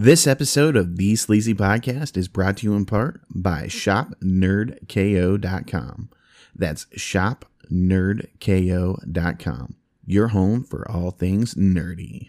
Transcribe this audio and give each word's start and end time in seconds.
This 0.00 0.28
episode 0.28 0.76
of 0.76 0.96
The 0.96 1.16
Sleazy 1.16 1.54
Podcast 1.54 2.16
is 2.16 2.28
brought 2.28 2.58
to 2.58 2.66
you 2.66 2.76
in 2.76 2.86
part 2.86 3.20
by 3.30 3.64
ShopNerdKO.com. 3.64 6.10
That's 6.54 6.84
ShopNerdKO.com, 6.96 9.74
your 10.06 10.28
home 10.28 10.62
for 10.62 10.88
all 10.88 11.10
things 11.10 11.54
nerdy. 11.54 12.28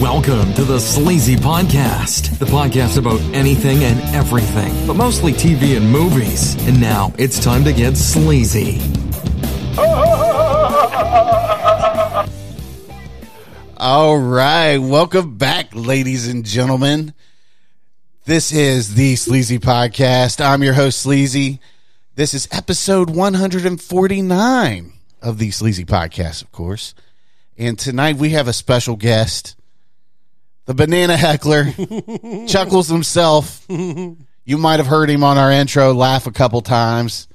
Welcome 0.00 0.54
to 0.54 0.64
the 0.64 0.80
Sleazy 0.80 1.36
Podcast, 1.36 2.38
the 2.38 2.46
podcast 2.46 2.96
about 2.96 3.20
anything 3.34 3.84
and 3.84 4.00
everything, 4.14 4.72
but 4.86 4.94
mostly 4.94 5.34
TV 5.34 5.76
and 5.76 5.86
movies. 5.86 6.54
And 6.66 6.80
now 6.80 7.12
it's 7.18 7.38
time 7.38 7.62
to 7.64 7.74
get 7.74 7.98
sleazy. 7.98 8.78
All 13.82 14.18
right, 14.18 14.76
welcome 14.76 15.38
back, 15.38 15.70
ladies 15.72 16.28
and 16.28 16.44
gentlemen. 16.44 17.14
This 18.26 18.52
is 18.52 18.94
the 18.94 19.16
Sleazy 19.16 19.58
Podcast. 19.58 20.44
I'm 20.44 20.62
your 20.62 20.74
host, 20.74 21.00
Sleazy. 21.00 21.60
This 22.14 22.34
is 22.34 22.46
episode 22.52 23.08
149 23.08 24.92
of 25.22 25.38
the 25.38 25.50
Sleazy 25.50 25.86
Podcast, 25.86 26.42
of 26.42 26.52
course. 26.52 26.94
And 27.56 27.78
tonight 27.78 28.16
we 28.16 28.28
have 28.30 28.48
a 28.48 28.52
special 28.52 28.96
guest, 28.96 29.56
the 30.66 30.74
banana 30.74 31.16
heckler, 31.16 31.72
Chuckles 32.46 32.88
himself. 32.88 33.64
You 33.70 34.58
might 34.58 34.80
have 34.80 34.88
heard 34.88 35.08
him 35.08 35.24
on 35.24 35.38
our 35.38 35.50
intro 35.50 35.94
laugh 35.94 36.26
a 36.26 36.32
couple 36.32 36.60
times. 36.60 37.28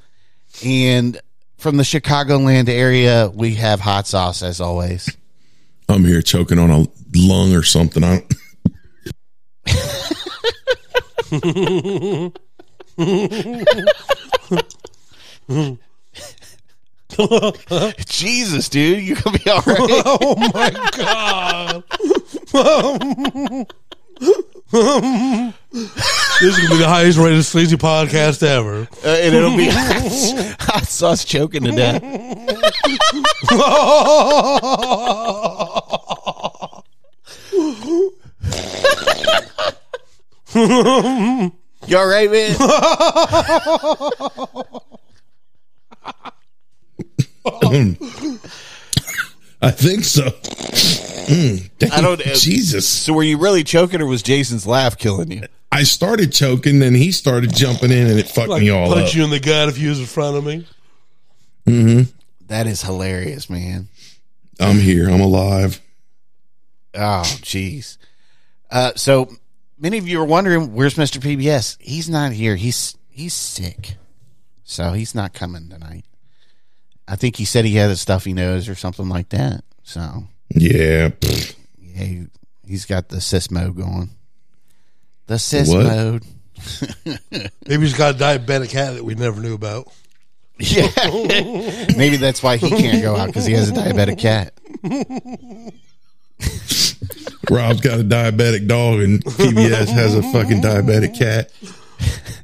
And 0.63 1.19
from 1.57 1.77
the 1.77 1.83
Chicagoland 1.83 2.69
area, 2.69 3.31
we 3.33 3.55
have 3.55 3.79
hot 3.79 4.05
sauce 4.05 4.43
as 4.43 4.61
always. 4.61 5.09
I'm 5.87 6.03
here 6.03 6.21
choking 6.21 6.59
on 6.59 6.71
a 6.71 6.87
lung 7.15 7.53
or 7.53 7.63
something. 7.63 8.03
I 8.03 8.23
don't, 17.09 18.05
Jesus, 18.07 18.69
dude, 18.69 19.03
you 19.03 19.15
gonna 19.15 19.37
be 19.37 19.49
all 19.49 19.61
right? 19.65 19.77
Oh 20.05 20.35
my 20.53 20.71
god! 24.71 25.55
this 26.41 26.41
is 26.41 26.57
gonna 26.57 26.69
be 26.69 26.77
the 26.77 26.87
highest 26.87 27.17
rated 27.17 27.43
sleazy 27.43 27.75
podcast 27.75 28.43
ever. 28.43 28.87
Uh, 29.03 29.09
and 29.09 29.35
it'll 29.35 29.57
be 29.57 29.67
hot 29.71 30.85
sauce 30.87 31.25
choking 31.25 31.63
to 31.65 31.71
death. 31.71 32.01
You 41.87 41.97
all 41.97 42.07
right, 42.07 42.31
man? 42.31 42.55
I 49.61 49.71
think 49.71 50.03
so. 50.03 50.23
Mm, 50.25 51.69
damn, 51.79 51.91
I 51.91 52.01
don't- 52.01 52.21
uh, 52.25 52.35
Jesus. 52.35 52.87
So 52.87 53.13
were 53.13 53.23
you 53.23 53.37
really 53.37 53.63
choking, 53.63 54.01
or 54.01 54.05
was 54.05 54.21
Jason's 54.21 54.67
laugh 54.67 54.97
killing 54.97 55.31
you? 55.31 55.43
I 55.75 55.83
started 55.83 56.31
choking, 56.31 56.79
then 56.79 56.93
he 56.95 57.11
started 57.11 57.53
jumping 57.53 57.91
in, 57.91 58.07
and 58.07 58.17
it 58.19 58.27
fucked 58.29 58.49
Like 58.49 58.61
me 58.61 58.69
all 58.69 58.93
punch 58.93 59.09
up. 59.09 59.15
you 59.15 59.23
in 59.25 59.29
the 59.29 59.39
gut 59.39 59.67
if 59.69 59.77
you 59.77 59.89
was 59.89 59.99
in 59.99 60.05
front 60.05 60.37
of 60.37 60.45
me. 60.45 60.65
That 62.47 62.67
is 62.67 62.81
hilarious, 62.81 63.49
man. 63.49 63.87
I'm 64.59 64.77
here. 64.77 65.09
I'm 65.09 65.19
alive. 65.21 65.81
Oh, 66.93 67.23
jeez. 67.41 67.97
Uh, 68.71 68.93
so 68.95 69.29
many 69.77 69.97
of 69.97 70.07
you 70.07 70.21
are 70.21 70.25
wondering 70.25 70.73
where's 70.73 70.95
Mr. 70.95 71.19
PBS. 71.19 71.77
He's 71.81 72.07
not 72.09 72.31
here. 72.31 72.55
He's 72.55 72.95
he's 73.09 73.33
sick, 73.33 73.95
so 74.63 74.93
he's 74.93 75.13
not 75.15 75.33
coming 75.33 75.69
tonight. 75.69 76.05
I 77.07 77.15
think 77.15 77.35
he 77.35 77.45
said 77.45 77.65
he 77.65 77.75
had 77.75 77.89
a 77.89 77.95
stuffy 77.97 78.33
nose 78.33 78.69
or 78.69 78.75
something 78.75 79.09
like 79.09 79.29
that. 79.29 79.63
So 79.83 80.23
Yeah. 80.49 81.09
yeah, 81.21 82.03
he, 82.03 82.27
he's 82.65 82.85
got 82.85 83.09
the 83.09 83.19
cis 83.21 83.51
mode 83.51 83.75
going. 83.75 84.09
The 85.27 85.39
cis 85.39 85.69
What? 85.69 85.85
mode. 85.85 86.23
Maybe 87.67 87.83
he's 87.83 87.97
got 87.97 88.15
a 88.15 88.17
diabetic 88.17 88.69
cat 88.69 88.93
that 88.95 89.03
we 89.03 89.15
never 89.15 89.41
knew 89.41 89.53
about. 89.53 89.87
Yeah, 90.57 90.87
maybe 91.97 92.15
that's 92.15 92.41
why 92.41 92.55
he 92.55 92.69
can't 92.69 93.01
go 93.03 93.13
out 93.17 93.27
because 93.27 93.45
he 93.45 93.51
has 93.51 93.69
a 93.69 93.73
diabetic 93.73 94.17
cat. 94.17 94.53
Rob's 97.51 97.81
got 97.81 97.99
a 97.99 98.03
diabetic 98.03 98.65
dog, 98.65 99.01
and 99.01 99.23
PBS 99.23 99.87
has 99.89 100.15
a 100.15 100.23
fucking 100.31 100.61
diabetic 100.61 101.17
cat. 101.17 101.51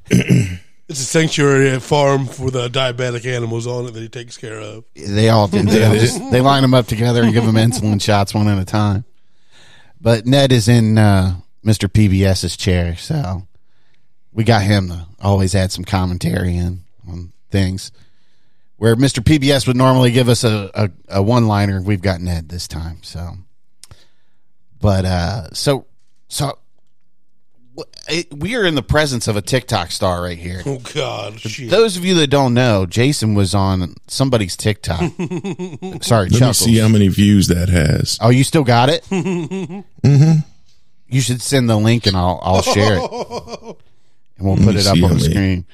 It's 0.90 1.00
a 1.00 1.06
sanctuary 1.06 1.80
farm 1.80 2.26
for 2.26 2.52
the 2.52 2.68
diabetic 2.68 3.26
animals 3.26 3.66
on 3.66 3.86
it 3.86 3.92
that 3.94 4.02
he 4.02 4.10
takes 4.10 4.36
care 4.36 4.60
of. 4.60 4.84
They 4.94 5.30
all 5.30 5.48
do. 5.48 5.62
They, 5.64 5.86
all 5.86 5.94
just, 5.94 6.20
they 6.32 6.42
line 6.42 6.64
them 6.64 6.74
up 6.74 6.86
together 6.88 7.24
and 7.24 7.32
give 7.32 7.46
them 7.46 7.56
insulin 7.56 8.02
shots 8.02 8.34
one 8.34 8.50
at 8.50 8.60
a 8.60 8.66
time. 8.66 9.06
But 10.02 10.26
Ned 10.26 10.52
is 10.52 10.68
in 10.68 10.98
uh, 10.98 11.36
Mr. 11.66 11.88
PBS's 11.88 12.58
chair, 12.58 12.96
so 12.96 13.48
we 14.34 14.44
got 14.44 14.64
him 14.64 14.88
to 14.90 15.08
always 15.22 15.54
add 15.56 15.72
some 15.72 15.86
commentary 15.86 16.56
in 16.58 16.82
on 17.08 17.32
things. 17.50 17.92
Where 18.78 18.96
Mr. 18.96 19.20
PBS 19.24 19.68
would 19.68 19.76
normally 19.78 20.10
give 20.12 20.28
us 20.28 20.44
a, 20.44 20.72
a, 20.74 20.90
a 21.20 21.22
one 21.22 21.48
liner, 21.48 21.82
we've 21.82 22.02
got 22.02 22.20
Ned 22.20 22.50
this 22.50 22.68
time. 22.68 23.04
So, 23.04 23.34
but 24.80 25.06
uh, 25.06 25.52
so 25.54 25.86
so 26.30 26.58
it, 28.10 28.34
we 28.34 28.56
are 28.56 28.66
in 28.66 28.76
the 28.76 28.82
presence 28.82 29.28
of 29.28 29.36
a 29.36 29.42
TikTok 29.42 29.92
star 29.92 30.22
right 30.24 30.38
here. 30.38 30.62
Oh 30.66 30.80
God, 30.94 31.40
shit. 31.40 31.70
Those 31.70 31.96
of 31.96 32.04
you 32.06 32.16
that 32.16 32.28
don't 32.28 32.54
know, 32.54 32.86
Jason 32.86 33.36
was 33.36 33.54
on 33.54 33.94
somebody's 34.08 34.58
TikTok. 34.58 35.00
Sorry, 36.02 36.30
Let 36.30 36.32
me 36.32 36.40
Chuckles. 36.40 36.58
see 36.58 36.78
how 36.78 36.88
many 36.88 37.08
views 37.08 37.48
that 37.48 37.70
has. 37.70 38.18
Oh, 38.20 38.30
you 38.30 38.44
still 38.44 38.64
got 38.64 38.90
it? 38.90 39.04
mm-hmm. 39.06 40.40
You 41.12 41.22
should 41.22 41.42
send 41.42 41.70
the 41.70 41.76
link 41.78 42.08
and 42.08 42.16
I'll 42.18 42.40
I'll 42.42 42.62
share 42.62 42.96
it, 42.98 43.02
and 44.38 44.48
we'll 44.48 44.58
put 44.58 44.76
it 44.76 44.88
up 44.88 44.94
on 44.96 45.02
the 45.02 45.08
many. 45.10 45.20
screen. 45.20 45.66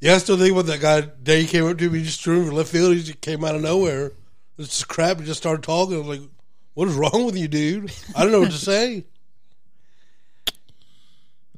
Yeah, 0.00 0.14
I 0.14 0.18
still 0.18 0.38
think 0.38 0.52
about 0.52 0.66
that 0.66 0.80
guy. 0.80 1.00
Day 1.22 1.42
he 1.42 1.46
came 1.46 1.66
up 1.66 1.76
to 1.78 1.90
me, 1.90 2.02
just 2.02 2.22
threw 2.22 2.40
him 2.40 2.46
from 2.46 2.56
left 2.56 2.70
field. 2.70 2.94
He 2.94 3.02
just 3.02 3.20
came 3.20 3.44
out 3.44 3.54
of 3.54 3.60
nowhere. 3.62 4.12
It's 4.56 4.68
just 4.68 4.88
crap. 4.88 5.18
He 5.20 5.26
just 5.26 5.40
started 5.40 5.62
talking. 5.62 5.96
I 5.96 5.98
was 5.98 6.06
like, 6.06 6.28
"What 6.74 6.88
is 6.88 6.94
wrong 6.94 7.26
with 7.26 7.36
you, 7.36 7.48
dude? 7.48 7.92
I 8.16 8.22
don't 8.22 8.32
know 8.32 8.40
what 8.40 8.50
to 8.52 8.56
say." 8.56 9.04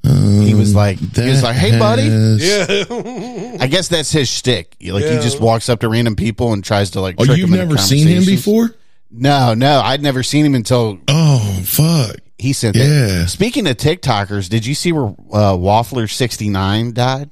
Um, 0.05 0.41
he 0.41 0.55
was 0.55 0.75
like, 0.75 0.99
he 0.99 1.29
was 1.29 1.43
like, 1.45 1.55
"Hey, 1.57 1.79
buddy." 1.79 2.03
Has- 2.03 2.43
Yeah, 2.43 3.57
I 3.61 3.67
guess 3.69 3.89
that's 3.89 4.11
his 4.11 4.29
shtick. 4.29 4.77
Like 4.81 5.05
he 5.05 5.11
just 5.21 5.41
walks 5.41 5.69
up 5.69 5.81
to 5.81 5.89
random 5.89 6.17
people 6.17 6.53
and 6.53 6.65
tries 6.65 6.91
to 6.93 7.01
like. 7.01 7.17
Oh, 7.19 7.25
trick 7.25 7.39
you've 7.39 7.51
them 7.51 7.59
never 7.59 7.79
seen 7.79 8.09
him 8.09 8.25
before? 8.25 8.75
No, 9.13 9.53
no, 9.55 9.81
I'd 9.81 10.03
never 10.03 10.23
seen 10.23 10.45
him 10.47 10.55
until 10.55 10.99
Oh, 11.09 11.61
fuck. 11.65 12.17
he 12.39 12.53
sent 12.53 12.77
Yeah. 12.77 12.85
that. 13.23 13.29
Speaking 13.31 13.67
of 13.69 13.77
TikTokers, 13.77 14.49
did 14.49 14.65
you 14.65 14.75
see 14.75 14.91
where 14.93 15.07
uh, 15.33 15.53
Waffler 15.57 16.11
sixty 16.11 16.49
nine 16.49 16.93
died? 16.93 17.31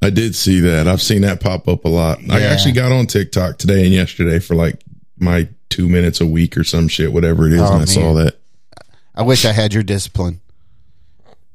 I 0.00 0.10
did 0.10 0.34
see 0.34 0.58
that. 0.60 0.88
I've 0.88 1.02
seen 1.02 1.22
that 1.22 1.40
pop 1.40 1.68
up 1.68 1.84
a 1.84 1.88
lot. 1.88 2.18
I 2.30 2.40
actually 2.42 2.72
got 2.72 2.90
on 2.90 3.06
TikTok 3.06 3.58
today 3.58 3.84
and 3.84 3.92
yesterday 3.92 4.38
for 4.40 4.54
like 4.56 4.80
my 5.18 5.48
two 5.68 5.88
minutes 5.88 6.20
a 6.20 6.26
week 6.26 6.56
or 6.56 6.64
some 6.64 6.88
shit, 6.88 7.12
whatever 7.12 7.46
it 7.46 7.52
is, 7.52 7.60
Oh, 7.60 7.72
and 7.74 7.82
I 7.82 7.84
saw 7.84 8.12
that. 8.14 8.36
I 9.14 9.22
wish 9.22 9.44
I 9.44 9.52
had 9.52 9.72
your 9.74 9.82
discipline. 9.84 10.40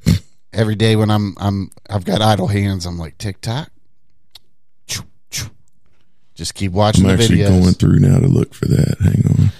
Every 0.54 0.76
day 0.76 0.96
when 0.96 1.10
I'm 1.12 1.36
I'm 1.40 1.72
I've 1.90 2.06
got 2.06 2.22
idle 2.22 2.48
hands, 2.48 2.86
I'm 2.86 2.98
like 2.98 3.18
TikTok. 3.18 3.70
Choo, 6.38 6.44
choo. 6.44 6.44
Just 6.44 6.54
keep 6.56 6.72
watching 6.72 7.06
I'm 7.06 7.18
the 7.18 7.24
actually 7.24 7.40
videos. 7.40 7.62
going 7.62 7.74
through 7.74 8.00
now 8.00 8.20
to 8.20 8.28
look 8.28 8.54
for 8.54 8.66
that. 8.68 8.98
Hang 9.00 9.26
on. 9.46 9.52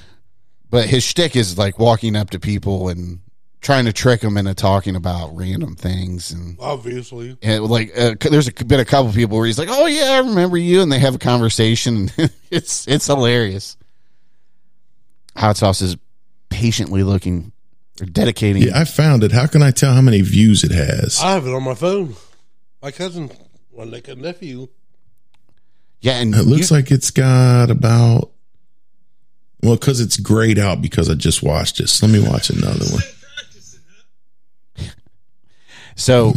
but 0.70 0.86
his 0.88 1.04
shtick 1.04 1.36
is 1.36 1.58
like 1.58 1.80
walking 1.80 2.16
up 2.16 2.30
to 2.32 2.40
people 2.40 2.90
and 2.90 3.20
trying 3.60 3.86
to 3.86 3.94
trick 3.94 4.22
them 4.22 4.38
into 4.38 4.54
talking 4.54 4.96
about 4.96 5.36
random 5.36 5.76
things 5.76 6.32
and. 6.32 6.58
obviously. 6.60 7.38
And 7.42 7.64
like, 7.66 7.92
uh, 7.98 8.16
c- 8.22 8.30
there's 8.30 8.48
a, 8.48 8.54
been 8.66 8.80
a 8.80 8.86
couple 8.86 9.12
people 9.12 9.38
where 9.38 9.46
he's 9.48 9.58
like, 9.60 9.70
"Oh 9.72 9.86
yeah, 9.88 10.12
I 10.12 10.18
remember 10.20 10.58
you," 10.58 10.82
and 10.82 10.92
they 10.92 11.00
have 11.00 11.16
a 11.16 11.20
conversation. 11.20 12.10
And 12.18 12.32
it's 12.52 12.88
it's 12.88 13.08
hilarious. 13.08 13.76
Hot 15.36 15.58
sauce 15.58 15.82
is 15.82 15.98
patiently 16.50 17.04
looking 17.04 17.52
or 18.02 18.06
dedicating. 18.06 18.64
Yeah, 18.64 18.80
I 18.80 18.86
found 18.86 19.24
it. 19.24 19.32
How 19.32 19.48
can 19.48 19.62
I 19.62 19.72
tell 19.72 19.94
how 19.94 20.02
many 20.02 20.22
views 20.22 20.64
it 20.64 20.72
has? 20.72 21.20
I 21.22 21.32
have 21.34 21.46
it 21.46 21.54
on 21.54 21.64
my 21.64 21.76
phone. 21.76 22.16
My 22.82 22.92
cousin, 22.92 23.32
my 23.76 23.84
like 23.84 24.08
a 24.08 24.16
nephew. 24.16 24.68
Yeah, 26.02 26.20
and 26.20 26.34
It 26.36 26.44
looks 26.44 26.70
you- 26.72 26.78
like 26.78 26.92
it's 26.92 27.12
got 27.12 27.70
about 27.70 28.32
well, 29.64 29.76
because 29.76 30.00
it's 30.00 30.18
grayed 30.18 30.60
out 30.60 30.82
because 30.82 31.10
I 31.10 31.16
just 31.16 31.42
watched 31.42 31.80
it. 31.80 31.88
So 31.90 32.06
let 32.06 32.14
me 32.14 32.20
watch 32.28 32.50
another 32.52 32.86
one. 32.86 33.04
so. 35.96 36.34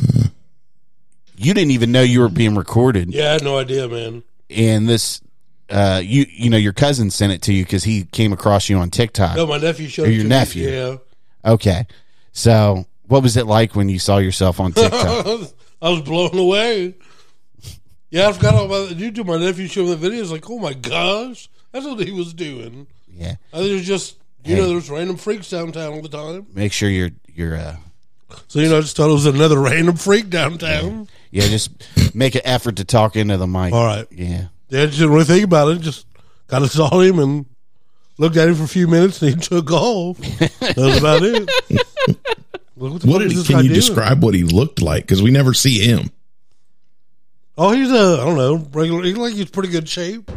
You 1.43 1.55
didn't 1.55 1.71
even 1.71 1.91
know 1.91 2.03
you 2.03 2.21
were 2.21 2.29
being 2.29 2.55
recorded, 2.55 3.15
Yeah, 3.15 3.31
I 3.31 3.33
had 3.33 3.43
no 3.45 3.57
idea, 3.59 3.89
man. 3.89 4.23
and 4.51 4.87
this, 4.87 5.23
uh, 5.71 6.03
you 6.05 6.27
you 6.31 6.51
know, 6.51 6.59
your 6.59 6.75
cousin 6.75 7.09
sent 7.11 7.33
it 7.33 7.41
to 7.43 7.55
you 7.55 7.65
because 7.65 7.83
he 7.83 8.05
came 8.05 8.35
across 8.35 8.69
you 8.69 8.77
on 8.77 8.91
TikTok. 8.91 9.37
No, 9.37 9.47
my 9.47 9.57
nephew 9.57 9.89
showed 9.89 10.03
Or 10.07 10.11
it 10.11 10.15
your 10.17 10.25
to 10.25 10.29
me. 10.29 10.29
nephew. 10.29 10.69
Yeah, 10.69 10.97
Okay. 11.43 11.87
So, 12.33 12.85
what 13.07 13.23
was 13.23 13.39
it 13.39 13.47
like 13.47 13.75
when 13.75 13.89
you 13.89 13.99
saw 13.99 14.19
yourself 14.19 14.61
on 14.61 14.73
TikTok? 14.75 15.27
I 15.81 15.89
was 15.89 16.03
blown 16.03 16.37
away. 16.39 16.97
Yeah, 18.11 18.29
I 18.29 18.33
forgot 18.33 18.55
all 18.55 18.65
about 18.67 18.89
YouTube. 18.97 19.27
My 19.27 19.39
nephew 19.39 19.67
showed 19.69 19.85
me 19.85 19.91
the 19.91 19.97
video. 19.97 20.25
I 20.25 20.27
like, 20.29 20.51
oh 20.51 20.59
my 20.59 20.73
gosh, 20.75 21.49
that's 21.73 21.87
what 21.87 22.01
he 22.01 22.13
was 22.13 22.35
doing. 22.35 22.87
yeah. 23.13 23.37
I 23.53 23.59
there's 23.61 23.87
just, 23.87 24.17
you 24.45 24.57
Hey. 24.57 24.61
know, 24.63 24.69
there's 24.69 24.91
random 24.91 25.17
freaks 25.17 25.49
downtown 25.51 25.93
all 25.93 26.03
the 26.03 26.09
time. 26.09 26.47
Make 26.55 26.73
sure 26.73 26.89
you're 26.89 27.11
you're 27.33 27.57
uh 27.57 27.77
So, 28.49 28.59
you 28.61 28.69
know, 28.69 28.79
I 28.79 28.81
just 28.81 28.97
thought 28.97 29.09
it 29.11 29.13
was 29.13 29.27
another 29.27 29.61
random 29.61 29.97
freak 29.97 30.29
downtown. 30.31 31.09
yeah, 31.31 31.47
just 31.47 31.71
make 32.15 32.35
an 32.35 32.43
effort 32.45 32.77
to 32.77 32.85
talk 32.85 33.15
into 33.17 33.37
the 33.37 33.47
mic. 33.47 33.73
All 33.73 33.85
right. 33.85 34.07
Yeah. 34.11 34.47
Yeah, 34.71 34.87
just 34.87 34.99
didn't 34.99 35.13
really 35.13 35.25
think 35.25 35.45
about 35.45 35.69
it. 35.69 35.81
Just 35.81 36.07
kind 36.49 36.65
of 36.65 36.71
saw 36.71 36.99
him 37.01 37.19
and 37.21 37.47
looked 38.19 38.37
at 38.37 38.49
him 38.49 38.55
for 38.57 38.65
a 38.65 38.69
few 38.69 38.87
minutes 38.89 39.21
and 39.23 39.35
he 39.35 39.41
took 39.41 39.71
off. 39.71 40.17
That 40.19 40.75
was 40.77 40.99
about 40.99 41.23
it. 41.23 41.49
Like, 42.77 43.01
the 43.03 43.09
What 43.11 43.19
did 43.19 43.33
is 43.33 43.35
this 43.37 43.47
can 43.47 43.57
guy 43.57 43.61
you 43.63 43.69
doing? 43.69 43.75
describe 43.81 44.23
what 44.25 44.33
he 44.33 44.43
looked 44.43 44.81
like? 44.81 45.03
Because 45.03 45.23
we 45.23 45.31
never 45.31 45.53
see 45.53 45.81
him. 45.81 46.11
Oh, 47.63 47.73
he's 47.73 47.91
a, 47.93 47.95
I 47.95 48.25
don't 48.25 48.37
know, 48.39 48.57
regular. 48.73 49.03
He's 49.03 49.19
like 49.19 49.35
he's 49.35 49.51
pretty 49.51 49.69
good 49.69 49.87
shape. 49.87 50.31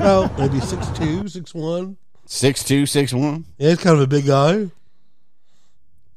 Oh, 0.00 0.34
maybe 0.38 0.58
six 0.58 0.88
two, 0.92 1.28
six 1.28 1.52
one. 1.52 1.98
Six 2.24 2.64
two, 2.64 2.86
six 2.86 3.12
one. 3.12 3.44
Yeah, 3.58 3.68
he's 3.68 3.80
kind 3.80 3.94
of 3.94 4.00
a 4.00 4.06
big 4.06 4.24
guy. 4.24 4.70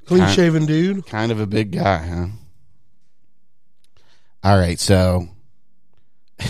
Clean 0.05 0.25
shaven 0.29 0.65
dude. 0.65 1.05
Kind 1.07 1.33
of 1.33 1.41
a 1.41 1.45
big 1.45 1.73
guy, 1.73 2.07
huh? 2.07 2.27
All 4.45 4.57
right, 4.57 4.79
so 4.79 5.27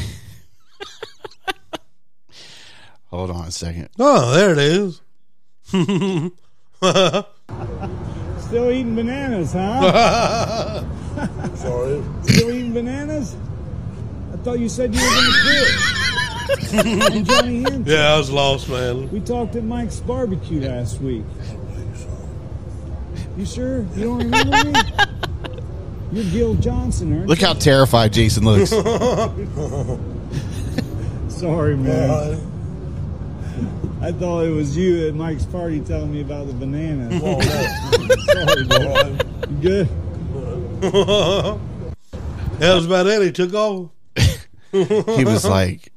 hold 3.10 3.32
on 3.32 3.48
a 3.48 3.52
second. 3.52 3.90
Oh, 3.98 4.36
there 4.36 4.52
it 4.52 4.60
is. 4.60 5.02
Still 8.46 8.70
eating 8.70 8.96
bananas, 8.96 9.54
huh? 9.54 10.84
Sorry. 11.56 12.04
Still 12.22 12.52
eating 12.52 12.74
bananas? 12.74 13.36
I 14.46 14.50
thought 14.50 14.60
you 14.60 14.70
said 14.70 14.94
you 14.94 15.02
were 15.02 15.10
going 15.10 15.26
to 15.26 15.32
quit. 16.70 17.26
Johnny 17.26 17.64
Hinton. 17.64 17.84
Yeah, 17.88 18.14
I 18.14 18.18
was 18.20 18.30
lost, 18.30 18.70
man. 18.70 19.10
We 19.10 19.20
talked 19.20 19.56
at 19.56 19.64
Mike's 19.64 20.02
barbecue 20.02 20.62
last 20.62 21.02
week. 21.02 21.24
You 23.36 23.46
sure? 23.48 23.80
You 23.96 24.04
don't 24.04 24.20
remember 24.20 24.64
me? 24.66 24.74
You're 26.22 26.26
Gil 26.26 26.54
Johnson, 26.58 27.14
aren't 27.14 27.26
Look 27.26 27.42
how 27.42 27.54
terrified 27.54 28.14
Jason 28.14 28.46
looks. 28.46 28.70
Sorry, 31.36 31.76
man. 31.76 32.40
I 34.00 34.12
thought 34.12 34.46
it 34.46 34.52
was 34.52 34.78
you 34.78 35.08
at 35.08 35.16
Mike's 35.16 35.46
party 35.46 35.80
telling 35.80 36.14
me 36.14 36.22
about 36.22 36.46
the 36.46 36.54
bananas. 36.54 37.20
Sorry, 38.26 38.64
bro. 38.66 39.18
You 39.50 39.58
good? 39.60 39.90
That 42.60 42.76
was 42.76 42.86
about 42.86 43.08
it. 43.08 43.24
He 43.24 43.32
took 43.32 43.52
off. 43.56 43.90
He 44.84 45.26
was 45.26 45.46
like, 45.46 45.92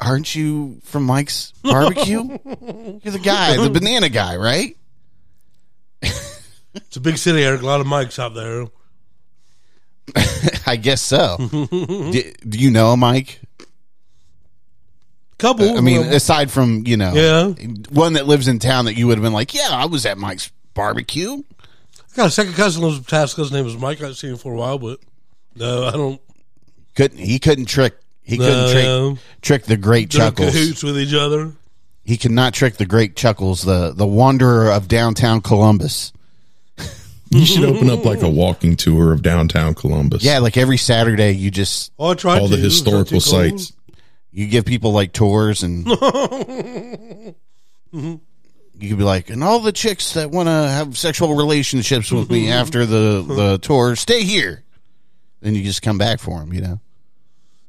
"Aren't 0.00 0.34
you 0.34 0.80
from 0.84 1.04
Mike's 1.04 1.52
barbecue? 1.62 2.22
You're 3.02 3.12
the 3.12 3.20
guy, 3.22 3.56
the 3.56 3.70
banana 3.70 4.08
guy, 4.08 4.36
right?" 4.36 4.76
It's 6.02 6.96
a 6.96 7.00
big 7.00 7.18
city, 7.18 7.42
Eric. 7.42 7.62
A 7.62 7.66
lot 7.66 7.80
of 7.80 7.86
mics 7.86 8.18
out 8.18 8.34
there. 8.34 8.66
I 10.66 10.76
guess 10.76 11.02
so. 11.02 11.36
do, 11.50 12.22
do 12.48 12.58
you 12.58 12.70
know 12.70 12.92
a 12.92 12.96
Mike? 12.96 13.40
Couple. 15.38 15.70
Uh, 15.70 15.78
I 15.78 15.80
mean, 15.80 16.02
aside 16.02 16.50
from 16.50 16.84
you 16.86 16.96
know, 16.96 17.12
Yeah. 17.14 17.48
one 17.90 18.14
that 18.14 18.26
lives 18.26 18.48
in 18.48 18.58
town 18.58 18.84
that 18.86 18.94
you 18.96 19.06
would 19.06 19.18
have 19.18 19.22
been 19.22 19.32
like, 19.32 19.54
"Yeah, 19.54 19.68
I 19.70 19.86
was 19.86 20.04
at 20.06 20.18
Mike's 20.18 20.50
barbecue." 20.74 21.42
I 22.12 22.16
got 22.16 22.26
a 22.26 22.30
second 22.30 22.54
cousin 22.54 22.82
whose 22.82 23.00
task 23.06 23.36
His 23.36 23.52
name 23.52 23.64
was 23.64 23.76
Mike. 23.76 24.02
I've 24.02 24.16
seen 24.16 24.30
him 24.30 24.36
for 24.38 24.52
a 24.52 24.56
while, 24.56 24.78
but 24.78 24.98
no, 25.54 25.84
I 25.84 25.92
don't. 25.92 26.20
Couldn't 26.98 27.18
he? 27.18 27.38
Couldn't 27.38 27.66
trick. 27.66 27.96
He 28.22 28.36
couldn't 28.36 28.74
No, 28.74 29.12
trick 29.14 29.22
trick 29.40 29.64
the 29.66 29.76
great 29.76 30.10
They're 30.10 30.20
chuckles. 30.30 30.50
cahoots 30.52 30.82
with 30.82 30.98
each 30.98 31.14
other. 31.14 31.52
He 32.04 32.16
could 32.16 32.32
not 32.32 32.52
trick 32.54 32.76
the 32.76 32.86
great 32.86 33.14
chuckles, 33.14 33.62
the 33.62 33.92
the 33.92 34.06
wanderer 34.06 34.70
of 34.72 34.88
downtown 34.88 35.40
Columbus. 35.40 36.12
You 37.30 37.46
should 37.46 37.64
open 37.64 37.88
up 37.88 38.04
like 38.04 38.22
a 38.22 38.28
walking 38.28 38.74
tour 38.74 39.12
of 39.12 39.22
downtown 39.22 39.74
Columbus. 39.74 40.24
Yeah, 40.24 40.38
like 40.40 40.56
every 40.56 40.76
Saturday, 40.78 41.30
you 41.32 41.50
just 41.52 41.92
Oh, 41.98 42.08
I 42.08 42.38
all 42.40 42.48
to. 42.48 42.56
the 42.56 42.60
It 42.60 42.64
was 42.64 42.82
not 42.84 42.92
historical 42.96 43.20
too 43.20 43.30
cold. 43.30 43.60
sites. 43.60 43.72
you 44.32 44.46
give 44.48 44.64
people 44.64 44.90
like 44.92 45.12
tours 45.12 45.62
and 45.62 45.86
you 45.86 47.34
could 47.92 48.98
be 48.98 49.04
like, 49.04 49.30
and 49.30 49.44
all 49.44 49.60
the 49.60 49.72
chicks 49.72 50.14
that 50.14 50.30
want 50.30 50.48
to 50.48 50.52
have 50.52 50.96
sexual 50.98 51.34
relationships 51.36 52.10
with 52.10 52.30
me 52.30 52.48
after 52.60 52.86
the 52.86 53.22
the 53.22 53.58
tour, 53.58 53.94
stay 53.96 54.22
here. 54.24 54.64
Then 55.40 55.54
you 55.54 55.62
just 55.62 55.82
come 55.82 55.98
back 55.98 56.18
for 56.18 56.40
them, 56.40 56.52
you 56.52 56.60
know. 56.62 56.80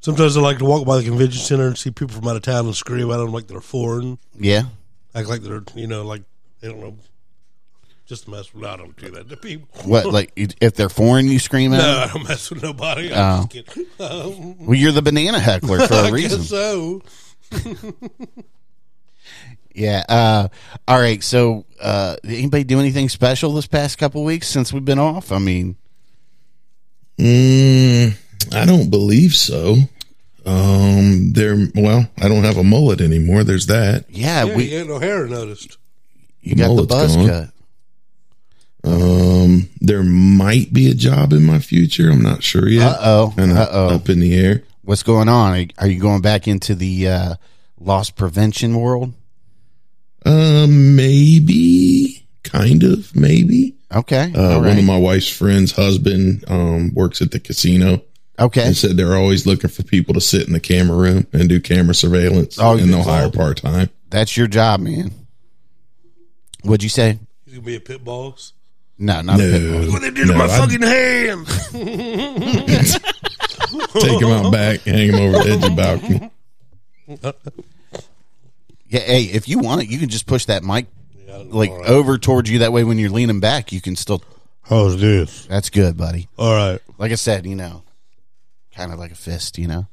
Sometimes 0.02 0.38
I 0.38 0.42
like 0.42 0.60
to 0.60 0.66
walk 0.66 0.86
by 0.86 0.98
the 0.98 1.04
convention 1.04 1.42
center 1.42 1.68
and 1.68 1.78
see 1.78 1.92
people 1.92 2.16
from 2.16 2.28
out 2.28 2.36
of 2.38 2.42
town 2.42 2.66
and 2.66 2.76
scream 2.76 3.12
at 3.12 3.18
them 3.18 3.32
like 3.32 3.48
they're 3.48 3.60
foreign. 3.62 4.18
Yeah, 4.40 4.64
Act 5.14 5.28
like 5.28 5.42
they're, 5.42 5.64
you 5.76 5.88
know, 5.88 6.04
like, 6.06 6.24
they 6.62 6.68
don't 6.70 6.80
know. 6.80 6.96
Just 8.06 8.28
mess 8.28 8.52
with 8.56 8.64
I 8.64 8.76
don't 8.78 8.96
do 8.98 9.12
that 9.12 9.30
to 9.30 9.38
people. 9.38 9.68
what 9.84 10.06
like 10.14 10.32
if 10.36 10.74
they're 10.74 10.90
foreign, 10.90 11.28
you 11.28 11.38
scream 11.38 11.74
at 11.74 11.78
No, 11.78 11.84
them. 12.00 12.10
I 12.10 12.14
don't 12.14 12.28
mess 12.28 12.50
with 12.50 12.64
nobody. 12.64 13.12
Oh. 13.12 13.16
I'm 13.22 13.48
just 13.50 13.68
kidding. 13.68 13.86
Um, 14.00 14.56
Well, 14.66 14.74
you're 14.76 14.92
the 14.92 15.02
banana 15.04 15.40
heckler 15.40 15.86
for 15.86 15.94
a 15.94 15.98
I 16.06 16.10
reason. 16.10 16.40
guess 16.40 16.50
so. 16.50 17.02
Yeah. 19.76 20.04
Uh, 20.10 20.48
all 20.88 21.00
right. 21.00 21.24
So, 21.24 21.66
uh, 21.80 22.16
did 22.24 22.34
anybody 22.40 22.64
do 22.64 22.80
anything 22.80 23.10
special 23.10 23.54
this 23.54 23.68
past 23.68 23.98
couple 23.98 24.24
weeks 24.24 24.48
since 24.48 24.74
we've 24.74 24.84
been 24.86 25.00
off? 25.00 25.32
I 25.32 25.38
mean, 25.40 25.76
Mm, 27.18 28.16
I 28.54 28.66
don't 28.66 28.90
believe 28.90 29.36
so. 29.36 29.78
Um, 30.46 31.34
there. 31.34 31.58
Well, 31.76 32.08
I 32.22 32.28
don't 32.28 32.44
have 32.44 32.58
a 32.58 32.64
mullet 32.64 33.02
anymore. 33.02 33.44
There's 33.44 33.68
that. 33.68 34.06
yeah, 34.10 34.46
Yeah, 34.46 34.56
we 34.56 34.72
you 34.72 34.80
ain't 34.80 34.88
no 34.90 35.00
hair 35.00 35.28
noticed. 35.28 35.78
you 36.42 36.56
got 36.56 36.64
the 36.64 36.70
mullet's 36.70 36.88
buzz 36.88 37.16
gone. 37.16 37.28
cut. 37.28 37.50
Um, 38.84 39.70
there 39.82 40.04
might 40.04 40.72
be 40.74 40.90
a 40.90 40.94
job 40.94 41.34
in 41.34 41.44
my 41.44 41.60
future. 41.60 42.10
I'm 42.10 42.22
not 42.24 42.44
sure 42.44 42.68
yet. 42.68 42.88
Uh-oh. 42.88 43.34
Uh-oh. 43.38 43.96
Up 43.96 44.10
in 44.10 44.20
the 44.22 44.34
air. 44.36 44.64
What's 44.84 45.04
going 45.04 45.28
on? 45.30 45.54
Are, 45.60 45.66
are 45.80 45.88
you 45.88 46.00
going 46.00 46.22
back 46.22 46.48
into 46.48 46.74
the 46.76 47.08
uh, 47.10 47.36
loss 47.80 48.10
prevention 48.10 48.76
world? 48.80 49.14
Um, 50.26 50.96
maybe. 50.96 52.26
Kind 52.44 52.84
of. 52.84 53.14
Maybe. 53.16 53.76
Okay. 53.94 54.32
Uh, 54.34 54.54
all 54.56 54.62
one 54.62 54.78
of 54.78 54.84
my 54.86 54.98
wife's 54.98 55.30
friends' 55.30 55.72
husband 55.74 56.44
um 56.48 56.94
works 56.94 57.22
at 57.22 57.32
the 57.32 57.40
casino. 57.40 58.02
Okay. 58.40 58.68
and 58.68 58.78
said 58.78 58.98
they're 58.98 59.16
always 59.16 59.46
looking 59.46 59.70
for 59.70 59.84
people 59.84 60.14
to 60.14 60.22
sit 60.22 60.48
in 60.48 60.54
the 60.54 60.60
camera 60.60 60.98
room 60.98 61.28
and 61.34 61.50
do 61.50 61.60
camera 61.60 61.94
surveillance, 61.94 62.58
Oh, 62.60 62.78
and 62.78 62.94
they'll 62.94 63.04
hire 63.04 63.30
part 63.30 63.58
time. 63.58 63.90
That's 64.10 64.36
your 64.36 64.48
job, 64.48 64.80
man. 64.80 65.12
What'd 66.64 66.84
you 66.84 66.90
say? 66.90 67.20
You 67.46 67.54
going 67.54 67.62
to 67.62 67.64
be 67.66 67.76
a 67.76 67.80
pit 67.80 68.04
boss. 68.04 68.54
No, 68.98 69.22
not 69.22 69.40
a 69.40 69.44
pit 69.44 69.72
boss. 69.72 69.92
What 69.94 70.02
they 70.02 70.12
did 70.12 70.28
no, 70.28 70.34
to 70.34 70.40
my 70.40 70.46
I'd 70.46 70.60
fucking 70.60 70.82
hand. 70.82 71.48
take 73.94 74.22
him 74.22 74.30
out 74.30 74.52
back, 74.52 74.82
hang 74.82 75.14
him 75.14 75.16
over 75.16 75.32
the 75.32 75.40
edge 75.50 75.56
of 75.56 75.62
the 75.62 75.70
balcony. 75.76 76.32
Yeah. 78.88 79.00
Hey, 79.02 79.24
if 79.26 79.48
you 79.48 79.60
want 79.60 79.84
it, 79.84 79.90
you 79.90 80.00
can 80.00 80.10
just 80.10 80.26
push 80.26 80.46
that 80.46 80.64
mic 80.64 80.88
like 81.46 81.70
all 81.70 81.80
right. 81.80 81.90
over 81.90 82.18
towards 82.18 82.50
you. 82.50 82.60
That 82.60 82.74
way, 82.74 82.84
when 82.84 82.98
you're 82.98 83.10
leaning 83.10 83.40
back, 83.40 83.72
you 83.72 83.82
can 83.82 83.96
still. 83.96 84.24
How's 84.64 85.00
this? 85.00 85.46
That's 85.46 85.70
good, 85.70 85.98
buddy. 85.98 86.28
All 86.38 86.54
right. 86.54 86.80
like 86.98 87.12
I 87.12 87.16
said, 87.16 87.46
you 87.46 87.56
know, 87.56 87.84
kind 88.80 88.94
of 88.94 89.00
like 89.00 89.12
a 89.12 89.16
fist, 89.16 89.58
you 89.58 89.68
know. 89.68 89.88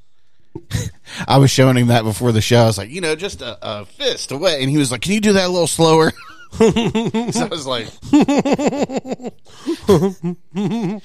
I 1.29 1.39
was 1.39 1.51
showing 1.51 1.77
him 1.77 1.89
that 1.89 2.05
before 2.05 2.31
the 2.33 2.41
show. 2.41 2.63
I 2.63 2.67
was 2.67 2.79
like, 2.79 2.91
you 2.91 3.01
know, 3.01 3.17
just 3.17 3.43
a, 3.43 3.59
a 3.61 3.85
fist 3.85 4.31
away, 4.31 4.63
and 4.63 4.71
he 4.71 4.79
was 4.79 4.93
like, 4.93 5.01
"Can 5.03 5.13
you 5.13 5.21
do 5.21 5.33
that 5.33 5.47
a 5.47 5.49
little 5.49 5.67
slower?" 5.67 6.13
so 6.53 6.65
I 6.65 7.49
was 7.51 7.67
like, 7.67 7.89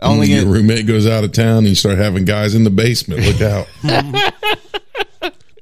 only 0.00 0.28
Your 0.28 0.42
in, 0.42 0.48
roommate 0.48 0.86
goes 0.86 1.06
out 1.06 1.24
of 1.24 1.32
town, 1.32 1.58
and 1.58 1.68
you 1.68 1.74
start 1.74 1.98
having 1.98 2.24
guys 2.24 2.54
in 2.54 2.64
the 2.64 2.70
basement. 2.70 3.26
Look 3.26 3.42
out! 3.42 3.66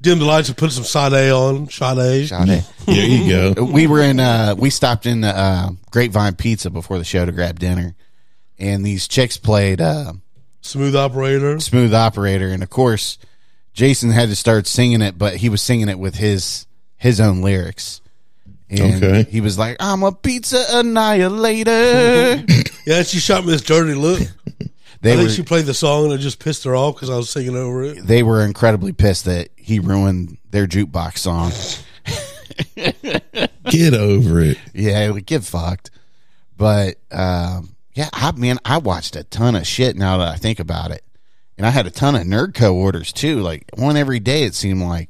Dim 0.02 0.18
the 0.18 0.26
lights 0.26 0.48
and 0.48 0.58
put 0.58 0.70
some 0.72 0.84
Sade 0.84 1.32
on. 1.32 1.70
Sade. 1.70 2.28
Sade. 2.28 2.64
there 2.84 3.06
you 3.06 3.54
go. 3.54 3.64
we 3.64 3.86
were 3.86 4.02
in. 4.02 4.20
Uh, 4.20 4.54
we 4.56 4.68
stopped 4.70 5.06
in 5.06 5.24
uh, 5.24 5.70
Grapevine 5.90 6.34
Pizza 6.36 6.68
before 6.70 6.98
the 6.98 7.04
show 7.04 7.24
to 7.24 7.32
grab 7.32 7.58
dinner, 7.58 7.96
and 8.58 8.84
these 8.84 9.08
chicks 9.08 9.38
played 9.38 9.80
uh, 9.80 10.12
Smooth 10.66 10.96
operator. 10.96 11.58
Smooth 11.60 11.94
Operator, 11.94 12.48
and 12.48 12.62
of 12.62 12.70
course, 12.70 13.18
Jason 13.72 14.10
had 14.10 14.28
to 14.28 14.36
start 14.36 14.66
singing 14.66 15.00
it, 15.02 15.16
but 15.18 15.36
he 15.36 15.48
was 15.48 15.62
singing 15.62 15.88
it 15.88 15.98
with 15.98 16.14
his 16.16 16.66
his 16.96 17.20
own 17.20 17.40
lyrics. 17.42 18.00
And 18.68 19.02
Okay. 19.04 19.30
he 19.30 19.40
was 19.40 19.58
like, 19.58 19.76
"I'm 19.80 20.02
a 20.02 20.12
pizza 20.12 20.64
annihilator." 20.72 22.44
Yeah, 22.86 23.02
she 23.02 23.18
shot 23.18 23.44
me 23.44 23.50
this 23.50 23.62
dirty 23.62 23.94
look. 23.94 24.20
they 25.00 25.14
I 25.18 25.22
were 25.24 25.28
she 25.28 25.42
played 25.42 25.66
the 25.66 25.74
song 25.74 26.04
and 26.04 26.12
it 26.14 26.18
just 26.18 26.38
pissed 26.38 26.62
her 26.62 26.76
off 26.76 26.94
because 26.94 27.10
I 27.10 27.16
was 27.16 27.28
singing 27.28 27.56
over 27.56 27.82
it. 27.82 28.06
they 28.06 28.22
were 28.22 28.44
incredibly 28.44 28.92
pissed 28.92 29.24
that 29.24 29.48
he 29.56 29.80
ruined 29.80 30.38
their 30.52 30.68
jukebox 30.68 31.18
song. 31.18 31.50
Get 33.70 33.94
over 33.94 34.40
it. 34.40 34.58
Yeah, 34.72 35.10
like, 35.12 35.26
get 35.26 35.42
fucked. 35.44 35.90
But 36.56 36.98
um, 37.10 37.74
yeah, 37.96 38.10
I 38.12 38.30
mean, 38.32 38.58
I 38.62 38.76
watched 38.76 39.16
a 39.16 39.24
ton 39.24 39.54
of 39.54 39.66
shit 39.66 39.96
now 39.96 40.18
that 40.18 40.28
I 40.28 40.36
think 40.36 40.60
about 40.60 40.90
it, 40.90 41.02
and 41.56 41.66
I 41.66 41.70
had 41.70 41.86
a 41.86 41.90
ton 41.90 42.14
of 42.14 42.24
Nerdco 42.24 42.74
orders 42.74 43.10
too, 43.10 43.40
like 43.40 43.64
one 43.74 43.96
every 43.96 44.20
day 44.20 44.42
it 44.42 44.54
seemed 44.54 44.82
like. 44.82 45.08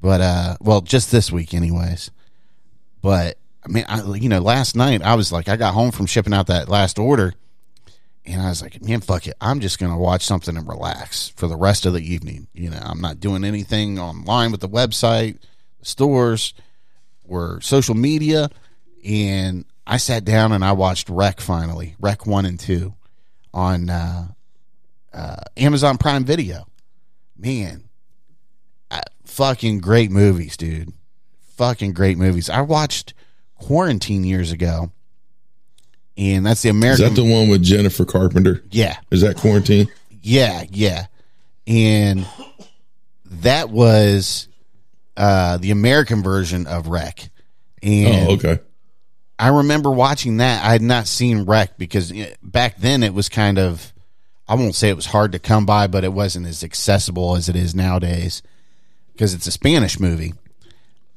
But 0.00 0.20
uh, 0.20 0.56
well, 0.60 0.80
just 0.80 1.10
this 1.10 1.32
week, 1.32 1.54
anyways. 1.54 2.12
But 3.02 3.36
I 3.64 3.68
mean, 3.68 3.84
I, 3.88 4.00
you 4.14 4.28
know, 4.28 4.38
last 4.38 4.76
night 4.76 5.02
I 5.02 5.16
was 5.16 5.32
like, 5.32 5.48
I 5.48 5.56
got 5.56 5.74
home 5.74 5.90
from 5.90 6.06
shipping 6.06 6.32
out 6.32 6.46
that 6.46 6.68
last 6.68 7.00
order, 7.00 7.34
and 8.24 8.40
I 8.40 8.48
was 8.48 8.62
like, 8.62 8.80
man, 8.80 9.00
fuck 9.00 9.26
it, 9.26 9.34
I'm 9.40 9.58
just 9.58 9.80
gonna 9.80 9.98
watch 9.98 10.22
something 10.22 10.56
and 10.56 10.68
relax 10.68 11.30
for 11.30 11.48
the 11.48 11.56
rest 11.56 11.84
of 11.84 11.94
the 11.94 12.12
evening. 12.12 12.46
You 12.54 12.70
know, 12.70 12.80
I'm 12.80 13.00
not 13.00 13.18
doing 13.18 13.42
anything 13.42 13.98
online 13.98 14.52
with 14.52 14.60
the 14.60 14.68
website, 14.68 15.38
stores, 15.82 16.54
or 17.24 17.60
social 17.60 17.96
media, 17.96 18.50
and 19.04 19.64
I 19.88 19.96
sat 19.96 20.24
down 20.24 20.52
and 20.52 20.62
I 20.64 20.72
watched 20.72 21.08
REC 21.08 21.40
finally, 21.40 21.96
REC 21.98 22.26
one 22.26 22.44
and 22.44 22.60
two, 22.60 22.94
on 23.54 23.88
uh, 23.88 24.28
uh, 25.14 25.36
Amazon 25.56 25.96
Prime 25.96 26.24
Video. 26.24 26.66
Man, 27.38 27.84
I, 28.90 29.00
fucking 29.24 29.78
great 29.80 30.10
movies, 30.10 30.56
dude. 30.58 30.92
Fucking 31.56 31.94
great 31.94 32.18
movies. 32.18 32.50
I 32.50 32.60
watched 32.60 33.14
Quarantine 33.54 34.22
years 34.24 34.52
ago, 34.52 34.92
and 36.16 36.44
that's 36.46 36.62
the 36.62 36.68
American. 36.68 37.06
Is 37.06 37.10
that 37.16 37.20
the 37.20 37.28
one 37.28 37.48
with 37.48 37.62
Jennifer 37.62 38.04
Carpenter? 38.04 38.62
yeah, 38.70 38.98
Is 39.10 39.22
that 39.22 39.36
quarantine? 39.36 39.88
yeah, 40.22 40.64
yeah. 40.70 41.06
And 41.66 42.26
that 43.24 43.70
was 43.70 44.48
uh, 45.16 45.56
the 45.58 45.70
American 45.72 46.22
version 46.22 46.66
of 46.66 46.88
REC. 46.88 47.30
And 47.82 48.28
Oh, 48.28 48.34
okay. 48.34 48.60
I 49.38 49.48
remember 49.48 49.90
watching 49.90 50.38
that. 50.38 50.64
I 50.64 50.72
had 50.72 50.82
not 50.82 51.06
seen 51.06 51.44
REC 51.44 51.78
because 51.78 52.12
eh, 52.12 52.34
back 52.42 52.76
then 52.78 53.02
it 53.02 53.14
was 53.14 53.28
kind 53.28 53.58
of, 53.58 53.92
I 54.48 54.54
won't 54.54 54.74
say 54.74 54.88
it 54.88 54.96
was 54.96 55.06
hard 55.06 55.32
to 55.32 55.38
come 55.38 55.64
by, 55.64 55.86
but 55.86 56.04
it 56.04 56.12
wasn't 56.12 56.46
as 56.46 56.64
accessible 56.64 57.36
as 57.36 57.48
it 57.48 57.54
is 57.56 57.74
nowadays 57.74 58.42
because 59.12 59.34
it's 59.34 59.46
a 59.46 59.52
Spanish 59.52 60.00
movie. 60.00 60.34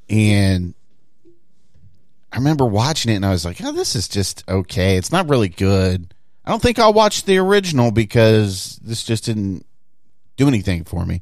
And 0.09 0.75
I 2.31 2.37
remember 2.37 2.65
watching 2.65 3.11
it 3.11 3.15
and 3.15 3.25
I 3.25 3.31
was 3.31 3.45
like, 3.45 3.63
oh, 3.63 3.71
this 3.71 3.95
is 3.95 4.07
just 4.07 4.43
okay. 4.47 4.97
It's 4.97 5.11
not 5.11 5.29
really 5.29 5.49
good. 5.49 6.13
I 6.45 6.51
don't 6.51 6.61
think 6.61 6.79
I'll 6.79 6.93
watch 6.93 7.23
the 7.23 7.37
original 7.37 7.91
because 7.91 8.79
this 8.83 9.03
just 9.03 9.25
didn't 9.25 9.65
do 10.37 10.47
anything 10.47 10.83
for 10.83 11.05
me. 11.05 11.21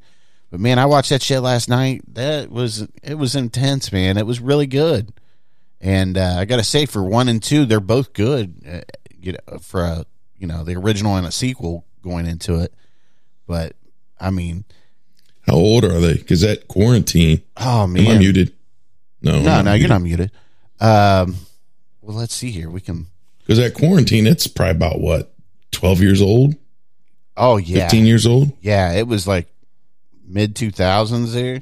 But 0.51 0.59
man, 0.59 0.79
I 0.79 0.85
watched 0.85 1.09
that 1.09 1.21
shit 1.21 1.41
last 1.41 1.69
night. 1.69 2.01
That 2.13 2.49
was 2.49 2.87
it 3.03 3.15
was 3.15 3.35
intense, 3.35 3.91
man. 3.91 4.17
It 4.17 4.25
was 4.25 4.39
really 4.39 4.67
good. 4.67 5.13
And 5.81 6.17
uh, 6.17 6.35
I 6.37 6.45
got 6.45 6.57
to 6.57 6.63
say, 6.63 6.85
for 6.85 7.03
one 7.03 7.29
and 7.29 7.41
two, 7.41 7.65
they're 7.65 7.79
both 7.79 8.13
good. 8.13 8.61
Uh, 8.69 8.81
you 9.21 9.33
know, 9.33 9.57
for 9.59 9.83
a 9.83 10.05
you 10.37 10.47
know 10.47 10.63
the 10.63 10.75
original 10.75 11.15
and 11.15 11.25
a 11.25 11.31
sequel 11.31 11.85
going 12.01 12.25
into 12.25 12.59
it. 12.59 12.73
But 13.47 13.75
I 14.19 14.29
mean, 14.29 14.65
How 15.41 15.53
old 15.55 15.83
are 15.85 15.99
they? 15.99 16.13
Because 16.13 16.41
that 16.41 16.67
quarantine. 16.67 17.43
oh 17.57 17.83
Am 17.83 17.95
I 17.95 18.01
man, 18.01 18.19
muted? 18.19 18.53
No. 19.21 19.41
no, 19.41 19.61
no, 19.61 19.73
you're 19.73 19.89
not 19.89 20.01
muted. 20.01 20.31
Um, 20.79 21.35
well, 22.01 22.15
let's 22.17 22.33
see 22.33 22.51
here. 22.51 22.69
We 22.69 22.79
can. 22.81 23.07
Because 23.39 23.57
that 23.57 23.73
quarantine, 23.73 24.27
it's 24.27 24.47
probably 24.47 24.71
about 24.71 25.01
what, 25.01 25.33
12 25.71 26.01
years 26.01 26.21
old? 26.21 26.55
Oh 27.35 27.57
yeah, 27.57 27.83
15 27.83 28.05
years 28.05 28.25
old? 28.27 28.51
Yeah, 28.61 28.93
it 28.93 29.07
was 29.07 29.27
like 29.27 29.47
mid 30.25 30.55
2000s 30.55 31.33
there. 31.33 31.61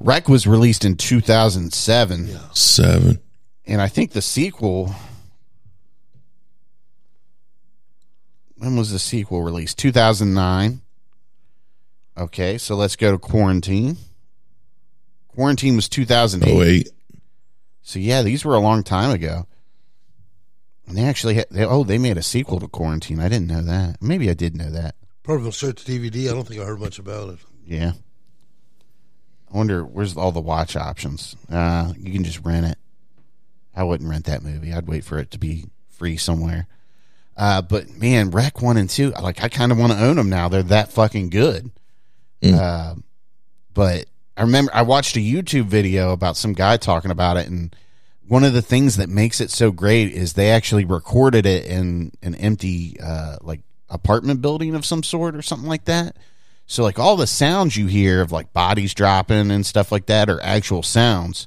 REC 0.00 0.28
was 0.28 0.46
released 0.46 0.84
in 0.84 0.96
2007, 0.96 2.38
Seven. 2.52 3.20
and 3.66 3.80
I 3.80 3.88
think 3.88 4.12
the 4.12 4.22
sequel. 4.22 4.94
When 8.56 8.76
was 8.76 8.90
the 8.90 8.98
sequel 8.98 9.42
released? 9.42 9.78
2009. 9.78 10.80
Okay, 12.16 12.58
so 12.58 12.76
let's 12.76 12.96
go 12.96 13.12
to 13.12 13.18
Quarantine. 13.18 13.96
Quarantine 15.28 15.76
was 15.76 15.88
2008. 15.88 16.52
Oh, 16.52 16.62
eight. 16.62 16.88
So 17.82 17.98
yeah, 17.98 18.22
these 18.22 18.44
were 18.44 18.54
a 18.54 18.60
long 18.60 18.82
time 18.84 19.10
ago. 19.10 19.46
And 20.86 20.96
they 20.96 21.02
actually 21.04 21.34
had, 21.34 21.46
they, 21.50 21.64
oh, 21.64 21.82
they 21.82 21.98
made 21.98 22.16
a 22.16 22.22
sequel 22.22 22.60
to 22.60 22.68
Quarantine. 22.68 23.18
I 23.20 23.28
didn't 23.28 23.48
know 23.48 23.62
that. 23.62 24.00
Maybe 24.00 24.30
I 24.30 24.34
did 24.34 24.56
know 24.56 24.70
that. 24.70 24.94
Probably 25.22 25.44
went 25.44 25.54
straight 25.54 25.76
to 25.78 25.84
DVD. 25.90 26.30
I 26.30 26.34
don't 26.34 26.46
think 26.46 26.60
I 26.60 26.64
heard 26.64 26.80
much 26.80 26.98
about 26.98 27.30
it. 27.30 27.38
Yeah. 27.66 27.92
I 29.52 29.56
wonder 29.56 29.84
where's 29.84 30.16
all 30.16 30.32
the 30.32 30.40
watch 30.40 30.76
options. 30.76 31.36
Uh, 31.50 31.92
you 31.98 32.12
can 32.12 32.24
just 32.24 32.44
rent 32.44 32.66
it. 32.66 32.78
I 33.74 33.84
wouldn't 33.84 34.08
rent 34.08 34.26
that 34.26 34.42
movie. 34.42 34.72
I'd 34.72 34.86
wait 34.86 35.04
for 35.04 35.18
it 35.18 35.30
to 35.32 35.38
be 35.38 35.66
free 35.88 36.16
somewhere. 36.16 36.66
Uh, 37.36 37.62
but 37.62 37.90
man, 37.96 38.30
REC 38.30 38.62
one 38.62 38.76
and 38.76 38.88
two, 38.88 39.10
like 39.10 39.42
I 39.42 39.48
kind 39.48 39.72
of 39.72 39.78
want 39.78 39.92
to 39.92 40.00
own 40.02 40.16
them 40.16 40.30
now. 40.30 40.48
They're 40.48 40.62
that 40.64 40.92
fucking 40.92 41.30
good. 41.30 41.70
Uh, 42.60 42.94
but 43.72 44.06
I 44.36 44.42
remember 44.42 44.70
I 44.74 44.82
watched 44.82 45.16
a 45.16 45.20
YouTube 45.20 45.66
video 45.66 46.12
about 46.12 46.36
some 46.36 46.52
guy 46.52 46.76
talking 46.76 47.10
about 47.10 47.36
it, 47.36 47.48
and 47.48 47.74
one 48.28 48.44
of 48.44 48.52
the 48.52 48.62
things 48.62 48.96
that 48.96 49.08
makes 49.08 49.40
it 49.40 49.50
so 49.50 49.70
great 49.70 50.12
is 50.12 50.32
they 50.32 50.50
actually 50.50 50.84
recorded 50.84 51.46
it 51.46 51.66
in 51.66 52.12
an 52.22 52.34
empty, 52.36 52.98
uh, 53.00 53.38
like 53.42 53.60
apartment 53.88 54.40
building 54.40 54.74
of 54.74 54.86
some 54.86 55.02
sort 55.02 55.34
or 55.34 55.42
something 55.42 55.68
like 55.68 55.84
that. 55.86 56.16
So 56.74 56.82
like 56.82 56.98
all 56.98 57.16
the 57.16 57.28
sounds 57.28 57.76
you 57.76 57.86
hear 57.86 58.20
of 58.20 58.32
like 58.32 58.52
bodies 58.52 58.94
dropping 58.94 59.52
and 59.52 59.64
stuff 59.64 59.92
like 59.92 60.06
that 60.06 60.28
are 60.28 60.42
actual 60.42 60.82
sounds. 60.82 61.46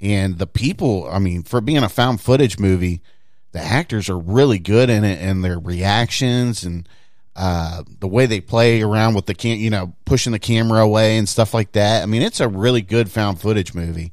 And 0.00 0.38
the 0.38 0.46
people, 0.46 1.08
I 1.10 1.18
mean, 1.18 1.42
for 1.42 1.60
being 1.60 1.82
a 1.82 1.88
found 1.88 2.20
footage 2.20 2.60
movie, 2.60 3.02
the 3.50 3.58
actors 3.58 4.08
are 4.08 4.16
really 4.16 4.60
good 4.60 4.88
in 4.88 5.02
it 5.02 5.20
and 5.20 5.42
their 5.42 5.58
reactions 5.58 6.62
and 6.62 6.88
uh, 7.34 7.82
the 7.98 8.06
way 8.06 8.26
they 8.26 8.40
play 8.40 8.82
around 8.82 9.14
with 9.14 9.26
the 9.26 9.34
cam, 9.34 9.58
you 9.58 9.68
know, 9.68 9.94
pushing 10.04 10.30
the 10.30 10.38
camera 10.38 10.80
away 10.80 11.18
and 11.18 11.28
stuff 11.28 11.52
like 11.52 11.72
that. 11.72 12.04
I 12.04 12.06
mean, 12.06 12.22
it's 12.22 12.38
a 12.38 12.46
really 12.46 12.82
good 12.82 13.10
found 13.10 13.40
footage 13.40 13.74
movie. 13.74 14.12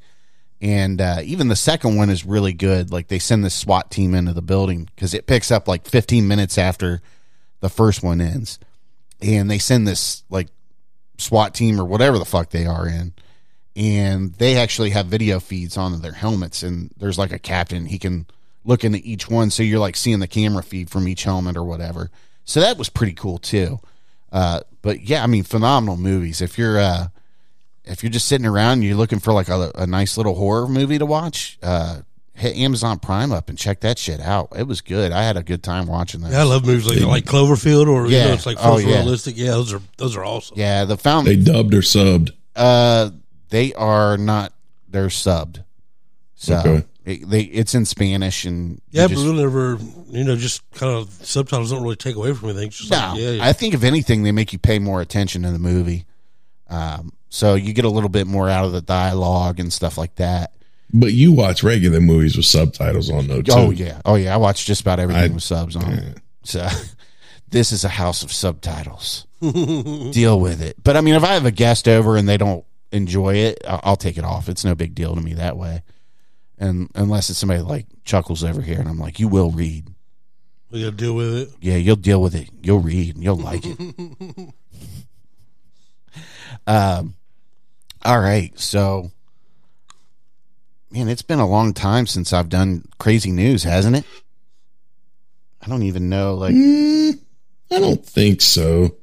And 0.59 0.99
uh, 0.99 1.19
even 1.23 1.49
the 1.49 1.55
second 1.55 1.95
one 1.95 2.09
is 2.09 2.25
really 2.25 2.53
good. 2.53 2.91
Like 2.91 3.07
they 3.07 3.19
send 3.19 3.45
the 3.45 3.51
SWAT 3.51 3.91
team 3.91 4.15
into 4.15 4.33
the 4.33 4.41
building 4.41 4.89
because 4.95 5.13
it 5.13 5.27
picks 5.27 5.51
up 5.51 5.67
like 5.67 5.87
15 5.87 6.27
minutes 6.27 6.57
after 6.57 7.03
the 7.59 7.69
first 7.69 8.01
one 8.01 8.19
ends 8.19 8.57
and 9.21 9.49
they 9.49 9.59
send 9.59 9.87
this 9.87 10.23
like 10.29 10.47
SWAT 11.17 11.53
team 11.53 11.79
or 11.79 11.85
whatever 11.85 12.17
the 12.17 12.25
fuck 12.25 12.49
they 12.49 12.65
are 12.65 12.87
in, 12.87 13.13
and 13.75 14.33
they 14.35 14.57
actually 14.57 14.91
have 14.91 15.07
video 15.07 15.39
feeds 15.39 15.77
on 15.77 16.01
their 16.01 16.13
helmets, 16.13 16.63
and 16.63 16.91
there's 16.97 17.17
like 17.17 17.31
a 17.31 17.39
captain 17.39 17.85
he 17.85 17.99
can 17.99 18.25
look 18.65 18.83
into 18.83 18.99
each 19.03 19.29
one, 19.29 19.49
so 19.49 19.63
you're 19.63 19.79
like 19.79 19.95
seeing 19.95 20.19
the 20.19 20.27
camera 20.27 20.63
feed 20.63 20.89
from 20.89 21.07
each 21.07 21.23
helmet 21.23 21.57
or 21.57 21.63
whatever. 21.63 22.09
So 22.45 22.61
that 22.61 22.77
was 22.77 22.89
pretty 22.89 23.13
cool 23.13 23.37
too. 23.37 23.79
Uh, 24.31 24.61
but 24.81 25.01
yeah, 25.01 25.23
I 25.23 25.27
mean, 25.27 25.43
phenomenal 25.43 25.97
movies. 25.97 26.41
If 26.41 26.57
you're 26.57 26.79
uh, 26.79 27.07
if 27.85 28.03
you're 28.03 28.11
just 28.11 28.27
sitting 28.27 28.45
around 28.45 28.73
and 28.73 28.83
you're 28.83 28.95
looking 28.95 29.19
for 29.19 29.33
like 29.33 29.49
a, 29.49 29.71
a 29.75 29.87
nice 29.87 30.17
little 30.17 30.35
horror 30.35 30.67
movie 30.67 30.97
to 30.97 31.05
watch, 31.05 31.57
uh, 31.63 32.01
hit 32.39 32.55
Amazon 32.57 32.99
Prime 32.99 33.31
up 33.31 33.49
and 33.49 33.57
check 33.57 33.81
that 33.81 33.97
shit 33.99 34.19
out. 34.19 34.49
It 34.57 34.63
was 34.67 34.81
good. 34.81 35.11
I 35.11 35.23
had 35.23 35.37
a 35.37 35.43
good 35.43 35.61
time 35.61 35.85
watching 35.87 36.21
that. 36.21 36.31
Yeah, 36.31 36.39
I 36.41 36.43
love 36.43 36.65
movies 36.65 36.85
like 36.87 36.99
like 37.01 37.25
Cloverfield 37.25 37.87
or 37.87 38.07
you 38.07 38.15
Yeah. 38.17 38.27
know, 38.27 38.33
it's 38.33 38.45
like 38.45 38.57
Oh, 38.59 38.77
yeah. 38.77 38.95
realistic. 38.97 39.37
Yeah, 39.37 39.51
those 39.51 39.73
are 39.73 39.81
those 39.97 40.15
are 40.15 40.23
awesome. 40.25 40.57
Yeah, 40.57 40.85
the 40.85 40.97
found 40.97 41.27
They 41.27 41.35
dubbed 41.35 41.73
or 41.73 41.81
subbed. 41.81 42.31
Uh, 42.55 43.11
they 43.49 43.73
are 43.73 44.17
not. 44.17 44.53
They're 44.89 45.07
subbed. 45.07 45.63
So 46.35 46.55
Okay. 46.57 46.83
it, 47.05 47.29
they 47.29 47.41
it's 47.41 47.75
in 47.75 47.85
Spanish 47.85 48.45
and 48.45 48.81
Yeah, 48.91 49.03
you 49.03 49.07
but 49.09 49.13
just- 49.15 49.25
we'll 49.25 49.33
never, 49.33 49.77
you 50.09 50.23
know, 50.23 50.35
just 50.35 50.61
kind 50.71 50.93
of 50.93 51.09
subtitles 51.23 51.71
don't 51.71 51.83
really 51.83 51.95
take 51.97 52.15
away 52.15 52.33
from 52.33 52.49
anything. 52.49 52.69
Just 52.69 52.89
no. 52.91 52.97
like, 52.97 53.19
yeah, 53.19 53.29
yeah. 53.31 53.45
I 53.45 53.53
think 53.53 53.73
if 53.73 53.83
anything, 53.83 54.23
they 54.23 54.31
make 54.31 54.53
you 54.53 54.59
pay 54.59 54.79
more 54.79 55.01
attention 55.01 55.43
to 55.43 55.51
the 55.51 55.59
movie. 55.59 56.05
Um, 56.69 57.11
so 57.29 57.55
you 57.55 57.73
get 57.73 57.85
a 57.85 57.89
little 57.89 58.09
bit 58.09 58.27
more 58.27 58.49
out 58.49 58.65
of 58.65 58.71
the 58.71 58.81
dialogue 58.81 59.59
and 59.59 59.71
stuff 59.73 59.97
like 59.97 60.15
that. 60.15 60.53
But 60.91 61.13
you 61.13 61.31
watch 61.31 61.63
regular 61.63 61.99
movies 62.01 62.35
with 62.35 62.45
subtitles 62.47 63.11
on, 63.11 63.27
though, 63.27 63.41
too. 63.43 63.51
Oh 63.53 63.69
yeah, 63.69 64.01
oh 64.05 64.15
yeah. 64.15 64.33
I 64.33 64.37
watch 64.37 64.65
just 64.65 64.81
about 64.81 64.99
everything 64.99 65.31
I- 65.31 65.33
with 65.33 65.43
subs 65.43 65.75
on. 65.75 66.15
So 66.43 66.67
this 67.49 67.71
is 67.71 67.83
a 67.83 67.89
house 67.89 68.23
of 68.23 68.31
subtitles. 68.31 69.27
Deal 69.41 70.39
with 70.39 70.61
it. 70.61 70.75
But 70.83 70.97
I 70.97 71.01
mean, 71.01 71.15
if 71.15 71.23
I 71.23 71.33
have 71.33 71.45
a 71.45 71.51
guest 71.51 71.87
over 71.87 72.17
and 72.17 72.27
they 72.27 72.37
don't 72.37 72.65
enjoy 72.91 73.35
it, 73.35 73.59
I'll, 73.67 73.79
I'll 73.83 73.95
take 73.95 74.17
it 74.17 74.23
off. 74.23 74.49
It's 74.49 74.65
no 74.65 74.73
big 74.75 74.95
deal 74.95 75.13
to 75.15 75.21
me 75.21 75.33
that 75.35 75.57
way. 75.57 75.83
And 76.57 76.89
unless 76.95 77.29
it's 77.29 77.39
somebody 77.39 77.61
like 77.61 77.85
chuckles 78.03 78.43
over 78.43 78.61
here, 78.61 78.79
and 78.79 78.89
I'm 78.89 78.97
like, 78.99 79.19
you 79.19 79.27
will 79.29 79.51
read. 79.51 79.87
we 80.71 80.81
got 80.83 80.89
to 80.89 80.95
deal 80.95 81.15
with 81.15 81.35
it. 81.37 81.49
Yeah, 81.61 81.75
you'll 81.77 81.95
deal 81.95 82.21
with 82.21 82.35
it. 82.35 82.49
You'll 82.61 82.79
read. 82.81 83.15
And 83.15 83.23
you'll 83.23 83.37
like 83.37 83.61
it. 83.63 83.95
um. 86.67 87.15
All 88.03 88.19
right. 88.19 88.57
So, 88.59 89.11
man, 90.91 91.07
it's 91.07 91.21
been 91.21 91.39
a 91.39 91.47
long 91.47 91.73
time 91.73 92.07
since 92.07 92.33
I've 92.33 92.49
done 92.49 92.83
crazy 92.97 93.31
news, 93.31 93.63
hasn't 93.63 93.95
it? 93.95 94.05
I 95.61 95.67
don't 95.67 95.83
even 95.83 96.09
know. 96.09 96.35
Like, 96.35 96.53
mm, 96.55 97.19
I 97.71 97.79
don't 97.79 98.05
think 98.05 98.41
so. 98.41 98.95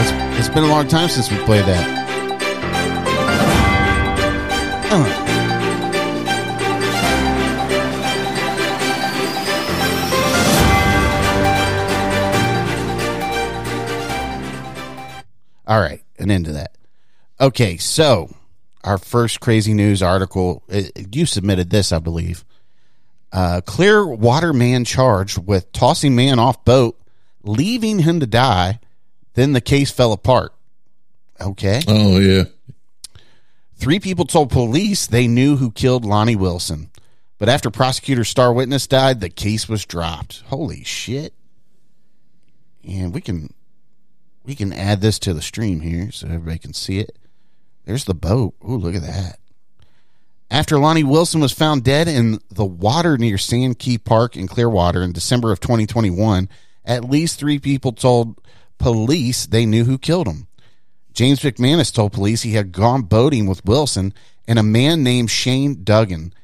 it's, 0.00 0.12
it's 0.38 0.48
been 0.48 0.64
a 0.64 0.68
long 0.68 0.86
time 0.86 1.08
since 1.08 1.30
we 1.30 1.38
played 1.38 1.64
that. 1.64 1.98
All 15.66 15.80
right, 15.80 16.02
an 16.18 16.30
end 16.30 16.46
to 16.46 16.52
that. 16.52 16.77
Okay, 17.40 17.76
so 17.76 18.34
our 18.84 18.98
first 18.98 19.40
crazy 19.40 19.74
news 19.74 20.02
article. 20.02 20.62
You 20.96 21.26
submitted 21.26 21.70
this, 21.70 21.92
I 21.92 21.98
believe. 21.98 22.44
Uh, 23.32 23.60
Clearwater 23.64 24.52
man 24.52 24.84
charged 24.84 25.46
with 25.46 25.70
tossing 25.72 26.16
man 26.16 26.38
off 26.38 26.64
boat, 26.64 26.98
leaving 27.42 28.00
him 28.00 28.20
to 28.20 28.26
die. 28.26 28.80
Then 29.34 29.52
the 29.52 29.60
case 29.60 29.90
fell 29.90 30.12
apart. 30.12 30.52
Okay. 31.40 31.82
Oh 31.86 32.18
yeah. 32.18 32.44
Three 33.76 34.00
people 34.00 34.24
told 34.24 34.50
police 34.50 35.06
they 35.06 35.28
knew 35.28 35.56
who 35.56 35.70
killed 35.70 36.04
Lonnie 36.04 36.34
Wilson. 36.34 36.90
But 37.38 37.48
after 37.48 37.70
prosecutor 37.70 38.24
star 38.24 38.52
witness 38.52 38.88
died, 38.88 39.20
the 39.20 39.28
case 39.28 39.68
was 39.68 39.86
dropped. 39.86 40.42
Holy 40.46 40.82
shit. 40.82 41.32
And 42.82 43.14
we 43.14 43.20
can 43.20 43.54
we 44.44 44.56
can 44.56 44.72
add 44.72 45.00
this 45.00 45.20
to 45.20 45.34
the 45.34 45.42
stream 45.42 45.80
here 45.80 46.10
so 46.10 46.26
everybody 46.26 46.58
can 46.58 46.74
see 46.74 46.98
it. 46.98 47.16
There's 47.88 48.04
the 48.04 48.12
boat. 48.12 48.54
Ooh, 48.62 48.76
look 48.76 48.94
at 48.94 49.00
that. 49.00 49.38
After 50.50 50.78
Lonnie 50.78 51.04
Wilson 51.04 51.40
was 51.40 51.52
found 51.52 51.84
dead 51.84 52.06
in 52.06 52.38
the 52.50 52.66
water 52.66 53.16
near 53.16 53.38
Sand 53.38 53.78
Key 53.78 53.96
Park 53.96 54.36
in 54.36 54.46
Clearwater 54.46 55.00
in 55.02 55.12
December 55.12 55.52
of 55.52 55.60
2021, 55.60 56.50
at 56.84 57.08
least 57.08 57.38
three 57.38 57.58
people 57.58 57.92
told 57.92 58.42
police 58.76 59.46
they 59.46 59.64
knew 59.64 59.84
who 59.84 59.96
killed 59.96 60.26
him. 60.26 60.48
James 61.14 61.40
McManus 61.40 61.90
told 61.90 62.12
police 62.12 62.42
he 62.42 62.52
had 62.52 62.72
gone 62.72 63.04
boating 63.04 63.46
with 63.46 63.64
Wilson 63.64 64.12
and 64.46 64.58
a 64.58 64.62
man 64.62 65.02
named 65.02 65.30
Shane 65.30 65.82
Duggan, 65.82 66.34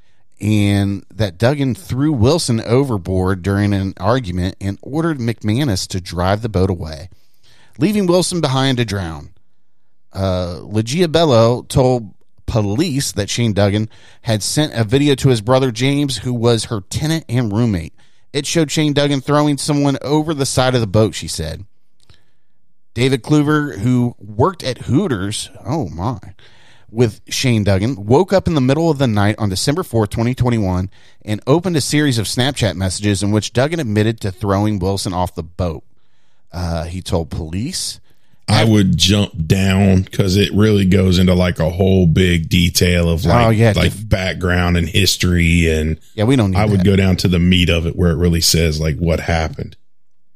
and 0.40 1.04
that 1.12 1.36
Duggan 1.36 1.74
threw 1.74 2.14
Wilson 2.14 2.62
overboard 2.62 3.42
during 3.42 3.74
an 3.74 3.92
argument 4.00 4.56
and 4.62 4.78
ordered 4.80 5.18
McManus 5.18 5.86
to 5.88 6.00
drive 6.00 6.40
the 6.40 6.48
boat 6.48 6.70
away, 6.70 7.10
leaving 7.76 8.06
Wilson 8.06 8.40
behind 8.40 8.78
to 8.78 8.86
drown. 8.86 9.33
Uh, 10.14 10.60
Legia 10.62 11.10
Bello 11.10 11.62
told 11.62 12.14
police 12.46 13.12
that 13.12 13.30
Shane 13.30 13.52
Duggan 13.52 13.88
had 14.22 14.42
sent 14.42 14.74
a 14.74 14.84
video 14.84 15.14
to 15.16 15.28
his 15.28 15.40
brother 15.40 15.70
James, 15.70 16.18
who 16.18 16.32
was 16.32 16.64
her 16.64 16.82
tenant 16.82 17.24
and 17.28 17.52
roommate. 17.52 17.94
It 18.32 18.46
showed 18.46 18.70
Shane 18.70 18.92
Duggan 18.92 19.20
throwing 19.20 19.58
someone 19.58 19.98
over 20.02 20.34
the 20.34 20.46
side 20.46 20.74
of 20.74 20.80
the 20.80 20.86
boat, 20.86 21.14
she 21.14 21.28
said. 21.28 21.64
David 22.92 23.22
Kluver, 23.22 23.78
who 23.78 24.14
worked 24.18 24.62
at 24.62 24.78
Hooters, 24.78 25.50
oh 25.64 25.88
my, 25.88 26.18
with 26.90 27.20
Shane 27.28 27.64
Duggan, 27.64 28.06
woke 28.06 28.32
up 28.32 28.46
in 28.46 28.54
the 28.54 28.60
middle 28.60 28.88
of 28.88 28.98
the 28.98 29.08
night 29.08 29.34
on 29.38 29.48
December 29.48 29.82
4th, 29.82 30.10
2021, 30.10 30.90
and 31.24 31.40
opened 31.46 31.76
a 31.76 31.80
series 31.80 32.18
of 32.18 32.26
Snapchat 32.26 32.76
messages 32.76 33.22
in 33.22 33.32
which 33.32 33.52
Duggan 33.52 33.80
admitted 33.80 34.20
to 34.20 34.30
throwing 34.30 34.78
Wilson 34.78 35.12
off 35.12 35.34
the 35.34 35.42
boat. 35.42 35.82
Uh, 36.52 36.84
he 36.84 37.02
told 37.02 37.30
police. 37.30 37.98
I 38.48 38.64
would 38.64 38.96
jump 38.96 39.32
down 39.46 40.02
because 40.02 40.36
it 40.36 40.52
really 40.52 40.84
goes 40.84 41.18
into 41.18 41.34
like 41.34 41.58
a 41.60 41.70
whole 41.70 42.06
big 42.06 42.48
detail 42.50 43.08
of 43.08 43.24
like 43.24 43.46
Oh, 43.46 43.50
yeah. 43.50 43.72
like 43.74 43.92
background 44.08 44.76
and 44.76 44.86
history 44.88 45.70
and 45.70 45.98
Yeah, 46.14 46.24
we 46.24 46.36
don't 46.36 46.50
need 46.50 46.58
I 46.58 46.66
would 46.66 46.80
that. 46.80 46.84
go 46.84 46.94
down 46.96 47.16
to 47.16 47.28
the 47.28 47.38
meat 47.38 47.70
of 47.70 47.86
it 47.86 47.96
where 47.96 48.10
it 48.10 48.16
really 48.16 48.42
says 48.42 48.80
like 48.80 48.98
what 48.98 49.20
happened. 49.20 49.76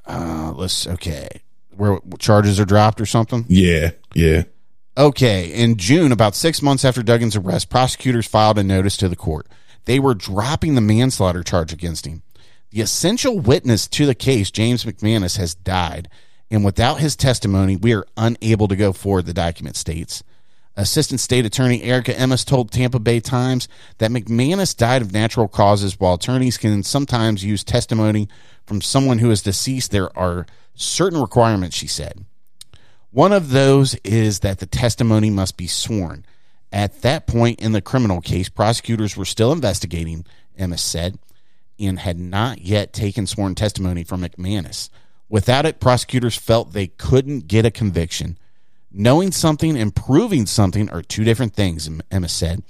Uh, 0.07 0.53
let's, 0.57 0.87
okay. 0.87 1.29
Where 1.77 1.99
charges 2.19 2.59
are 2.59 2.65
dropped 2.65 3.01
or 3.01 3.07
something? 3.07 3.45
Yeah, 3.49 3.91
yeah. 4.15 4.45
Okay, 4.97 5.53
in 5.53 5.77
June, 5.77 6.11
about 6.11 6.35
six 6.35 6.61
months 6.63 6.85
after 6.85 7.03
Duggan's 7.03 7.37
arrest, 7.37 7.69
prosecutors 7.71 8.27
filed 8.27 8.59
a 8.59 8.65
notice 8.65 8.97
to 8.97 9.09
the 9.09 9.15
court. 9.17 9.47
They 9.85 10.01
were 10.01 10.15
dropping 10.15 10.75
the 10.75 10.81
manslaughter 10.81 11.43
charge 11.45 11.73
against 11.73 12.07
him. 12.07 12.23
The 12.71 12.81
essential 12.81 13.39
witness 13.39 13.87
to 13.89 14.07
the 14.07 14.15
case, 14.15 14.51
James 14.51 14.85
McManus, 14.85 15.37
has 15.37 15.55
died, 15.55 16.09
and 16.51 16.65
without 16.65 17.01
his 17.01 17.17
testimony, 17.17 17.77
we 17.77 17.95
are 17.95 18.07
unable 18.17 18.69
to 18.69 18.77
go 18.77 18.93
forward, 18.93 19.27
the 19.27 19.35
document 19.35 19.77
states. 19.77 20.23
Assistant 20.77 21.19
State 21.19 21.45
Attorney 21.45 21.83
Erica 21.83 22.15
Emmis 22.15 22.47
told 22.47 22.71
Tampa 22.71 23.01
Bay 23.01 23.19
Times 23.19 23.67
that 23.99 24.13
McManus 24.13 24.77
died 24.77 25.03
of 25.03 25.13
natural 25.13 25.49
causes 25.49 25.99
while 25.99 26.15
attorneys 26.15 26.57
can 26.57 26.85
sometimes 26.85 27.45
use 27.45 27.65
testimony 27.65 28.29
from 28.65 28.81
someone 28.81 29.19
who 29.19 29.33
is 29.33 29.43
deceased. 29.43 29.91
There 29.91 30.17
are 30.17 30.47
certain 30.75 31.21
requirements, 31.21 31.77
she 31.77 31.89
said. 31.89 32.25
One 33.11 33.33
of 33.33 33.51
those 33.51 33.97
is 34.05 34.41
that 34.41 34.61
the 34.61 34.67
testimony 34.67 35.31
must 35.31 35.57
be 35.57 35.67
sworn. 35.67 36.25
At 36.71 37.03
that 37.03 37.27
point 37.27 37.61
in 37.61 37.73
the 37.73 37.83
criminal 37.83 38.21
case, 38.21 38.49
prosecutors 38.49 39.17
were 39.17 39.25
still 39.25 39.51
investigating, 39.51 40.27
Emma 40.57 40.79
said, 40.79 41.19
and 41.81 41.99
had 41.99 42.21
not 42.21 42.61
yet 42.61 42.93
taken 42.93 43.27
sworn 43.27 43.57
testimony 43.57 44.05
from 44.05 44.23
McManus. 44.23 44.91
Without 45.29 45.67
it, 45.67 45.81
prosecutors 45.81 46.37
felt 46.37 46.73
they 46.73 46.87
couldn't 46.87 47.49
get 47.49 47.67
a 47.67 47.71
conviction. 47.71 48.39
Knowing 48.91 49.31
something 49.31 49.77
and 49.77 49.95
proving 49.95 50.47
something 50.47 50.89
are 50.91 51.03
two 51.03 51.25
different 51.25 51.55
things, 51.55 51.89
Emma 52.11 52.29
said. 52.29 52.63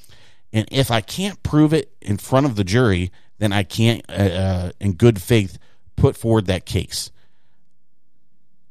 And 0.53 0.67
if 0.71 0.91
I 0.91 1.01
can't 1.01 1.43
prove 1.43 1.73
it 1.73 1.93
in 2.01 2.17
front 2.17 2.47
of 2.47 2.57
the 2.57 2.65
jury, 2.65 3.13
then 3.39 3.53
I 3.53 3.63
can't, 3.63 4.05
uh, 4.09 4.13
uh, 4.13 4.71
in 4.81 4.95
good 4.95 5.23
faith, 5.23 5.59
put 5.97 6.17
forward 6.17 6.47
that 6.47 6.67
case. 6.67 7.11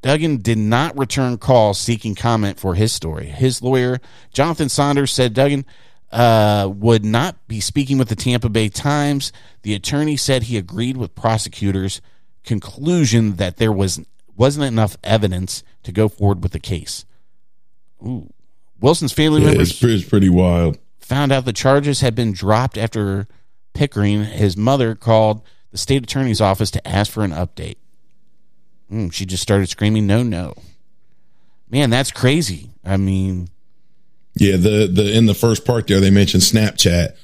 Duggan 0.02 0.38
did 0.38 0.58
not 0.58 0.97
return 0.97 1.38
calls 1.38 1.80
seeking 1.80 2.15
comment 2.15 2.60
for 2.60 2.76
his 2.76 2.93
story. 2.93 3.28
His 3.28 3.62
lawyer, 3.62 4.00
Jonathan 4.32 4.69
Saunders, 4.69 5.12
said 5.12 5.34
Duggan 5.34 5.65
uh, 6.12 6.69
would 6.73 7.04
not 7.04 7.47
be 7.47 7.60
speaking 7.60 7.97
with 7.97 8.10
the 8.10 8.15
Tampa 8.15 8.50
Bay 8.50 8.69
Times. 8.69 9.32
The 9.63 9.73
attorney 9.73 10.17
said 10.17 10.43
he 10.43 10.58
agreed 10.58 10.97
with 10.97 11.15
prosecutors' 11.15 12.02
conclusion 12.48 13.36
that 13.36 13.58
there 13.58 13.72
was 13.72 14.00
wasn't 14.36 14.66
enough 14.66 14.98
evidence 15.04 15.64
to 15.84 15.92
go 15.92 16.08
forward 16.08 16.42
with 16.42 16.52
the 16.54 16.60
case. 16.60 17.06
Ooh. 18.04 18.32
Wilson's 18.80 19.12
family 19.14 19.42
yeah 19.42 19.48
members 19.50 19.82
it's, 19.84 20.08
pretty 20.08 20.30
wild. 20.30 20.78
found 21.00 21.32
out 21.32 21.46
the 21.46 21.54
charges 21.54 22.02
had 22.02 22.14
been 22.16 22.32
dropped 22.32 22.78
after 22.78 23.28
Pickering, 23.74 24.24
his 24.24 24.58
mother, 24.58 24.96
called 24.96 25.44
the 25.72 25.78
state 25.78 26.02
attorney's 26.02 26.42
office 26.42 26.72
to 26.72 26.88
ask 26.88 27.12
for 27.12 27.24
an 27.24 27.30
update. 27.32 27.76
Mm, 28.92 29.14
she 29.14 29.24
just 29.26 29.44
started 29.44 29.70
screaming, 29.70 30.08
"No, 30.08 30.24
no!" 30.24 30.56
Man, 31.70 31.92
that's 31.92 32.10
crazy. 32.10 32.72
I 32.84 32.98
mean, 32.98 33.50
Yeah, 34.36 34.56
the 34.56 34.90
the 34.92 35.16
in 35.16 35.28
the 35.28 35.36
first 35.36 35.64
part 35.66 35.86
there 35.88 36.00
they 36.00 36.10
mentioned 36.10 36.42
Snapchat. 36.42 37.16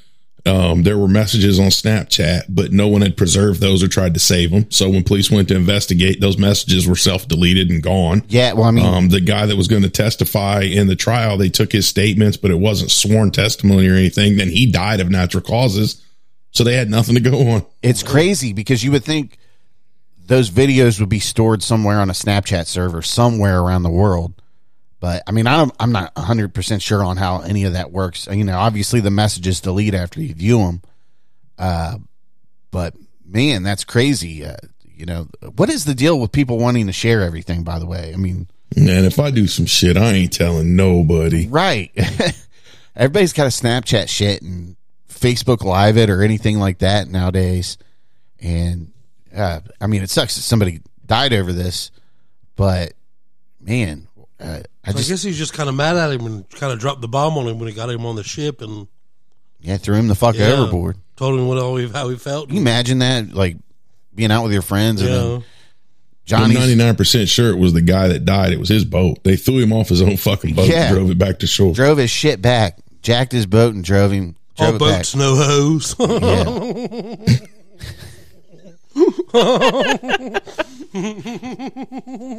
Um, 0.46 0.82
there 0.82 0.98
were 0.98 1.08
messages 1.08 1.58
on 1.58 1.68
Snapchat, 1.68 2.42
but 2.50 2.70
no 2.70 2.86
one 2.86 3.00
had 3.00 3.16
preserved 3.16 3.60
those 3.62 3.82
or 3.82 3.88
tried 3.88 4.12
to 4.12 4.20
save 4.20 4.50
them. 4.50 4.70
So 4.70 4.90
when 4.90 5.02
police 5.02 5.30
went 5.30 5.48
to 5.48 5.56
investigate, 5.56 6.20
those 6.20 6.36
messages 6.36 6.86
were 6.86 6.96
self 6.96 7.26
deleted 7.26 7.70
and 7.70 7.82
gone. 7.82 8.24
yeah. 8.28 8.52
Well, 8.52 8.64
I 8.64 8.70
mean, 8.70 8.84
Um, 8.84 9.08
the 9.08 9.20
guy 9.20 9.46
that 9.46 9.56
was 9.56 9.68
going 9.68 9.82
to 9.82 9.88
testify 9.88 10.60
in 10.62 10.86
the 10.86 10.96
trial, 10.96 11.38
they 11.38 11.48
took 11.48 11.72
his 11.72 11.88
statements, 11.88 12.36
but 12.36 12.50
it 12.50 12.58
wasn't 12.58 12.90
sworn 12.90 13.30
testimony 13.30 13.88
or 13.88 13.94
anything. 13.94 14.36
Then 14.36 14.50
he 14.50 14.70
died 14.70 15.00
of 15.00 15.10
natural 15.10 15.42
causes, 15.42 16.02
so 16.50 16.62
they 16.62 16.74
had 16.74 16.90
nothing 16.90 17.14
to 17.14 17.20
go 17.22 17.48
on. 17.48 17.64
it's 17.82 18.02
crazy 18.02 18.52
because 18.52 18.84
you 18.84 18.90
would 18.92 19.04
think 19.04 19.38
those 20.26 20.50
videos 20.50 21.00
would 21.00 21.08
be 21.08 21.20
stored 21.20 21.62
somewhere 21.62 22.00
on 22.00 22.10
a 22.10 22.14
Snapchat 22.14 22.66
server 22.66 23.00
somewhere 23.02 23.60
around 23.60 23.82
the 23.82 23.90
world. 23.90 24.34
But 25.04 25.22
I 25.26 25.32
mean, 25.32 25.46
I'm 25.46 25.70
I'm 25.78 25.92
not 25.92 26.16
100 26.16 26.54
percent 26.54 26.80
sure 26.80 27.04
on 27.04 27.18
how 27.18 27.42
any 27.42 27.64
of 27.64 27.74
that 27.74 27.92
works. 27.92 28.26
You 28.26 28.42
know, 28.42 28.56
obviously 28.56 29.00
the 29.00 29.10
messages 29.10 29.60
delete 29.60 29.92
after 29.92 30.18
you 30.22 30.32
view 30.32 30.56
them. 30.60 30.80
Uh, 31.58 31.98
but 32.70 32.94
man, 33.22 33.62
that's 33.64 33.84
crazy. 33.84 34.46
Uh, 34.46 34.56
you 34.82 35.04
know, 35.04 35.28
what 35.56 35.68
is 35.68 35.84
the 35.84 35.94
deal 35.94 36.18
with 36.18 36.32
people 36.32 36.56
wanting 36.56 36.86
to 36.86 36.92
share 36.94 37.20
everything? 37.20 37.64
By 37.64 37.78
the 37.80 37.84
way, 37.84 38.12
I 38.14 38.16
mean, 38.16 38.48
Man, 38.74 39.04
if 39.04 39.18
I 39.20 39.30
do 39.30 39.46
some 39.46 39.66
shit, 39.66 39.98
I 39.98 40.12
ain't 40.12 40.32
telling 40.32 40.74
nobody. 40.74 41.48
right? 41.48 41.92
Everybody's 42.96 43.34
got 43.34 43.44
a 43.44 43.50
Snapchat 43.50 44.08
shit 44.08 44.40
and 44.40 44.74
Facebook 45.10 45.64
Live 45.64 45.98
it 45.98 46.08
or 46.08 46.22
anything 46.22 46.58
like 46.58 46.78
that 46.78 47.08
nowadays. 47.08 47.76
And 48.40 48.90
uh, 49.36 49.60
I 49.82 49.86
mean, 49.86 50.00
it 50.00 50.08
sucks 50.08 50.36
that 50.36 50.40
somebody 50.40 50.80
died 51.04 51.34
over 51.34 51.52
this, 51.52 51.90
but 52.56 52.94
man, 53.60 54.08
uh, 54.40 54.60
I 54.84 54.90
So 54.90 54.92
I 54.92 54.92
just 54.92 55.08
guess 55.08 55.22
he's 55.22 55.38
just 55.38 55.52
kind 55.54 55.68
of 55.68 55.74
mad 55.74 55.96
at 55.96 56.12
him 56.12 56.26
and 56.26 56.48
kind 56.50 56.72
of 56.72 56.78
dropped 56.78 57.00
the 57.00 57.08
bomb 57.08 57.36
on 57.38 57.46
him 57.48 57.58
when 57.58 57.68
he 57.68 57.74
got 57.74 57.90
him 57.90 58.04
on 58.06 58.16
the 58.16 58.24
ship 58.24 58.60
and 58.60 58.86
yeah 59.60 59.76
threw 59.76 59.94
him 59.94 60.08
the 60.08 60.14
fuck 60.14 60.36
yeah, 60.36 60.52
overboard. 60.52 60.96
Told 61.16 61.38
him 61.38 61.46
what 61.46 61.58
all 61.58 61.76
he, 61.76 61.88
how 61.88 62.08
he 62.08 62.16
felt. 62.16 62.48
Can 62.48 62.56
you 62.56 62.62
imagine 62.62 62.98
that? 62.98 63.32
Like 63.32 63.56
being 64.14 64.30
out 64.30 64.42
with 64.42 64.52
your 64.52 64.62
friends 64.62 65.00
and 65.00 65.10
Yeah. 65.10 65.40
then 66.26 66.42
I'm 66.42 66.50
99% 66.50 67.28
sure 67.28 67.50
it 67.50 67.58
was 67.58 67.72
the 67.74 67.82
guy 67.82 68.08
that 68.08 68.24
died. 68.24 68.52
It 68.52 68.58
was 68.58 68.68
his 68.68 68.84
boat. 68.84 69.22
They 69.24 69.36
threw 69.36 69.58
him 69.58 69.72
off 69.72 69.88
his 69.90 70.02
own 70.02 70.16
fucking 70.16 70.54
boat 70.54 70.68
Yeah. 70.68 70.86
and 70.88 70.96
drove 70.96 71.10
it 71.10 71.18
back 71.18 71.38
to 71.40 71.46
shore. 71.46 71.72
drove 71.74 71.98
his 71.98 72.10
shit 72.10 72.40
back, 72.42 72.78
jacked 73.02 73.32
his 73.32 73.46
boat, 73.46 73.74
and 73.74 73.84
drove 73.84 74.10
him. 74.12 74.36
Drove 74.56 74.80
all 74.82 74.88
it 74.88 74.90
back. 74.90 74.98
boats, 75.00 75.16
no 75.16 75.34
hose. 75.36 75.94
Yeah. 78.94 80.40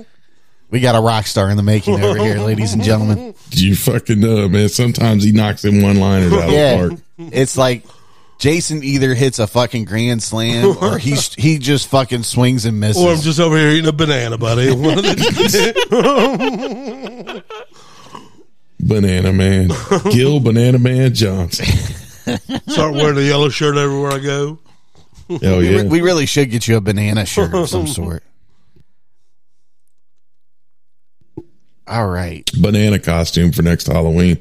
we 0.70 0.80
got 0.80 0.96
a 0.96 1.00
rock 1.02 1.28
star 1.28 1.50
in 1.50 1.58
the 1.58 1.64
making 1.64 2.04
over 2.04 2.18
here, 2.18 2.38
ladies 2.40 2.74
and 2.74 2.84
gentlemen. 2.84 3.34
You 3.52 3.76
fucking 3.76 4.20
know, 4.20 4.50
man. 4.50 4.68
Sometimes 4.70 5.24
he 5.24 5.32
knocks 5.32 5.64
in 5.64 5.82
one 5.82 5.98
liners 6.00 6.34
out 6.34 6.50
Yeah. 6.50 6.72
of 6.74 6.90
the 6.90 6.96
park. 6.98 7.32
it's 7.34 7.56
like 7.58 7.84
Jason 8.40 8.84
either 8.84 9.14
hits 9.14 9.40
a 9.40 9.48
fucking 9.48 9.86
grand 9.86 10.22
slam 10.22 10.76
or 10.82 10.98
he 10.98 11.16
he 11.38 11.58
just 11.58 11.88
fucking 11.88 12.24
swings 12.24 12.66
and 12.66 12.80
misses. 12.82 13.02
Or 13.02 13.12
I'm 13.14 13.20
just 13.22 13.40
over 13.40 13.56
here 13.56 13.70
eating 13.70 13.88
a 13.88 13.94
banana, 13.94 14.38
buddy. 14.38 14.72
One 14.76 14.98
of 14.98 15.04
the- 15.06 15.96
Banana 18.80 19.32
Man, 19.34 19.70
Gil 20.12 20.40
Banana 20.40 20.78
Man 20.80 21.14
Johnson. 21.14 21.66
Start 22.68 22.94
wearing 22.94 23.18
a 23.18 23.22
yellow 23.22 23.50
shirt 23.50 23.78
everywhere 23.78 24.12
I 24.12 24.20
go. 24.20 24.60
Hell 25.42 25.60
we, 25.60 25.76
yeah! 25.76 25.84
we 25.84 26.02
really 26.02 26.26
should 26.26 26.52
get 26.52 26.68
you 26.68 26.76
a 26.78 26.82
banana 26.82 27.26
shirt 27.26 27.54
of 27.54 27.70
some 27.70 27.88
sort. 27.88 28.24
All 31.88 32.08
right. 32.08 32.50
Banana 32.60 33.00
costume 33.00 33.52
for 33.52 33.62
next 33.62 33.88
Halloween. 33.88 34.40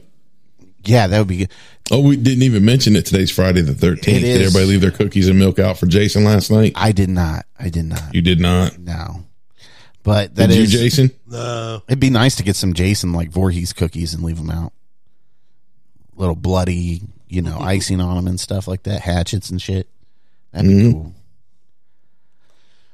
Yeah, 0.85 1.07
that 1.07 1.19
would 1.19 1.29
be 1.29 1.39
good. 1.39 1.51
Oh, 1.91 2.01
we 2.01 2.17
didn't 2.17 2.43
even 2.43 2.65
mention 2.65 2.97
it. 2.97 3.07
Today's 3.07 3.31
Friday 3.31 3.61
the 3.61 3.73
13th. 3.73 4.09
It 4.09 4.21
Did 4.21 4.41
everybody 4.43 4.65
leave 4.67 4.81
their 4.81 4.91
cookies 4.91 5.29
and 5.29 5.39
milk 5.39 5.59
out 5.59 5.79
for 5.79 5.87
Jason 5.87 6.25
last 6.25 6.51
night? 6.51 6.73
I 6.77 6.93
did 6.93 7.11
not. 7.11 7.45
I 7.59 7.69
did 7.69 7.85
not. 7.85 8.15
You 8.15 8.23
did 8.23 8.41
not. 8.41 8.79
No. 8.79 9.25
But 10.03 10.35
that 10.37 10.49
Did 10.49 10.59
is. 10.59 10.73
you, 10.73 10.79
Jason? 10.79 11.11
No. 11.27 11.83
It'd 11.89 11.99
be 11.99 12.11
nice 12.11 12.37
to 12.37 12.43
get 12.43 12.57
some 12.57 12.75
Jason 12.75 13.13
like 13.13 13.31
Voorhees 13.31 13.73
cookies 13.73 14.15
and 14.15 14.23
leave 14.23 14.37
them 14.37 14.51
out. 14.51 14.73
Little 16.15 16.37
bloody, 16.37 17.03
you 17.27 17.43
know, 17.43 17.57
mm-hmm. 17.57 17.65
icing 17.65 18.01
on 18.01 18.17
them 18.17 18.27
and 18.27 18.39
stuff 18.39 18.69
like 18.69 18.85
that, 18.85 19.01
hatchets 19.01 19.51
and 19.51 19.61
shit. 19.61 19.89
That'd 20.53 20.69
be 20.69 20.77
mm-hmm. 20.77 20.93
cool. 20.93 21.15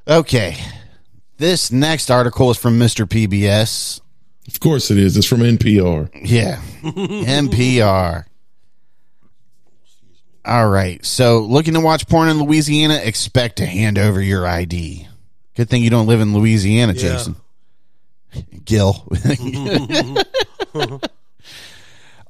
Okay. 0.08 0.56
This 1.36 1.72
next 1.72 2.10
article 2.10 2.50
is 2.50 2.56
from 2.56 2.78
Mr. 2.78 3.06
PBS. 3.06 4.00
Of 4.52 4.60
course 4.60 4.90
it 4.90 4.98
is. 4.98 5.16
It's 5.16 5.26
from 5.26 5.40
NPR. 5.40 6.10
Yeah. 6.22 6.60
NPR. 6.82 8.24
All 10.44 10.68
right. 10.68 11.04
So, 11.04 11.40
looking 11.40 11.74
to 11.74 11.80
watch 11.80 12.06
porn 12.08 12.28
in 12.28 12.42
Louisiana, 12.42 12.94
expect 13.02 13.56
to 13.56 13.66
hand 13.66 13.98
over 13.98 14.20
your 14.20 14.46
ID. 14.46 15.06
Good 15.54 15.68
thing 15.68 15.82
you 15.82 15.90
don't 15.90 16.06
live 16.06 16.20
in 16.20 16.34
Louisiana, 16.34 16.94
Yeah. 16.94 17.00
Jason. 17.00 17.36
Gil. 18.64 19.06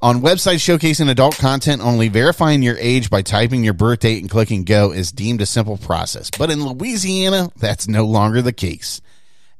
On 0.03 0.19
websites 0.21 0.55
showcasing 0.65 1.09
adult 1.11 1.37
content 1.37 1.79
only, 1.81 2.07
verifying 2.07 2.63
your 2.63 2.75
age 2.79 3.11
by 3.11 3.21
typing 3.21 3.63
your 3.63 3.73
birth 3.75 3.99
date 3.99 4.19
and 4.21 4.29
clicking 4.31 4.63
go 4.63 4.91
is 4.91 5.11
deemed 5.11 5.41
a 5.41 5.45
simple 5.45 5.77
process. 5.77 6.31
But 6.37 6.49
in 6.49 6.65
Louisiana, 6.65 7.51
that's 7.57 7.87
no 7.87 8.05
longer 8.05 8.41
the 8.41 8.51
case. 8.51 8.99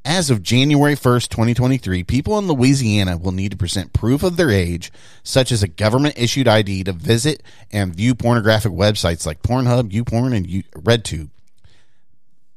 As 0.04 0.32
of 0.32 0.42
January 0.42 0.96
1st, 0.96 1.30
2023, 1.30 2.04
people 2.04 2.40
in 2.40 2.48
Louisiana 2.48 3.18
will 3.18 3.32
need 3.32 3.52
to 3.52 3.58
present 3.58 3.94
proof 3.94 4.24
of 4.24 4.36
their 4.36 4.50
age, 4.50 4.92
such 5.22 5.52
as 5.52 5.62
a 5.62 5.68
government 5.68 6.18
issued 6.18 6.48
ID, 6.48 6.86
to 6.86 6.94
visit 6.94 7.44
and 7.72 7.96
view 7.96 8.16
pornographic 8.16 8.72
websites 8.72 9.28
like 9.28 9.44
Pornhub, 9.44 9.92
YouPorn, 9.92 10.36
and 10.36 10.48
RedTube. 10.48 11.30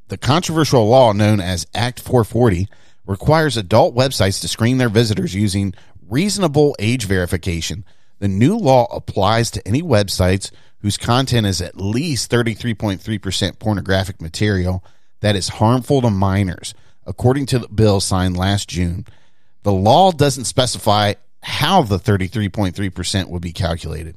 The 0.09 0.17
controversial 0.17 0.89
law 0.89 1.13
known 1.13 1.41
as 1.41 1.67
Act 1.75 2.01
440 2.01 2.67
requires 3.07 3.59
adult 3.59 3.95
websites 3.95 4.41
to 4.41 4.49
screen 4.49 4.79
their 4.79 4.89
visitors 4.89 5.35
using 5.35 5.75
reasonable 6.09 6.75
age 6.79 7.05
verification. 7.05 7.85
The 8.21 8.29
new 8.29 8.57
law 8.57 8.87
applies 8.91 9.51
to 9.51 9.69
any 9.69 9.83
websites 9.83 10.51
whose 10.79 10.97
content 10.97 11.47
is 11.47 11.61
at 11.61 11.77
least 11.77 12.31
33.3% 12.31 13.59
pornographic 13.59 14.23
material 14.23 14.83
that 15.21 15.37
is 15.37 15.49
harmful 15.49 16.01
to 16.03 16.11
minors, 16.11 16.75
according 17.07 17.47
to 17.47 17.59
the 17.59 17.69
bill 17.69 18.01
signed 18.01 18.37
last 18.37 18.69
June. 18.69 19.07
The 19.63 19.73
law 19.73 20.13
doesn't 20.13 20.45
specify 20.45 21.15
how 21.43 21.83
the 21.83 21.99
33.3% 21.99 23.29
would 23.29 23.43
be 23.43 23.53
calculated. 23.53 24.17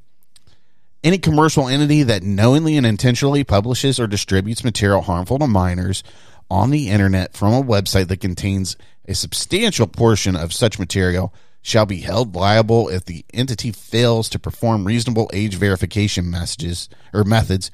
Any 1.04 1.18
commercial 1.18 1.68
entity 1.68 2.04
that 2.04 2.24
knowingly 2.24 2.76
and 2.78 2.86
intentionally 2.86 3.44
publishes 3.44 4.00
or 4.00 4.08
distributes 4.08 4.64
material 4.64 5.02
harmful 5.02 5.40
to 5.40 5.48
minors 5.48 6.04
on 6.50 6.70
the 6.70 6.90
internet 6.90 7.34
from 7.34 7.54
a 7.54 7.64
website 7.64 8.08
that 8.08 8.22
contains 8.22 8.76
a 9.08 9.14
substantial 9.14 9.88
portion 9.88 10.36
of 10.36 10.54
such 10.54 10.80
material 10.80 11.34
shall 11.62 11.86
be 11.86 12.00
held 12.00 12.36
liable 12.36 12.88
if 12.90 13.06
the 13.06 13.26
entity 13.34 13.72
fails 13.72 14.30
to 14.30 14.40
perform 14.40 14.86
reasonable 14.86 15.30
age 15.34 15.56
verification 15.56 16.30
messages 16.30 16.88
or 17.14 17.24
methods 17.24 17.72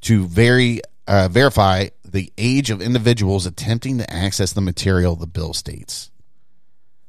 to 0.00 0.26
vary, 0.26 0.80
uh, 1.06 1.28
verify 1.28 1.88
the 2.04 2.32
age 2.38 2.70
of 2.70 2.80
individuals 2.80 3.46
attempting 3.46 3.98
to 3.98 4.12
access 4.12 4.52
the 4.52 4.60
material, 4.60 5.16
the 5.16 5.26
bill 5.26 5.52
states. 5.52 6.10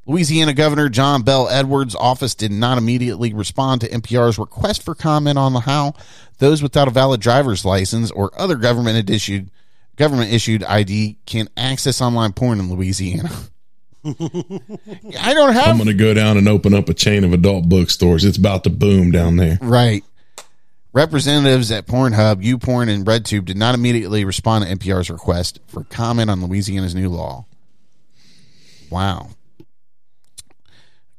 Louisiana 0.06 0.54
Governor 0.54 0.88
John 0.88 1.22
Bell 1.24 1.50
Edwards' 1.50 1.94
office 1.94 2.34
did 2.34 2.52
not 2.52 2.78
immediately 2.78 3.34
respond 3.34 3.82
to 3.82 3.90
NPR's 3.90 4.40
request 4.40 4.84
for 4.84 4.96
comment 4.96 5.38
on 5.38 5.54
how 5.62 5.94
those 6.38 6.64
without 6.64 6.88
a 6.88 6.92
valid 6.92 7.20
driver's 7.20 7.66
license 7.66 8.10
or 8.12 8.32
other 8.40 8.56
government 8.56 9.10
issued 9.10 9.52
government 9.98 10.32
issued 10.32 10.64
ID 10.64 11.18
can 11.26 11.50
access 11.58 12.00
online 12.00 12.32
porn 12.32 12.60
in 12.60 12.72
Louisiana. 12.72 13.30
I 14.06 15.34
don't 15.34 15.54
have. 15.54 15.68
I'm 15.68 15.78
going 15.78 15.88
to 15.88 15.94
go 15.94 16.14
down 16.14 16.38
and 16.38 16.48
open 16.48 16.74
up 16.74 16.88
a 16.88 16.94
chain 16.94 17.26
of 17.26 17.34
adult 17.34 17.68
bookstores. 17.68 18.24
It's 18.24 18.38
about 18.38 18.64
to 18.64 18.70
boom 18.70 19.12
down 19.12 19.36
there. 19.36 19.58
right. 19.62 20.06
Representatives 20.98 21.72
at 21.72 21.86
Pornhub, 21.86 22.44
YouPorn, 22.44 22.90
and 22.90 23.06
RedTube 23.06 23.46
did 23.46 23.56
not 23.56 23.76
immediately 23.76 24.26
respond 24.26 24.66
to 24.66 24.76
NPR's 24.76 25.12
request 25.12 25.60
for 25.68 25.84
comment 25.84 26.32
on 26.32 26.44
Louisiana's 26.44 26.96
new 26.96 27.08
law. 27.08 27.46
Wow. 28.90 29.30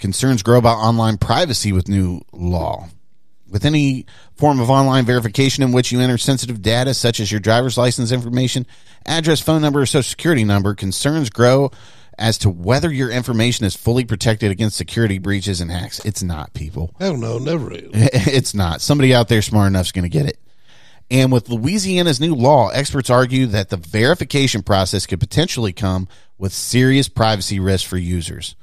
Concerns 0.00 0.42
grow 0.42 0.58
about 0.58 0.78
online 0.78 1.16
privacy 1.16 1.70
with 1.70 1.88
new 1.88 2.22
law. 2.32 2.88
With 3.48 3.64
any 3.64 4.06
form 4.34 4.58
of 4.58 4.68
online 4.68 5.04
verification 5.04 5.62
in 5.62 5.70
which 5.70 5.92
you 5.92 6.00
enter 6.00 6.18
sensitive 6.18 6.60
data, 6.60 6.92
such 6.92 7.20
as 7.20 7.30
your 7.30 7.38
driver's 7.38 7.78
license 7.78 8.10
information, 8.10 8.66
address, 9.06 9.40
phone 9.40 9.62
number, 9.62 9.82
or 9.82 9.86
social 9.86 10.02
security 10.02 10.42
number, 10.42 10.74
concerns 10.74 11.30
grow 11.30 11.70
as 12.18 12.38
to 12.38 12.50
whether 12.50 12.92
your 12.92 13.10
information 13.10 13.64
is 13.64 13.76
fully 13.76 14.04
protected 14.04 14.50
against 14.50 14.76
security 14.76 15.18
breaches 15.18 15.60
and 15.60 15.70
hacks. 15.70 16.04
It's 16.04 16.22
not, 16.22 16.52
people. 16.54 16.94
Hell 16.98 17.16
no, 17.16 17.38
never 17.38 17.72
is. 17.72 17.90
it's 17.92 18.54
not. 18.54 18.80
Somebody 18.80 19.14
out 19.14 19.28
there 19.28 19.42
smart 19.42 19.68
enough 19.68 19.86
is 19.86 19.92
going 19.92 20.04
to 20.04 20.08
get 20.08 20.26
it. 20.26 20.38
And 21.10 21.32
with 21.32 21.48
Louisiana's 21.48 22.20
new 22.20 22.34
law, 22.34 22.68
experts 22.68 23.08
argue 23.08 23.46
that 23.46 23.70
the 23.70 23.78
verification 23.78 24.62
process 24.62 25.06
could 25.06 25.20
potentially 25.20 25.72
come 25.72 26.06
with 26.36 26.52
serious 26.52 27.08
privacy 27.08 27.58
risks 27.58 27.88
for 27.88 27.96
users. 27.96 28.54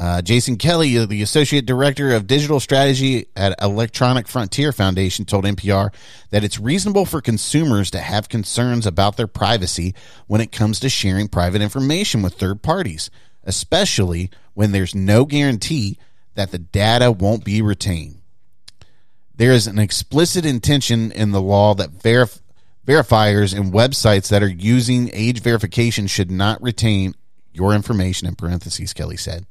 Uh, 0.00 0.22
Jason 0.22 0.56
Kelly, 0.56 0.96
uh, 0.96 1.04
the 1.04 1.20
associate 1.20 1.66
director 1.66 2.14
of 2.14 2.26
digital 2.26 2.58
strategy 2.58 3.26
at 3.36 3.60
Electronic 3.60 4.28
Frontier 4.28 4.72
Foundation, 4.72 5.26
told 5.26 5.44
NPR 5.44 5.92
that 6.30 6.42
it's 6.42 6.58
reasonable 6.58 7.04
for 7.04 7.20
consumers 7.20 7.90
to 7.90 7.98
have 7.98 8.30
concerns 8.30 8.86
about 8.86 9.18
their 9.18 9.26
privacy 9.26 9.94
when 10.26 10.40
it 10.40 10.52
comes 10.52 10.80
to 10.80 10.88
sharing 10.88 11.28
private 11.28 11.60
information 11.60 12.22
with 12.22 12.32
third 12.32 12.62
parties, 12.62 13.10
especially 13.44 14.30
when 14.54 14.72
there's 14.72 14.94
no 14.94 15.26
guarantee 15.26 15.98
that 16.34 16.50
the 16.50 16.58
data 16.58 17.12
won't 17.12 17.44
be 17.44 17.60
retained. 17.60 18.22
There 19.36 19.52
is 19.52 19.66
an 19.66 19.78
explicit 19.78 20.46
intention 20.46 21.12
in 21.12 21.32
the 21.32 21.42
law 21.42 21.74
that 21.74 21.92
verif- 21.92 22.40
verifiers 22.86 23.54
and 23.54 23.70
websites 23.70 24.30
that 24.30 24.42
are 24.42 24.48
using 24.48 25.10
age 25.12 25.42
verification 25.42 26.06
should 26.06 26.30
not 26.30 26.62
retain 26.62 27.12
your 27.52 27.74
information 27.74 28.26
in 28.26 28.34
parentheses, 28.34 28.94
Kelly 28.94 29.18
said. 29.18 29.44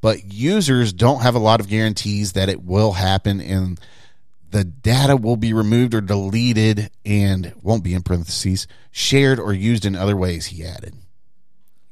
But 0.00 0.32
users 0.32 0.92
don't 0.92 1.22
have 1.22 1.34
a 1.34 1.40
lot 1.40 1.60
of 1.60 1.68
guarantees 1.68 2.32
that 2.32 2.48
it 2.48 2.62
will 2.62 2.92
happen 2.92 3.40
and 3.40 3.80
the 4.50 4.64
data 4.64 5.16
will 5.16 5.36
be 5.36 5.52
removed 5.52 5.94
or 5.94 6.00
deleted 6.00 6.90
and 7.04 7.52
won't 7.62 7.82
be 7.82 7.94
in 7.94 8.02
parentheses, 8.02 8.66
shared 8.90 9.38
or 9.38 9.52
used 9.52 9.84
in 9.84 9.96
other 9.96 10.16
ways, 10.16 10.46
he 10.46 10.64
added. 10.64 10.94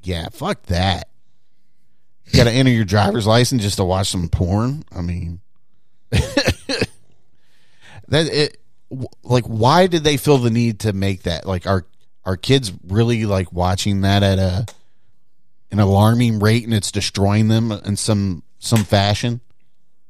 Yeah, 0.02 0.28
fuck 0.30 0.62
that. 0.64 1.08
You 2.26 2.38
got 2.38 2.44
to 2.44 2.50
enter 2.50 2.70
your 2.70 2.84
driver's 2.84 3.26
license 3.26 3.62
just 3.62 3.76
to 3.76 3.84
watch 3.84 4.08
some 4.08 4.28
porn. 4.28 4.84
I 4.92 5.02
mean, 5.02 5.40
that 6.10 6.88
it 8.08 8.58
like 9.22 9.44
why 9.44 9.86
did 9.86 10.04
they 10.04 10.16
feel 10.16 10.38
the 10.38 10.50
need 10.50 10.80
to 10.80 10.92
make 10.92 11.22
that 11.24 11.46
like 11.46 11.66
our 11.66 11.86
are 12.24 12.36
kids 12.36 12.72
really 12.86 13.26
like 13.26 13.52
watching 13.52 14.02
that 14.02 14.22
at 14.22 14.38
a 14.38 14.66
an 15.74 15.80
alarming 15.80 16.38
rate 16.38 16.64
and 16.64 16.72
it's 16.72 16.90
destroying 16.92 17.48
them 17.48 17.70
in 17.72 17.96
some 17.96 18.42
some 18.58 18.84
fashion 18.84 19.40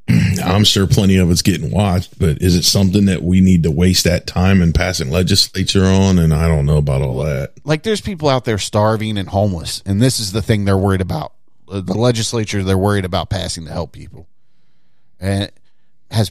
I'm 0.45 0.65
sure 0.65 0.87
plenty 0.87 1.17
of 1.17 1.31
it's 1.31 1.41
getting 1.41 1.71
watched, 1.71 2.19
but 2.19 2.43
is 2.43 2.55
it 2.55 2.65
something 2.65 3.07
that 3.07 3.23
we 3.23 3.41
need 3.41 3.63
to 3.63 3.71
waste 3.71 4.05
that 4.05 4.27
time 4.27 4.61
in 4.61 4.75
passing 4.75 5.09
legislature 5.11 5.85
on? 5.87 6.19
And 6.19 6.35
I 6.35 6.47
don't 6.47 6.67
know 6.67 6.77
about 6.77 7.01
all 7.01 7.25
that. 7.25 7.53
like 7.65 7.85
there's 7.85 8.03
people 8.03 8.29
out 8.29 8.45
there 8.45 8.59
starving 8.59 9.17
and 9.17 9.31
homeless 9.31 9.83
and 9.87 10.03
this 10.03 10.21
is 10.21 10.33
the 10.33 10.43
thing 10.43 10.67
they're 10.67 10.77
worried 10.77 11.01
about 11.01 11.33
Uh, 11.67 11.81
the 11.81 11.95
legislature 11.95 12.63
they're 12.63 12.77
worried 12.77 13.07
about 13.07 13.31
passing 13.31 13.65
to 13.65 13.73
help 13.73 13.93
people 13.93 14.29
and 15.19 15.51
has 16.11 16.31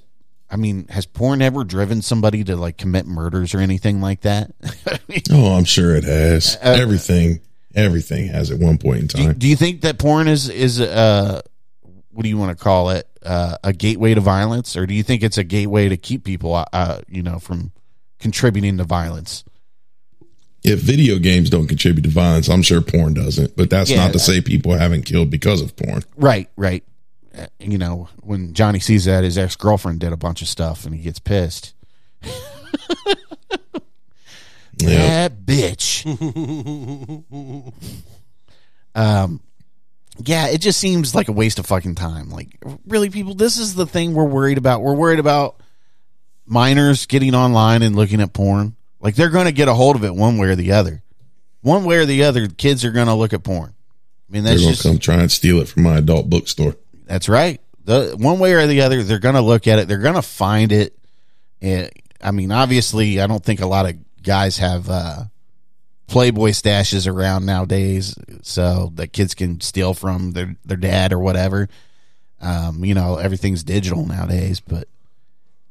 i 0.52 0.56
mean 0.56 0.86
has 0.89 1.08
porn 1.08 1.41
ever 1.41 1.63
driven 1.63 2.04
somebody 2.04 2.43
to 2.43 2.56
like 2.56 2.78
commit 2.78 3.08
murders 3.08 3.56
or 3.56 3.60
anything 3.60 4.00
like 4.02 4.22
that 4.22 4.52
Oh, 5.32 5.56
I'm 5.58 5.65
sure 5.65 5.96
it 5.96 6.04
has. 6.04 6.58
everything, 6.62 7.39
everything 7.75 8.27
has 8.27 8.51
at 8.51 8.59
one 8.59 8.77
point 8.77 8.99
in 9.01 9.07
do, 9.07 9.17
you- 9.21 9.27
time. 9.29 9.38
do 9.38 9.47
you 9.47 9.55
think 9.55 9.81
that 9.81 9.97
porn 9.99 10.27
is 10.27 10.49
is 10.49 10.79
uh 10.81 11.41
what 12.12 12.23
do 12.23 12.29
you 12.29 12.38
want 12.38 12.55
to 12.57 12.63
call 12.63 12.91
it 12.91 13.07
uh, 13.23 13.57
a 13.63 13.73
gateway 13.73 14.13
to 14.13 14.21
violence, 14.21 14.77
or 14.77 14.86
do 14.86 14.93
you 14.93 15.01
think 15.01 15.23
it's 15.23 15.39
a 15.39 15.43
gateway 15.43 15.89
to 15.89 15.97
keep 15.97 16.23
people, 16.23 16.63
uh, 16.71 16.99
you 17.07 17.23
know, 17.23 17.39
from 17.39 17.71
contributing 18.19 18.77
to 18.77 18.83
violence? 18.83 19.43
If 20.63 20.79
video 20.79 21.17
games 21.17 21.49
don't 21.49 21.65
contribute 21.67 22.03
to 22.03 22.09
violence, 22.09 22.49
I'm 22.49 22.62
sure 22.62 22.81
porn 22.81 23.15
doesn't. 23.15 23.55
But 23.57 23.71
that's 23.71 23.89
Yeah, 23.89 23.97
not 23.97 24.13
to 24.13 24.19
say 24.19 24.41
people 24.41 24.73
haven't 24.73 25.07
killed 25.07 25.31
because 25.31 25.59
of 25.62 25.75
porn. 25.75 26.03
Right, 26.15 26.49
right. 26.55 26.83
Uh, 27.36 27.47
You 27.59 27.79
know, 27.79 28.09
when 28.21 28.53
Johnny 28.53 28.79
sees 28.79 29.05
that 29.05 29.23
his 29.23 29.38
ex 29.38 29.55
girlfriend 29.55 29.99
did 29.99 30.13
a 30.13 30.17
bunch 30.17 30.43
of 30.43 30.47
stuff 30.47 30.86
and 30.86 30.93
he 30.93 31.01
gets 31.01 31.17
pissed. 31.17 31.73
Yeah. 34.77 35.27
That 35.29 35.45
bitch. 35.45 36.05
um, 38.95 39.41
yeah, 40.19 40.47
it 40.47 40.59
just 40.59 40.79
seems 40.79 41.15
like 41.15 41.27
a 41.27 41.31
waste 41.31 41.59
of 41.59 41.65
fucking 41.65 41.95
time. 41.95 42.29
Like, 42.29 42.57
really, 42.86 43.09
people, 43.09 43.33
this 43.33 43.57
is 43.57 43.75
the 43.75 43.86
thing 43.86 44.13
we're 44.13 44.23
worried 44.25 44.57
about. 44.57 44.81
We're 44.81 44.95
worried 44.95 45.19
about 45.19 45.62
minors 46.45 47.05
getting 47.05 47.33
online 47.36 47.81
and 47.81 47.95
looking 47.95 48.21
at 48.21 48.33
porn. 48.33 48.75
Like, 48.99 49.15
they're 49.15 49.29
going 49.29 49.45
to 49.45 49.51
get 49.51 49.67
a 49.67 49.73
hold 49.73 49.95
of 49.95 50.03
it 50.03 50.15
one 50.15 50.38
way 50.38 50.47
or 50.49 50.55
the 50.55 50.73
other. 50.73 51.01
One 51.62 51.86
way 51.86 51.97
or 51.97 52.05
the 52.05 52.23
other, 52.25 52.47
kids 52.47 52.86
are 52.86 52.91
going 52.91 53.07
to 53.07 53.13
look 53.13 53.33
at 53.33 53.43
porn. 53.43 53.73
I 54.29 54.33
mean, 54.33 54.43
They're 54.43 54.53
that's 54.53 54.63
gonna 54.63 54.73
just 54.73 54.83
come 54.83 54.99
try 54.99 55.15
and 55.15 55.31
steal 55.31 55.59
it 55.59 55.67
from 55.67 55.83
my 55.83 55.97
adult 55.97 56.29
bookstore. 56.29 56.75
that's 57.05 57.29
right. 57.29 57.59
The 57.86 58.15
one 58.17 58.39
way 58.39 58.53
or 58.53 58.65
the 58.65 58.81
other, 58.81 59.03
they're 59.03 59.19
going 59.19 59.36
to 59.36 59.41
look 59.41 59.67
at 59.67 59.79
it. 59.79 59.88
They're 59.88 59.97
going 59.97 60.15
to 60.15 60.21
find 60.21 60.71
it. 60.71 60.97
And, 61.62 61.89
I 62.21 62.31
mean, 62.31 62.51
obviously, 62.51 63.19
I 63.19 63.27
don't 63.27 63.43
think 63.43 63.59
a 63.62 63.65
lot 63.67 63.86
of 63.89 63.95
guys 64.23 64.57
have 64.57 64.89
uh, 64.89 65.23
Playboy 66.07 66.49
stashes 66.51 67.07
around 67.12 67.45
nowadays, 67.45 68.15
so 68.41 68.91
that 68.95 69.13
kids 69.13 69.36
can 69.36 69.62
steal 69.62 69.93
from 69.93 70.31
their 70.31 70.55
their 70.65 70.77
dad 70.77 71.13
or 71.13 71.19
whatever. 71.19 71.69
Um, 72.41 72.83
you 72.83 72.93
know, 72.93 73.17
everything's 73.17 73.63
digital 73.63 74.05
nowadays, 74.05 74.59
but 74.59 74.88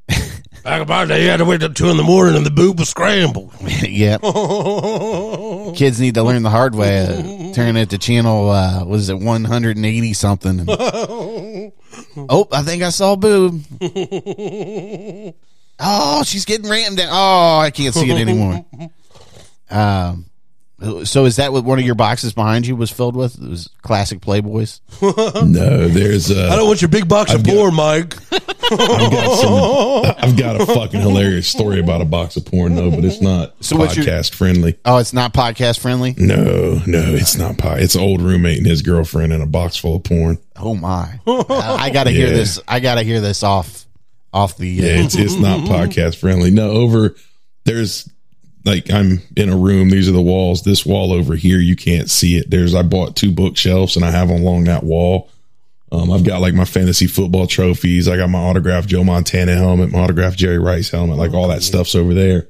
Back 0.64 0.82
in 0.82 0.88
my 0.88 1.04
day, 1.06 1.24
you 1.24 1.28
had 1.30 1.38
to 1.38 1.44
wait 1.44 1.60
till 1.60 1.72
two 1.74 1.90
in 1.90 1.96
the 1.96 2.02
morning 2.02 2.36
and 2.36 2.46
the 2.46 2.50
boob 2.50 2.78
was 2.78 2.88
scrambled. 2.88 3.52
yeah, 3.60 4.18
kids 5.76 6.00
need 6.00 6.14
to 6.14 6.22
learn 6.22 6.42
the 6.42 6.50
hard 6.50 6.74
way. 6.74 7.00
Uh, 7.00 7.52
turn 7.52 7.76
it 7.76 7.90
to 7.90 7.98
channel. 7.98 8.48
Uh, 8.50 8.84
was 8.84 9.08
it 9.08 9.18
one 9.18 9.44
hundred 9.44 9.76
and 9.76 9.84
eighty 9.86 10.12
something? 10.12 10.60
And- 10.60 10.70
oh, 10.70 12.48
I 12.52 12.62
think 12.62 12.82
I 12.82 12.90
saw 12.90 13.16
boob. 13.16 13.62
Oh, 15.84 16.22
she's 16.24 16.44
getting 16.44 16.70
rammed 16.70 16.96
down. 16.98 17.08
Oh, 17.10 17.58
I 17.58 17.70
can't 17.70 17.94
see 17.94 18.10
it 18.10 18.18
anymore. 18.18 18.64
Um, 19.70 20.26
so 21.04 21.24
is 21.24 21.36
that 21.36 21.50
what 21.52 21.64
one 21.64 21.78
of 21.78 21.84
your 21.86 21.94
boxes 21.94 22.34
behind 22.34 22.66
you 22.66 22.76
was 22.76 22.90
filled 22.90 23.16
with? 23.16 23.40
It 23.40 23.48
was 23.48 23.70
classic 23.82 24.20
Playboys. 24.20 24.80
No, 25.46 25.88
there's 25.88 26.30
uh 26.30 26.50
I 26.52 26.56
don't 26.56 26.66
want 26.66 26.82
your 26.82 26.88
big 26.90 27.08
box 27.08 27.32
of 27.32 27.40
I've 27.40 27.46
got- 27.46 27.54
porn, 27.54 27.74
Mike. 27.74 28.16
I've 28.32 29.10
got 29.10 29.38
some 29.38 30.14
I've 30.18 30.36
got 30.36 30.60
a 30.60 30.66
fucking 30.66 31.00
hilarious 31.00 31.46
story 31.48 31.80
about 31.80 32.00
a 32.00 32.04
box 32.04 32.36
of 32.36 32.44
porn 32.44 32.74
though, 32.74 32.90
but 32.90 33.04
it's 33.04 33.20
not 33.22 33.54
So 33.64 33.76
what's 33.76 33.96
your- 33.96 34.04
podcast 34.04 34.34
friendly. 34.34 34.78
Oh, 34.84 34.98
it's 34.98 35.12
not 35.14 35.32
podcast 35.32 35.78
friendly. 35.80 36.14
No, 36.18 36.80
no, 36.86 37.14
it's 37.14 37.36
not 37.36 37.56
pie. 37.58 37.78
It's 37.78 37.94
an 37.94 38.02
old 38.02 38.20
roommate 38.20 38.58
and 38.58 38.66
his 38.66 38.82
girlfriend 38.82 39.32
in 39.32 39.40
a 39.40 39.46
box 39.46 39.76
full 39.76 39.96
of 39.96 40.04
porn. 40.04 40.36
Oh 40.56 40.74
my! 40.74 41.18
I, 41.26 41.76
I 41.80 41.90
gotta 41.90 42.10
hear 42.10 42.28
this. 42.28 42.60
I 42.68 42.80
gotta 42.80 43.02
hear 43.02 43.20
this 43.22 43.42
off 43.42 43.81
off 44.32 44.56
the. 44.56 44.68
Yeah, 44.68 45.04
it's 45.04 45.14
it's 45.14 45.36
not 45.36 45.60
podcast 45.68 46.16
friendly. 46.16 46.50
No, 46.50 46.70
over 46.70 47.14
there's 47.64 48.10
like 48.64 48.90
I'm 48.90 49.20
in 49.36 49.48
a 49.48 49.56
room. 49.56 49.90
These 49.90 50.08
are 50.08 50.12
the 50.12 50.22
walls. 50.22 50.62
This 50.62 50.86
wall 50.86 51.12
over 51.12 51.34
here, 51.34 51.58
you 51.58 51.76
can't 51.76 52.10
see 52.10 52.36
it. 52.36 52.50
There's 52.50 52.74
I 52.74 52.82
bought 52.82 53.16
two 53.16 53.32
bookshelves 53.32 53.96
and 53.96 54.04
I 54.04 54.10
have 54.10 54.28
them 54.28 54.42
along 54.42 54.64
that 54.64 54.84
wall. 54.84 55.30
Um, 55.90 56.10
I've 56.10 56.24
got 56.24 56.40
like 56.40 56.54
my 56.54 56.64
fantasy 56.64 57.06
football 57.06 57.46
trophies. 57.46 58.08
I 58.08 58.16
got 58.16 58.30
my 58.30 58.38
autographed 58.38 58.88
Joe 58.88 59.04
Montana 59.04 59.54
helmet, 59.54 59.92
my 59.92 60.00
autographed 60.00 60.38
Jerry 60.38 60.58
Rice 60.58 60.90
helmet, 60.90 61.18
like 61.18 61.34
all 61.34 61.48
that 61.48 61.62
stuff's 61.62 61.94
over 61.94 62.14
there. 62.14 62.48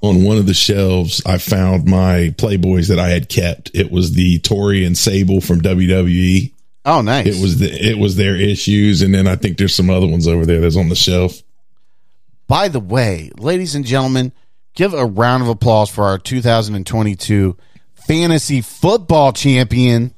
On 0.00 0.22
one 0.22 0.38
of 0.38 0.46
the 0.46 0.54
shelves, 0.54 1.20
I 1.26 1.38
found 1.38 1.84
my 1.84 2.32
Playboys 2.38 2.88
that 2.88 3.00
I 3.00 3.08
had 3.08 3.28
kept. 3.28 3.72
It 3.74 3.90
was 3.90 4.12
the 4.12 4.38
Tori 4.38 4.84
and 4.84 4.96
Sable 4.96 5.40
from 5.40 5.60
WWE. 5.60 6.52
Oh, 6.84 7.00
nice. 7.02 7.26
It 7.26 7.40
was 7.42 7.58
the 7.58 7.70
it 7.70 7.98
was 7.98 8.16
their 8.16 8.36
issues, 8.36 9.02
and 9.02 9.14
then 9.14 9.26
I 9.26 9.36
think 9.36 9.58
there's 9.58 9.74
some 9.74 9.90
other 9.90 10.06
ones 10.06 10.26
over 10.26 10.46
there 10.46 10.60
that's 10.60 10.76
on 10.76 10.88
the 10.88 10.94
shelf. 10.96 11.42
By 12.46 12.68
the 12.68 12.80
way, 12.80 13.30
ladies 13.38 13.74
and 13.74 13.84
gentlemen, 13.84 14.32
give 14.74 14.94
a 14.94 15.04
round 15.04 15.42
of 15.42 15.48
applause 15.48 15.90
for 15.90 16.04
our 16.04 16.18
2022 16.18 17.56
fantasy 18.06 18.60
football 18.62 19.32
champion. 19.32 20.14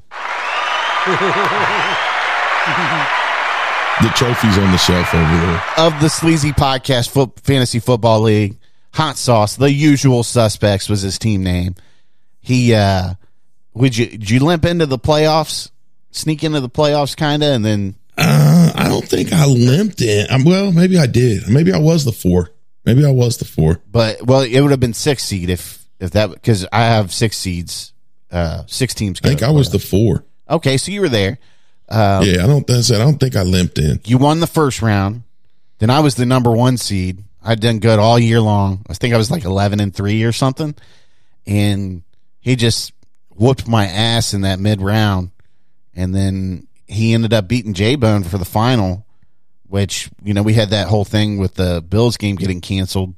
The 4.02 4.08
trophy's 4.14 4.56
on 4.56 4.70
the 4.72 4.78
shelf 4.78 5.12
over 5.14 5.36
there. 5.46 5.62
of 5.76 6.00
the 6.00 6.08
Sleazy 6.08 6.52
Podcast 6.52 7.10
Foot 7.10 7.38
Fantasy 7.40 7.80
Football 7.80 8.20
League. 8.22 8.56
Hot 8.94 9.18
Sauce, 9.18 9.56
the 9.56 9.70
usual 9.70 10.22
suspects 10.22 10.88
was 10.88 11.02
his 11.02 11.18
team 11.18 11.42
name. 11.42 11.74
He 12.40 12.72
uh 12.74 13.14
would 13.74 13.94
you 13.96 14.06
did 14.06 14.30
you 14.30 14.40
limp 14.40 14.64
into 14.64 14.86
the 14.86 14.98
playoffs? 14.98 15.70
Sneak 16.10 16.42
into 16.44 16.60
the 16.60 16.68
playoffs 16.70 17.16
kinda 17.16 17.46
and 17.52 17.64
then 17.64 17.94
Uh, 18.18 18.72
I 18.74 18.88
don't 18.88 19.08
think 19.08 19.32
I 19.32 19.46
limped 19.46 20.02
in. 20.02 20.26
Um, 20.30 20.44
well, 20.44 20.72
maybe 20.72 20.98
I 20.98 21.06
did. 21.06 21.48
Maybe 21.48 21.72
I 21.72 21.78
was 21.78 22.04
the 22.04 22.12
four. 22.12 22.50
Maybe 22.84 23.04
I 23.04 23.10
was 23.10 23.36
the 23.38 23.44
four. 23.44 23.80
but 23.90 24.22
well 24.26 24.40
it 24.42 24.60
would 24.60 24.70
have 24.70 24.80
been 24.80 24.94
six 24.94 25.22
seed 25.24 25.48
if 25.50 25.84
if 26.00 26.10
that 26.12 26.30
because 26.30 26.66
I 26.72 26.80
have 26.86 27.12
six 27.12 27.36
seeds, 27.36 27.92
uh 28.30 28.62
six 28.66 28.94
teams. 28.94 29.20
I 29.24 29.28
think 29.28 29.42
I 29.42 29.50
was 29.50 29.70
the 29.70 29.78
four. 29.78 30.24
Okay, 30.48 30.76
so 30.78 30.90
you 30.90 31.00
were 31.02 31.08
there. 31.08 31.38
yeah, 31.90 32.42
I 32.42 32.46
don't. 32.46 32.68
Said 32.82 33.00
I 33.00 33.04
don't 33.04 33.18
think 33.18 33.36
I 33.36 33.42
limped 33.42 33.78
in. 33.78 34.00
You 34.04 34.18
won 34.18 34.40
the 34.40 34.46
first 34.46 34.80
round. 34.82 35.22
Then 35.78 35.90
I 35.90 36.00
was 36.00 36.14
the 36.14 36.26
number 36.26 36.50
one 36.50 36.76
seed. 36.76 37.24
I'd 37.42 37.60
done 37.60 37.78
good 37.78 37.98
all 37.98 38.18
year 38.18 38.40
long. 38.40 38.84
I 38.88 38.94
think 38.94 39.14
I 39.14 39.16
was 39.18 39.30
like 39.30 39.44
eleven 39.44 39.80
and 39.80 39.94
three 39.94 40.22
or 40.24 40.32
something. 40.32 40.74
And 41.46 42.02
he 42.40 42.56
just 42.56 42.92
whooped 43.30 43.66
my 43.68 43.86
ass 43.86 44.34
in 44.34 44.42
that 44.42 44.58
mid 44.60 44.80
round. 44.82 45.30
And 45.94 46.14
then 46.14 46.66
he 46.86 47.14
ended 47.14 47.32
up 47.32 47.48
beating 47.48 47.74
J 47.74 47.96
Bone 47.96 48.24
for 48.24 48.38
the 48.38 48.44
final, 48.44 49.06
which, 49.66 50.10
you 50.22 50.34
know, 50.34 50.42
we 50.42 50.54
had 50.54 50.70
that 50.70 50.88
whole 50.88 51.04
thing 51.04 51.38
with 51.38 51.54
the 51.54 51.84
Bills 51.86 52.16
game 52.16 52.36
getting 52.36 52.60
canceled. 52.60 53.14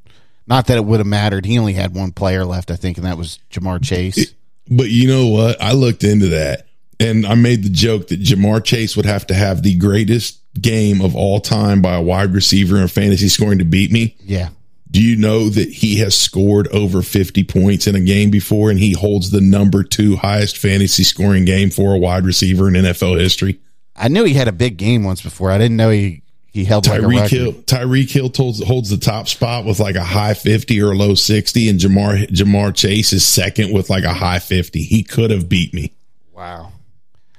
Not 0.46 0.66
that 0.66 0.76
it 0.76 0.85
would 0.85 1.00
have 1.00 1.06
mattered. 1.06 1.46
He 1.46 1.58
only 1.58 1.72
had 1.72 1.94
one 1.94 2.12
player 2.12 2.44
left, 2.44 2.70
I 2.70 2.76
think, 2.76 2.96
and 2.96 3.06
that 3.06 3.16
was 3.16 3.38
Ja'Marr 3.50 3.82
Chase. 3.82 4.35
But 4.68 4.90
you 4.90 5.08
know 5.08 5.28
what? 5.28 5.61
I 5.62 5.72
looked 5.72 6.04
into 6.04 6.28
that 6.28 6.66
and 6.98 7.26
I 7.26 7.35
made 7.35 7.62
the 7.62 7.70
joke 7.70 8.08
that 8.08 8.20
Ja'Marr 8.20 8.64
Chase 8.64 8.96
would 8.96 9.06
have 9.06 9.26
to 9.28 9.35
have 9.35 9.62
the 9.62 9.76
greatest 9.76 10.40
game 10.61 11.00
of 11.00 11.16
all 11.16 11.40
time 11.40 11.80
by 11.80 11.94
a 11.94 12.02
wide 12.02 12.32
receiver 12.32 12.76
in 12.76 12.88
fantasy 12.88 13.28
scoring 13.28 13.58
to 13.58 13.64
beat 13.64 13.90
me. 13.90 14.16
Yeah. 14.20 14.50
Do 14.92 15.02
you 15.02 15.16
know 15.16 15.48
that 15.48 15.70
he 15.70 15.96
has 16.00 16.14
scored 16.14 16.68
over 16.68 17.00
50 17.00 17.44
points 17.44 17.87
in 17.87 17.94
a 17.94 18.00
game 18.00 18.31
before 18.31 18.68
and 18.68 18.78
he 18.78 18.92
holds 18.92 19.31
the 19.31 19.40
number 19.40 19.83
two 19.83 20.16
highest 20.16 20.59
fantasy 20.59 21.02
scoring 21.02 21.46
game 21.46 21.70
for 21.70 21.94
a 21.94 21.98
wide 21.98 22.26
receiver 22.26 22.68
in 22.68 22.74
NFL 22.74 23.18
history? 23.18 23.59
I 23.96 24.09
knew 24.09 24.24
he 24.24 24.35
had 24.35 24.48
a 24.48 24.52
big 24.52 24.76
game 24.76 25.02
once 25.02 25.22
before. 25.22 25.50
I 25.50 25.57
didn't 25.57 25.78
know 25.78 25.88
he, 25.88 26.22
he 26.44 26.66
held 26.66 26.87
like 26.87 27.00
Tyreek 27.00 27.20
record. 27.22 27.31
Hill, 27.31 27.52
Tyreek 27.55 28.11
Hill 28.11 28.31
holds, 28.37 28.62
holds 28.62 28.90
the 28.90 28.98
top 28.98 29.28
spot 29.28 29.64
with 29.64 29.81
like 29.81 29.94
a 29.94 30.05
high 30.05 30.35
50 30.35 30.83
or 30.83 30.92
a 30.92 30.94
low 30.94 31.14
60 31.14 31.70
and 31.70 31.81
Ja'Marr, 31.81 32.28
Ja'Marr 32.28 32.74
Chase 32.74 33.14
is 33.14 33.24
second 33.24 33.72
with 33.72 33.88
like 33.88 34.05
a 34.05 34.12
high 34.12 34.40
50. 34.40 34.83
He 34.83 35.02
could 35.02 35.31
have 35.31 35.48
beat 35.48 35.72
me. 35.72 35.94
Wow. 36.35 36.70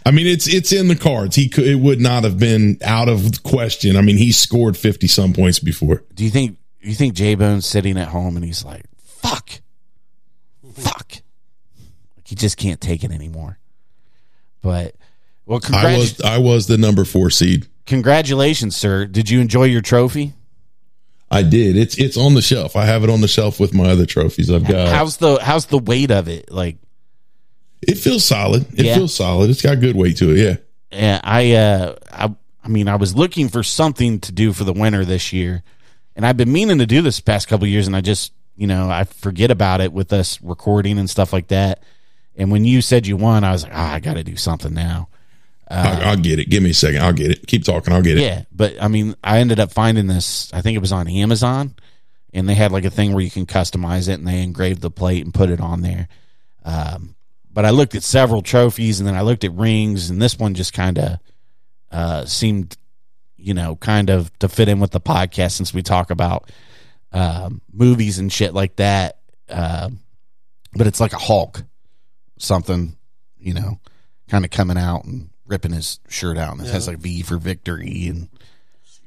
I 0.07 0.09
mean, 0.09 0.25
it's, 0.25 0.47
it's 0.47 0.71
in 0.73 0.87
the 0.87 0.95
cards. 0.95 1.35
He 1.35 1.49
could, 1.49 1.67
it 1.67 1.75
would 1.75 2.01
not 2.01 2.23
have 2.23 2.39
been 2.39 2.79
out 2.83 3.09
of 3.09 3.43
question. 3.43 3.95
I 3.95 4.01
mean, 4.01 4.17
he 4.17 4.31
scored 4.31 4.75
50 4.75 5.05
some 5.05 5.33
points 5.33 5.59
before. 5.59 6.03
Do 6.15 6.23
you 6.23 6.31
think 6.31 6.57
you 6.83 6.93
think 6.93 7.13
J 7.13 7.35
Bone's 7.35 7.65
sitting 7.65 7.97
at 7.97 8.09
home 8.09 8.35
and 8.35 8.45
he's 8.45 8.63
like, 8.65 8.83
"Fuck, 9.03 9.61
fuck," 10.75 11.13
like 11.13 11.21
he 12.25 12.35
just 12.35 12.57
can't 12.57 12.79
take 12.81 13.03
it 13.03 13.11
anymore? 13.11 13.57
But 14.61 14.95
well, 15.45 15.59
I 15.73 15.97
was, 15.97 16.21
I 16.21 16.37
was 16.37 16.67
the 16.67 16.77
number 16.77 17.03
four 17.05 17.29
seed. 17.29 17.67
congratulations, 17.85 18.75
sir. 18.75 19.05
Did 19.05 19.29
you 19.29 19.41
enjoy 19.41 19.65
your 19.65 19.81
trophy? 19.81 20.33
I 21.29 21.41
did. 21.41 21.75
It's, 21.77 21.97
it's 21.97 22.15
on 22.15 22.35
the 22.35 22.41
shelf. 22.43 22.75
I 22.75 22.85
have 22.85 23.03
it 23.03 23.09
on 23.09 23.21
the 23.21 23.27
shelf 23.27 23.59
with 23.59 23.73
my 23.73 23.85
other 23.89 24.05
trophies 24.05 24.51
I've 24.51 24.67
got. 24.67 24.89
How's 24.89 25.17
the 25.17 25.39
how's 25.41 25.65
the 25.65 25.79
weight 25.79 26.11
of 26.11 26.27
it? 26.27 26.51
Like, 26.51 26.77
It 27.81 27.95
feels 27.97 28.23
solid. 28.23 28.67
It 28.79 28.85
Yeah. 28.85 28.95
feels 28.95 29.15
solid. 29.15 29.49
It's 29.49 29.61
got 29.61 29.79
good 29.79 29.95
weight 29.95 30.17
to 30.17 30.29
it. 30.31 30.37
Yeah. 30.37 30.55
yeah, 30.97 31.19
I 31.23 31.53
uh, 31.53 31.95
I 32.11 32.35
I 32.63 32.67
mean, 32.69 32.87
I 32.87 32.95
was 32.97 33.15
looking 33.15 33.49
for 33.49 33.63
something 33.63 34.19
to 34.21 34.31
do 34.31 34.53
for 34.53 34.63
the 34.63 34.73
winter 34.73 35.03
this 35.05 35.33
year, 35.33 35.63
and 36.15 36.25
I've 36.25 36.37
been 36.37 36.51
meaning 36.51 36.79
to 36.79 36.85
do 36.85 37.01
this 37.01 37.17
the 37.17 37.23
past 37.23 37.47
couple 37.47 37.65
of 37.65 37.69
years, 37.69 37.87
and 37.87 37.95
I 37.95 38.01
just 38.01 38.33
you 38.55 38.67
know 38.67 38.89
I 38.89 39.03
forget 39.03 39.51
about 39.51 39.81
it 39.81 39.93
with 39.93 40.13
us 40.13 40.41
recording 40.41 40.97
and 40.97 41.09
stuff 41.09 41.33
like 41.33 41.47
that. 41.49 41.83
And 42.35 42.51
when 42.51 42.65
you 42.65 42.81
said 42.81 43.05
you 43.05 43.15
won, 43.15 43.43
I 43.43 43.51
was 43.51 43.63
like, 43.63 43.73
ah, 43.75 43.93
I 43.93 43.99
got 43.99 44.15
to 44.15 44.23
do 44.23 44.35
something 44.35 44.73
now. 44.73 45.09
I'll, 45.69 46.09
I'll 46.09 46.17
get 46.17 46.39
it. 46.39 46.49
Give 46.49 46.61
me 46.61 46.71
a 46.71 46.73
second. 46.73 47.01
I'll 47.01 47.13
get 47.13 47.31
it. 47.31 47.47
Keep 47.47 47.63
talking. 47.63 47.93
I'll 47.93 48.01
get 48.01 48.17
it. 48.17 48.21
Yeah, 48.21 48.43
but 48.51 48.81
I 48.81 48.87
mean, 48.87 49.15
I 49.23 49.39
ended 49.39 49.59
up 49.59 49.71
finding 49.71 50.07
this. 50.07 50.51
I 50.53 50.61
think 50.61 50.75
it 50.75 50.81
was 50.81 50.91
on 50.91 51.07
Amazon, 51.07 51.75
and 52.33 52.47
they 52.47 52.53
had 52.53 52.71
like 52.71 52.85
a 52.85 52.89
thing 52.89 53.13
where 53.13 53.23
you 53.23 53.31
can 53.31 53.45
customize 53.45 54.09
it, 54.09 54.13
and 54.13 54.27
they 54.27 54.41
engraved 54.41 54.81
the 54.81 54.91
plate 54.91 55.23
and 55.23 55.33
put 55.33 55.49
it 55.49 55.61
on 55.61 55.81
there. 55.81 56.07
Um, 56.65 57.15
but 57.51 57.65
I 57.65 57.69
looked 57.69 57.95
at 57.95 58.03
several 58.03 58.41
trophies, 58.41 58.99
and 58.99 59.07
then 59.07 59.15
I 59.15 59.21
looked 59.21 59.43
at 59.43 59.53
rings, 59.53 60.09
and 60.09 60.21
this 60.21 60.37
one 60.37 60.53
just 60.53 60.73
kind 60.73 60.97
of 60.97 61.19
uh, 61.91 62.25
seemed 62.25 62.77
you 63.43 63.53
know, 63.53 63.75
kind 63.75 64.09
of 64.09 64.31
to 64.39 64.47
fit 64.47 64.69
in 64.69 64.79
with 64.79 64.91
the 64.91 65.01
podcast 65.01 65.51
since 65.51 65.73
we 65.73 65.83
talk 65.83 66.11
about 66.11 66.49
um, 67.11 67.61
movies 67.73 68.17
and 68.17 68.31
shit 68.31 68.53
like 68.53 68.77
that. 68.77 69.17
Um, 69.49 69.99
but 70.73 70.87
it's 70.87 71.01
like 71.01 71.11
a 71.11 71.19
Hulk, 71.19 71.61
something, 72.39 72.95
you 73.37 73.53
know, 73.53 73.79
kind 74.29 74.45
of 74.45 74.51
coming 74.51 74.77
out 74.77 75.03
and 75.03 75.29
ripping 75.45 75.73
his 75.73 75.99
shirt 76.07 76.37
out, 76.37 76.53
and 76.57 76.65
it 76.65 76.71
has 76.71 76.87
like 76.87 76.99
V 76.99 77.21
for 77.21 77.37
victory, 77.37 78.07
and 78.07 78.29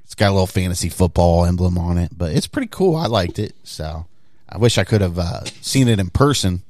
it's 0.04 0.14
got 0.14 0.28
a 0.28 0.32
little 0.32 0.46
fantasy 0.46 0.90
football 0.90 1.46
emblem 1.46 1.78
on 1.78 1.96
it. 1.96 2.10
But 2.16 2.32
it's 2.32 2.46
pretty 2.46 2.68
cool. 2.70 2.94
I 2.94 3.06
liked 3.06 3.38
it. 3.38 3.54
So 3.64 4.06
I 4.48 4.58
wish 4.58 4.76
I 4.76 4.84
could 4.84 5.00
have 5.00 5.18
uh, 5.18 5.44
seen 5.62 5.88
it 5.88 5.98
in 5.98 6.10
person, 6.10 6.62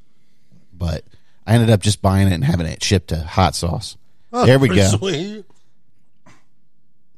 but 0.73 1.05
I 1.45 1.55
ended 1.55 1.71
up 1.71 1.81
just 1.81 2.01
buying 2.01 2.29
it 2.29 2.33
and 2.33 2.45
having 2.45 2.67
it 2.67 2.83
shipped 2.83 3.09
to 3.09 3.19
hot 3.19 3.57
sauce. 3.57 3.97
there 4.31 4.61
we 4.61 4.69
go. 4.69 4.87
Sweet. 4.87 5.45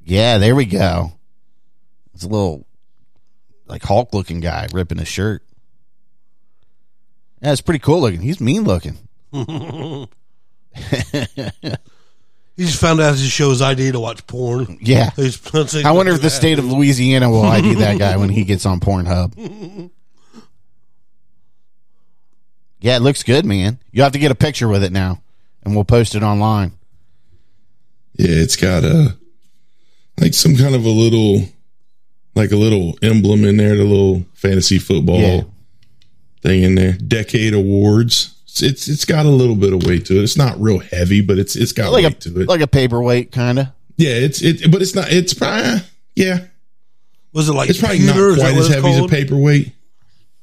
Yeah, 0.08 0.38
there 0.38 0.54
we 0.56 0.64
go. 0.64 1.12
It's 2.14 2.24
a 2.24 2.28
little 2.28 2.66
like 3.66 3.82
Hulk 3.82 4.14
looking 4.14 4.40
guy 4.40 4.66
ripping 4.72 4.96
his 4.98 5.06
shirt. 5.08 5.42
Yeah, 7.42 7.52
it's 7.52 7.60
pretty 7.60 7.78
cool 7.80 8.00
looking. 8.00 8.20
He's 8.22 8.40
mean 8.40 8.64
looking. 8.64 8.96
He 12.56 12.64
just 12.64 12.80
found 12.80 13.00
out 13.00 13.12
his 13.12 13.30
show 13.30 13.50
his 13.50 13.62
ID 13.62 13.92
to 13.92 14.00
watch 14.00 14.26
porn. 14.26 14.78
Yeah. 14.80 15.10
He's- 15.16 15.38
I 15.84 15.92
wonder 15.92 16.10
if 16.12 16.22
the 16.22 16.28
state 16.30 16.58
of 16.58 16.64
Louisiana 16.64 17.30
will 17.30 17.44
ID 17.44 17.74
that 17.74 17.98
guy 18.00 18.16
when 18.16 18.30
he 18.30 18.42
gets 18.42 18.66
on 18.66 18.80
Pornhub. 18.80 19.90
Yeah, 22.80 22.96
it 22.96 23.02
looks 23.02 23.22
good, 23.22 23.44
man. 23.46 23.78
You 23.92 24.02
have 24.02 24.10
to 24.12 24.18
get 24.18 24.32
a 24.32 24.34
picture 24.34 24.66
with 24.66 24.82
it 24.82 24.90
now, 24.90 25.20
and 25.62 25.72
we'll 25.76 25.84
post 25.84 26.16
it 26.16 26.24
online. 26.24 26.72
Yeah, 28.14 28.26
it's 28.42 28.56
got 28.56 28.82
a 28.84 29.16
like 30.20 30.34
some 30.34 30.56
kind 30.56 30.74
of 30.74 30.84
a 30.84 30.90
little 30.90 31.42
like 32.34 32.52
a 32.52 32.56
little 32.56 32.96
emblem 33.02 33.44
in 33.44 33.56
there, 33.56 33.76
the 33.76 33.84
little 33.84 34.24
fantasy 34.34 34.78
football 34.78 35.20
Yeah. 35.20 35.42
thing 36.42 36.62
in 36.62 36.74
there. 36.76 36.92
Decade 36.92 37.54
awards. 37.54 38.34
It's, 38.46 38.62
it's 38.62 38.88
it's 38.88 39.04
got 39.04 39.26
a 39.26 39.30
little 39.30 39.56
bit 39.56 39.72
of 39.72 39.84
weight 39.86 40.06
to 40.06 40.18
it. 40.18 40.22
It's 40.22 40.36
not 40.36 40.60
real 40.60 40.78
heavy, 40.78 41.20
but 41.20 41.38
it's 41.38 41.56
it's 41.56 41.72
got 41.72 41.92
Like 41.92 42.04
weight 42.04 42.24
a 42.26 42.30
to 42.30 42.40
it. 42.42 42.48
like 42.48 42.60
a 42.60 42.66
paperweight, 42.66 43.32
kind 43.32 43.58
of. 43.58 43.66
yeah, 43.96 44.10
it's 44.12 44.42
it, 44.42 44.70
but 44.70 44.82
it's 44.82 44.94
not. 44.94 45.10
It's 45.12 45.34
probably 45.34 45.80
yeah. 46.16 46.46
Was 47.32 47.48
it 47.48 47.52
like 47.52 47.70
It's 47.70 47.78
probably 47.78 47.98
pewter? 47.98 48.30
not 48.30 48.38
quite 48.38 48.54
as 48.56 48.66
it's 48.66 48.74
heavy 48.74 48.88
as 48.88 48.98
a 49.04 49.08
paperweight. 49.08 49.72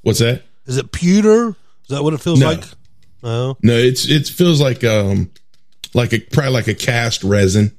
What's 0.04 0.20
that? 0.20 0.44
Is 0.66 0.78
it 0.78 0.92
pewter? 0.92 1.50
Is 1.50 1.56
that 1.90 2.04
what 2.04 2.14
it 2.14 2.22
feels 2.22 2.40
No. 2.40 2.52
like? 2.52 2.64
No. 3.24 3.58
No, 3.62 3.74
it's 3.78 4.08
it 4.08 4.28
feels 4.28 4.62
like 4.62 4.84
um 4.84 5.32
like 5.94 6.14
a 6.14 6.20
probably 6.20 6.52
like 6.52 6.68
a 6.68 6.76
cast 6.76 7.24
resin. 7.24 7.76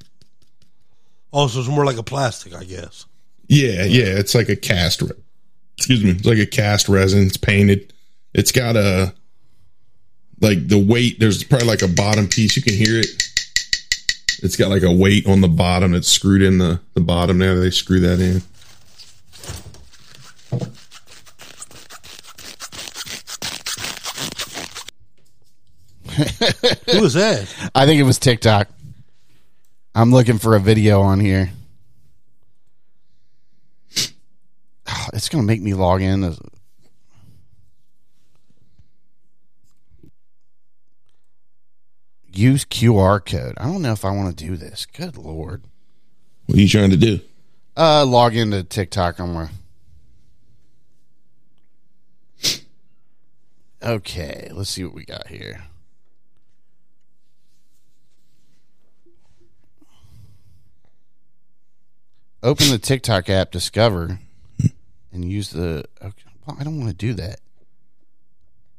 Oh, 1.36 1.40
also, 1.40 1.60
it's 1.60 1.68
more 1.68 1.84
like 1.84 1.98
a 1.98 2.02
plastic, 2.02 2.54
I 2.54 2.64
guess. 2.64 3.04
Yeah, 3.46 3.84
yeah, 3.84 4.06
it's 4.06 4.34
like 4.34 4.48
a 4.48 4.56
cast. 4.56 5.02
Re- 5.02 5.10
excuse 5.76 6.02
me, 6.02 6.12
it's 6.12 6.24
like 6.24 6.38
a 6.38 6.46
cast 6.46 6.88
resin. 6.88 7.26
It's 7.26 7.36
painted. 7.36 7.92
It's 8.32 8.52
got 8.52 8.74
a 8.74 9.12
like 10.40 10.66
the 10.66 10.78
weight. 10.78 11.20
There's 11.20 11.44
probably 11.44 11.66
like 11.66 11.82
a 11.82 11.88
bottom 11.88 12.26
piece. 12.26 12.56
You 12.56 12.62
can 12.62 12.72
hear 12.72 12.98
it. 12.98 13.22
It's 14.42 14.56
got 14.56 14.70
like 14.70 14.82
a 14.82 14.90
weight 14.90 15.26
on 15.26 15.42
the 15.42 15.48
bottom 15.48 15.94
It's 15.94 16.08
screwed 16.08 16.40
in 16.40 16.56
the 16.56 16.80
the 16.94 17.02
bottom 17.02 17.36
there. 17.36 17.60
They 17.60 17.68
screw 17.70 18.00
that 18.00 18.18
in. 18.18 18.40
Who 26.94 27.02
was 27.02 27.12
that? 27.12 27.54
I 27.74 27.84
think 27.84 28.00
it 28.00 28.04
was 28.04 28.18
TikTok. 28.18 28.68
I'm 29.96 30.10
looking 30.10 30.36
for 30.36 30.54
a 30.54 30.60
video 30.60 31.00
on 31.00 31.20
here. 31.20 31.50
It's 35.14 35.30
gonna 35.30 35.44
make 35.44 35.62
me 35.62 35.72
log 35.72 36.02
in. 36.02 36.36
Use 42.30 42.66
QR 42.66 43.24
code. 43.24 43.54
I 43.56 43.64
don't 43.64 43.80
know 43.80 43.92
if 43.92 44.04
I 44.04 44.10
want 44.10 44.36
to 44.36 44.44
do 44.44 44.58
this. 44.58 44.84
Good 44.84 45.16
lord. 45.16 45.62
What 46.44 46.58
are 46.58 46.60
you 46.60 46.68
trying 46.68 46.90
to 46.90 46.98
do? 46.98 47.20
Uh, 47.74 48.04
log 48.04 48.36
into 48.36 48.62
TikTok 48.64 49.18
on 49.18 49.32
my. 49.32 49.48
Okay, 53.82 54.50
let's 54.52 54.68
see 54.68 54.84
what 54.84 54.92
we 54.92 55.06
got 55.06 55.28
here. 55.28 55.64
Open 62.46 62.70
the 62.70 62.78
TikTok 62.78 63.28
app, 63.28 63.50
Discover, 63.50 64.20
and 65.12 65.24
use 65.24 65.50
the. 65.50 65.84
Okay, 66.00 66.22
well, 66.46 66.56
I 66.60 66.62
don't 66.62 66.78
want 66.78 66.90
to 66.90 66.94
do 66.96 67.12
that. 67.14 67.40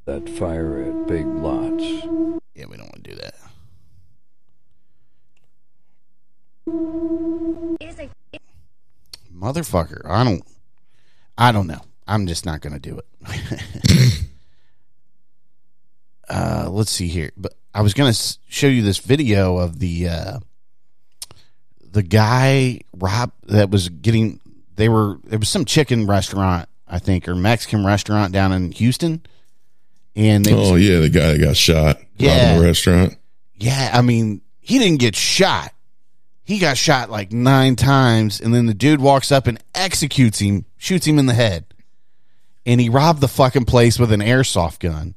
that 0.05 0.29
fire 0.29 0.83
at 0.83 1.05
Big 1.05 1.25
Lots. 1.25 1.83
Yeah, 2.55 2.67
we 2.69 2.77
don't 2.77 2.89
want 2.89 3.03
to 3.03 3.11
do 3.11 3.15
that. 3.17 3.35
Motherfucker, 9.35 9.99
I 10.05 10.23
don't. 10.23 10.43
I 11.37 11.51
don't 11.51 11.67
know. 11.67 11.81
I'm 12.07 12.25
just 12.25 12.45
not 12.45 12.61
going 12.61 12.71
to 12.71 12.79
do 12.79 13.01
it. 13.01 14.29
uh, 16.29 16.69
let's 16.69 16.91
see 16.91 17.09
here. 17.09 17.33
But 17.35 17.53
I 17.75 17.81
was 17.81 17.93
going 17.93 18.13
to 18.13 18.37
show 18.47 18.67
you 18.67 18.81
this 18.81 18.99
video 18.99 19.57
of 19.57 19.79
the 19.79 20.07
uh, 20.07 20.39
the 21.91 22.03
guy 22.03 22.81
Rob 22.93 23.31
that 23.43 23.69
was 23.69 23.89
getting. 23.89 24.39
They 24.75 24.89
were 24.89 25.17
there 25.23 25.39
was 25.39 25.49
some 25.49 25.65
chicken 25.65 26.07
restaurant 26.07 26.69
I 26.87 26.99
think 26.99 27.27
or 27.27 27.35
Mexican 27.35 27.85
restaurant 27.85 28.31
down 28.31 28.51
in 28.51 28.71
Houston, 28.71 29.25
and 30.15 30.45
they 30.45 30.53
was 30.53 30.71
Oh 30.71 30.75
yeah, 30.75 30.99
the 30.99 31.09
guy 31.09 31.33
that 31.33 31.39
got 31.39 31.57
shot. 31.57 31.97
Yeah. 32.17 32.53
in 32.53 32.59
the 32.59 32.65
restaurant. 32.65 33.17
Yeah, 33.55 33.91
I 33.93 34.01
mean, 34.01 34.41
he 34.59 34.79
didn't 34.79 34.99
get 34.99 35.15
shot. 35.15 35.73
He 36.43 36.59
got 36.59 36.77
shot 36.77 37.09
like 37.09 37.31
nine 37.31 37.75
times, 37.75 38.39
and 38.39 38.53
then 38.53 38.67
the 38.67 38.73
dude 38.73 39.01
walks 39.01 39.31
up 39.31 39.47
and 39.47 39.61
executes 39.75 40.39
him, 40.39 40.65
shoots 40.77 41.05
him 41.05 41.19
in 41.19 41.25
the 41.25 41.33
head. 41.33 41.65
And 42.65 42.79
he 42.79 42.89
robbed 42.89 43.21
the 43.21 43.27
fucking 43.27 43.65
place 43.65 43.99
with 43.99 44.11
an 44.11 44.21
airsoft 44.21 44.79
gun. 44.79 45.15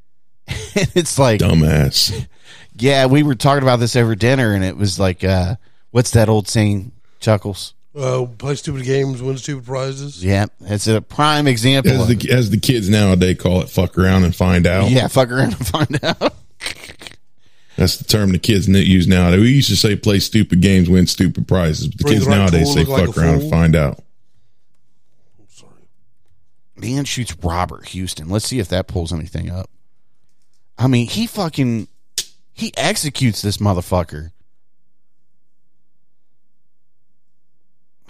and 0.48 0.90
it's 0.94 1.18
like, 1.18 1.40
Dumbass. 1.40 2.26
yeah, 2.76 3.06
we 3.06 3.22
were 3.22 3.34
talking 3.34 3.62
about 3.62 3.80
this 3.80 3.94
over 3.94 4.14
dinner, 4.14 4.54
and 4.54 4.64
it 4.64 4.76
was 4.76 4.98
like, 4.98 5.22
uh, 5.22 5.56
what's 5.90 6.10
that 6.12 6.28
old 6.28 6.48
saying, 6.48 6.92
Chuckles? 7.20 7.74
Uh, 7.94 8.24
play 8.38 8.54
stupid 8.54 8.84
games, 8.84 9.20
win 9.20 9.36
stupid 9.36 9.64
prizes. 9.66 10.24
Yeah, 10.24 10.46
it's 10.60 10.86
a 10.86 11.00
prime 11.00 11.46
example. 11.48 11.92
As 11.92 12.08
of 12.10 12.18
the 12.18 12.30
as 12.30 12.50
the 12.50 12.58
kids 12.58 12.88
nowadays 12.88 13.38
call 13.38 13.62
it, 13.62 13.68
fuck 13.68 13.98
around 13.98 14.24
and 14.24 14.34
find 14.34 14.66
out. 14.66 14.90
yeah, 14.90 15.08
fuck 15.08 15.30
around 15.30 15.54
and 15.54 15.66
find 15.66 16.04
out. 16.04 16.34
That's 17.76 17.96
the 17.96 18.04
term 18.04 18.32
the 18.32 18.38
kids 18.38 18.68
use 18.68 19.06
nowadays. 19.08 19.40
We 19.40 19.50
used 19.52 19.70
to 19.70 19.76
say 19.76 19.96
play 19.96 20.18
stupid 20.18 20.60
games, 20.60 20.88
win 20.90 21.06
stupid 21.06 21.48
prizes. 21.48 21.88
But 21.88 21.98
the 21.98 22.04
Bring 22.04 22.14
kids 22.14 22.24
the 22.26 22.30
right 22.30 22.36
nowadays 22.38 22.72
say 22.74 22.80
look 22.80 22.88
like 22.88 23.06
fuck 23.06 23.18
around 23.18 23.34
fool. 23.36 23.42
and 23.42 23.50
find 23.50 23.76
out. 23.76 24.00
Man 26.76 27.04
shoots 27.04 27.34
Robert 27.42 27.88
Houston. 27.88 28.28
Let's 28.28 28.46
see 28.46 28.58
if 28.58 28.68
that 28.68 28.86
pulls 28.86 29.12
anything 29.12 29.50
up. 29.50 29.68
I 30.78 30.86
mean, 30.86 31.08
he 31.08 31.26
fucking 31.26 31.88
he 32.52 32.72
executes 32.76 33.42
this 33.42 33.58
motherfucker. 33.58 34.30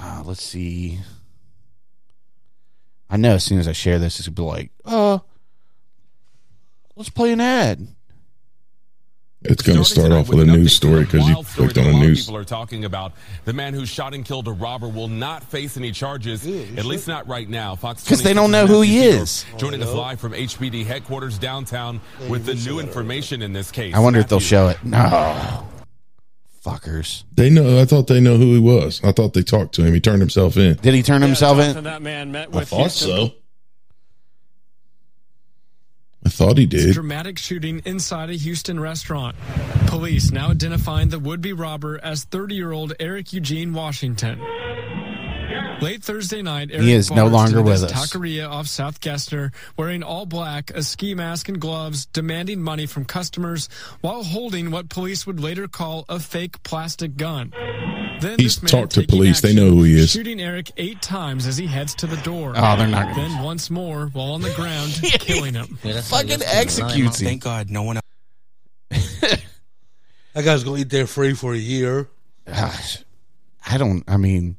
Uh, 0.00 0.22
let's 0.24 0.42
see. 0.42 0.98
I 3.10 3.16
know 3.16 3.34
as 3.34 3.44
soon 3.44 3.58
as 3.58 3.68
I 3.68 3.72
share 3.72 3.98
this, 3.98 4.18
it's 4.18 4.28
gonna 4.28 4.34
be 4.36 4.42
like, 4.42 4.70
uh, 4.84 5.18
let's 6.96 7.10
play 7.10 7.32
an 7.32 7.40
ad. 7.40 7.88
It's 9.42 9.62
going 9.62 9.78
to 9.78 9.86
start 9.86 10.12
off 10.12 10.28
with 10.28 10.40
a 10.40 10.44
news 10.44 10.74
story 10.74 11.04
because 11.04 11.26
you 11.26 11.34
clicked 11.42 11.78
on 11.78 11.86
a 11.86 11.92
news. 11.92 12.26
People 12.26 12.36
are 12.36 12.44
talking 12.44 12.84
about 12.84 13.12
the 13.46 13.54
man 13.54 13.72
who 13.72 13.86
shot 13.86 14.12
and 14.12 14.22
killed 14.22 14.46
a 14.48 14.52
robber 14.52 14.86
will 14.86 15.08
not 15.08 15.42
face 15.42 15.78
any 15.78 15.92
charges, 15.92 16.46
at 16.46 16.84
least 16.84 17.08
not 17.08 17.26
right 17.26 17.48
now. 17.48 17.74
Fox 17.74 18.04
because 18.04 18.22
they 18.22 18.34
don't 18.34 18.50
know 18.50 18.66
who 18.66 18.82
he 18.82 19.02
is. 19.02 19.46
Joining 19.56 19.82
us 19.82 19.94
live 19.94 20.20
from 20.20 20.32
HPD 20.32 20.84
headquarters 20.84 21.38
downtown 21.38 22.02
with 22.28 22.44
the 22.44 22.54
new 22.54 22.80
information 22.80 23.40
in 23.40 23.54
this 23.54 23.70
case. 23.70 23.94
I 23.94 24.00
wonder 24.00 24.20
if 24.20 24.28
they'll 24.28 24.40
show 24.40 24.68
it. 24.68 24.76
No, 24.84 25.66
fuckers. 26.64 27.24
They 27.34 27.50
know. 27.50 27.80
I 27.80 27.84
thought 27.84 28.06
they 28.06 28.20
know 28.20 28.36
who 28.36 28.52
he 28.54 28.60
was. 28.60 29.00
I 29.02 29.12
thought 29.12 29.32
they 29.34 29.42
talked 29.42 29.74
to 29.76 29.82
him. 29.82 29.94
He 29.94 30.00
turned 30.00 30.20
himself 30.20 30.56
in. 30.56 30.74
Did 30.76 30.94
he 30.94 31.02
turn 31.02 31.22
himself 31.22 31.58
in? 31.58 31.84
That 31.84 32.02
man 32.02 32.32
met 32.32 32.54
I 32.54 32.64
thought 32.64 32.80
Houston. 32.80 33.08
so. 33.08 33.32
I 36.24 36.28
thought 36.28 36.58
he 36.58 36.66
did. 36.66 36.92
Dramatic 36.92 37.38
shooting 37.38 37.80
inside 37.86 38.28
a 38.28 38.34
Houston 38.34 38.78
restaurant. 38.78 39.36
Police 39.86 40.30
now 40.30 40.50
identifying 40.50 41.08
the 41.08 41.18
would-be 41.18 41.54
robber 41.54 41.98
as 42.02 42.26
30-year-old 42.26 42.92
Eric 43.00 43.32
Eugene 43.32 43.72
Washington. 43.72 44.38
Late 45.80 46.02
Thursday 46.02 46.42
night, 46.42 46.68
Eric 46.70 46.82
He 46.84 46.92
is 46.92 47.10
no 47.10 47.26
longer 47.26 47.62
with 47.62 47.80
this 47.80 47.90
us. 47.92 48.12
Taqueria 48.12 48.48
off 48.48 48.66
South 48.66 49.00
Gessner, 49.00 49.52
wearing 49.78 50.02
all 50.02 50.26
black, 50.26 50.70
a 50.72 50.82
ski 50.82 51.14
mask 51.14 51.48
and 51.48 51.58
gloves, 51.58 52.04
demanding 52.06 52.60
money 52.60 52.84
from 52.86 53.06
customers 53.06 53.68
while 54.02 54.22
holding 54.22 54.70
what 54.70 54.90
police 54.90 55.26
would 55.26 55.40
later 55.40 55.68
call 55.68 56.04
a 56.10 56.20
fake 56.20 56.62
plastic 56.62 57.16
gun. 57.16 57.52
Then 58.20 58.38
He's 58.38 58.60
this 58.60 58.62
man 58.62 58.82
talked 58.82 58.92
to 58.92 59.00
taking 59.00 59.16
police. 59.18 59.40
They 59.40 59.54
know 59.54 59.70
who 59.70 59.84
he 59.84 59.94
is. 59.94 60.10
Shooting 60.10 60.38
Eric 60.40 60.70
eight 60.76 61.00
times 61.00 61.46
as 61.46 61.56
he 61.56 61.66
heads 61.66 61.94
to 61.96 62.06
the 62.06 62.18
door. 62.18 62.52
Oh, 62.54 62.76
they're 62.76 62.86
not 62.86 63.14
gonna- 63.14 63.28
Then 63.28 63.42
once 63.42 63.70
more 63.70 64.08
while 64.12 64.32
on 64.32 64.42
the 64.42 64.52
ground, 64.52 64.92
killing 65.02 65.54
him. 65.54 65.66
Fucking 65.76 66.42
executes 66.44 67.20
him. 67.20 67.26
Thank 67.26 67.42
God 67.42 67.70
no 67.70 67.82
one 67.84 67.98
That 68.90 70.44
guy's 70.44 70.62
gonna 70.62 70.78
eat 70.80 70.90
there 70.90 71.06
free 71.06 71.32
for 71.34 71.54
a 71.54 71.58
year. 71.58 72.08
Gosh, 72.46 72.98
I 73.66 73.78
don't. 73.78 74.04
I 74.06 74.16
mean, 74.16 74.56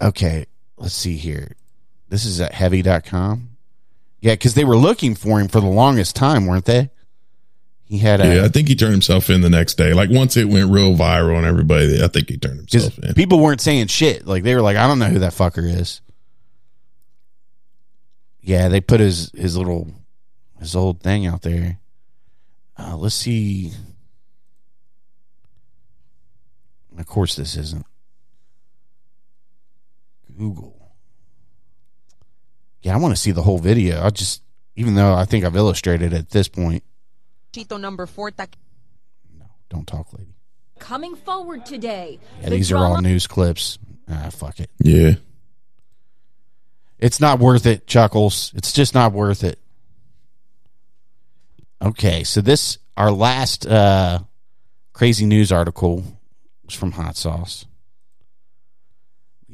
okay. 0.00 0.46
Let's 0.76 0.94
see 0.94 1.16
here. 1.16 1.52
This 2.08 2.24
is 2.24 2.40
at 2.40 2.52
heavy.com. 2.52 3.50
Yeah, 4.20 4.32
because 4.32 4.54
they 4.54 4.64
were 4.64 4.76
looking 4.76 5.14
for 5.14 5.40
him 5.40 5.48
for 5.48 5.60
the 5.60 5.66
longest 5.66 6.16
time, 6.16 6.46
weren't 6.46 6.64
they? 6.64 6.90
He 7.84 7.98
had 7.98 8.20
a. 8.20 8.36
Yeah, 8.36 8.44
I 8.44 8.48
think 8.48 8.68
he 8.68 8.74
turned 8.74 8.92
himself 8.92 9.28
in 9.28 9.42
the 9.42 9.50
next 9.50 9.74
day. 9.74 9.92
Like 9.92 10.10
once 10.10 10.36
it 10.36 10.48
went 10.48 10.70
real 10.70 10.94
viral 10.94 11.36
and 11.36 11.46
everybody, 11.46 12.02
I 12.02 12.08
think 12.08 12.30
he 12.30 12.38
turned 12.38 12.56
himself 12.58 12.98
in. 12.98 13.14
people 13.14 13.38
weren't 13.38 13.60
saying 13.60 13.88
shit. 13.88 14.26
Like 14.26 14.42
they 14.42 14.54
were 14.54 14.62
like, 14.62 14.76
I 14.76 14.86
don't 14.86 14.98
know 14.98 15.06
who 15.06 15.18
that 15.18 15.32
fucker 15.32 15.68
is. 15.68 16.00
Yeah, 18.40 18.68
they 18.68 18.80
put 18.80 19.00
his 19.00 19.30
his 19.34 19.56
little 19.56 19.88
his 20.58 20.74
old 20.74 21.00
thing 21.02 21.26
out 21.26 21.42
there. 21.42 21.78
Uh, 22.78 22.96
let's 22.96 23.14
see. 23.14 23.72
Of 26.98 27.06
course, 27.06 27.36
this 27.36 27.56
isn't 27.56 27.84
Google. 30.36 30.92
Yeah, 32.82 32.94
I 32.94 32.98
want 32.98 33.14
to 33.14 33.20
see 33.20 33.30
the 33.30 33.42
whole 33.42 33.58
video. 33.58 34.02
I 34.04 34.10
just, 34.10 34.42
even 34.76 34.94
though 34.94 35.14
I 35.14 35.24
think 35.24 35.44
I've 35.44 35.56
illustrated 35.56 36.12
it 36.12 36.16
at 36.18 36.30
this 36.30 36.48
point. 36.48 36.82
Chito 37.52 37.80
number 37.80 38.06
four. 38.06 38.30
ta- 38.30 38.46
Don't 39.70 39.86
talk, 39.86 40.12
lady. 40.12 40.34
Coming 40.78 41.14
forward 41.16 41.64
today. 41.64 42.18
Yeah, 42.40 42.50
the 42.50 42.56
these 42.56 42.72
are 42.72 42.78
all 42.84 43.00
news 43.00 43.26
clips. 43.26 43.78
Ah, 44.10 44.28
fuck 44.30 44.60
it. 44.60 44.70
Yeah. 44.78 45.14
It's 46.98 47.20
not 47.20 47.38
worth 47.38 47.64
it, 47.66 47.86
Chuckles. 47.86 48.52
It's 48.54 48.72
just 48.72 48.94
not 48.94 49.12
worth 49.12 49.44
it. 49.44 49.58
Okay, 51.82 52.24
so 52.24 52.40
this 52.40 52.78
our 52.96 53.10
last 53.10 53.66
uh 53.66 54.20
crazy 54.92 55.26
news 55.26 55.50
article 55.52 56.02
was 56.64 56.74
from 56.74 56.92
Hot 56.92 57.16
Sauce. 57.16 57.66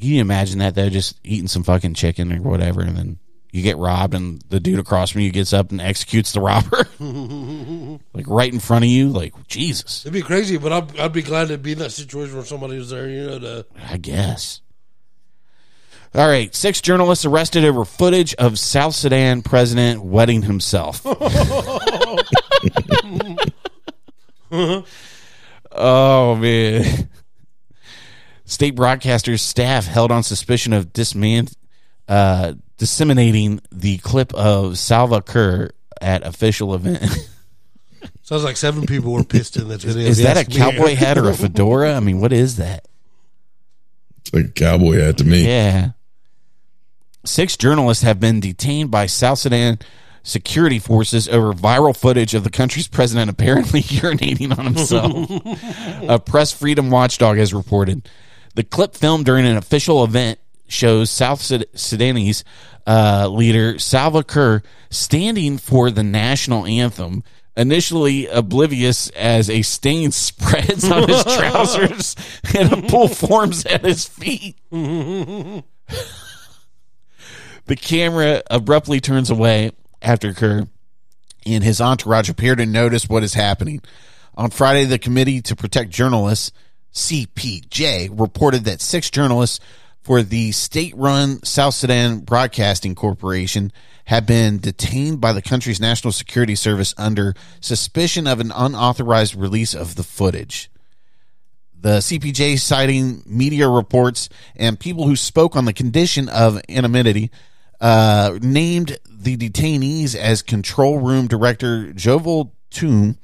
Can 0.01 0.09
you 0.09 0.21
imagine 0.23 0.61
that 0.61 0.75
though, 0.75 0.89
just 0.89 1.21
eating 1.23 1.49
some 1.49 1.63
fucking 1.63 1.95
chicken 1.95 2.33
or 2.33 2.41
whatever, 2.41 2.81
and 2.81 2.97
then 2.97 3.19
you 3.53 3.63
get 3.63 3.77
robbed, 3.77 4.15
and 4.15 4.41
the 4.49 4.61
dude 4.61 4.79
across 4.79 5.11
from 5.11 5.21
you 5.21 5.31
gets 5.31 5.53
up 5.53 5.71
and 5.73 5.81
executes 5.81 6.33
the 6.33 6.41
robber, 6.41 6.89
like 8.15 8.27
right 8.27 8.53
in 8.53 8.61
front 8.61 8.85
of 8.85 8.91
you. 8.91 9.09
Like 9.09 9.35
Jesus, 9.47 10.07
It'd 10.07 10.15
be 10.15 10.23
crazy, 10.23 10.57
but 10.57 10.73
I'd, 10.73 10.99
I'd 10.99 11.13
be 11.13 11.23
glad 11.23 11.49
to 11.49 11.59
be 11.59 11.73
in 11.73 11.79
that 11.81 11.91
situation 11.91 12.35
where 12.35 12.45
somebody 12.47 12.79
was 12.79 12.91
there, 12.91 13.09
you 13.09 13.27
know, 13.27 13.39
to 13.41 13.67
I 13.91 13.99
guess. 13.99 14.63
All 16.15 16.27
right, 16.27 16.53
six 16.55 16.81
journalists 16.81 17.25
arrested 17.25 17.65
over 17.65 17.85
footage 17.85 18.35
of 18.35 18.59
South 18.59 18.95
Sudan 18.95 19.43
president 19.43 20.03
wetting 20.03 20.43
himself. 20.43 21.03
oh 25.73 26.35
man. 26.37 27.10
State 28.51 28.75
broadcaster's 28.75 29.43
staff 29.43 29.87
held 29.87 30.11
on 30.11 30.25
suspicion 30.25 30.73
of 30.73 30.93
disman- 30.93 31.55
uh, 32.09 32.55
disseminating 32.79 33.61
the 33.71 33.99
clip 33.99 34.35
of 34.35 34.77
Salva 34.77 35.23
Kiir 35.23 35.71
at 36.01 36.27
official 36.27 36.75
event. 36.75 37.01
sounds 38.23 38.43
like 38.43 38.57
seven 38.57 38.87
people 38.87 39.13
were 39.13 39.23
pissed 39.23 39.57
in 39.57 39.69
that 39.69 39.83
video. 39.83 40.09
is 40.09 40.19
if 40.19 40.27
that 40.27 40.49
a 40.49 40.51
cowboy 40.51 40.97
hat 40.97 41.17
or 41.17 41.31
a 41.31 41.35
fedora? 41.37 41.95
I 41.95 42.01
mean, 42.01 42.21
what 42.21 42.33
is 42.33 42.57
that? 42.57 42.89
It's 44.23 44.35
like 44.35 44.47
a 44.47 44.49
cowboy 44.49 44.99
hat 44.99 45.19
to 45.19 45.25
me. 45.25 45.47
Yeah. 45.47 45.91
Six 47.25 47.57
journalists 47.57 48.03
have 48.03 48.19
been 48.19 48.41
detained 48.41 48.91
by 48.91 49.07
South 49.07 49.39
Sudan 49.39 49.79
security 50.25 50.81
forces 50.81 51.29
over 51.29 51.53
viral 51.53 51.97
footage 51.97 52.35
of 52.35 52.43
the 52.43 52.51
country's 52.51 52.89
president 52.89 53.31
apparently 53.31 53.81
urinating 53.83 54.59
on 54.59 54.65
himself. 54.65 55.31
a 56.09 56.19
press 56.19 56.51
freedom 56.53 56.91
watchdog 56.91 57.37
has 57.37 57.55
reported. 57.55 58.09
The 58.55 58.65
clip 58.65 58.95
filmed 58.95 59.25
during 59.25 59.47
an 59.47 59.57
official 59.57 60.03
event 60.05 60.39
shows 60.69 61.11
South 61.11 61.41
Sud- 61.41 61.67
Sudanese 61.75 62.45
uh, 62.87 63.29
leader 63.29 63.79
Salva 63.79 64.23
Kiir 64.23 64.63
standing 64.91 65.59
for 65.59 65.91
the 65.91 66.03
national 66.03 66.67
anthem. 66.67 67.23
Initially 67.57 68.27
oblivious 68.29 69.11
as 69.11 69.51
a 69.51 69.63
stain 69.63 70.13
spreads 70.13 70.89
on 70.91 71.09
his 71.09 71.25
trousers 71.37 72.17
and 72.57 72.73
a 72.73 72.83
pool 72.89 73.09
forms 73.09 73.67
at 73.67 73.85
his 73.85 74.07
feet. 74.07 74.57
The 74.71 75.65
camera 77.77 78.43
abruptly 78.51 79.01
turns 79.01 79.31
away 79.31 79.73
after 80.01 80.33
Kiir 80.33 80.69
and 81.47 81.65
his 81.65 81.81
entourage 81.81 82.29
appear 82.29 82.55
to 82.57 82.67
notice 82.67 83.09
what 83.09 83.23
is 83.23 83.35
happening. 83.35 83.83
On 84.37 84.51
Friday, 84.51 84.85
the 84.85 84.99
Committee 84.99 85.41
to 85.43 85.57
Protect 85.57 85.91
Journalists, 85.91 86.53
CPJ, 86.93 88.11
reported 88.19 88.65
that 88.65 88.81
six 88.81 89.11
journalists 89.11 89.61
for 90.03 90.23
the 90.23 90.53
state 90.53 90.95
run 90.97 91.43
South 91.45 91.75
Sudan 91.75 92.21
Broadcasting 92.21 92.95
Corporation 92.95 93.73
have 94.07 94.27
been 94.27 94.59
detained 94.59 95.21
by 95.21 95.33
the 95.33 95.43
country's 95.43 95.81
National 95.81 96.13
Security 96.13 96.55
Service 96.55 96.95
under 96.99 97.35
suspicion 97.61 98.27
of 98.27 98.41
an 98.41 98.51
unauthorized 98.55 99.35
release 99.37 99.75
of 99.75 99.95
the 99.95 100.03
footage. 100.03 100.71
The 101.79 101.99
CPJ 101.99 102.59
citing 102.59 103.23
media 103.25 103.69
reports 103.69 104.29
and 104.57 104.79
people 104.79 105.07
who 105.07 105.17
spoke 105.17 105.57
on 105.57 105.65
the 105.65 105.73
condition 105.73 106.29
of 106.29 106.61
anonymity 106.69 107.31
uh, 107.81 108.39
named 108.43 108.99
the 109.09 109.37
detainees 109.37 110.15
as 110.15 110.43
control 110.43 110.99
room 110.99 111.27
director 111.27 111.93
Jovel 111.93 112.53
Toom, 112.71 113.17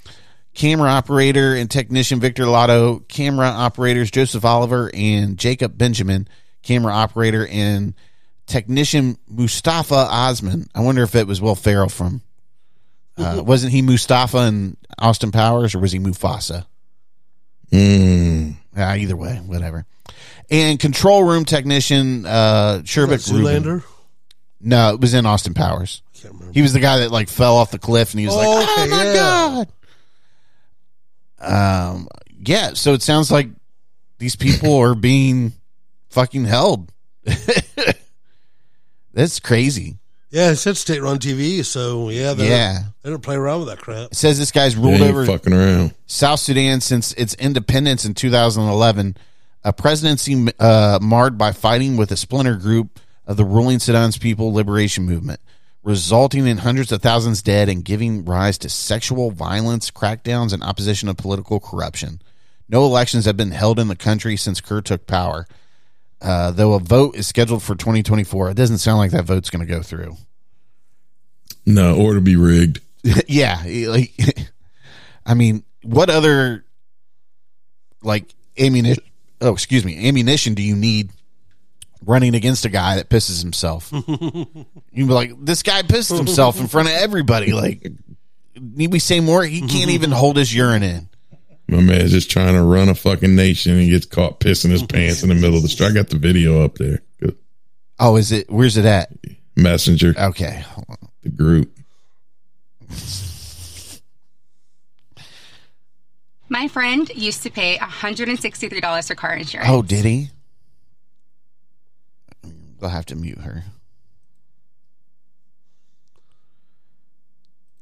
camera 0.56 0.90
operator 0.90 1.54
and 1.54 1.70
technician 1.70 2.18
Victor 2.18 2.46
Lado, 2.46 2.98
camera 3.00 3.46
operators 3.46 4.10
Joseph 4.10 4.44
Oliver 4.44 4.90
and 4.92 5.38
Jacob 5.38 5.78
Benjamin, 5.78 6.26
camera 6.62 6.92
operator 6.92 7.46
and 7.46 7.94
technician 8.46 9.18
Mustafa 9.28 9.94
Osman. 9.94 10.68
I 10.74 10.80
wonder 10.80 11.02
if 11.02 11.14
it 11.14 11.26
was 11.26 11.40
Will 11.40 11.54
Ferrell 11.54 11.88
from. 11.88 12.22
Uh, 13.16 13.42
wasn't 13.44 13.72
he 13.72 13.80
Mustafa 13.82 14.38
in 14.46 14.76
Austin 14.98 15.30
Powers 15.30 15.74
or 15.74 15.78
was 15.78 15.92
he 15.92 15.98
Mufasa? 15.98 16.66
Mm. 17.70 18.56
Uh, 18.76 18.82
either 18.98 19.16
way, 19.16 19.36
whatever. 19.46 19.86
And 20.50 20.78
control 20.78 21.24
room 21.24 21.44
technician 21.44 22.24
uh 22.26 22.82
Sherbet 22.84 23.20
Zoolander? 23.20 23.82
No, 24.60 24.94
it 24.94 25.00
was 25.00 25.14
in 25.14 25.26
Austin 25.26 25.54
Powers. 25.54 26.02
He 26.52 26.62
was 26.62 26.72
the 26.72 26.80
guy 26.80 26.98
that 26.98 27.10
like 27.10 27.28
fell 27.28 27.56
off 27.56 27.70
the 27.70 27.78
cliff 27.78 28.12
and 28.12 28.20
he 28.20 28.26
was 28.26 28.34
like, 28.36 28.46
Oh, 28.46 28.66
"Oh 28.66 28.82
okay, 28.82 28.90
my 28.90 29.04
yeah. 29.04 29.14
god!" 29.14 29.68
Um, 31.38 32.08
yeah. 32.38 32.72
So 32.74 32.92
it 32.94 33.02
sounds 33.02 33.30
like 33.30 33.48
these 34.18 34.36
people 34.36 34.76
are 34.78 34.94
being 34.94 35.52
fucking 36.10 36.44
held. 36.44 36.92
That's 39.12 39.40
crazy. 39.40 39.98
Yeah, 40.30 40.50
it 40.50 40.56
said 40.56 40.76
state 40.76 41.00
run 41.00 41.18
TV, 41.18 41.64
so 41.64 42.10
yeah, 42.10 42.34
they 42.34 42.48
Yeah. 42.48 42.74
Don't, 42.74 42.94
they 43.02 43.10
don't 43.10 43.22
play 43.22 43.36
around 43.36 43.60
with 43.60 43.68
that 43.68 43.78
crap. 43.78 44.10
It 44.10 44.16
says 44.16 44.38
this 44.38 44.50
guy's 44.52 44.76
ruled 44.76 45.00
over 45.00 45.24
fucking 45.24 45.52
around. 45.52 45.94
South 46.06 46.40
Sudan 46.40 46.80
since 46.80 47.12
its 47.14 47.34
independence 47.34 48.04
in 48.04 48.12
2011, 48.14 49.16
a 49.64 49.72
presidency 49.72 50.48
uh, 50.58 50.98
marred 51.00 51.38
by 51.38 51.52
fighting 51.52 51.96
with 51.96 52.10
a 52.10 52.16
splinter 52.16 52.56
group 52.56 52.98
of 53.26 53.36
the 53.36 53.44
ruling 53.44 53.78
Sudan's 53.78 54.18
People 54.18 54.52
Liberation 54.52 55.04
Movement, 55.04 55.40
resulting 55.86 56.48
in 56.48 56.58
hundreds 56.58 56.90
of 56.90 57.00
thousands 57.00 57.40
dead 57.42 57.68
and 57.68 57.84
giving 57.84 58.24
rise 58.24 58.58
to 58.58 58.68
sexual 58.68 59.30
violence, 59.30 59.88
crackdowns, 59.88 60.52
and 60.52 60.64
opposition 60.64 61.08
of 61.08 61.16
political 61.16 61.60
corruption. 61.60 62.20
No 62.68 62.84
elections 62.84 63.24
have 63.24 63.36
been 63.36 63.52
held 63.52 63.78
in 63.78 63.86
the 63.86 63.94
country 63.94 64.36
since 64.36 64.60
Kiir 64.60 64.82
took 64.82 65.06
power. 65.06 65.46
Uh, 66.20 66.50
though 66.50 66.72
a 66.72 66.80
vote 66.80 67.14
is 67.14 67.28
scheduled 67.28 67.62
for 67.62 67.76
2024, 67.76 68.50
it 68.50 68.56
doesn't 68.56 68.78
sound 68.78 68.98
like 68.98 69.12
that 69.12 69.26
vote's 69.26 69.48
going 69.48 69.64
to 69.64 69.72
go 69.72 69.80
through. 69.80 70.16
No, 71.64 71.96
or 71.96 72.14
to 72.14 72.20
be 72.20 72.34
rigged. 72.34 72.80
yeah, 73.28 73.62
like 73.88 74.12
I 75.26 75.34
mean, 75.34 75.62
what 75.82 76.10
other 76.10 76.64
like 78.02 78.24
ammunition? 78.58 79.04
Oh, 79.40 79.52
excuse 79.52 79.84
me, 79.84 80.08
ammunition 80.08 80.54
do 80.54 80.62
you 80.62 80.74
need 80.74 81.10
running 82.06 82.34
against 82.34 82.64
a 82.64 82.68
guy 82.68 82.96
that 82.96 83.10
pisses 83.10 83.42
himself? 83.42 83.90
You'd 83.92 85.08
be 85.08 85.12
like, 85.12 85.32
this 85.44 85.62
guy 85.62 85.82
pissed 85.82 86.12
himself 86.12 86.58
in 86.60 86.68
front 86.68 86.88
of 86.88 86.94
everybody. 86.94 87.52
Like, 87.52 87.86
need 88.58 88.92
we 88.92 88.98
say 88.98 89.20
more? 89.20 89.44
He 89.44 89.60
can't 89.60 89.90
even 89.90 90.10
hold 90.12 90.36
his 90.36 90.54
urine 90.54 90.82
in. 90.82 91.08
My 91.68 91.80
man's 91.80 92.12
just 92.12 92.30
trying 92.30 92.54
to 92.54 92.62
run 92.62 92.88
a 92.88 92.94
fucking 92.94 93.34
nation 93.34 93.76
and 93.76 93.90
gets 93.90 94.06
caught 94.06 94.38
pissing 94.38 94.70
his 94.70 94.84
pants 94.84 95.24
in 95.24 95.28
the 95.28 95.34
middle 95.34 95.56
of 95.56 95.62
the 95.62 95.68
street. 95.68 95.88
I 95.88 95.92
got 95.92 96.08
the 96.08 96.16
video 96.18 96.64
up 96.64 96.76
there. 96.76 97.02
Oh, 97.98 98.16
is 98.16 98.30
it? 98.30 98.50
Where's 98.50 98.76
it 98.76 98.84
at? 98.84 99.10
Messenger. 99.56 100.14
Okay. 100.16 100.64
The 101.22 101.30
group. 101.30 101.76
My 106.48 106.66
My 106.66 106.68
friend 106.68 107.08
used 107.14 107.42
to 107.42 107.50
pay 107.50 107.76
$163 107.78 109.06
for 109.08 109.14
car 109.14 109.34
insurance. 109.34 109.68
Oh, 109.70 109.82
did 109.82 110.04
he? 110.04 110.30
We'll 112.80 112.90
have 112.90 113.06
to 113.06 113.16
mute 113.16 113.38
her. 113.38 113.64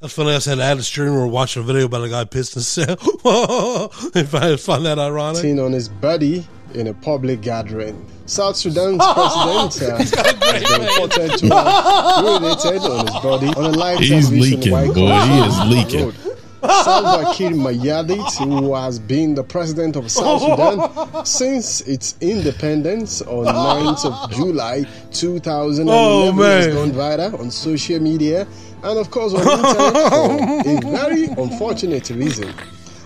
That's 0.00 0.12
funny. 0.12 0.34
I 0.34 0.38
said 0.38 0.60
I 0.60 0.66
had 0.66 0.76
a 0.76 0.82
streamer 0.82 1.18
were 1.18 1.26
watching 1.26 1.62
a 1.62 1.66
video 1.66 1.86
about 1.86 2.04
a 2.04 2.10
guy 2.10 2.24
pissed 2.24 2.54
himself. 2.54 2.98
if 4.14 4.34
I 4.34 4.56
find 4.56 4.84
that 4.84 4.98
ironic. 4.98 5.40
Seen 5.40 5.58
on 5.58 5.72
his 5.72 5.88
body 5.88 6.46
in 6.74 6.88
a 6.88 6.94
public 6.94 7.40
gathering. 7.40 8.04
South 8.26 8.56
Sudan's 8.56 8.98
president 8.98 9.82
uh, 9.82 9.96
has 9.96 10.10
been 10.10 10.82
reported 10.82 11.38
to 11.38 11.46
have 11.46 12.24
urinated 12.24 12.90
on 12.90 13.06
his 13.06 13.16
body 13.22 13.46
on 13.46 13.64
a 13.64 13.78
live 13.78 13.98
He's 13.98 14.28
television 14.28 14.60
leaking, 14.60 14.72
boy. 14.72 15.20
He 15.20 15.38
is 15.38 15.60
leaking. 15.64 16.33
Salva 16.84 17.32
Kiir 17.34 17.50
Mayardit, 17.52 18.36
who 18.38 18.74
has 18.74 18.98
been 18.98 19.34
the 19.34 19.44
president 19.44 19.96
of 19.96 20.10
South 20.10 20.42
Sudan 20.42 21.24
since 21.26 21.80
its 21.82 22.16
independence 22.20 23.22
on 23.22 23.46
9th 23.46 24.04
of 24.04 24.30
July 24.32 24.84
2011, 25.12 25.88
Oh, 25.88 26.32
has 26.42 26.74
gone 26.74 26.90
viral 26.90 27.38
on 27.40 27.50
social 27.50 28.00
media 28.00 28.46
and, 28.82 28.98
of 28.98 29.10
course, 29.10 29.32
on 29.34 29.40
internet 29.40 30.62
for 30.62 30.88
a 30.88 30.90
very 30.90 31.24
unfortunate 31.26 32.10
reason. 32.10 32.52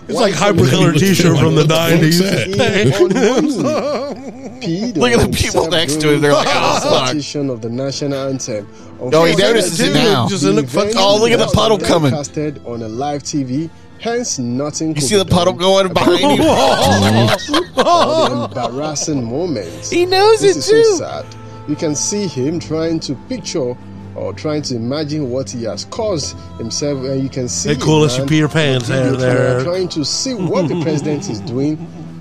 It's 0.07 0.19
like 0.19 0.33
hypercolor 0.33 0.97
T-shirt 0.97 1.37
from 1.37 1.53
the 1.53 1.65
nineties. 4.61 4.97
Look 4.97 5.11
at 5.11 5.19
the 5.31 5.37
people 5.37 5.67
next 5.69 6.01
to 6.01 6.13
him. 6.13 6.21
They're 6.21 6.33
like, 6.33 6.47
oh, 6.49 6.79
fuck. 6.83 7.01
Recitation 7.01 7.49
of 7.49 7.61
the 7.61 7.69
national 7.69 8.29
anthem. 8.29 8.67
Oh, 8.99 9.25
he 9.25 9.35
notices 9.35 9.79
it 9.79 9.93
now. 9.93 10.27
Just 10.27 10.43
in 10.43 10.55
the 10.55 10.61
event 10.63 10.93
fucking- 10.93 10.97
Oh, 10.97 11.17
look 11.19 11.31
at 11.31 11.39
the 11.39 11.47
puddle 11.53 11.77
coming. 11.77 12.11
broadcasted 12.11 12.61
on 12.65 12.81
a 12.81 12.87
live 12.87 13.23
TV. 13.23 13.69
Hence, 13.99 14.39
nothing. 14.39 14.95
You 14.95 15.01
see 15.01 15.17
the 15.17 15.25
puddle 15.25 15.53
going 15.53 15.91
behind 15.93 16.19
you? 16.37 16.43
The 17.79 18.49
embarrassing 18.49 19.23
moments. 19.23 19.89
He 19.89 20.05
knows 20.05 20.41
this 20.41 20.55
it 20.55 20.59
is 20.59 20.67
too. 20.69 20.83
So 20.83 20.97
sad. 20.97 21.25
You 21.67 21.75
can 21.75 21.95
see 21.95 22.27
him 22.27 22.59
trying 22.59 22.99
to 23.01 23.15
picture 23.27 23.75
or 24.15 24.33
trying 24.33 24.61
to 24.63 24.75
imagine 24.75 25.29
what 25.29 25.49
he 25.49 25.63
has 25.63 25.85
caused 25.85 26.37
himself, 26.57 27.03
and 27.05 27.21
you 27.23 27.29
can 27.29 27.47
see. 27.47 27.69
Hey, 27.69 27.75
cool, 27.79 28.03
it, 28.03 28.07
it's 28.07 28.15
your 28.17 28.25
man. 28.25 28.29
Peter 28.29 28.47
Pan's 28.47 28.87
The 28.87 29.15
there. 29.17 29.63
Trying 29.63 29.87
to 29.89 30.03
see 30.03 30.33
what 30.33 30.67
the 30.67 30.81
president 30.81 31.29
is 31.29 31.39
doing, 31.41 31.77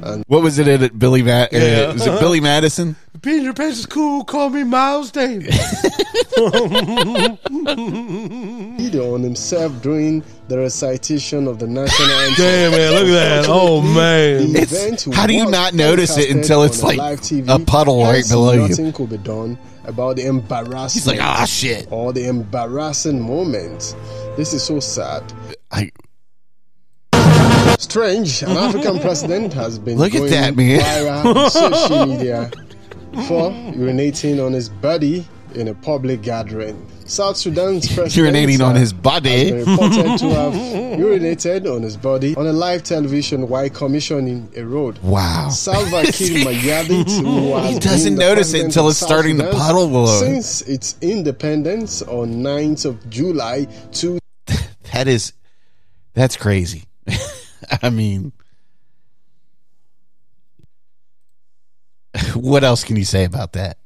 and 0.08 0.24
What 0.26 0.42
was 0.42 0.58
it 0.58 0.66
at 0.68 0.98
Billy 0.98 1.22
Matt? 1.22 1.52
Yeah. 1.52 1.88
Uh, 1.90 1.92
was 1.94 2.06
it 2.06 2.20
Billy 2.20 2.40
Madison? 2.40 2.96
Peter 3.22 3.52
Pan's 3.52 3.80
is 3.80 3.86
cool. 3.86 4.24
Call 4.24 4.50
me 4.50 4.64
Miles 4.64 5.10
Davis. 5.10 5.56
video 8.78 9.14
on 9.14 9.22
himself 9.22 9.72
during 9.82 10.22
the 10.48 10.58
recitation 10.58 11.46
of 11.46 11.58
the 11.58 11.66
national 11.66 12.08
anthem. 12.08 12.34
Damn, 12.44 12.70
man, 12.72 12.92
look 12.92 13.06
at 13.08 13.42
that. 13.42 13.46
Oh, 13.48 13.80
man. 13.82 14.52
The 14.52 14.60
It's- 14.62 14.72
event 14.72 15.14
how 15.14 15.26
do 15.26 15.34
you 15.34 15.50
not 15.50 15.74
notice 15.74 16.16
it 16.16 16.30
until 16.30 16.62
it's 16.62 16.82
like 16.82 16.98
live 16.98 17.20
TV. 17.20 17.48
a 17.48 17.58
puddle 17.64 18.02
right 18.02 18.16
Hence, 18.16 18.30
below 18.30 18.52
you? 18.52 18.68
Nothing 18.68 18.92
could 18.92 19.10
be 19.10 19.18
done 19.18 19.58
about 19.84 20.16
the 20.16 20.26
embarrassing. 20.26 21.00
He's 21.00 21.06
like, 21.06 21.20
ah, 21.20 21.44
shit. 21.44 21.88
Or 21.90 22.12
the 22.12 22.26
embarrassing 22.28 23.20
moments. 23.20 23.94
This 24.36 24.52
is 24.52 24.62
so 24.62 24.80
sad. 24.80 25.22
I, 25.72 25.90
Strange, 27.78 28.42
an 28.42 28.48
mm-hmm. 28.48 28.58
African 28.58 28.98
president 28.98 29.52
has 29.54 29.78
been 29.78 29.98
Look 29.98 30.12
at 30.12 30.28
that, 30.30 30.56
man. 30.56 30.80
viral 30.80 31.36
on 31.36 31.50
social 31.50 32.06
media 32.06 32.50
for 33.28 33.52
urinating 33.72 34.44
on 34.44 34.52
his 34.52 34.68
body 34.68 35.24
in 35.54 35.68
a 35.68 35.74
public 35.74 36.20
gathering. 36.20 36.84
South 37.06 37.36
Sudan's 37.36 37.86
president 37.94 38.36
Urinating 38.36 38.66
on 38.66 38.74
his 38.74 38.92
body. 38.92 39.52
has 39.52 39.66
reported 39.66 40.18
to 40.18 40.28
have 40.30 40.52
urinated 40.98 41.72
on 41.72 41.82
his 41.82 41.96
body 41.96 42.34
on 42.34 42.48
a 42.48 42.52
live 42.52 42.82
television 42.82 43.48
while 43.48 43.70
commissioning 43.70 44.50
a 44.56 44.64
road. 44.64 44.98
Wow. 44.98 45.48
Salva 45.50 46.02
Kiir 46.02 46.44
Mayardit, 46.44 47.72
He 47.72 47.78
doesn't 47.78 48.16
notice 48.16 48.54
it 48.54 48.64
until 48.64 48.88
it's 48.88 48.98
South 48.98 49.08
starting 49.08 49.36
to 49.38 49.44
Sudan 49.44 49.56
puddle 49.60 49.86
below. 49.86 50.20
Since 50.20 50.62
its 50.62 50.96
independence 51.00 52.02
on 52.02 52.42
9th 52.42 52.86
of 52.86 53.08
July 53.08 53.68
2000. 53.92 54.18
that 54.92 55.06
is, 55.06 55.32
that's 56.14 56.36
crazy. 56.36 56.82
I 57.82 57.90
mean, 57.90 58.32
what 62.34 62.64
else 62.64 62.84
can 62.84 62.96
you 62.96 63.04
say 63.04 63.24
about 63.24 63.52
that? 63.52 63.78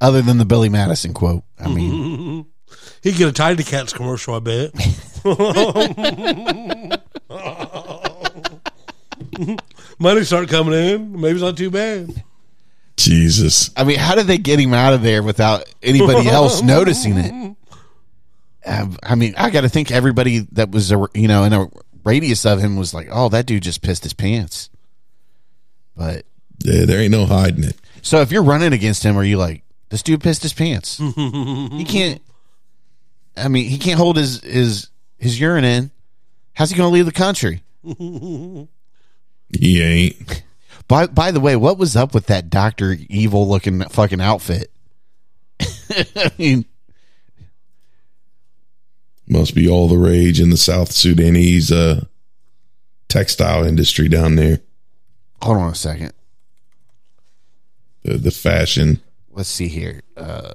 Other 0.00 0.22
than 0.22 0.38
the 0.38 0.44
Billy 0.44 0.68
Madison 0.68 1.14
quote. 1.14 1.44
I 1.60 1.68
mean, 1.68 2.46
He'd 3.02 3.16
get 3.16 3.28
a 3.28 3.32
Tidy 3.32 3.64
Cats 3.64 3.92
commercial, 3.92 4.34
I 4.34 4.38
bet. 4.38 4.72
Money 9.98 10.24
start 10.24 10.48
coming 10.48 10.74
in. 10.74 11.20
Maybe 11.20 11.32
it's 11.32 11.42
not 11.42 11.56
too 11.56 11.70
bad. 11.70 12.22
Jesus. 12.96 13.70
I 13.76 13.84
mean, 13.84 13.98
how 13.98 14.14
did 14.14 14.26
they 14.26 14.38
get 14.38 14.60
him 14.60 14.74
out 14.74 14.94
of 14.94 15.02
there 15.02 15.22
without 15.22 15.64
anybody 15.82 16.28
else 16.28 16.62
noticing 16.62 17.16
it? 17.16 17.56
Um, 18.64 18.96
I 19.02 19.16
mean, 19.16 19.34
I 19.36 19.50
got 19.50 19.62
to 19.62 19.68
think 19.68 19.90
everybody 19.90 20.46
that 20.52 20.70
was, 20.70 20.92
a, 20.92 21.04
you 21.14 21.26
know, 21.26 21.42
in 21.42 21.52
a 21.52 21.66
radius 22.04 22.44
of 22.46 22.60
him 22.60 22.76
was 22.76 22.92
like, 22.94 23.08
"Oh, 23.10 23.28
that 23.30 23.46
dude 23.46 23.62
just 23.62 23.82
pissed 23.82 24.02
his 24.04 24.12
pants." 24.14 24.68
But 25.96 26.24
Yeah, 26.64 26.84
there 26.84 27.00
ain't 27.00 27.12
no 27.12 27.26
hiding 27.26 27.64
it. 27.64 27.76
so 28.02 28.20
if 28.20 28.30
you're 28.32 28.42
running 28.42 28.72
against 28.72 29.02
him, 29.02 29.16
are 29.16 29.24
you 29.24 29.36
like, 29.36 29.62
"This 29.90 30.02
dude 30.02 30.20
pissed 30.22 30.42
his 30.42 30.52
pants"? 30.52 30.98
he 31.16 31.84
can't. 31.86 32.20
I 33.36 33.48
mean, 33.48 33.68
he 33.68 33.78
can't 33.78 33.98
hold 33.98 34.16
his 34.16 34.40
his 34.42 34.88
his 35.18 35.40
urine 35.40 35.64
in. 35.64 35.90
How's 36.54 36.70
he 36.70 36.76
going 36.76 36.90
to 36.90 36.92
leave 36.94 37.06
the 37.06 37.12
country? 37.12 37.62
He 39.58 39.82
ain't. 39.82 40.42
By 40.88 41.06
by 41.06 41.30
the 41.30 41.40
way, 41.40 41.56
what 41.56 41.78
was 41.78 41.96
up 41.96 42.12
with 42.12 42.26
that 42.26 42.50
Doctor 42.50 42.96
Evil 43.08 43.48
looking 43.48 43.82
fucking 43.88 44.20
outfit? 44.20 44.70
I 45.60 46.30
mean, 46.36 46.64
Must 49.32 49.54
be 49.54 49.66
all 49.66 49.88
the 49.88 49.96
rage 49.96 50.40
in 50.40 50.50
the 50.50 50.58
South 50.58 50.92
Sudanese 50.92 51.72
uh, 51.72 52.04
textile 53.08 53.64
industry 53.64 54.06
down 54.06 54.36
there. 54.36 54.60
hold 55.40 55.56
on 55.56 55.70
a 55.70 55.74
second. 55.74 56.12
The, 58.02 58.18
the 58.18 58.30
fashion. 58.30 59.00
Let's 59.30 59.48
see 59.48 59.68
here. 59.68 60.02
Uh, 60.18 60.52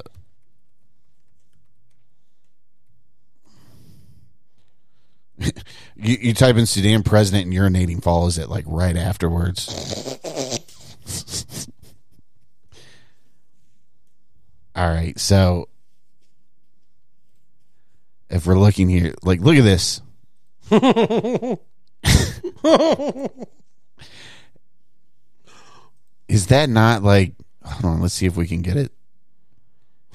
you, 5.39 5.51
you 5.95 6.34
type 6.36 6.57
in 6.57 6.67
Sudan 6.67 7.01
president 7.01 7.45
and 7.45 7.55
urinating 7.55 8.03
follows 8.03 8.38
it 8.38 8.47
like 8.47 8.65
right 8.67 8.95
afterwards. 8.95 10.19
All 14.75 14.88
right, 14.88 15.19
so 15.19 15.67
if 18.30 18.45
we're 18.45 18.59
looking 18.59 18.89
here, 18.89 19.13
like, 19.23 19.39
look 19.41 19.55
at 19.57 19.63
this. 19.63 20.01
Is 26.28 26.47
that 26.47 26.69
not 26.69 27.03
like? 27.03 27.34
Hold 27.63 27.86
on, 27.95 28.01
let's 28.01 28.13
see 28.13 28.25
if 28.25 28.36
we 28.38 28.47
can 28.47 28.61
get 28.61 28.78
it. 28.78 28.91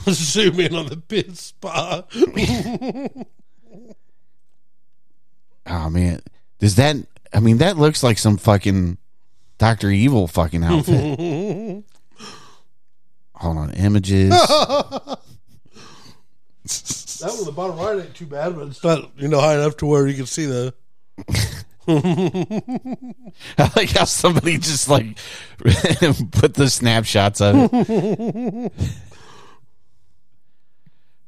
Let's 0.06 0.18
zoom 0.32 0.60
in 0.60 0.74
on 0.74 0.86
the 0.86 0.96
pit 0.96 1.36
spot. 1.36 2.12
Oh 5.64 5.88
man, 5.88 6.20
does 6.58 6.74
that? 6.74 6.96
I 7.32 7.38
mean, 7.38 7.58
that 7.58 7.76
looks 7.76 8.02
like 8.02 8.18
some 8.18 8.36
fucking 8.36 8.98
Doctor 9.58 9.90
Evil 9.90 10.26
fucking 10.26 10.64
outfit. 10.64 11.84
Hold 13.36 13.58
on, 13.58 13.70
images. 13.74 14.34
That 17.22 17.34
one 17.34 17.44
the 17.44 17.52
bottom 17.52 17.78
right 17.78 18.04
ain't 18.04 18.16
too 18.16 18.26
bad, 18.26 18.56
but 18.56 18.66
it's 18.66 18.82
not 18.82 19.12
you 19.16 19.28
know 19.28 19.40
high 19.40 19.54
enough 19.54 19.76
to 19.78 19.86
where 19.86 20.08
you 20.08 20.14
can 20.14 20.26
see 20.26 20.46
the. 20.46 20.74
I 23.58 23.70
like 23.76 23.90
how 23.90 24.04
somebody 24.04 24.58
just 24.58 24.88
like 24.88 25.18
put 25.58 26.54
the 26.54 26.68
snapshots 26.68 27.40
of 27.40 27.70
it. 27.72 28.72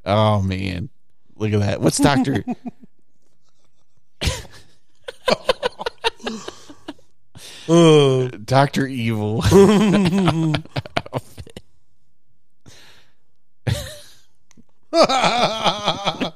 oh 0.04 0.42
man, 0.42 0.88
look 1.36 1.52
at 1.52 1.60
that! 1.60 1.80
What's 1.80 1.98
Doctor? 1.98 2.44
Uh, 7.68 8.28
Doctor 8.44 8.86
Evil. 8.86 9.42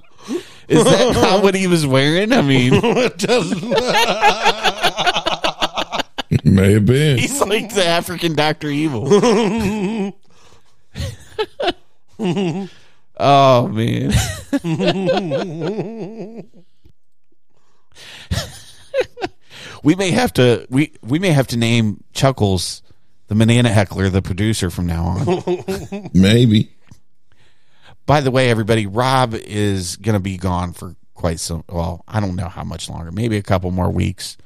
Is 0.68 0.84
that 0.84 1.12
not 1.14 1.42
what 1.44 1.54
he 1.54 1.68
was 1.68 1.86
wearing? 1.86 2.32
I 2.32 2.42
mean, 2.42 2.72
it 2.82 3.16
doesn't. 3.18 3.62
May 6.44 6.72
have 6.72 6.84
been. 6.86 7.18
he's 7.18 7.40
like 7.40 7.72
the 7.72 7.86
African 7.86 8.34
Doctor 8.34 8.68
Evil. 8.68 9.06
oh 13.18 13.68
man. 13.68 14.12
we 19.84 19.94
may 19.94 20.10
have 20.10 20.32
to 20.34 20.66
we 20.68 20.92
we 21.02 21.20
may 21.20 21.30
have 21.30 21.46
to 21.48 21.56
name 21.56 22.02
Chuckles 22.12 22.82
the 23.28 23.34
banana 23.34 23.68
heckler, 23.68 24.08
the 24.08 24.22
producer 24.22 24.68
from 24.70 24.86
now 24.86 25.04
on. 25.04 26.10
Maybe. 26.12 26.74
By 28.08 28.22
the 28.22 28.30
way, 28.30 28.48
everybody, 28.48 28.86
Rob 28.86 29.34
is 29.34 29.96
going 29.96 30.14
to 30.14 30.18
be 30.20 30.38
gone 30.38 30.72
for 30.72 30.96
quite 31.12 31.38
some. 31.40 31.62
Well, 31.68 32.02
I 32.08 32.20
don't 32.20 32.36
know 32.36 32.48
how 32.48 32.64
much 32.64 32.88
longer. 32.88 33.12
Maybe 33.12 33.36
a 33.36 33.42
couple 33.42 33.70
more 33.70 33.90
weeks. 33.90 34.38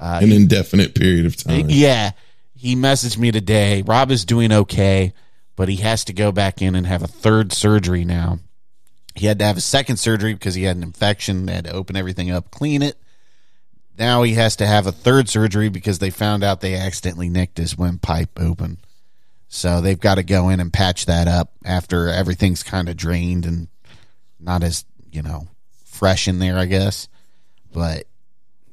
Uh, 0.00 0.20
An 0.22 0.32
indefinite 0.32 0.94
period 0.94 1.26
of 1.26 1.36
time. 1.36 1.66
Yeah, 1.68 2.12
he 2.54 2.74
messaged 2.74 3.18
me 3.18 3.30
today. 3.30 3.82
Rob 3.82 4.10
is 4.10 4.24
doing 4.24 4.50
okay, 4.50 5.12
but 5.56 5.68
he 5.68 5.76
has 5.76 6.06
to 6.06 6.14
go 6.14 6.32
back 6.32 6.62
in 6.62 6.74
and 6.74 6.86
have 6.86 7.02
a 7.02 7.06
third 7.06 7.52
surgery 7.52 8.06
now. 8.06 8.38
He 9.14 9.26
had 9.26 9.38
to 9.40 9.44
have 9.44 9.58
a 9.58 9.60
second 9.60 9.98
surgery 9.98 10.32
because 10.32 10.54
he 10.54 10.62
had 10.62 10.78
an 10.78 10.82
infection. 10.82 11.44
They 11.44 11.52
had 11.52 11.64
to 11.66 11.72
open 11.72 11.96
everything 11.96 12.30
up, 12.30 12.50
clean 12.50 12.80
it. 12.80 12.96
Now 13.98 14.22
he 14.22 14.32
has 14.34 14.56
to 14.56 14.66
have 14.66 14.86
a 14.86 14.92
third 14.92 15.28
surgery 15.28 15.68
because 15.68 15.98
they 15.98 16.08
found 16.08 16.42
out 16.42 16.62
they 16.62 16.76
accidentally 16.76 17.28
nicked 17.28 17.58
his 17.58 17.76
windpipe 17.76 18.40
open. 18.40 18.78
So 19.54 19.82
they've 19.82 20.00
got 20.00 20.14
to 20.14 20.22
go 20.22 20.48
in 20.48 20.60
and 20.60 20.72
patch 20.72 21.04
that 21.06 21.28
up 21.28 21.52
after 21.62 22.08
everything's 22.08 22.62
kind 22.62 22.88
of 22.88 22.96
drained 22.96 23.44
and 23.44 23.68
not 24.40 24.62
as, 24.62 24.86
you 25.10 25.20
know, 25.20 25.46
fresh 25.84 26.26
in 26.26 26.38
there, 26.38 26.56
I 26.56 26.64
guess. 26.64 27.06
But 27.70 28.06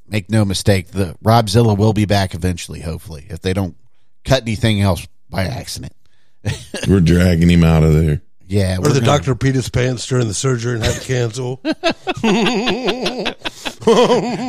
make 0.07 0.29
no 0.29 0.45
mistake, 0.45 0.87
the 0.87 1.17
Robzilla 1.21 1.77
will 1.77 1.91
be 1.91 2.05
back 2.05 2.33
eventually, 2.33 2.79
hopefully, 2.79 3.25
if 3.29 3.41
they 3.41 3.51
don't 3.51 3.75
cut 4.23 4.43
anything 4.43 4.79
else 4.79 5.05
by 5.29 5.43
accident. 5.43 5.91
We're 6.87 7.01
dragging 7.01 7.49
him 7.49 7.65
out 7.65 7.83
of 7.83 7.93
there. 7.93 8.21
Yeah, 8.47 8.77
Or 8.77 8.83
we're 8.83 8.87
the 8.93 9.01
gonna- 9.01 9.05
doctor 9.17 9.35
peed 9.35 9.55
his 9.55 9.67
pants 9.69 10.07
during 10.07 10.27
the 10.29 10.33
surgery 10.33 10.75
and 10.75 10.83
had 10.85 10.95
to 11.01 11.05
cancel. 11.05 11.57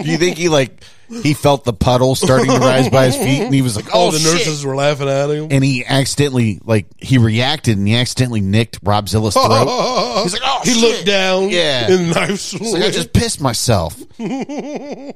Do 0.05 0.11
you 0.11 0.17
think 0.17 0.39
he 0.39 0.49
like 0.49 0.85
he 1.23 1.35
felt 1.35 1.65
the 1.65 1.73
puddle 1.73 2.15
starting 2.15 2.47
to 2.51 2.59
rise 2.59 2.89
by 2.89 3.07
his 3.07 3.17
feet 3.25 3.41
and 3.43 3.53
he 3.55 3.63
was 3.63 3.77
like, 3.77 3.93
All 3.95 4.09
"Oh 4.09 4.11
the 4.13 4.19
shit." 4.19 4.33
nurses 4.33 4.65
were 4.65 4.77
laughing 4.77 5.09
at 5.09 5.29
him. 5.31 5.49
and 5.51 5.65
he 5.65 5.85
accidentally 5.85 6.61
like 6.65 6.87
he 6.99 7.19
reacted 7.19 7.77
and 7.79 7.87
he 7.89 7.97
accidentally 7.97 8.41
nicked 8.41 8.83
Robzilla's 8.85 9.35
throat. 9.35 10.23
He's 10.23 10.33
like, 10.33 10.43
"Oh 10.45 10.61
he 10.65 10.71
shit." 10.73 10.83
looked 10.83 11.07
down. 11.07 11.49
Yeah. 11.51 11.91
and 11.91 12.11
the 12.11 12.15
knife 12.15 12.51
He's 12.51 12.73
like, 12.73 12.83
I 12.85 12.91
just 12.91 13.13
pissed 13.13 13.41
myself. 13.41 13.97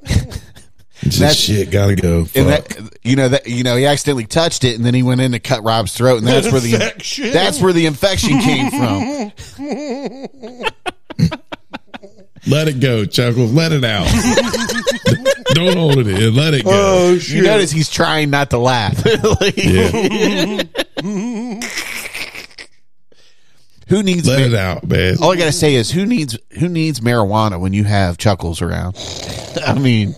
That 1.03 1.13
That's- 1.13 1.37
shit, 1.37 1.71
gotta 1.71 1.97
go. 1.97 2.21
And 2.35 2.49
that 2.49 2.79
you 3.03 3.17
know 3.17 3.29
that 3.29 3.47
you 3.47 3.63
know 3.63 3.77
he 3.77 3.85
accidentally 3.85 4.25
touched 4.25 4.65
it 4.65 4.77
and 4.77 4.87
then 4.87 4.95
he 4.95 5.03
went 5.03 5.21
in 5.21 5.33
to 5.33 5.39
cut 5.41 5.63
Rob's 5.63 5.93
throat 5.93 6.19
and 6.19 6.27
that's 6.27 6.51
where 6.51 6.61
the 6.63 6.73
Infection. 6.75 7.31
that's 7.31 7.61
where 7.61 7.73
the 7.75 7.85
infection 7.85 8.39
came 8.39 8.71
from. 8.71 9.33
Let 12.47 12.69
it 12.69 12.81
go, 12.81 13.05
Chuckles. 13.05 13.53
Let 13.53 13.73
it 13.73 13.85
out. 13.85 14.07
Don't 15.53 15.77
hold 15.77 15.99
it 15.99 16.07
in. 16.09 16.35
Let 16.35 16.55
it 16.55 16.65
go. 16.65 16.71
Oh 16.73 17.13
You 17.13 17.43
notice 17.43 17.71
he's 17.71 17.91
trying 17.91 18.31
not 18.31 18.51
to 18.51 18.59
laugh. 18.59 19.05
Like, 19.41 19.55
Who 23.89 24.03
needs 24.03 24.27
Let 24.27 24.41
ma- 24.41 24.47
it 24.47 24.55
out, 24.55 24.85
man. 24.89 25.17
All 25.21 25.33
I 25.33 25.37
gotta 25.37 25.53
say 25.53 25.75
is 25.75 25.91
who 25.91 26.07
needs 26.07 26.39
who 26.59 26.69
needs 26.69 27.01
marijuana 27.01 27.61
when 27.61 27.73
you 27.75 27.85
have 27.85 28.17
chuckles 28.17 28.63
around? 28.63 28.97
I 29.67 29.75
mean, 29.79 30.15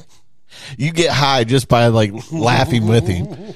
you 0.79 0.93
get 0.93 1.11
high 1.11 1.43
just 1.45 1.67
by 1.69 1.89
like 1.89 2.13
laughing 2.31 2.87
with 2.87 3.07
him. 3.09 3.55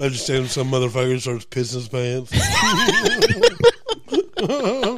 I 0.00 0.04
understand 0.04 0.48
some 0.48 0.70
motherfucker 0.70 1.20
starts 1.20 1.44
pissing 1.46 1.74
his 1.74 1.88
pants. 1.88 2.30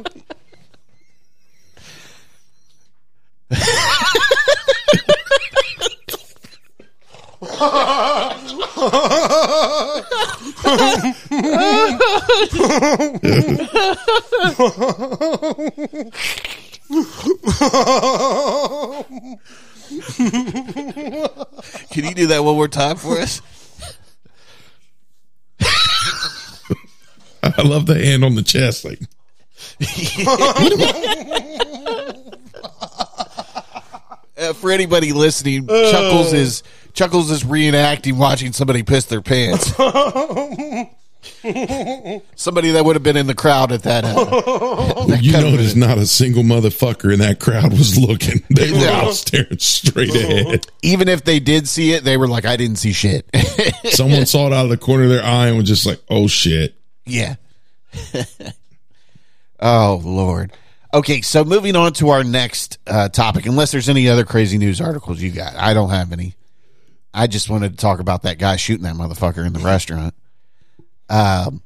Can 21.91 22.05
you 22.05 22.15
do 22.15 22.27
that 22.27 22.41
one 22.43 22.55
more 22.55 22.69
time 22.69 22.95
for 22.95 23.19
us? 23.19 23.41
I 27.43 27.63
love 27.63 27.85
the 27.85 27.99
hand 28.01 28.23
on 28.23 28.35
the 28.35 28.43
chest. 28.43 28.85
Like, 28.85 29.01
Uh, 34.41 34.53
for 34.53 34.71
anybody 34.71 35.13
listening, 35.13 35.67
Chuckles 35.67 36.33
is 36.33 36.63
Chuckles 36.93 37.29
is 37.31 37.43
reenacting 37.43 38.17
watching 38.17 38.51
somebody 38.53 38.83
piss 38.83 39.05
their 39.05 39.21
pants. 39.21 39.71
somebody 42.35 42.71
that 42.71 42.83
would 42.83 42.95
have 42.95 43.03
been 43.03 43.17
in 43.17 43.27
the 43.27 43.35
crowd 43.35 43.71
at 43.71 43.83
that. 43.83 44.03
Uh, 44.03 45.05
that 45.05 45.19
you 45.21 45.31
kind 45.31 45.45
of 45.45 45.51
notice 45.51 45.75
not 45.75 45.97
a 45.99 46.07
single 46.07 46.41
motherfucker 46.43 47.13
in 47.13 47.19
that 47.19 47.39
crowd 47.39 47.71
was 47.71 47.97
looking. 47.97 48.41
They 48.49 48.71
were 48.71 48.79
No. 48.79 48.93
all 49.05 49.13
staring 49.13 49.59
straight 49.59 50.13
ahead. 50.15 50.65
even 50.81 51.07
if 51.07 51.23
they 51.23 51.39
did 51.39 51.67
see 51.67 51.93
it, 51.93 52.03
they 52.03 52.17
were 52.17 52.27
like, 52.27 52.45
"I 52.45 52.57
didn't 52.57 52.77
see 52.77 52.93
shit." 52.93 53.29
Someone 53.91 54.25
saw 54.25 54.47
it 54.47 54.53
out 54.53 54.65
of 54.65 54.69
the 54.71 54.77
corner 54.77 55.03
of 55.03 55.09
their 55.09 55.23
eye 55.23 55.47
and 55.47 55.57
was 55.57 55.67
just 55.67 55.85
like, 55.85 56.01
"Oh 56.09 56.27
shit." 56.27 56.75
Yeah. 57.05 57.35
oh 59.59 60.01
Lord. 60.03 60.51
Okay, 60.93 61.21
so 61.21 61.45
moving 61.45 61.75
on 61.75 61.93
to 61.93 62.09
our 62.09 62.23
next 62.23 62.77
uh, 62.85 63.07
topic. 63.07 63.45
Unless 63.45 63.71
there's 63.71 63.87
any 63.87 64.09
other 64.09 64.25
crazy 64.25 64.57
news 64.57 64.81
articles 64.81 65.21
you 65.21 65.31
got, 65.31 65.55
I 65.55 65.73
don't 65.73 65.89
have 65.89 66.11
any. 66.11 66.35
I 67.13 67.27
just 67.27 67.49
wanted 67.49 67.71
to 67.71 67.77
talk 67.77 67.99
about 67.99 68.23
that 68.23 68.37
guy 68.37 68.57
shooting 68.57 68.83
that 68.83 68.95
motherfucker 68.95 69.45
in 69.45 69.53
the 69.53 69.59
restaurant. 69.59 70.13
Um, 71.09 71.61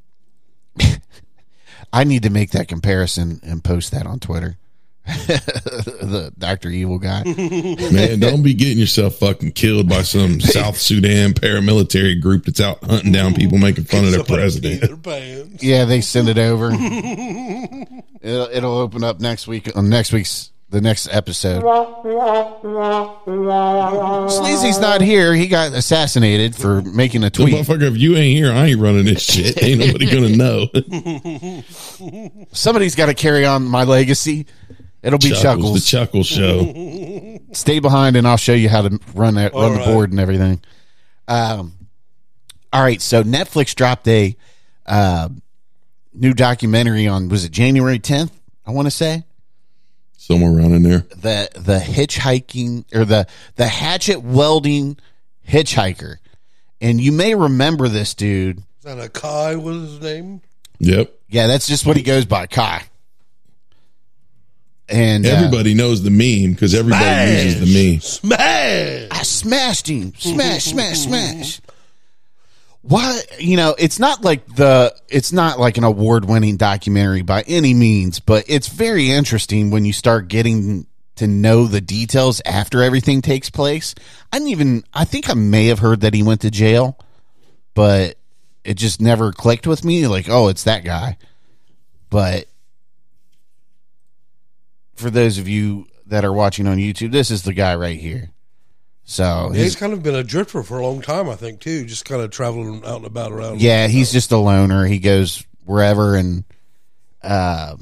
I 1.94 2.04
need 2.04 2.24
to 2.24 2.30
make 2.30 2.52
that 2.52 2.68
comparison 2.68 3.40
and 3.44 3.64
post 3.64 3.92
that 3.92 4.06
on 4.06 4.20
Twitter. 4.20 4.58
the 5.06 6.34
Doctor 6.38 6.70
Evil 6.70 6.98
guy. 6.98 7.24
Man, 7.92 8.20
don't 8.20 8.42
be 8.42 8.56
getting 8.56 8.80
yourself 8.80 9.16
fucking 9.16 9.52
killed 9.52 9.88
by 9.88 10.02
some 10.02 10.42
South 10.42 10.78
Sudan 10.78 11.34
paramilitary 11.34 12.20
group 12.20 12.46
that's 12.46 12.60
out 12.60 12.84
hunting 12.84 13.12
down 13.12 13.36
people 13.36 13.60
making 13.60 13.84
fun 13.84 14.06
of 14.06 14.12
their 14.12 14.24
president. 14.24 14.82
Their 14.82 14.98
pants. 14.98 15.64
Yeah, 15.64 15.86
they 15.86 16.02
send 16.02 16.28
it 16.28 16.40
over. 16.40 16.72
It'll, 18.26 18.50
it'll 18.52 18.78
open 18.78 19.04
up 19.04 19.20
next 19.20 19.48
week 19.48 19.76
on 19.76 19.90
next 19.90 20.12
week's 20.12 20.52
the 20.70 20.82
next 20.82 21.08
episode. 21.12 21.64
Sleazy's 24.30 24.80
not 24.80 25.00
here. 25.02 25.34
He 25.34 25.48
got 25.48 25.74
assassinated 25.74 26.56
for 26.56 26.82
making 26.82 27.24
a 27.24 27.28
The 27.28 27.32
tweet. 27.32 27.54
motherfucker, 27.56 27.84
if 27.84 27.98
you 27.98 28.16
ain't 28.16 28.36
here, 28.38 28.52
I 28.52 28.68
ain't 28.68 28.80
running 28.82 29.06
this 29.06 29.22
shit. 29.22 29.62
Ain't 29.64 29.80
nobody 29.80 30.10
gonna 30.12 30.36
know. 30.36 30.68
Somebody's 32.52 32.96
got 32.96 33.06
to 33.08 33.14
carry 33.14 33.46
on 33.46 33.64
my 33.64 33.84
legacy. 33.84 34.48
It'll 35.04 35.20
be 35.20 35.30
Chuckles, 35.30 35.44
Chuckles. 35.44 35.74
the 35.76 35.82
Chuckle 35.86 36.24
Show. 36.24 37.40
Stay 37.54 37.80
behind, 37.80 38.16
and 38.16 38.28
I'll 38.28 38.38
show 38.38 38.54
you 38.54 38.70
how 38.70 38.82
to 38.82 39.00
run 39.14 39.36
that, 39.36 39.54
run 39.54 39.64
All 39.64 39.78
the 39.78 39.86
board 39.86 40.10
and 40.12 40.20
everything. 40.20 40.62
Um, 41.28 41.74
all 42.74 42.82
right. 42.82 43.00
So 43.02 43.24
Netflix 43.24 43.76
dropped 43.76 44.08
a 44.08 44.36
uh, 44.88 45.30
new 46.16 46.34
documentary 46.34 47.08
on 47.08 47.30
was 47.30 47.46
it 47.46 47.52
January 47.52 48.00
tenth? 48.00 48.32
I 48.66 48.72
want 48.72 48.88
to 48.88 48.92
say. 48.92 49.24
Somewhere 50.18 50.52
around 50.52 50.74
in 50.74 50.84
there. 50.84 51.00
the 51.10 51.50
the 51.56 51.78
hitchhiking 51.80 52.86
or 52.96 53.06
the 53.06 53.28
the 53.58 53.68
hatchet 53.68 54.22
wielding 54.24 54.98
hitchhiker, 55.48 56.16
and 56.82 57.00
you 57.00 57.12
may 57.12 57.36
remember 57.36 57.88
this 57.88 58.16
dude. 58.16 58.58
Is 58.60 58.64
that 58.84 59.00
a 59.00 59.10
Kai? 59.10 59.56
What 59.56 59.76
is 59.76 59.92
his 59.92 60.02
name? 60.02 60.42
Yep. 60.80 61.14
Yeah, 61.30 61.48
that's 61.48 61.68
just 61.68 61.86
what 61.86 61.96
he 61.96 62.04
goes 62.04 62.26
by, 62.26 62.48
Kai. 62.48 62.84
And 64.88 65.26
uh, 65.26 65.30
Everybody 65.30 65.74
knows 65.74 66.04
the 66.04 66.12
meme 66.12 66.54
because 66.54 66.76
everybody 66.76 67.32
uses 67.44 67.60
the 67.74 67.92
meme. 67.92 68.02
Smash! 68.02 69.08
I 69.12 69.24
smashed 69.24 69.88
him, 69.90 70.14
smash, 70.16 70.66
smash, 70.66 71.00
smash. 71.00 71.62
Why? 72.88 73.20
You 73.40 73.58
know, 73.58 73.76
it's 73.80 73.98
not 73.98 74.24
like 74.24 74.46
the 74.46 74.96
it's 75.10 75.32
not 75.32 75.60
like 75.60 75.80
an 75.80 75.84
award 75.84 76.26
winning 76.26 76.56
documentary 76.56 77.24
by 77.24 77.42
any 77.48 77.74
means, 77.74 78.20
but 78.20 78.46
it's 78.48 78.68
very 78.68 79.10
interesting 79.10 79.72
when 79.72 79.86
you 79.86 79.94
start 79.94 80.28
getting 80.28 80.86
to 81.16 81.26
know 81.26 81.66
the 81.66 81.82
details 81.82 82.44
after 82.46 82.84
everything 82.84 83.24
takes 83.24 83.50
place. 83.50 83.96
I 84.32 84.38
didn't 84.38 84.52
even 84.52 84.84
I 84.94 85.06
think 85.06 85.32
I 85.32 85.34
may 85.34 85.66
have 85.68 85.80
heard 85.80 86.02
that 86.02 86.14
he 86.14 86.22
went 86.22 86.42
to 86.42 86.52
jail, 86.52 87.00
but 87.74 88.18
it 88.64 88.76
just 88.76 89.02
never 89.02 89.32
clicked 89.32 89.66
with 89.66 89.84
me 89.84 90.06
like, 90.08 90.30
oh, 90.30 90.50
it's 90.50 90.66
that 90.66 90.84
guy. 90.84 91.18
But 92.12 92.46
for 94.94 95.10
those 95.10 95.40
of 95.40 95.48
you 95.48 95.88
that 96.06 96.24
are 96.24 96.34
watching 96.34 96.68
on 96.68 96.78
YouTube, 96.78 97.12
this 97.12 97.32
is 97.32 97.42
the 97.42 97.54
guy 97.54 97.74
right 97.74 98.00
here. 98.00 98.30
So 99.06 99.52
He's 99.54 99.64
his, 99.64 99.76
kind 99.76 99.94
of 99.94 100.02
been 100.02 100.16
a 100.16 100.24
drifter 100.24 100.64
for 100.64 100.80
a 100.80 100.86
long 100.86 101.02
time, 101.02 101.30
I 101.30 101.36
think, 101.36 101.60
too. 101.62 101.86
Just 101.86 102.06
kind 102.06 102.22
of 102.22 102.32
traveling 102.32 102.84
out 102.84 102.98
and 102.98 103.06
about 103.06 103.32
around. 103.32 103.62
yeah, 103.62 103.88
he's 103.88 104.12
just 104.12 104.32
a 104.32 104.38
loner. 104.38 104.86
He 104.86 105.00
goes 105.00 105.46
wherever 105.64 106.16
and 106.16 106.44
uh, 107.22 107.76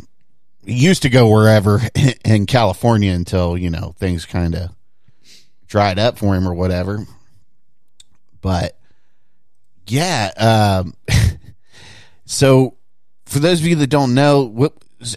he 0.65 0.73
used 0.73 1.01
to 1.03 1.09
go 1.09 1.29
wherever 1.29 1.81
in 2.25 2.45
California 2.45 3.11
until 3.13 3.57
you 3.57 3.69
know 3.69 3.95
things 3.97 4.25
kind 4.25 4.55
of 4.55 4.71
dried 5.67 5.99
up 5.99 6.17
for 6.17 6.35
him 6.35 6.47
or 6.47 6.53
whatever. 6.53 7.05
But 8.41 8.77
yeah, 9.87 10.31
um, 10.37 10.93
so 12.25 12.75
for 13.25 13.39
those 13.39 13.59
of 13.59 13.67
you 13.67 13.75
that 13.77 13.87
don't 13.87 14.13
know, 14.13 14.43
what 14.43 14.73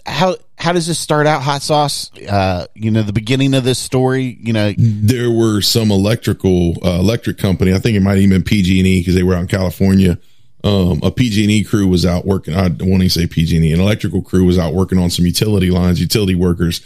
how 0.06 0.36
how 0.56 0.72
does 0.72 0.86
this 0.86 0.98
start 0.98 1.26
out? 1.26 1.42
Hot 1.42 1.62
sauce, 1.62 2.10
uh, 2.22 2.66
you 2.74 2.90
know, 2.90 3.02
the 3.02 3.12
beginning 3.12 3.54
of 3.54 3.62
this 3.62 3.78
story, 3.78 4.38
you 4.40 4.52
know, 4.52 4.72
there 4.76 5.30
were 5.30 5.60
some 5.60 5.90
electrical 5.90 6.74
uh, 6.84 6.98
electric 6.98 7.38
company. 7.38 7.74
I 7.74 7.78
think 7.78 7.96
it 7.96 8.00
might 8.00 8.18
even 8.18 8.30
been 8.30 8.42
PG 8.42 8.78
and 8.78 8.86
E 8.86 9.00
because 9.00 9.14
they 9.14 9.22
were 9.22 9.34
out 9.34 9.42
in 9.42 9.48
California. 9.48 10.18
Um, 10.64 11.00
a 11.02 11.10
PG 11.10 11.44
and 11.44 11.50
E 11.50 11.62
crew 11.62 11.86
was 11.86 12.06
out 12.06 12.24
working. 12.24 12.54
I 12.54 12.68
don't 12.68 12.90
want 12.90 13.02
to 13.02 13.08
say 13.08 13.26
PG 13.26 13.56
and 13.56 13.64
E. 13.64 13.72
An 13.72 13.80
electrical 13.80 14.22
crew 14.22 14.44
was 14.44 14.58
out 14.58 14.74
working 14.74 14.98
on 14.98 15.10
some 15.10 15.26
utility 15.26 15.70
lines, 15.70 16.00
utility 16.00 16.34
workers, 16.34 16.80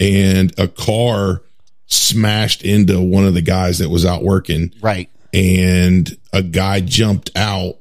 and 0.00 0.56
a 0.58 0.68
car 0.68 1.42
smashed 1.86 2.62
into 2.62 3.00
one 3.00 3.26
of 3.26 3.34
the 3.34 3.42
guys 3.42 3.78
that 3.80 3.88
was 3.88 4.06
out 4.06 4.22
working. 4.22 4.72
Right. 4.80 5.10
And 5.34 6.16
a 6.32 6.42
guy 6.42 6.80
jumped 6.80 7.30
out. 7.36 7.78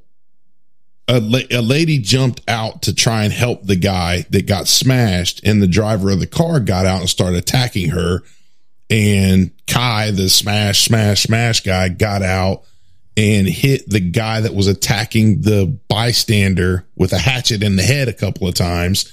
A, 1.10 1.20
la- 1.20 1.40
a 1.52 1.62
lady 1.62 2.00
jumped 2.00 2.42
out 2.48 2.84
to 2.84 2.94
try 2.94 3.24
and 3.24 3.32
help 3.32 3.64
the 3.64 3.76
guy 3.76 4.26
that 4.30 4.46
got 4.46 4.68
smashed, 4.68 5.42
and 5.46 5.62
the 5.62 5.68
driver 5.68 6.12
of 6.12 6.20
the 6.20 6.28
car 6.28 6.60
got 6.60 6.86
out 6.86 7.00
and 7.00 7.10
started 7.10 7.38
attacking 7.38 7.90
her. 7.90 8.24
And 8.90 9.52
Kai, 9.68 10.12
the 10.12 10.30
smash, 10.30 10.86
smash, 10.86 11.24
smash 11.24 11.62
guy, 11.62 11.90
got 11.90 12.24
out 12.24 12.64
and 13.18 13.48
hit 13.48 13.90
the 13.90 14.00
guy 14.00 14.42
that 14.42 14.54
was 14.54 14.68
attacking 14.68 15.42
the 15.42 15.78
bystander 15.88 16.86
with 16.96 17.14
a 17.14 17.18
hatchet 17.18 17.64
in 17.64 17.76
the 17.76 17.84
head 17.84 18.08
a 18.08 18.14
couple 18.14 18.48
of 18.48 18.54
times 18.54 19.12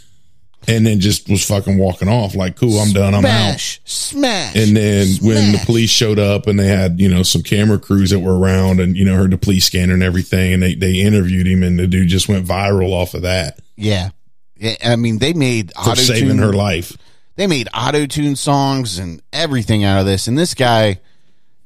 and 0.69 0.87
then 0.87 1.01
just 1.01 1.29
was 1.29 1.45
fucking 1.47 1.79
walking 1.79 2.09
off 2.09 2.35
like 2.35 2.57
cool 2.57 2.79
i'm 2.79 2.93
done 2.93 3.15
i'm 3.15 3.25
out. 3.25 3.59
Smash, 3.61 3.81
smash, 3.85 4.57
and 4.57 4.77
then 4.77 5.07
when 5.23 5.53
the 5.53 5.63
police 5.65 5.91
showed 5.91 6.19
up 6.19 6.47
and 6.47 6.59
they 6.59 6.67
had 6.67 7.01
you 7.01 7.09
know 7.09 7.23
some 7.23 7.43
camera 7.43 7.79
crews 7.79 8.11
that 8.11 8.21
were 8.21 8.39
around 8.39 8.81
and 8.81 8.97
you 8.97 9.05
know 9.05 9.15
heard 9.17 9.31
the 9.31 9.39
police 9.39 9.65
scanner 9.67 9.95
and 9.95 10.03
everything 10.03 10.53
and 10.53 10.63
they, 10.63 10.75
they 10.75 11.01
interviewed 11.01 11.47
him 11.47 11.63
and 11.63 11.79
the 11.79 11.87
dude 11.87 12.09
just 12.09 12.29
went 12.29 12.47
viral 12.47 12.91
off 12.91 13.15
of 13.15 13.23
that. 13.23 13.59
Yeah, 13.77 14.11
Yeah, 14.57 14.77
I 14.85 14.97
mean, 14.97 15.19
they 15.19 15.33
made 15.33 15.73
for 15.75 15.97
saving 15.97 16.39
her 16.39 16.53
life. 16.53 16.97
They 17.37 17.47
made 17.47 17.69
auto 17.75 18.07
tune 18.07 18.37
songs 18.37 18.99
and 18.99 19.21
everything 19.33 19.83
out 19.85 20.01
of 20.01 20.07
this, 20.07 20.29
and 20.29 20.39
this 20.39 20.55
guy, 20.55 21.01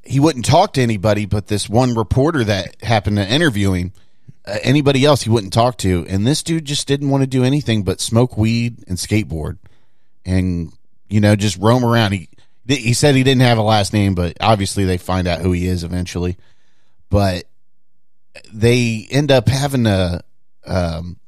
he 0.03 0.19
wouldn't 0.19 0.47
talk 0.47 0.73
to 0.75 0.81
anybody 0.81 1.27
but 1.27 1.49
this 1.49 1.69
one 1.69 1.95
reporter 1.95 2.45
that 2.45 2.83
happened 2.83 3.17
to 3.17 3.29
interview 3.29 3.73
him. 3.73 3.93
Uh, 4.49 4.59
anybody 4.63 5.05
else 5.05 5.23
he 5.23 5.31
wouldn't 5.31 5.53
talk 5.53 5.77
to, 5.77 6.07
and 6.09 6.27
this 6.27 6.43
dude 6.43 6.65
just 6.65 6.89
didn't 6.89 7.11
want 7.11 7.23
to 7.23 7.27
do 7.27 7.45
anything 7.45 7.83
but 7.83 8.01
smoke 8.01 8.39
weed 8.39 8.83
and 8.89 8.97
skateboard, 8.97 9.59
and 10.25 10.73
you 11.09 11.21
know 11.21 11.37
just 11.37 11.59
roam 11.59 11.85
around. 11.85 12.13
He 12.13 12.29
he 12.67 12.95
said 12.95 13.15
he 13.15 13.23
didn't 13.23 13.43
have 13.43 13.59
a 13.59 13.63
last 13.63 13.93
name, 13.93 14.15
but 14.15 14.37
obviously 14.41 14.85
they 14.85 14.97
find 14.97 15.29
out 15.29 15.41
who 15.41 15.53
he 15.53 15.67
is 15.67 15.85
eventually. 15.85 16.39
But 17.11 17.45
they 18.53 19.07
end 19.11 19.31
up 19.31 19.49
having 19.49 19.87
a 19.87 20.23
um, 20.67 21.19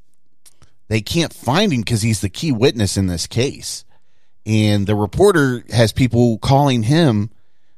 they 0.88 1.02
can't 1.02 1.32
find 1.32 1.72
him 1.72 1.80
because 1.80 2.02
he's 2.02 2.22
the 2.22 2.30
key 2.30 2.52
witness 2.52 2.96
in 2.96 3.06
this 3.06 3.26
case. 3.26 3.84
And 4.46 4.86
the 4.86 4.96
reporter 4.96 5.62
has 5.70 5.92
people 5.92 6.38
calling 6.38 6.82
him 6.84 7.30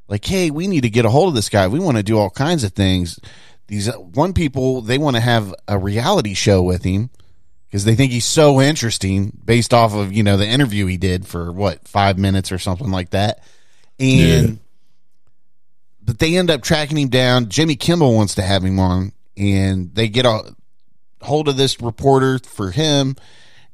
like, 0.06 0.24
"Hey, 0.24 0.50
we 0.50 0.68
need 0.68 0.82
to 0.82 0.90
get 0.90 1.04
a 1.04 1.10
hold 1.10 1.30
of 1.30 1.34
this 1.34 1.48
guy. 1.48 1.66
We 1.66 1.80
want 1.80 1.96
to 1.96 2.04
do 2.04 2.16
all 2.16 2.30
kinds 2.30 2.62
of 2.62 2.74
things." 2.74 3.18
These 3.72 3.88
uh, 3.88 3.92
one 3.94 4.34
people 4.34 4.82
they 4.82 4.98
want 4.98 5.16
to 5.16 5.20
have 5.20 5.54
a 5.66 5.78
reality 5.78 6.34
show 6.34 6.62
with 6.62 6.84
him 6.84 7.08
because 7.70 7.86
they 7.86 7.94
think 7.94 8.12
he's 8.12 8.26
so 8.26 8.60
interesting 8.60 9.32
based 9.46 9.72
off 9.72 9.94
of 9.94 10.12
you 10.12 10.22
know 10.22 10.36
the 10.36 10.46
interview 10.46 10.84
he 10.84 10.98
did 10.98 11.26
for 11.26 11.50
what 11.50 11.88
five 11.88 12.18
minutes 12.18 12.52
or 12.52 12.58
something 12.58 12.90
like 12.90 13.10
that. 13.10 13.42
And 13.98 14.48
Yeah. 14.48 14.54
but 16.02 16.18
they 16.18 16.36
end 16.36 16.50
up 16.50 16.60
tracking 16.60 16.98
him 16.98 17.08
down. 17.08 17.48
Jimmy 17.48 17.74
Kimmel 17.76 18.14
wants 18.14 18.34
to 18.34 18.42
have 18.42 18.62
him 18.62 18.78
on, 18.78 19.12
and 19.38 19.94
they 19.94 20.06
get 20.08 20.26
a 20.26 20.54
hold 21.22 21.48
of 21.48 21.56
this 21.56 21.80
reporter 21.80 22.38
for 22.40 22.72
him, 22.72 23.16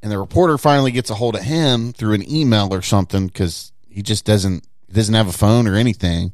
and 0.00 0.12
the 0.12 0.18
reporter 0.18 0.58
finally 0.58 0.92
gets 0.92 1.10
a 1.10 1.14
hold 1.16 1.34
of 1.34 1.42
him 1.42 1.92
through 1.92 2.14
an 2.14 2.30
email 2.30 2.72
or 2.72 2.82
something 2.82 3.26
because 3.26 3.72
he 3.90 4.02
just 4.02 4.24
doesn't 4.24 4.62
doesn't 4.92 5.16
have 5.16 5.26
a 5.26 5.32
phone 5.32 5.66
or 5.66 5.74
anything, 5.74 6.32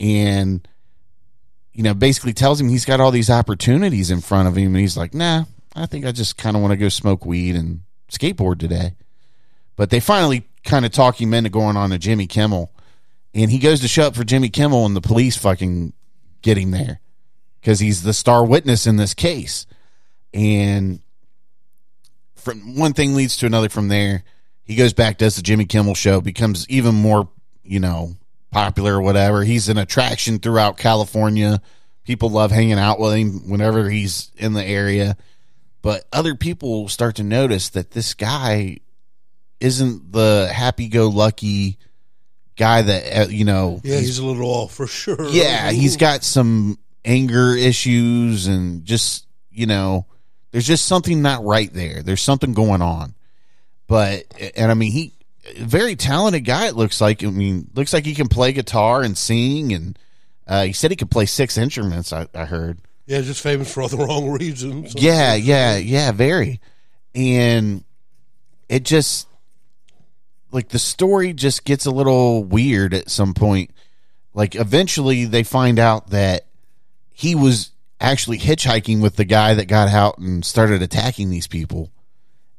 and 0.00 0.66
you 1.72 1.82
know 1.82 1.94
basically 1.94 2.32
tells 2.32 2.60
him 2.60 2.68
he's 2.68 2.84
got 2.84 3.00
all 3.00 3.10
these 3.10 3.30
opportunities 3.30 4.10
in 4.10 4.20
front 4.20 4.48
of 4.48 4.56
him, 4.56 4.68
and 4.68 4.76
he's 4.76 4.96
like, 4.96 5.14
nah, 5.14 5.44
I 5.74 5.86
think 5.86 6.04
I 6.04 6.12
just 6.12 6.36
kind 6.36 6.56
of 6.56 6.62
want 6.62 6.72
to 6.72 6.76
go 6.76 6.88
smoke 6.88 7.24
weed 7.24 7.56
and 7.56 7.80
skateboard 8.10 8.58
today. 8.58 8.94
But 9.76 9.90
they 9.90 10.00
finally 10.00 10.46
kind 10.64 10.84
of 10.84 10.92
talk 10.92 11.20
him 11.20 11.32
into 11.32 11.50
going 11.50 11.76
on 11.76 11.90
to 11.90 11.98
Jimmy 11.98 12.26
Kimmel, 12.26 12.72
and 13.34 13.50
he 13.50 13.58
goes 13.58 13.80
to 13.80 13.88
show 13.88 14.04
up 14.04 14.16
for 14.16 14.24
Jimmy 14.24 14.48
Kimmel, 14.48 14.86
and 14.86 14.96
the 14.96 15.00
police 15.00 15.36
fucking 15.36 15.92
get 16.42 16.58
him 16.58 16.70
there 16.70 17.00
because 17.60 17.80
he's 17.80 18.02
the 18.02 18.12
star 18.12 18.44
witness 18.44 18.86
in 18.86 18.96
this 18.96 19.14
case. 19.14 19.66
And 20.32 21.00
from 22.36 22.76
one 22.76 22.92
thing 22.92 23.14
leads 23.14 23.36
to 23.38 23.46
another 23.46 23.68
from 23.68 23.88
there. 23.88 24.24
He 24.64 24.76
goes 24.76 24.92
back, 24.92 25.18
does 25.18 25.36
the 25.36 25.42
Jimmy 25.42 25.64
Kimmel 25.64 25.94
show, 25.94 26.20
becomes 26.20 26.68
even 26.68 26.94
more, 26.94 27.28
you 27.64 27.80
know, 27.80 28.16
popular 28.50 28.96
or 28.96 29.02
whatever. 29.02 29.42
He's 29.44 29.68
an 29.68 29.78
attraction 29.78 30.38
throughout 30.38 30.76
California. 30.78 31.60
People 32.04 32.30
love 32.30 32.50
hanging 32.50 32.78
out 32.78 32.98
with 32.98 33.14
him 33.14 33.48
whenever 33.48 33.88
he's 33.88 34.30
in 34.36 34.52
the 34.52 34.64
area. 34.64 35.16
But 35.82 36.04
other 36.12 36.34
people 36.34 36.88
start 36.88 37.16
to 37.16 37.22
notice 37.22 37.70
that 37.70 37.92
this 37.92 38.14
guy 38.14 38.78
isn't 39.60 40.12
the 40.12 40.50
happy 40.52 40.88
go 40.88 41.08
lucky 41.08 41.78
guy 42.56 42.82
that, 42.82 43.16
uh, 43.26 43.28
you 43.28 43.44
know, 43.44 43.80
Yeah, 43.84 43.98
he's, 43.98 44.18
a 44.18 44.24
little 44.26 44.48
off 44.48 44.74
for 44.74 44.86
sure. 44.86 45.28
yeah, 45.30 45.70
he's 45.70 45.96
got 45.96 46.24
some 46.24 46.78
anger 47.04 47.54
issues 47.54 48.46
and 48.46 48.84
just, 48.84 49.26
you 49.50 49.66
know, 49.66 50.06
there's 50.50 50.66
just 50.66 50.86
something 50.86 51.22
not 51.22 51.44
right 51.44 51.72
there. 51.72 52.02
There's 52.02 52.22
something 52.22 52.52
going 52.52 52.82
on. 52.82 53.14
But 53.86 54.24
and 54.56 54.70
I 54.70 54.74
mean 54.74 54.92
he 54.92 55.14
very 55.58 55.96
talented 55.96 56.44
guy 56.44 56.66
it 56.68 56.76
looks 56.76 57.00
like. 57.00 57.24
I 57.24 57.30
mean, 57.30 57.70
looks 57.74 57.92
like 57.92 58.04
he 58.04 58.14
can 58.14 58.28
play 58.28 58.52
guitar 58.52 59.02
and 59.02 59.16
sing 59.16 59.72
and 59.72 59.98
uh, 60.46 60.64
he 60.64 60.72
said 60.72 60.90
he 60.90 60.96
could 60.96 61.10
play 61.10 61.26
six 61.26 61.56
instruments, 61.56 62.12
I, 62.12 62.26
I 62.34 62.44
heard. 62.44 62.78
Yeah, 63.06 63.20
just 63.20 63.40
famous 63.40 63.72
for 63.72 63.82
all 63.82 63.88
the 63.88 63.96
wrong 63.96 64.30
reasons. 64.30 64.94
Yeah, 64.96 65.34
yeah, 65.34 65.76
yeah, 65.76 66.12
very. 66.12 66.60
And 67.14 67.84
it 68.68 68.84
just 68.84 69.26
like 70.52 70.68
the 70.68 70.78
story 70.78 71.32
just 71.32 71.64
gets 71.64 71.86
a 71.86 71.90
little 71.90 72.44
weird 72.44 72.94
at 72.94 73.10
some 73.10 73.34
point. 73.34 73.70
Like 74.34 74.54
eventually 74.54 75.24
they 75.24 75.42
find 75.42 75.78
out 75.78 76.10
that 76.10 76.46
he 77.12 77.34
was 77.34 77.70
actually 78.00 78.38
hitchhiking 78.38 79.00
with 79.00 79.16
the 79.16 79.24
guy 79.24 79.54
that 79.54 79.66
got 79.66 79.88
out 79.88 80.18
and 80.18 80.44
started 80.44 80.82
attacking 80.82 81.30
these 81.30 81.46
people. 81.46 81.90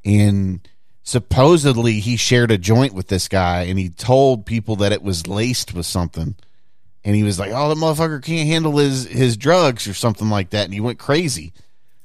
And 0.05 0.67
supposedly 1.03 1.99
he 1.99 2.15
shared 2.15 2.51
a 2.51 2.57
joint 2.57 2.93
with 2.93 3.07
this 3.07 3.27
guy 3.27 3.63
and 3.63 3.79
he 3.79 3.89
told 3.89 4.45
people 4.45 4.77
that 4.77 4.91
it 4.91 5.01
was 5.01 5.27
laced 5.27 5.73
with 5.73 5.85
something. 5.85 6.35
And 7.03 7.15
he 7.15 7.23
was 7.23 7.39
like, 7.39 7.51
"Oh, 7.51 7.67
the 7.67 7.75
motherfucker 7.75 8.23
can't 8.23 8.47
handle 8.47 8.77
his 8.77 9.07
his 9.07 9.35
drugs 9.35 9.87
or 9.87 9.95
something 9.95 10.29
like 10.29 10.51
that," 10.51 10.65
and 10.65 10.73
he 10.73 10.79
went 10.79 10.99
crazy. 10.99 11.51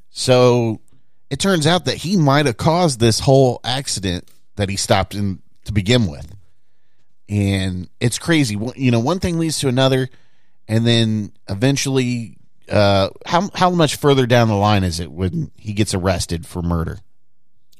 So 0.08 0.80
it 1.28 1.38
turns 1.38 1.66
out 1.66 1.84
that 1.84 1.98
he 1.98 2.16
might 2.16 2.46
have 2.46 2.56
caused 2.56 2.98
this 2.98 3.20
whole 3.20 3.60
accident 3.62 4.26
that 4.56 4.70
he 4.70 4.76
stopped 4.76 5.14
in 5.14 5.42
to 5.64 5.72
begin 5.72 6.06
with. 6.06 6.34
And 7.28 7.90
it's 8.00 8.18
crazy. 8.18 8.58
You 8.76 8.90
know, 8.90 9.00
one 9.00 9.20
thing 9.20 9.38
leads 9.38 9.58
to 9.60 9.68
another, 9.68 10.08
and 10.66 10.86
then 10.86 11.32
eventually, 11.48 12.38
uh, 12.70 13.10
how 13.26 13.50
how 13.54 13.70
much 13.70 13.96
further 13.96 14.26
down 14.26 14.48
the 14.48 14.54
line 14.54 14.84
is 14.84 15.00
it 15.00 15.10
when 15.10 15.50
he 15.56 15.74
gets 15.74 15.92
arrested 15.92 16.46
for 16.46 16.62
murder? 16.62 17.00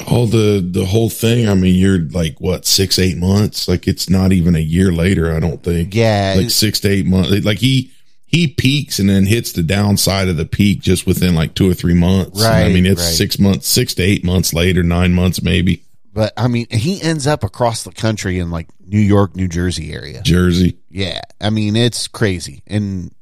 All 0.08 0.26
the 0.26 0.66
the 0.68 0.84
whole 0.84 1.08
thing 1.08 1.48
i 1.48 1.54
mean 1.54 1.74
you're 1.74 2.00
like 2.10 2.38
what 2.38 2.66
six 2.66 2.98
eight 2.98 3.16
months? 3.16 3.66
Like 3.66 3.88
it's 3.88 4.10
not 4.10 4.32
even 4.32 4.54
a 4.54 4.60
year 4.60 4.92
later 4.92 5.34
i 5.34 5.40
don't 5.40 5.62
think. 5.62 5.94
Yeah, 5.94 6.34
like 6.36 6.50
six 6.50 6.80
to 6.80 6.88
eight 6.88 7.06
months. 7.06 7.44
Like 7.44 7.58
he 7.58 7.90
he 8.26 8.48
peaks 8.48 8.98
and 8.98 9.08
then 9.08 9.24
hits 9.24 9.52
the 9.52 9.62
downside 9.62 10.28
of 10.28 10.36
the 10.36 10.44
peak 10.44 10.80
just 10.80 11.06
within 11.06 11.34
like 11.34 11.54
two 11.54 11.70
or 11.70 11.74
three 11.74 11.94
months. 11.94 12.44
And 12.44 12.64
i 12.64 12.68
mean 12.68 12.86
it's 12.86 13.02
right. 13.02 13.14
six 13.14 13.38
months 13.38 13.68
six 13.68 13.94
to 13.94 14.02
eight 14.02 14.24
months 14.24 14.52
later 14.52 14.82
nine 14.82 15.12
months 15.12 15.42
maybe. 15.42 15.82
But 16.16 16.32
I 16.34 16.48
mean, 16.48 16.66
he 16.70 17.02
ends 17.02 17.26
up 17.26 17.44
across 17.44 17.82
the 17.82 17.92
country 17.92 18.38
in 18.38 18.50
like 18.50 18.68
New 18.86 18.98
York, 18.98 19.36
New 19.36 19.48
Jersey 19.48 19.92
area. 19.92 20.22
jersey. 20.22 20.78
Yeah, 20.90 21.20
I 21.42 21.50
mean 21.50 21.76
it's 21.76 22.08
crazy, 22.08 22.62
and 22.66 23.14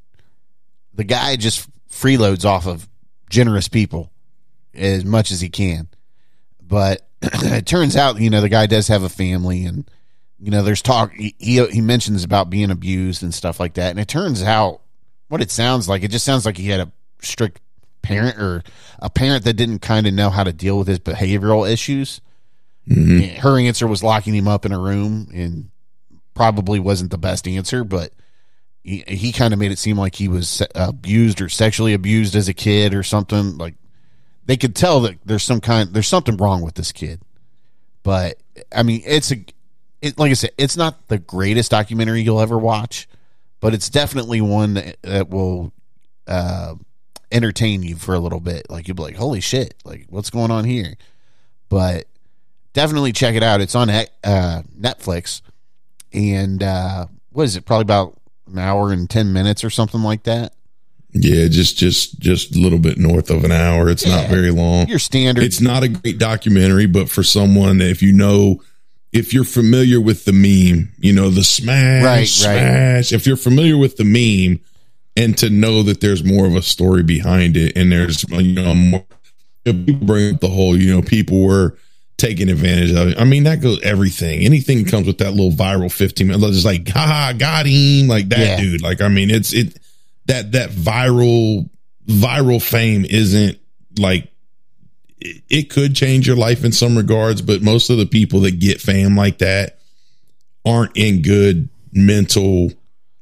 the 0.95 1.03
guy 1.03 1.35
just 1.35 1.68
freeloads 1.91 2.45
off 2.45 2.68
of 2.68 2.89
generous 3.29 3.66
people 3.66 4.12
as 4.75 5.05
much 5.05 5.33
as 5.33 5.41
he 5.41 5.49
can. 5.49 5.89
But 6.67 7.07
it 7.23 7.67
turns 7.67 7.97
out, 7.97 8.21
you 8.21 8.31
know, 8.31 8.41
the 8.41 8.49
guy 8.49 8.67
does 8.67 8.89
have 8.89 9.03
a 9.03 9.09
family, 9.09 9.65
and 9.65 9.89
you 10.41 10.51
know, 10.51 10.62
there's 10.62 10.83
talk. 10.83 11.12
He 11.12 11.35
he, 11.39 11.65
he 11.67 11.81
mentions 11.81 12.25
about 12.25 12.51
being 12.51 12.71
abused 12.71 13.23
and 13.23 13.33
stuff 13.35 13.61
like 13.61 13.75
that, 13.75 13.91
and 13.91 14.01
it 14.01 14.09
turns 14.09 14.43
out 14.43 14.81
what 15.29 15.41
it 15.41 15.51
sounds 15.51 15.89
like. 15.89 16.03
It 16.03 16.11
just 16.11 16.25
sounds 16.25 16.45
like 16.47 16.57
he 16.57 16.69
had 16.69 16.81
a 16.81 16.93
strict 17.21 17.61
parent 18.03 18.39
or 18.39 18.62
a 18.99 19.09
parent 19.09 19.45
that 19.45 19.55
didn't 19.55 19.79
kind 19.79 20.07
of 20.07 20.12
know 20.15 20.29
how 20.31 20.45
to 20.45 20.53
deal 20.53 20.79
with 20.79 20.89
his 20.89 20.99
behavioral 20.99 21.71
issues 21.71 22.21
Mhm. 22.89 23.39
Her 23.39 23.59
answer 23.59 23.87
was 23.87 24.03
locking 24.03 24.35
him 24.35 24.49
up 24.49 24.67
in 24.67 24.73
a 24.73 24.79
room, 24.79 25.29
and 25.33 25.71
probably 26.35 26.79
wasn't 26.79 27.11
the 27.11 27.19
best 27.19 27.49
answer, 27.49 27.85
but 27.85 28.12
he, 28.83 29.05
he 29.07 29.33
kind 29.33 29.55
of 29.55 29.59
made 29.59 29.73
it 29.73 29.79
seem 29.79 29.97
like 29.97 30.15
he 30.15 30.29
was 30.29 30.62
abused 30.75 31.41
or 31.41 31.49
sexually 31.49 31.95
abused 31.95 32.37
as 32.37 32.49
a 32.49 32.55
kid 32.55 32.93
or 32.93 33.03
something. 33.03 33.57
Like 33.57 33.75
they 34.47 34.57
could 34.57 34.75
tell 34.75 35.01
that 35.01 35.19
there's 35.25 35.43
some 35.43 35.61
kind, 35.61 35.93
there's 35.93 36.09
something 36.09 36.37
wrong 36.37 36.63
with 36.63 36.75
this 36.75 36.93
kid. 36.93 37.21
But 38.03 38.39
I 38.75 38.83
mean, 38.83 39.03
it's 39.05 39.33
a, 39.33 39.45
it, 40.03 40.19
like 40.19 40.31
I 40.31 40.35
said, 40.35 40.51
it's 40.59 40.77
not 40.77 41.09
the 41.09 41.19
greatest 41.19 41.71
documentary 41.71 42.23
you'll 42.23 42.41
ever 42.41 42.59
watch, 42.59 43.09
but 43.61 43.73
it's 43.73 43.89
definitely 43.89 44.41
one 44.41 44.75
that, 44.75 44.97
that 45.03 45.31
will 45.31 45.73
uh, 46.27 46.75
entertain 47.33 47.83
you 47.83 47.97
for 47.97 48.15
a 48.15 48.19
little 48.19 48.41
bit. 48.41 48.69
Like 48.71 48.87
you'll 48.87 48.97
be 48.97 49.03
like, 49.03 49.17
"Holy 49.17 49.41
shit! 49.41 49.75
Like 49.85 50.07
what's 50.09 50.31
going 50.31 50.51
on 50.51 50.65
here?" 50.65 50.95
But 51.69 52.07
definitely 52.75 53.13
check 53.13 53.35
it 53.35 53.43
out. 53.43 53.61
It's 53.61 53.75
on 53.75 53.89
uh, 53.89 54.05
Netflix, 54.79 55.41
and 56.13 56.63
uh, 56.63 57.07
what 57.33 57.45
is 57.45 57.57
it? 57.57 57.65
Probably 57.65 57.83
about 57.83 58.19
an 58.47 58.59
hour 58.59 58.93
and 58.93 59.09
ten 59.09 59.33
minutes 59.33 59.65
or 59.65 59.71
something 59.71 60.03
like 60.03 60.25
that. 60.25 60.54
Yeah, 61.17 61.47
just 61.49 61.77
just 61.79 62.19
just 62.19 62.57
a 62.57 62.59
little 62.59 62.79
bit 62.81 62.99
north 62.99 63.31
of 63.31 63.45
an 63.45 63.53
hour. 63.53 63.89
It's 63.89 64.05
not 64.05 64.29
very 64.29 64.51
long. 64.51 64.89
Your 64.89 64.99
standard. 64.99 65.45
It's 65.45 65.61
not 65.61 65.85
a 65.85 65.89
great 65.89 66.19
documentary, 66.19 66.87
but 66.87 67.09
for 67.09 67.23
someone 67.23 67.81
if 67.81 68.03
you 68.03 68.12
know 68.12 68.61
if 69.12 69.33
you're 69.33 69.45
familiar 69.45 70.01
with 70.01 70.25
the 70.25 70.33
meme, 70.33 70.93
you 70.99 71.12
know, 71.12 71.31
the 71.31 71.45
smash, 71.45 72.03
Right, 72.03 72.19
right. 72.19 72.27
smash. 72.29 73.12
If 73.12 73.29
you're 73.29 73.37
familiar 73.37 73.77
with 73.79 73.97
the 73.97 74.03
meme 74.03 74.59
and 75.17 75.39
to 75.39 75.51
know 75.51 75.85
that 75.85 76.01
there's 76.01 76.25
more 76.25 76.47
of 76.47 76.57
a 76.57 76.62
story 76.62 77.05
behind 77.05 77.57
it 77.57 77.77
and 77.77 77.93
there's 77.93 78.25
you 78.31 78.53
know 78.53 78.75
more 78.75 79.05
if 79.65 79.87
people 79.87 80.05
bring 80.07 80.35
up 80.35 80.41
the 80.41 80.49
whole, 80.49 80.77
you 80.77 80.93
know, 80.93 81.01
people 81.01 81.41
were 81.43 81.79
taking 82.19 82.49
advantage 82.49 82.91
of 82.91 83.09
it. 83.09 83.21
I 83.21 83.25
mean, 83.25 83.45
that 83.45 83.61
goes 83.62 83.81
everything. 83.83 84.45
Anything 84.45 84.85
comes 84.85 85.07
with 85.07 85.19
that 85.19 85.31
little 85.31 85.53
viral 85.53 85.91
15 85.93 86.27
minutes, 86.27 86.53
just 86.55 86.67
like, 86.67 86.89
ha, 86.89 87.33
got 87.39 87.67
him, 87.67 88.09
like 88.09 88.29
that 88.31 88.39
Yeah. 88.41 88.61
dude. 88.61 88.83
Like, 88.83 89.01
I 89.01 89.07
mean, 89.09 89.31
it's 89.31 89.53
it 89.53 89.79
that 90.27 90.53
that 90.53 90.70
viral 90.70 91.68
viral 92.07 92.62
fame 92.62 93.05
isn't 93.05 93.59
like 93.99 94.31
it, 95.20 95.43
it 95.49 95.62
could 95.70 95.95
change 95.95 96.27
your 96.27 96.37
life 96.37 96.64
in 96.64 96.72
some 96.72 96.97
regards, 96.97 97.41
but 97.43 97.62
most 97.62 97.91
of 97.91 97.99
the 97.99 98.07
people 98.07 98.41
that 98.41 98.59
get 98.59 98.81
fame 98.81 99.16
like 99.16 99.39
that 99.39 99.79
aren't 100.66 100.97
in 100.97 101.22
good 101.22 101.68
mental 101.93 102.70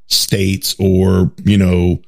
states 0.07 0.75
or, 0.79 1.33
you 1.45 1.59
know, 1.59 2.01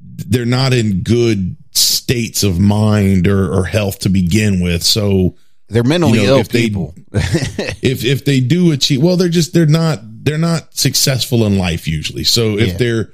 they're 0.00 0.44
not 0.46 0.72
in 0.72 1.02
good 1.02 1.56
states 1.72 2.42
of 2.42 2.58
mind 2.58 3.26
or, 3.26 3.52
or 3.52 3.64
health 3.64 4.00
to 4.00 4.08
begin 4.08 4.60
with. 4.60 4.82
So 4.82 5.36
They're 5.68 5.84
mentally 5.84 6.20
you 6.20 6.26
know, 6.26 6.34
ill 6.34 6.40
if 6.40 6.48
they- 6.48 6.62
people. 6.68 6.94
if 7.12 8.04
if 8.04 8.24
they 8.24 8.38
do 8.40 8.70
achieve 8.70 9.02
well 9.02 9.16
they're 9.16 9.28
just 9.28 9.52
they're 9.52 9.66
not 9.66 9.98
they're 10.22 10.38
not 10.38 10.76
successful 10.76 11.44
in 11.44 11.58
life 11.58 11.88
usually 11.88 12.22
so 12.22 12.56
if 12.56 12.68
Yeah. 12.68 12.76
they're 12.76 13.12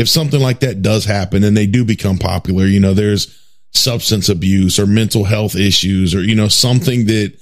if 0.00 0.08
something 0.08 0.40
like 0.40 0.60
that 0.60 0.82
does 0.82 1.04
happen 1.04 1.44
and 1.44 1.56
they 1.56 1.66
do 1.66 1.84
become 1.84 2.18
popular 2.18 2.64
you 2.64 2.80
know 2.80 2.94
there's 2.94 3.36
substance 3.72 4.28
abuse 4.28 4.78
or 4.78 4.86
mental 4.86 5.24
health 5.24 5.54
issues 5.54 6.14
or 6.14 6.22
you 6.22 6.34
know 6.34 6.48
something 6.48 7.06
that 7.06 7.32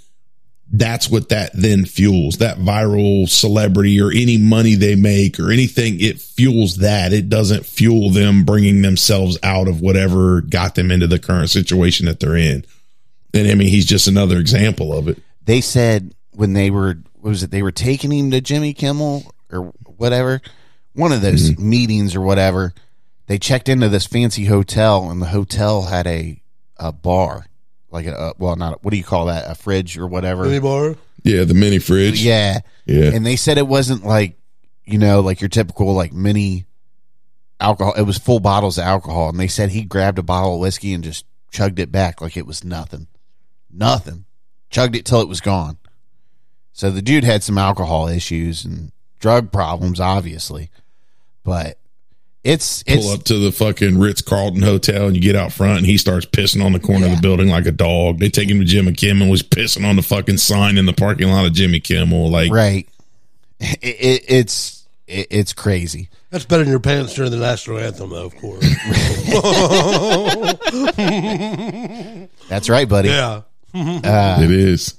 that's 0.71 1.09
what 1.09 1.31
that 1.31 1.51
then 1.55 1.85
fuels. 1.85 2.39
That 2.39 2.59
viral 2.59 3.29
celebrity 3.29 4.01
or 4.01 4.11
any 4.11 4.37
money 4.37 4.75
they 4.75 4.97
make 4.97 5.41
or 5.41 5.51
anything 5.51 6.01
it 6.01 6.21
fuels 6.21 6.77
that. 6.79 7.13
It 7.13 7.29
doesn't 7.29 7.65
fuel 7.65 8.11
them 8.11 8.45
bringing 8.45 8.83
themselves 8.83 9.39
out 9.43 9.69
of 9.69 9.81
whatever 9.81 10.43
got 10.43 10.75
them 10.75 10.91
into 10.91 11.07
the 11.07 11.19
current 11.19 11.51
situation 11.51 12.07
that 12.07 12.21
they're 12.21 12.37
in. 12.37 12.65
And 13.35 13.49
i 13.49 13.55
mean 13.55 13.69
he's 13.69 13.87
just 13.87 14.09
another 14.09 14.39
example 14.39 14.97
of 14.97 15.09
it. 15.09 15.23
They 15.45 15.61
said 15.61 16.15
when 16.33 16.53
they 16.53 16.71
were 16.71 16.99
what 17.15 17.31
was 17.31 17.43
it? 17.43 17.51
They 17.51 17.63
were 17.63 17.73
taking 17.73 18.13
him 18.13 18.31
to 18.31 18.41
Jimmy 18.41 18.75
Kimmel 18.75 19.25
or 19.51 19.73
whatever 19.97 20.41
one 20.99 21.13
of 21.13 21.23
those 21.23 21.51
Mm-hmm. 21.53 21.71
meetings 21.71 22.15
or 22.17 22.21
whatever 22.21 22.75
they 23.27 23.39
checked 23.39 23.69
into 23.69 23.89
this 23.89 24.07
fancy 24.07 24.47
hotel 24.47 25.11
and 25.11 25.21
the 25.23 25.27
hotel 25.27 25.83
had 25.83 26.07
a 26.07 26.41
a 26.79 26.93
bar 26.93 27.47
like 27.91 28.07
a, 28.07 28.13
a 28.15 28.33
well 28.39 28.57
not 28.57 28.83
what 28.85 28.91
do 28.91 28.97
you 28.97 29.05
call 29.05 29.27
that 29.27 29.51
a 29.51 29.55
fridge 29.55 29.97
or 29.99 30.07
whatever 30.07 30.45
Mini 30.45 30.59
bar. 30.61 30.97
Yeah, 31.25 31.45
the 31.45 31.55
mini 31.55 31.79
fridge. 31.79 32.23
yeah 32.23 32.61
Yeah. 32.87 33.13
and 33.15 33.25
they 33.27 33.37
said 33.37 33.59
it 33.59 33.67
wasn't 33.69 34.05
like 34.05 34.37
you 34.85 34.99
know 34.99 35.21
like 35.21 35.41
your 35.41 35.49
typical 35.49 35.93
like 35.95 36.13
mini 36.13 36.65
alcohol 37.61 37.95
it 37.95 38.03
was 38.03 38.19
full 38.19 38.41
bottles 38.41 38.79
of 38.79 38.85
alcohol 38.85 39.29
and 39.29 39.39
they 39.41 39.49
said 39.49 39.71
he 39.71 39.83
grabbed 39.83 40.19
a 40.19 40.23
bottle 40.23 40.55
of 40.55 40.61
whiskey 40.61 40.93
and 40.95 41.03
just 41.05 41.25
chugged 41.51 41.79
it 41.79 41.91
back 41.93 42.21
like 42.21 42.37
it 42.37 42.47
was 42.47 42.63
nothing 42.65 43.07
nothing 43.71 44.25
chugged 44.71 44.95
it 44.97 45.05
till 45.05 45.21
it 45.21 45.29
was 45.29 45.41
gone 45.41 45.77
so 46.73 46.91
the 46.91 47.03
dude 47.03 47.25
had 47.25 47.43
some 47.43 47.59
alcohol 47.59 48.07
issues 48.09 48.65
and 48.65 48.93
drug 49.19 49.51
problems 49.51 49.99
obviously 49.99 50.71
but 51.49 51.79
it's 52.45 52.85
it's 52.87 53.07
Pull 53.07 53.15
up 53.15 53.23
to 53.25 53.39
the 53.39 53.51
fucking 53.51 53.99
Ritz 53.99 54.21
Carlton 54.21 54.61
hotel 54.61 55.07
and 55.07 55.17
you 55.17 55.23
get 55.23 55.35
out 55.35 55.51
front 55.51 55.79
and 55.79 55.87
he 55.87 55.97
starts 55.97 56.27
pissing 56.27 56.63
on 56.63 56.73
the 56.73 56.79
corner 56.79 57.07
of 57.07 57.13
the 57.17 57.23
building 57.23 57.49
like 57.49 57.65
a 57.65 57.73
dog. 57.73 58.19
They 58.19 58.29
take 58.29 58.51
him 58.51 58.59
to 58.59 58.67
Jimmy 58.67 58.93
Kimmel 58.93 59.31
was 59.31 59.43
pissing 59.43 59.89
on 59.89 59.97
the 59.97 60.03
fucking 60.03 60.37
sign 60.37 60.77
in 60.77 60.85
the 60.85 60.93
parking 60.93 61.29
lot 61.31 61.47
of 61.47 61.55
Jimmy 61.55 61.81
Kimmel. 61.81 62.31
Like 62.31 62.53
right 62.53 62.87
it, 63.61 63.79
it, 63.83 64.25
it's 64.29 64.87
it, 65.07 65.27
it's 65.31 65.55
crazy 65.55 66.11
That's 66.29 66.45
better 66.45 66.65
than 66.65 66.71
your 66.71 66.81
pants 66.81 67.15
during 67.15 67.31
the 67.31 67.39
national 67.39 67.79
anthem, 67.79 68.11
though, 68.11 68.27
of 68.27 68.37
course. 68.37 68.61
that's 72.49 72.69
right 72.69 72.89
buddy 72.89 73.09
Yeah. 73.09 73.43
uh, 73.75 74.39
it 74.43 74.51
is. 74.51 74.95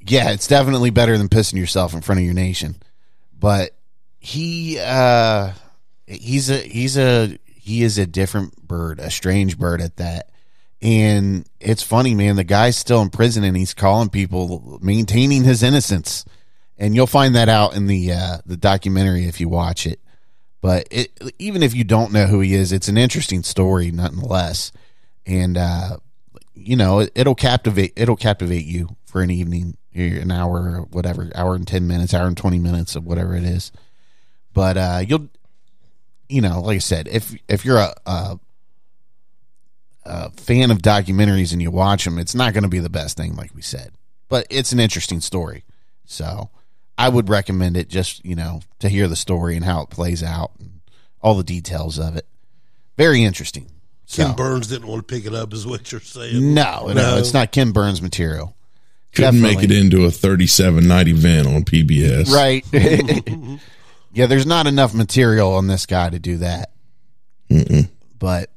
yeah, 0.00 0.30
it's 0.32 0.46
definitely 0.48 0.88
better 0.90 1.18
than 1.18 1.28
pissing 1.28 1.58
yourself 1.58 1.92
in 1.92 2.00
front 2.00 2.20
of 2.20 2.24
your 2.24 2.34
nation. 2.34 2.76
But 3.38 3.72
he 4.18 4.78
uh 4.80 5.52
he's 6.06 6.50
a 6.50 6.58
he's 6.58 6.96
a 6.96 7.38
he 7.46 7.82
is 7.82 7.98
a 7.98 8.06
different 8.06 8.66
bird, 8.66 9.00
a 9.00 9.10
strange 9.10 9.58
bird 9.58 9.80
at 9.80 9.96
that. 9.96 10.30
And 10.82 11.48
it's 11.60 11.82
funny, 11.82 12.14
man, 12.14 12.36
the 12.36 12.44
guy's 12.44 12.76
still 12.76 13.00
in 13.00 13.08
prison 13.08 13.42
and 13.42 13.56
he's 13.56 13.72
calling 13.72 14.10
people 14.10 14.78
maintaining 14.82 15.44
his 15.44 15.62
innocence. 15.62 16.26
And 16.76 16.94
you'll 16.94 17.06
find 17.06 17.34
that 17.36 17.48
out 17.48 17.74
in 17.74 17.86
the 17.86 18.12
uh 18.12 18.38
the 18.44 18.56
documentary 18.56 19.26
if 19.26 19.40
you 19.40 19.48
watch 19.48 19.86
it. 19.86 20.00
But 20.60 20.88
it, 20.90 21.34
even 21.38 21.62
if 21.62 21.74
you 21.74 21.84
don't 21.84 22.12
know 22.12 22.26
who 22.26 22.40
he 22.40 22.54
is, 22.54 22.72
it's 22.72 22.88
an 22.88 22.98
interesting 22.98 23.42
story 23.42 23.90
nonetheless. 23.90 24.72
And 25.24 25.56
uh 25.56 25.98
you 26.54 26.76
know, 26.76 27.00
it, 27.00 27.12
it'll 27.14 27.34
captivate 27.34 27.92
it'll 27.96 28.16
captivate 28.16 28.64
you 28.64 28.96
for 29.06 29.22
an 29.22 29.30
evening, 29.30 29.76
eh, 29.94 30.20
an 30.20 30.30
hour, 30.30 30.86
whatever, 30.90 31.30
hour 31.34 31.54
and 31.54 31.66
ten 31.66 31.86
minutes, 31.86 32.12
hour 32.12 32.26
and 32.26 32.36
twenty 32.36 32.58
minutes 32.58 32.94
of 32.96 33.06
whatever 33.06 33.34
it 33.34 33.44
is. 33.44 33.72
But 34.52 34.76
uh, 34.76 35.02
you'll, 35.06 35.28
you 36.28 36.40
know, 36.40 36.60
like 36.60 36.76
I 36.76 36.78
said, 36.78 37.08
if 37.08 37.34
if 37.48 37.64
you're 37.64 37.78
a, 37.78 37.94
a, 38.06 38.38
a 40.04 40.30
fan 40.32 40.70
of 40.70 40.78
documentaries 40.78 41.52
and 41.52 41.60
you 41.60 41.70
watch 41.70 42.04
them, 42.04 42.18
it's 42.18 42.34
not 42.34 42.52
going 42.52 42.62
to 42.62 42.68
be 42.68 42.78
the 42.78 42.90
best 42.90 43.16
thing, 43.16 43.34
like 43.36 43.54
we 43.54 43.62
said. 43.62 43.92
But 44.28 44.46
it's 44.50 44.72
an 44.72 44.80
interesting 44.80 45.20
story, 45.20 45.64
so 46.04 46.50
I 46.96 47.08
would 47.08 47.28
recommend 47.28 47.76
it. 47.76 47.88
Just 47.88 48.24
you 48.24 48.34
know, 48.34 48.60
to 48.80 48.88
hear 48.88 49.08
the 49.08 49.16
story 49.16 49.56
and 49.56 49.64
how 49.64 49.82
it 49.82 49.90
plays 49.90 50.22
out 50.22 50.52
and 50.58 50.80
all 51.20 51.34
the 51.34 51.44
details 51.44 51.98
of 51.98 52.16
it. 52.16 52.26
Very 52.96 53.22
interesting. 53.24 53.70
So. 54.06 54.26
Ken 54.26 54.36
Burns 54.36 54.68
didn't 54.68 54.86
want 54.86 55.06
to 55.06 55.14
pick 55.14 55.24
it 55.24 55.34
up, 55.34 55.52
is 55.52 55.66
what 55.66 55.90
you're 55.90 56.00
saying. 56.00 56.54
No, 56.54 56.92
no, 56.92 57.16
it's 57.16 57.32
not 57.32 57.52
Ken 57.52 57.72
Burns 57.72 58.02
material. 58.02 58.54
Couldn't 59.14 59.40
make 59.40 59.62
it 59.62 59.70
into 59.70 60.04
a 60.04 60.10
37 60.10 60.86
night 60.86 61.08
event 61.08 61.46
on 61.46 61.64
PBS. 61.64 62.30
Right. 62.30 62.64
yeah, 64.14 64.26
there's 64.26 64.46
not 64.46 64.66
enough 64.66 64.94
material 64.94 65.54
on 65.54 65.66
this 65.66 65.86
guy 65.86 66.08
to 66.10 66.18
do 66.18 66.38
that. 66.38 66.70
But 68.18 68.50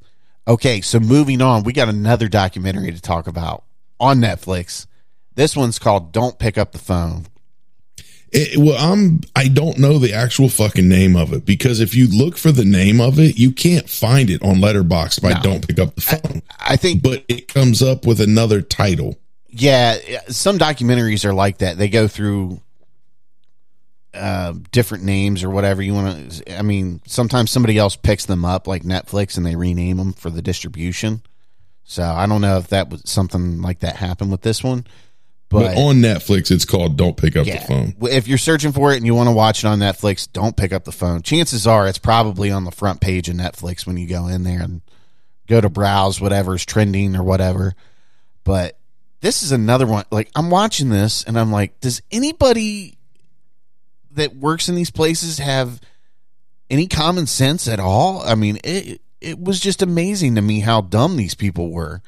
okay, 0.47 0.81
so 0.81 0.99
moving 0.99 1.41
on, 1.41 1.63
we 1.63 1.73
got 1.73 1.89
another 1.89 2.27
documentary 2.27 2.91
to 2.91 3.01
talk 3.01 3.27
about 3.27 3.63
on 3.99 4.19
Netflix. 4.19 4.87
This 5.35 5.55
one's 5.55 5.77
called 5.79 6.11
"Don't 6.11 6.39
Pick 6.39 6.57
Up 6.57 6.71
the 6.71 6.79
Phone." 6.79 7.27
It, 8.31 8.57
well, 8.57 8.75
I'm 8.77 9.21
I 9.35 9.47
don't 9.47 9.77
know 9.77 9.99
the 9.99 10.13
actual 10.13 10.49
fucking 10.49 10.87
name 10.87 11.15
of 11.15 11.31
it 11.31 11.45
because 11.45 11.79
if 11.79 11.95
you 11.95 12.07
look 12.07 12.37
for 12.37 12.51
the 12.51 12.65
name 12.65 12.99
of 12.99 13.19
it, 13.19 13.37
you 13.37 13.51
can't 13.51 13.89
find 13.89 14.29
it 14.29 14.41
on 14.43 14.55
Letterboxd 14.57 15.21
by 15.21 15.33
No. 15.33 15.41
Don't 15.41 15.67
Pick 15.67 15.79
Up 15.79 15.95
the 15.95 16.01
Phone. 16.01 16.41
I 16.59 16.75
think, 16.75 17.01
but 17.01 17.23
it 17.27 17.47
comes 17.47 17.81
up 17.81 18.05
with 18.05 18.19
another 18.19 18.61
title. 18.61 19.17
yeah, 19.49 19.97
some 20.27 20.57
documentaries 20.57 21.23
are 21.23 21.33
like 21.33 21.59
that. 21.59 21.77
They 21.77 21.87
go 21.87 22.07
through 22.07 22.59
uh, 24.17 24.53
different 24.71 25.03
names 25.03 25.43
or 25.43 25.49
whatever 25.49 25.81
you 25.81 25.93
want 25.93 26.31
to. 26.31 26.57
I 26.57 26.61
mean, 26.61 27.01
sometimes 27.05 27.51
somebody 27.51 27.77
else 27.77 27.95
picks 27.95 28.25
them 28.25 28.43
up, 28.45 28.67
like 28.67 28.83
Netflix, 28.83 29.37
and 29.37 29.45
they 29.45 29.55
rename 29.55 29.97
them 29.97 30.13
for 30.13 30.29
the 30.29 30.41
distribution. 30.41 31.21
So 31.83 32.03
I 32.03 32.25
don't 32.25 32.41
know 32.41 32.57
if 32.57 32.67
that 32.67 32.89
was 32.89 33.03
something 33.05 33.61
like 33.61 33.79
that 33.79 33.95
happened 33.95 34.31
with 34.31 34.41
this 34.41 34.61
one, 34.63 34.85
But, 35.49 35.75
but, 35.75 35.77
on 35.77 35.95
Netflix, 35.97 36.51
it's 36.51 36.65
called 36.65 36.97
Don't 36.97 37.15
Pick 37.15 37.37
Up 37.37 37.47
yeah, 37.47 37.59
the 37.61 37.65
Phone. 37.65 37.95
if 38.01 38.27
you're 38.27 38.37
searching 38.37 38.73
for 38.73 38.91
it 38.91 38.97
and 38.97 39.05
you 39.05 39.15
want 39.15 39.27
to 39.29 39.35
watch 39.35 39.63
it 39.63 39.67
on 39.67 39.79
Netflix, 39.79 40.27
don't 40.29 40.57
pick 40.57 40.73
up 40.73 40.83
the 40.83 40.91
phone. 40.91 41.21
Chances 41.21 41.65
are 41.65 41.87
it's 41.87 41.97
probably 41.97 42.51
on 42.51 42.65
the 42.65 42.71
front 42.71 42.99
page 42.99 43.29
of 43.29 43.35
Netflix 43.35 43.87
when 43.87 43.95
you 43.95 44.05
go 44.07 44.27
in 44.27 44.43
there 44.43 44.61
and 44.61 44.81
go 45.47 45.61
to 45.61 45.69
browse 45.69 46.19
whatever's 46.19 46.65
trending 46.65 47.15
or 47.15 47.23
whatever. 47.23 47.73
But 48.43 48.77
this 49.21 49.41
is 49.43 49.53
another 49.53 49.87
one. 49.87 50.03
Like 50.11 50.29
I'm 50.35 50.49
watching 50.49 50.89
this 50.89 51.23
and 51.23 51.39
I'm 51.39 51.53
like, 51.53 51.79
does 51.79 52.01
anybody 52.11 52.96
that 54.17 54.35
works 54.35 54.69
in 54.69 54.75
these 54.75 54.91
places 54.91 55.39
have 55.39 55.79
any 56.69 56.87
common 56.87 57.25
sense 57.25 57.67
at 57.67 57.79
all? 57.79 58.21
I 58.21 58.35
mean, 58.35 58.59
it 58.63 59.01
it 59.19 59.39
was 59.39 59.59
just 59.59 59.81
amazing 59.81 60.35
to 60.35 60.41
me 60.41 60.59
how 60.59 60.81
dumb 60.81 61.17
these 61.17 61.35
people 61.35 61.71
were. 61.71 62.01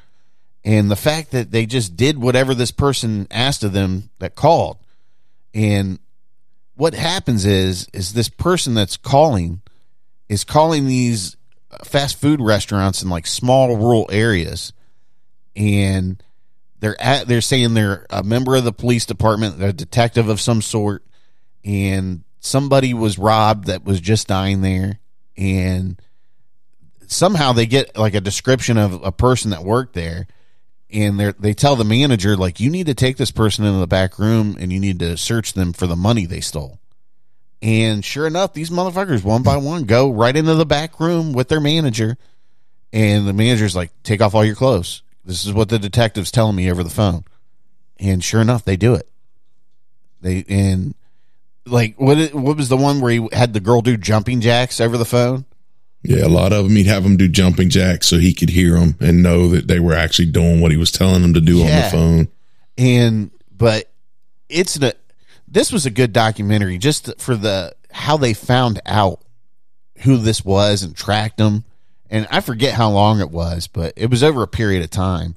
And 0.64 0.90
the 0.90 0.96
fact 0.96 1.30
that 1.30 1.50
they 1.50 1.66
just 1.66 1.96
did 1.96 2.18
whatever 2.18 2.54
this 2.54 2.70
person 2.70 3.26
asked 3.30 3.64
of 3.64 3.72
them 3.72 4.10
that 4.18 4.34
called. 4.34 4.78
And 5.54 5.98
what 6.74 6.94
happens 6.94 7.44
is 7.44 7.88
is 7.92 8.12
this 8.12 8.28
person 8.28 8.74
that's 8.74 8.96
calling 8.96 9.62
is 10.28 10.44
calling 10.44 10.86
these 10.86 11.36
fast 11.84 12.20
food 12.20 12.40
restaurants 12.40 13.02
in 13.02 13.08
like 13.08 13.26
small 13.26 13.76
rural 13.76 14.08
areas 14.12 14.72
and 15.56 16.22
they're 16.80 17.00
at 17.00 17.28
they're 17.28 17.40
saying 17.40 17.74
they're 17.74 18.06
a 18.10 18.22
member 18.22 18.56
of 18.56 18.64
the 18.64 18.72
police 18.72 19.06
department, 19.06 19.58
they're 19.58 19.68
a 19.68 19.74
detective 19.74 20.28
of 20.28 20.40
some 20.40 20.62
sort, 20.62 21.04
and 21.64 22.24
somebody 22.40 22.94
was 22.94 23.18
robbed 23.18 23.66
that 23.66 23.84
was 23.84 24.00
just 24.00 24.28
dying 24.28 24.62
there, 24.62 24.98
and 25.36 26.00
somehow 27.06 27.52
they 27.52 27.66
get 27.66 27.96
like 27.96 28.14
a 28.14 28.20
description 28.20 28.78
of 28.78 29.04
a 29.04 29.12
person 29.12 29.50
that 29.50 29.64
worked 29.64 29.94
there, 29.94 30.26
and 30.90 31.18
they 31.18 31.32
they 31.38 31.54
tell 31.54 31.76
the 31.76 31.84
manager 31.84 32.36
like 32.36 32.60
you 32.60 32.70
need 32.70 32.86
to 32.86 32.94
take 32.94 33.16
this 33.16 33.30
person 33.30 33.64
into 33.64 33.78
the 33.78 33.86
back 33.86 34.18
room 34.18 34.56
and 34.58 34.72
you 34.72 34.80
need 34.80 34.98
to 35.00 35.16
search 35.16 35.52
them 35.52 35.72
for 35.72 35.86
the 35.86 35.96
money 35.96 36.26
they 36.26 36.40
stole. 36.40 36.78
And 37.62 38.04
sure 38.04 38.26
enough, 38.26 38.54
these 38.54 38.70
motherfuckers 38.70 39.22
one 39.22 39.42
by 39.42 39.58
one 39.58 39.84
go 39.84 40.10
right 40.10 40.34
into 40.34 40.54
the 40.54 40.66
back 40.66 40.98
room 40.98 41.32
with 41.32 41.48
their 41.48 41.60
manager, 41.60 42.16
and 42.92 43.26
the 43.26 43.34
manager's 43.34 43.76
like, 43.76 43.90
"Take 44.02 44.22
off 44.22 44.34
all 44.34 44.44
your 44.44 44.56
clothes." 44.56 45.02
This 45.24 45.44
is 45.44 45.52
what 45.52 45.68
the 45.68 45.78
detective's 45.78 46.30
telling 46.30 46.56
me 46.56 46.70
over 46.70 46.82
the 46.82 46.90
phone. 46.90 47.24
And 47.98 48.24
sure 48.24 48.40
enough, 48.40 48.64
they 48.64 48.76
do 48.76 48.94
it. 48.94 49.08
They 50.22 50.44
and 50.48 50.94
like 51.66 51.94
what 51.98 52.32
what 52.34 52.56
was 52.56 52.68
the 52.68 52.76
one 52.76 53.00
where 53.00 53.12
he 53.12 53.28
had 53.32 53.52
the 53.52 53.60
girl 53.60 53.82
do 53.82 53.96
jumping 53.96 54.40
jacks 54.40 54.80
over 54.80 54.96
the 54.96 55.04
phone? 55.04 55.44
Yeah, 56.02 56.24
a 56.24 56.28
lot 56.28 56.52
of 56.52 56.64
them 56.64 56.76
he'd 56.76 56.86
have 56.86 57.02
them 57.02 57.16
do 57.16 57.28
jumping 57.28 57.68
jacks 57.68 58.06
so 58.06 58.18
he 58.18 58.32
could 58.32 58.50
hear 58.50 58.78
them 58.78 58.96
and 59.00 59.22
know 59.22 59.48
that 59.48 59.68
they 59.68 59.80
were 59.80 59.94
actually 59.94 60.30
doing 60.30 60.60
what 60.60 60.70
he 60.70 60.76
was 60.78 60.90
telling 60.90 61.22
them 61.22 61.34
to 61.34 61.40
do 61.40 61.60
on 61.60 61.66
the 61.66 61.88
phone. 61.90 62.28
And 62.78 63.30
but 63.54 63.90
it's 64.48 64.74
the 64.74 64.96
this 65.46 65.72
was 65.72 65.84
a 65.84 65.90
good 65.90 66.12
documentary 66.12 66.78
just 66.78 67.20
for 67.20 67.36
the 67.36 67.74
how 67.90 68.16
they 68.16 68.32
found 68.32 68.80
out 68.86 69.20
who 69.98 70.16
this 70.16 70.44
was 70.44 70.82
and 70.82 70.96
tracked 70.96 71.36
them. 71.36 71.64
And 72.08 72.26
I 72.30 72.40
forget 72.40 72.74
how 72.74 72.90
long 72.90 73.20
it 73.20 73.30
was, 73.30 73.66
but 73.66 73.92
it 73.96 74.10
was 74.10 74.22
over 74.22 74.42
a 74.42 74.48
period 74.48 74.82
of 74.82 74.90
time. 74.90 75.36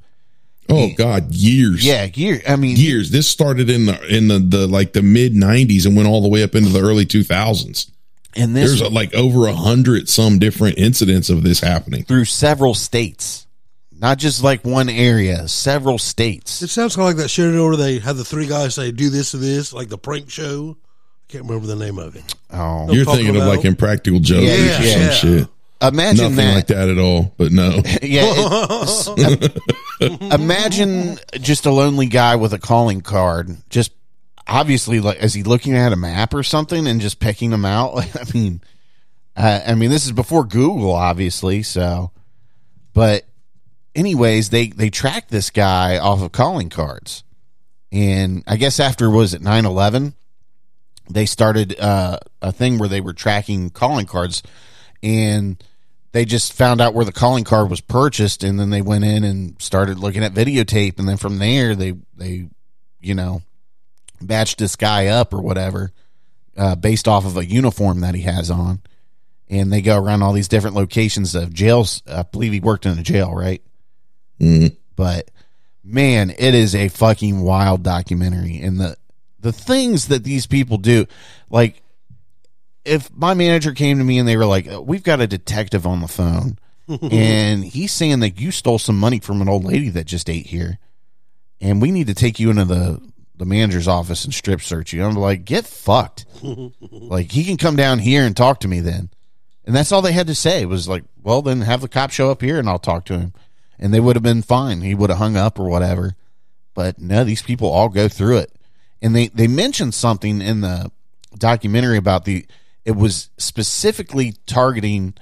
Oh 0.73 0.89
God, 0.97 1.31
years. 1.31 1.85
Yeah, 1.85 2.05
year. 2.13 2.41
I 2.47 2.55
mean, 2.55 2.75
years. 2.75 3.11
This 3.11 3.27
started 3.27 3.69
in 3.69 3.85
the 3.85 4.15
in 4.15 4.27
the, 4.27 4.39
the 4.39 4.67
like 4.67 4.93
the 4.93 5.01
mid 5.01 5.33
'90s 5.33 5.85
and 5.85 5.95
went 5.95 6.07
all 6.07 6.21
the 6.21 6.29
way 6.29 6.43
up 6.43 6.55
into 6.55 6.69
the 6.69 6.81
early 6.81 7.05
2000s. 7.05 7.89
And 8.35 8.55
this 8.55 8.79
there's 8.79 8.91
like 8.91 9.13
over 9.13 9.47
a 9.47 9.53
hundred 9.53 10.09
some 10.09 10.39
different 10.39 10.77
incidents 10.79 11.29
of 11.29 11.43
this 11.43 11.59
happening. 11.59 12.03
through 12.03 12.25
several 12.25 12.73
states, 12.73 13.45
not 13.91 14.17
just 14.17 14.43
like 14.43 14.65
one 14.65 14.89
area, 14.89 15.47
several 15.47 15.99
states. 15.99 16.61
It 16.63 16.69
sounds 16.69 16.95
kind 16.95 17.07
of 17.09 17.15
like 17.15 17.23
that 17.23 17.29
shit 17.29 17.53
where 17.53 17.75
they 17.77 17.99
have 17.99 18.17
the 18.17 18.25
three 18.25 18.47
guys 18.47 18.73
say, 18.73 18.91
do 18.91 19.09
this 19.11 19.35
and 19.35 19.43
this, 19.43 19.71
like 19.71 19.89
the 19.89 19.99
prank 19.99 20.31
show. 20.31 20.75
I 20.79 21.31
can't 21.31 21.45
remember 21.45 21.67
the 21.67 21.75
name 21.75 21.99
of 21.99 22.15
it. 22.15 22.33
Oh, 22.51 22.91
You're 22.91 23.05
thinking 23.05 23.35
of 23.35 23.43
like 23.43 23.65
Impractical 23.65 24.19
Jokers 24.19 24.45
Yeah, 24.49 24.79
or 24.79 24.83
some 24.83 25.01
yeah. 25.01 25.09
shit. 25.11 25.47
Imagine 25.83 26.35
Nothing 26.35 26.35
that. 26.47 26.55
like 26.55 26.67
that 26.67 26.89
at 26.89 26.97
all. 26.97 27.33
But 27.37 27.51
no. 27.51 27.81
yeah. 28.01 28.23
it- 29.99 30.33
imagine 30.33 31.17
just 31.39 31.65
a 31.65 31.71
lonely 31.71 32.07
guy 32.07 32.35
with 32.35 32.53
a 32.53 32.59
calling 32.59 33.01
card. 33.01 33.55
Just 33.69 33.91
obviously, 34.47 34.99
like, 34.99 35.21
is 35.21 35.33
he 35.33 35.43
looking 35.43 35.75
at 35.75 35.93
a 35.93 35.95
map 35.97 36.33
or 36.33 36.43
something 36.43 36.87
and 36.87 37.01
just 37.01 37.19
picking 37.19 37.49
them 37.49 37.65
out? 37.65 37.97
I 38.15 38.25
mean, 38.33 38.61
uh, 39.35 39.61
I 39.67 39.75
mean, 39.75 39.89
this 39.89 40.05
is 40.05 40.11
before 40.11 40.45
Google, 40.45 40.91
obviously. 40.91 41.63
So, 41.63 42.11
but 42.93 43.25
anyways, 43.95 44.49
they 44.49 44.67
they 44.67 44.89
tracked 44.89 45.29
this 45.31 45.49
guy 45.49 45.97
off 45.97 46.21
of 46.21 46.31
calling 46.31 46.69
cards, 46.69 47.23
and 47.91 48.43
I 48.47 48.57
guess 48.57 48.79
after 48.79 49.09
was 49.09 49.33
it 49.33 49.41
9-11, 49.41 50.13
they 51.09 51.25
started 51.25 51.79
uh, 51.79 52.19
a 52.41 52.51
thing 52.51 52.77
where 52.77 52.89
they 52.89 53.01
were 53.01 53.13
tracking 53.13 53.69
calling 53.69 54.05
cards, 54.05 54.43
and 55.01 55.63
they 56.13 56.25
just 56.25 56.53
found 56.53 56.79
out 56.79 56.93
where 56.93 57.03
the 57.05 57.11
calling 57.11 57.43
card 57.43 57.69
was 57.69 57.81
purchased 57.81 58.43
and 58.43 58.59
then 58.59 58.69
they 58.69 58.81
went 58.81 59.03
in 59.03 59.23
and 59.23 59.61
started 59.61 59.99
looking 59.99 60.23
at 60.23 60.33
videotape 60.33 60.97
and 60.99 61.09
then 61.09 61.17
from 61.17 61.39
there 61.39 61.75
they 61.75 61.93
they 62.15 62.47
you 63.01 63.13
know 63.13 63.41
batched 64.23 64.55
this 64.55 64.77
guy 64.77 65.07
up 65.07 65.33
or 65.33 65.41
whatever 65.41 65.91
uh, 66.55 66.75
based 66.75 67.07
off 67.07 67.25
of 67.25 67.35
a 67.35 67.45
uniform 67.45 67.99
that 68.01 68.15
he 68.15 68.21
has 68.21 68.49
on. 68.49 68.79
And 69.49 69.73
they 69.73 69.81
go 69.81 70.01
around 70.01 70.23
all 70.23 70.33
these 70.33 70.47
different 70.47 70.75
locations 70.75 71.35
of 71.35 71.53
jails. 71.53 72.01
I 72.07 72.23
believe 72.23 72.53
he 72.53 72.59
worked 72.59 72.85
in 72.85 72.97
a 72.97 73.03
jail 73.03 73.33
right? 73.35 73.61
Mhm. 74.39 74.75
but 74.95 75.29
man 75.83 76.31
it 76.31 76.55
is 76.55 76.73
a 76.73 76.87
fucking 76.87 77.41
wild 77.41 77.83
documentary. 77.83 78.59
And 78.61 78.79
the 78.79 78.95
the 79.39 79.51
things 79.51 80.07
that 80.07 80.23
these 80.23 80.47
people 80.47 80.77
do 80.77 81.05
like 81.49 81.82
if 82.85 83.13
my 83.13 83.33
manager 83.33 83.71
came 83.71 83.97
to 83.97 84.03
me 84.03 84.19
and 84.19 84.27
they 84.27 84.37
were 84.37 84.45
like, 84.45 84.67
"We've 84.81 85.03
got 85.03 85.21
a 85.21 85.27
detective 85.27 85.87
on 85.87 86.01
the 86.01 86.07
phone, 86.07 86.57
and 87.11 87.63
he's 87.63 87.91
saying 87.91 88.19
that 88.19 88.39
you 88.39 88.51
stole 88.51 88.79
some 88.79 88.99
money 88.99 89.19
from 89.19 89.41
an 89.41 89.49
old 89.49 89.63
lady 89.63 89.89
that 89.89 90.05
just 90.05 90.29
ate 90.29 90.47
here, 90.47 90.79
and 91.61 91.81
we 91.81 91.91
need 91.91 92.07
to 92.07 92.13
take 92.13 92.39
you 92.39 92.49
into 92.49 92.65
the 92.65 93.01
the 93.35 93.45
manager's 93.45 93.87
office 93.87 94.25
and 94.25 94.33
strip 94.33 94.61
search 94.61 94.93
you." 94.93 95.03
I'm 95.03 95.15
like, 95.15 95.45
"Get 95.45 95.65
fucked!" 95.65 96.25
like 96.81 97.31
he 97.31 97.43
can 97.43 97.57
come 97.57 97.75
down 97.75 97.99
here 97.99 98.23
and 98.23 98.35
talk 98.35 98.59
to 98.61 98.67
me 98.67 98.79
then, 98.79 99.09
and 99.65 99.75
that's 99.75 99.91
all 99.91 100.01
they 100.01 100.11
had 100.11 100.27
to 100.27 100.35
say 100.35 100.65
was 100.65 100.87
like, 100.87 101.03
"Well, 101.21 101.41
then 101.41 101.61
have 101.61 101.81
the 101.81 101.87
cop 101.87 102.11
show 102.11 102.31
up 102.31 102.41
here 102.41 102.59
and 102.59 102.67
I'll 102.67 102.79
talk 102.79 103.05
to 103.05 103.17
him," 103.17 103.33
and 103.79 103.93
they 103.93 103.99
would 103.99 104.15
have 104.15 104.23
been 104.23 104.41
fine. 104.41 104.81
He 104.81 104.95
would 104.95 105.09
have 105.09 105.19
hung 105.19 105.37
up 105.37 105.57
or 105.57 105.69
whatever, 105.69 106.15
but 106.73 106.99
no, 106.99 107.23
these 107.23 107.41
people 107.41 107.69
all 107.69 107.89
go 107.89 108.09
through 108.09 108.39
it, 108.39 108.51
and 109.01 109.15
they 109.15 109.29
they 109.29 109.47
mentioned 109.47 109.93
something 109.93 110.41
in 110.41 110.61
the 110.61 110.91
documentary 111.37 111.97
about 111.97 112.25
the 112.25 112.45
it 112.85 112.95
was 112.95 113.29
specifically 113.37 114.33
targeting 114.45 115.13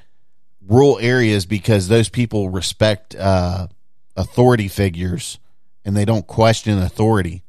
rural 0.67 0.97
areas 0.99 1.45
because 1.45 1.87
those 1.87 2.09
people 2.09 2.49
respect 2.49 3.15
uh, 3.15 3.67
authority 4.15 4.67
figures 4.67 5.39
and 5.85 5.95
they 5.95 6.05
don't 6.05 6.27
question 6.27 6.79
authority. 6.79 7.43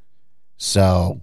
So, 0.57 1.23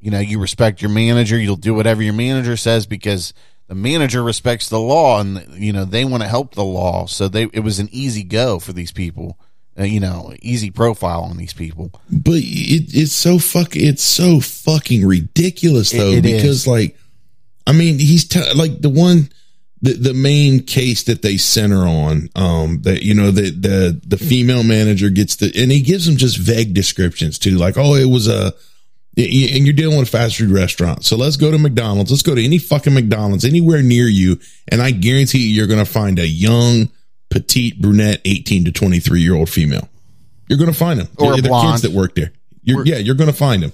you 0.00 0.10
know, 0.10 0.18
you 0.20 0.38
respect 0.38 0.80
your 0.82 0.90
manager, 0.90 1.38
you'll 1.38 1.56
do 1.56 1.74
whatever 1.74 2.02
your 2.02 2.14
manager 2.14 2.56
says 2.56 2.86
because 2.86 3.32
the 3.68 3.74
manager 3.74 4.22
respects 4.22 4.68
the 4.68 4.78
law 4.78 5.20
and 5.20 5.44
you 5.54 5.72
know 5.72 5.84
they 5.84 6.04
want 6.04 6.22
to 6.22 6.28
help 6.28 6.54
the 6.54 6.64
law. 6.64 7.06
So 7.06 7.28
they 7.28 7.44
it 7.52 7.60
was 7.60 7.78
an 7.80 7.88
easy 7.90 8.22
go 8.22 8.58
for 8.58 8.72
these 8.72 8.92
people. 8.92 9.38
Uh, 9.78 9.82
you 9.82 10.00
know, 10.00 10.32
easy 10.40 10.70
profile 10.70 11.22
on 11.24 11.36
these 11.36 11.52
people. 11.52 11.90
But 12.10 12.36
it, 12.38 12.94
it's 12.96 13.12
so 13.12 13.38
fuck. 13.38 13.76
It's 13.76 14.02
so 14.02 14.40
fucking 14.40 15.04
ridiculous 15.06 15.90
though, 15.90 16.12
It- 16.12 16.18
it 16.18 16.22
because 16.22 16.44
is. 16.62 16.66
like, 16.66 16.96
I 17.66 17.72
mean, 17.72 17.98
he's 17.98 18.26
t- 18.28 18.52
like 18.54 18.80
the 18.80 18.88
one, 18.88 19.28
the 19.82 19.92
the 19.94 20.14
main 20.14 20.62
case 20.62 21.04
that 21.04 21.22
they 21.22 21.36
center 21.36 21.86
on, 21.86 22.28
um, 22.36 22.82
that 22.82 23.02
you 23.02 23.14
know 23.14 23.30
the 23.30 23.50
the 23.50 24.00
the 24.06 24.18
female 24.18 24.62
manager 24.62 25.10
gets 25.10 25.36
the, 25.36 25.52
and 25.56 25.70
he 25.70 25.80
gives 25.82 26.06
them 26.06 26.16
just 26.16 26.38
vague 26.38 26.74
descriptions 26.74 27.38
too, 27.38 27.56
like, 27.56 27.76
oh, 27.76 27.94
it 27.94 28.06
was 28.06 28.28
a, 28.28 28.52
And 29.16 29.66
you're 29.66 29.72
dealing 29.72 29.98
with 29.98 30.08
a 30.08 30.10
fast 30.10 30.36
food 30.36 30.50
restaurant. 30.50 31.04
So 31.04 31.16
let's 31.16 31.36
go 31.36 31.50
to 31.50 31.58
McDonald's. 31.58 32.10
Let's 32.10 32.22
go 32.22 32.34
to 32.34 32.44
any 32.44 32.58
fucking 32.58 32.94
McDonald's 32.94 33.44
anywhere 33.44 33.82
near 33.82 34.06
you. 34.06 34.38
And 34.68 34.80
I 34.82 34.90
guarantee 34.90 35.38
you, 35.38 35.54
you're 35.54 35.66
going 35.66 35.84
to 35.84 35.90
find 35.90 36.18
a 36.18 36.26
young, 36.26 36.90
petite, 37.30 37.80
brunette, 37.80 38.20
18 38.24 38.66
to 38.66 38.72
23 38.72 39.20
year 39.20 39.34
old 39.34 39.48
female. 39.48 39.88
You're 40.48 40.58
going 40.58 40.70
to 40.70 40.78
find 40.78 41.00
them. 41.00 41.08
Or 41.18 41.40
They're 41.40 41.50
kids 41.62 41.82
that 41.82 41.92
work 41.92 42.14
there. 42.14 42.32
You're, 42.62 42.84
yeah, 42.86 42.96
you're 42.98 43.14
going 43.14 43.30
to 43.30 43.36
find 43.36 43.62
them. 43.62 43.72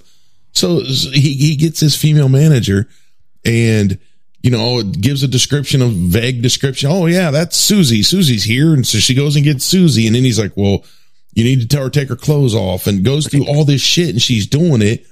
So, 0.53 0.83
so 0.83 1.09
he, 1.11 1.33
he 1.33 1.55
gets 1.55 1.79
his 1.79 1.95
female 1.95 2.29
manager 2.29 2.87
and, 3.45 3.97
you 4.41 4.51
know, 4.51 4.79
it 4.79 4.99
gives 5.01 5.23
a 5.23 5.27
description 5.27 5.81
of 5.81 5.91
vague 5.93 6.41
description. 6.41 6.89
Oh 6.91 7.05
yeah, 7.05 7.31
that's 7.31 7.55
Susie. 7.57 8.03
Susie's 8.03 8.43
here. 8.43 8.73
And 8.73 8.85
so 8.85 8.97
she 8.97 9.13
goes 9.15 9.35
and 9.35 9.45
gets 9.45 9.63
Susie. 9.65 10.05
And 10.07 10.15
then 10.15 10.23
he's 10.23 10.39
like, 10.39 10.55
well, 10.55 10.83
you 11.33 11.43
need 11.43 11.61
to 11.61 11.67
tell 11.67 11.83
her 11.83 11.89
to 11.89 11.99
take 11.99 12.09
her 12.09 12.15
clothes 12.15 12.53
off 12.55 12.85
and 12.87 13.03
goes 13.05 13.27
through 13.27 13.45
all 13.47 13.65
this 13.65 13.81
shit 13.81 14.09
and 14.09 14.21
she's 14.21 14.45
doing 14.47 14.81
it. 14.81 15.05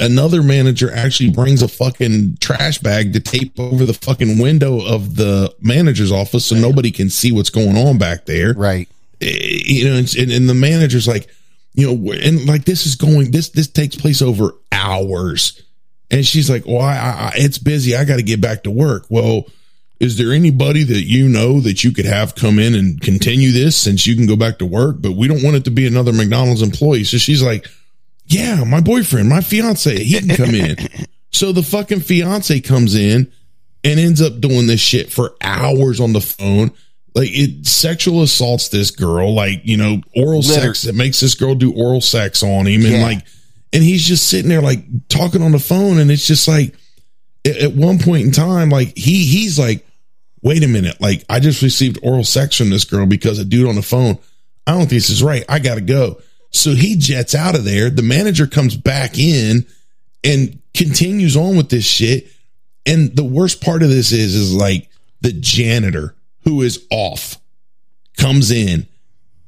Another 0.00 0.42
manager 0.42 0.92
actually 0.92 1.30
brings 1.30 1.62
a 1.62 1.68
fucking 1.68 2.38
trash 2.40 2.78
bag 2.78 3.12
to 3.12 3.20
tape 3.20 3.58
over 3.60 3.84
the 3.86 3.94
fucking 3.94 4.38
window 4.38 4.84
of 4.84 5.14
the 5.16 5.54
manager's 5.60 6.10
office 6.12 6.44
so 6.46 6.56
nobody 6.56 6.90
can 6.90 7.08
see 7.10 7.30
what's 7.32 7.50
going 7.50 7.76
on 7.76 7.96
back 7.96 8.26
there 8.26 8.54
Right. 8.54 8.88
eh, 9.20 9.60
you 9.64 9.84
know, 9.88 9.96
and, 9.96 10.16
and 10.32 10.48
the 10.48 10.54
manager's 10.54 11.06
like, 11.06 11.28
you 11.74 11.86
know, 11.92 12.12
and 12.12 12.44
like 12.46 12.64
this 12.64 12.86
is 12.86 12.96
going, 12.96 13.30
this 13.30 13.50
this 13.50 13.68
takes 13.68 13.94
place 13.96 14.20
over 14.20 14.54
hours, 14.72 15.62
and 16.10 16.24
she's 16.26 16.48
like, 16.50 16.66
well, 16.66 16.80
I, 16.82 16.94
I, 16.96 17.32
it's 17.36 17.58
busy, 17.58 17.96
I 17.96 18.04
got 18.04 18.16
to 18.16 18.22
get 18.22 18.40
back 18.40 18.64
to 18.64 18.70
work. 18.70 19.06
Well, 19.08 19.44
is 20.00 20.18
there 20.18 20.32
anybody 20.32 20.82
that 20.82 21.02
you 21.04 21.28
know 21.28 21.60
that 21.60 21.84
you 21.84 21.92
could 21.92 22.04
have 22.04 22.34
come 22.34 22.58
in 22.58 22.74
and 22.74 23.00
continue 23.00 23.52
this 23.52 23.76
since 23.76 24.06
you 24.06 24.16
can 24.16 24.26
go 24.26 24.36
back 24.36 24.58
to 24.58 24.66
work, 24.66 24.96
but 25.00 25.12
we 25.12 25.28
don't 25.28 25.42
want 25.42 25.56
it 25.56 25.64
to 25.64 25.70
be 25.70 25.86
another 25.86 26.12
McDonald's 26.12 26.62
employee. 26.62 27.04
So 27.04 27.16
she's 27.16 27.42
like, 27.42 27.66
yeah, 28.26 28.64
my 28.64 28.80
boyfriend, 28.80 29.28
my 29.28 29.40
fiance, 29.40 30.02
he 30.02 30.18
can 30.20 30.36
come 30.36 30.54
in. 30.54 30.76
so 31.30 31.52
the 31.52 31.62
fucking 31.62 32.00
fiance 32.00 32.60
comes 32.60 32.94
in 32.94 33.30
and 33.84 34.00
ends 34.00 34.20
up 34.20 34.40
doing 34.40 34.66
this 34.66 34.80
shit 34.80 35.12
for 35.12 35.34
hours 35.40 36.00
on 36.00 36.12
the 36.12 36.20
phone. 36.20 36.70
Like 37.14 37.28
it 37.32 37.64
sexual 37.66 38.22
assaults 38.22 38.70
this 38.70 38.90
girl, 38.90 39.32
like, 39.34 39.60
you 39.64 39.76
know, 39.76 40.00
oral 40.16 40.40
Liter- 40.40 40.74
sex. 40.74 40.84
It 40.86 40.96
makes 40.96 41.20
this 41.20 41.34
girl 41.34 41.54
do 41.54 41.72
oral 41.72 42.00
sex 42.00 42.42
on 42.42 42.66
him. 42.66 42.82
And 42.82 42.94
Yeah. 42.94 43.02
like, 43.02 43.24
and 43.74 43.82
he's 43.82 44.06
just 44.06 44.28
sitting 44.28 44.48
there 44.48 44.62
like 44.62 45.08
talking 45.08 45.42
on 45.42 45.52
the 45.52 45.58
phone. 45.58 45.98
And 45.98 46.10
it's 46.10 46.26
just 46.26 46.46
like, 46.46 46.74
at, 47.44 47.72
one 47.72 47.98
point 47.98 48.24
in 48.24 48.30
time, 48.30 48.70
like 48.70 48.96
he, 48.96 49.24
he's 49.24 49.58
like, 49.58 49.84
wait 50.42 50.62
a 50.62 50.68
minute. 50.68 51.00
Like 51.00 51.24
I 51.28 51.40
just 51.40 51.60
received 51.60 51.98
oral 52.02 52.24
sex 52.24 52.56
from 52.56 52.70
this 52.70 52.84
girl 52.84 53.04
because 53.04 53.38
a 53.40 53.44
dude 53.44 53.68
on 53.68 53.74
the 53.74 53.82
phone. 53.82 54.18
I 54.66 54.70
don't 54.70 54.80
think 54.80 54.90
this 54.90 55.10
is 55.10 55.22
right. 55.22 55.44
I 55.48 55.58
got 55.58 55.74
to 55.74 55.80
go. 55.80 56.20
So 56.52 56.70
he 56.70 56.96
jets 56.96 57.34
out 57.34 57.56
of 57.56 57.64
there. 57.64 57.90
The 57.90 58.02
manager 58.02 58.46
comes 58.46 58.76
back 58.76 59.18
in 59.18 59.66
and 60.22 60.62
continues 60.72 61.36
on 61.36 61.56
with 61.56 61.68
this 61.68 61.84
shit. 61.84 62.28
And 62.86 63.14
the 63.14 63.24
worst 63.24 63.60
part 63.60 63.82
of 63.82 63.88
this 63.88 64.12
is, 64.12 64.34
is 64.34 64.54
like 64.54 64.88
the 65.20 65.32
janitor 65.32 66.14
who 66.44 66.62
is 66.62 66.86
off 66.90 67.38
comes 68.16 68.50
in 68.50 68.86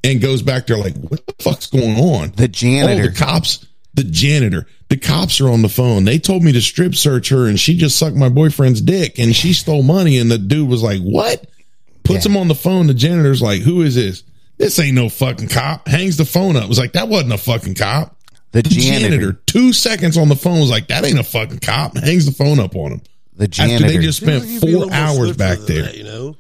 and 0.02 0.20
goes 0.20 0.42
back 0.42 0.66
there 0.66 0.78
like, 0.78 0.96
what 0.96 1.24
the 1.26 1.34
fuck's 1.38 1.68
going 1.68 1.96
on? 1.96 2.32
The 2.32 2.48
janitor. 2.48 3.04
Oh, 3.04 3.06
the 3.06 3.16
cops, 3.16 3.66
the 3.96 4.04
janitor, 4.04 4.66
the 4.88 4.96
cops 4.96 5.40
are 5.40 5.48
on 5.48 5.62
the 5.62 5.68
phone. 5.68 6.04
They 6.04 6.18
told 6.18 6.42
me 6.42 6.52
to 6.52 6.60
strip 6.60 6.94
search 6.94 7.30
her 7.30 7.46
and 7.46 7.58
she 7.58 7.76
just 7.76 7.98
sucked 7.98 8.16
my 8.16 8.28
boyfriend's 8.28 8.80
dick 8.80 9.18
and 9.18 9.34
she 9.34 9.52
stole 9.52 9.82
money. 9.82 10.18
And 10.18 10.30
the 10.30 10.38
dude 10.38 10.68
was 10.68 10.82
like, 10.82 11.00
what? 11.00 11.46
Puts 12.04 12.24
him 12.24 12.36
on 12.36 12.46
the 12.46 12.54
phone. 12.54 12.86
The 12.86 12.94
janitor's 12.94 13.42
like, 13.42 13.62
who 13.62 13.82
is 13.82 13.96
this? 13.96 14.22
This 14.58 14.78
ain't 14.78 14.94
no 14.94 15.08
fucking 15.08 15.48
cop. 15.48 15.88
Hangs 15.88 16.16
the 16.16 16.24
phone 16.24 16.56
up. 16.56 16.68
Was 16.68 16.78
like, 16.78 16.92
that 16.92 17.08
wasn't 17.08 17.32
a 17.32 17.38
fucking 17.38 17.74
cop. 17.74 18.16
The 18.52 18.62
janitor. 18.62 19.32
two 19.46 19.72
seconds 19.72 20.16
on 20.16 20.28
the 20.28 20.36
phone, 20.36 20.60
was 20.60 20.70
like, 20.70 20.86
that 20.86 21.04
ain't 21.04 21.18
a 21.18 21.24
fucking 21.24 21.58
cop. 21.58 21.96
Hangs 21.96 22.24
the 22.24 22.32
phone 22.32 22.58
up 22.58 22.74
on 22.74 22.92
him. 22.92 23.02
The 23.34 23.44
After 23.44 23.86
they 23.86 23.98
just 23.98 24.22
spent 24.22 24.46
You'd 24.46 24.60
four 24.62 24.92
hours 24.92 25.36
back 25.36 25.58
there. 25.58 25.82
that, 25.82 25.96
you 25.96 26.04
know, 26.04 26.36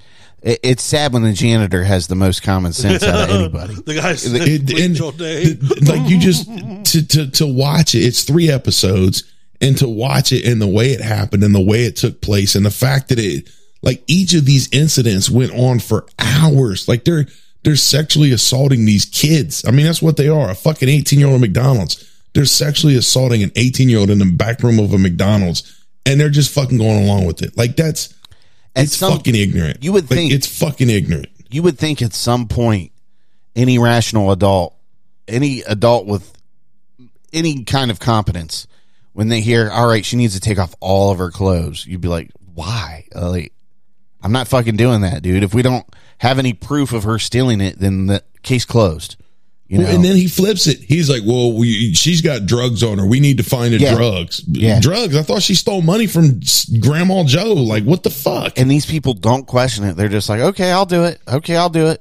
It- 0.46 0.60
it's 0.62 0.82
sad 0.82 1.12
when 1.12 1.22
the 1.22 1.32
janitor 1.32 1.84
has 1.84 2.06
the 2.06 2.14
most 2.14 2.42
common 2.42 2.72
sense 2.72 3.02
out 3.02 3.28
of 3.28 3.36
anybody. 3.40 3.74
the 3.84 3.94
guy's 3.94 4.24
It- 4.24 4.70
and 4.80 5.00
all 5.00 5.12
day. 5.12 5.52
the- 5.52 5.84
like 5.92 6.08
you 6.08 6.18
just 6.18 6.46
to, 6.92 7.06
to 7.06 7.26
to 7.32 7.46
watch 7.46 7.94
it 7.94 8.00
it's 8.00 8.22
three 8.22 8.48
episodes 8.50 9.24
and 9.60 9.76
to 9.78 9.88
watch 9.88 10.32
it 10.32 10.44
and 10.46 10.60
the 10.62 10.66
way 10.66 10.92
it 10.92 11.00
happened 11.00 11.42
and 11.42 11.54
the 11.54 11.60
way 11.60 11.84
it 11.84 11.96
took 11.96 12.20
place 12.20 12.54
and 12.54 12.64
the 12.64 12.70
fact 12.70 13.08
that 13.08 13.18
it 13.18 13.48
like 13.82 14.02
each 14.06 14.34
of 14.34 14.44
these 14.44 14.68
incidents 14.72 15.28
went 15.30 15.52
on 15.52 15.78
for 15.80 16.06
hours 16.18 16.86
like 16.88 17.04
they're 17.04 17.26
they're 17.64 17.74
sexually 17.76 18.30
assaulting 18.32 18.84
these 18.84 19.04
kids 19.06 19.64
i 19.66 19.70
mean 19.70 19.84
that's 19.86 20.02
what 20.02 20.16
they 20.16 20.28
are 20.28 20.50
a 20.50 20.54
fucking 20.54 20.88
18 20.88 21.18
year 21.18 21.28
old 21.28 21.40
mcdonald's 21.40 22.04
they're 22.34 22.44
sexually 22.44 22.96
assaulting 22.96 23.42
an 23.42 23.50
18 23.56 23.88
year 23.88 23.98
old 23.98 24.10
in 24.10 24.18
the 24.18 24.30
back 24.30 24.62
room 24.62 24.78
of 24.78 24.92
a 24.92 24.98
mcdonald's 24.98 25.72
and 26.04 26.20
they're 26.20 26.30
just 26.30 26.52
fucking 26.54 26.78
going 26.78 27.02
along 27.04 27.24
with 27.26 27.42
it 27.42 27.56
like 27.56 27.74
that's 27.76 28.10
At 28.10 28.15
it's 28.84 28.96
some- 28.96 29.12
fucking 29.12 29.34
ignorant 29.34 29.82
you 29.82 29.92
would 29.92 30.10
Like, 30.10 30.18
think- 30.18 30.32
it's 30.32 30.46
fucking 30.46 30.90
ignorant 30.90 31.28
You 31.50 31.62
would 31.62 31.78
think 31.78 32.02
at 32.02 32.12
some 32.12 32.48
point, 32.48 32.90
any 33.54 33.78
rational 33.78 34.32
adult, 34.32 34.74
any 35.28 35.62
adult 35.62 36.06
with 36.06 36.32
any 37.32 37.64
kind 37.64 37.90
of 37.90 38.00
competence, 38.00 38.66
when 39.12 39.28
they 39.28 39.40
hear, 39.40 39.70
all 39.70 39.86
right, 39.86 40.04
she 40.04 40.16
needs 40.16 40.34
to 40.34 40.40
take 40.40 40.58
off 40.58 40.74
all 40.80 41.10
of 41.12 41.18
her 41.18 41.30
clothes, 41.30 41.86
you'd 41.86 42.00
be 42.00 42.08
like, 42.08 42.30
why? 42.54 43.04
Uh, 43.14 43.30
Like, 43.30 43.52
I'm 44.22 44.32
not 44.32 44.48
fucking 44.48 44.76
doing 44.76 45.02
that, 45.02 45.22
dude. 45.22 45.42
If 45.44 45.54
we 45.54 45.62
don't 45.62 45.86
have 46.18 46.38
any 46.38 46.52
proof 46.52 46.92
of 46.92 47.04
her 47.04 47.18
stealing 47.18 47.60
it, 47.60 47.78
then 47.78 48.06
the 48.06 48.22
case 48.42 48.64
closed. 48.64 49.16
You 49.68 49.78
know, 49.78 49.86
and 49.86 50.04
then 50.04 50.14
he 50.14 50.28
flips 50.28 50.68
it. 50.68 50.78
He's 50.78 51.10
like, 51.10 51.22
"Well, 51.26 51.52
we, 51.52 51.92
she's 51.92 52.22
got 52.22 52.46
drugs 52.46 52.84
on 52.84 52.98
her. 52.98 53.06
We 53.06 53.18
need 53.18 53.38
to 53.38 53.42
find 53.42 53.74
the 53.74 53.78
Yeah. 53.78 53.96
drugs. 53.96 54.40
Yeah. 54.46 54.78
Drugs. 54.80 55.16
I 55.16 55.22
thought 55.22 55.42
she 55.42 55.56
stole 55.56 55.82
money 55.82 56.06
from 56.06 56.40
Grandma 56.78 57.24
Joe. 57.24 57.52
Like, 57.54 57.82
what 57.82 58.04
the 58.04 58.10
fuck? 58.10 58.56
and 58.58 58.70
these 58.70 58.86
people 58.86 59.12
don't 59.14 59.44
question 59.44 59.82
it. 59.84 59.96
They're 59.96 60.08
just 60.08 60.28
like, 60.28 60.40
okay, 60.40 60.70
I'll 60.70 60.86
do 60.86 61.02
it. 61.04 61.20
Okay, 61.26 61.56
I'll 61.56 61.68
do 61.68 61.88
it. 61.88 62.00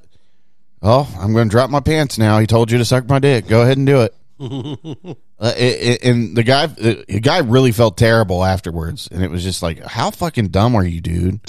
Oh, 0.80 1.12
I'm 1.18 1.32
going 1.32 1.48
to 1.48 1.50
drop 1.50 1.68
my 1.70 1.80
pants 1.80 2.18
now. 2.18 2.38
He 2.38 2.46
told 2.46 2.70
you 2.70 2.78
to 2.78 2.84
suck 2.84 3.08
my 3.08 3.18
dick. 3.18 3.48
Go 3.48 3.62
ahead 3.62 3.78
and 3.78 3.86
do 3.86 4.02
it. 4.02 4.14
Uh, 5.38 5.52
it, 5.54 5.82
it- 6.00 6.04
and 6.04 6.34
the 6.34 6.42
guy, 6.42 6.64
the, 6.64 7.04
the 7.08 7.20
guy 7.20 7.40
really 7.40 7.70
felt 7.70 7.98
terrible 7.98 8.42
afterwards, 8.42 9.06
and 9.12 9.22
it 9.22 9.30
was 9.30 9.42
just 9.42 9.62
like, 9.62 9.84
how 9.84 10.10
fucking 10.10 10.48
dumb 10.48 10.74
are 10.74 10.82
you, 10.82 11.02
dude? 11.02 11.40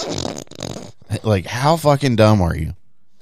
Like, 1.23 1.45
how 1.45 1.77
fucking 1.77 2.17
dumb 2.17 2.41
are 2.41 2.53
you? 2.53 2.73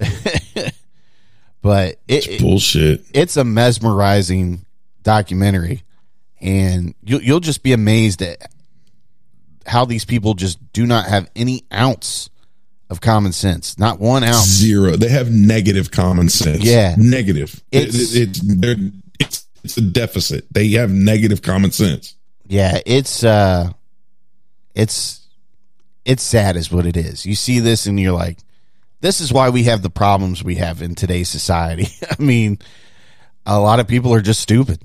but 1.62 1.96
it, 2.08 2.26
it- 2.28 2.40
Bullshit. 2.40 3.04
it's 3.14 3.36
a 3.36 3.44
mesmerizing 3.44 4.64
documentary, 5.02 5.82
and 6.40 6.94
you'll 7.02 7.22
you'll 7.22 7.40
just 7.40 7.62
be 7.62 7.72
amazed 7.72 8.22
at 8.22 8.50
how 9.66 9.84
these 9.84 10.04
people 10.04 10.34
just 10.34 10.58
do 10.72 10.86
not 10.86 11.06
have 11.06 11.28
any 11.34 11.64
ounce 11.72 12.30
of 12.88 13.00
common 13.00 13.32
sense, 13.32 13.78
not 13.78 13.98
one 13.98 14.22
ounce. 14.22 14.46
Zero. 14.46 14.92
They 14.96 15.08
have 15.08 15.28
negative 15.30 15.90
common 15.90 16.28
sense. 16.28 16.62
Yeah. 16.62 16.94
negative. 16.96 17.60
It's- 17.72 18.14
it, 18.14 18.28
it's 18.28 18.40
they're, 18.42 18.76
it's 19.18 19.44
it's 19.64 19.76
a 19.76 19.80
deficit. 19.80 20.46
They 20.52 20.68
have 20.72 20.90
negative 20.92 21.42
common 21.42 21.72
sense. 21.72 22.14
Yeah, 22.46 22.78
it's 22.86 23.24
uh 23.24 23.72
it's 24.74 25.26
it's 26.04 26.22
sad 26.22 26.54
is 26.56 26.70
what 26.70 26.86
it 26.86 26.96
is. 26.96 27.26
You 27.26 27.34
see 27.34 27.58
this 27.58 27.86
and 27.86 27.98
you're 27.98 28.12
like, 28.12 28.38
this 29.00 29.20
is 29.20 29.32
why 29.32 29.50
we 29.50 29.64
have 29.64 29.82
the 29.82 29.90
problems 29.90 30.42
we 30.42 30.56
have 30.56 30.82
in 30.82 30.94
today's 30.94 31.28
society. 31.28 31.88
I 32.18 32.22
mean, 32.22 32.58
a 33.44 33.60
lot 33.60 33.80
of 33.80 33.88
people 33.88 34.12
are 34.14 34.20
just 34.20 34.40
stupid. 34.40 34.82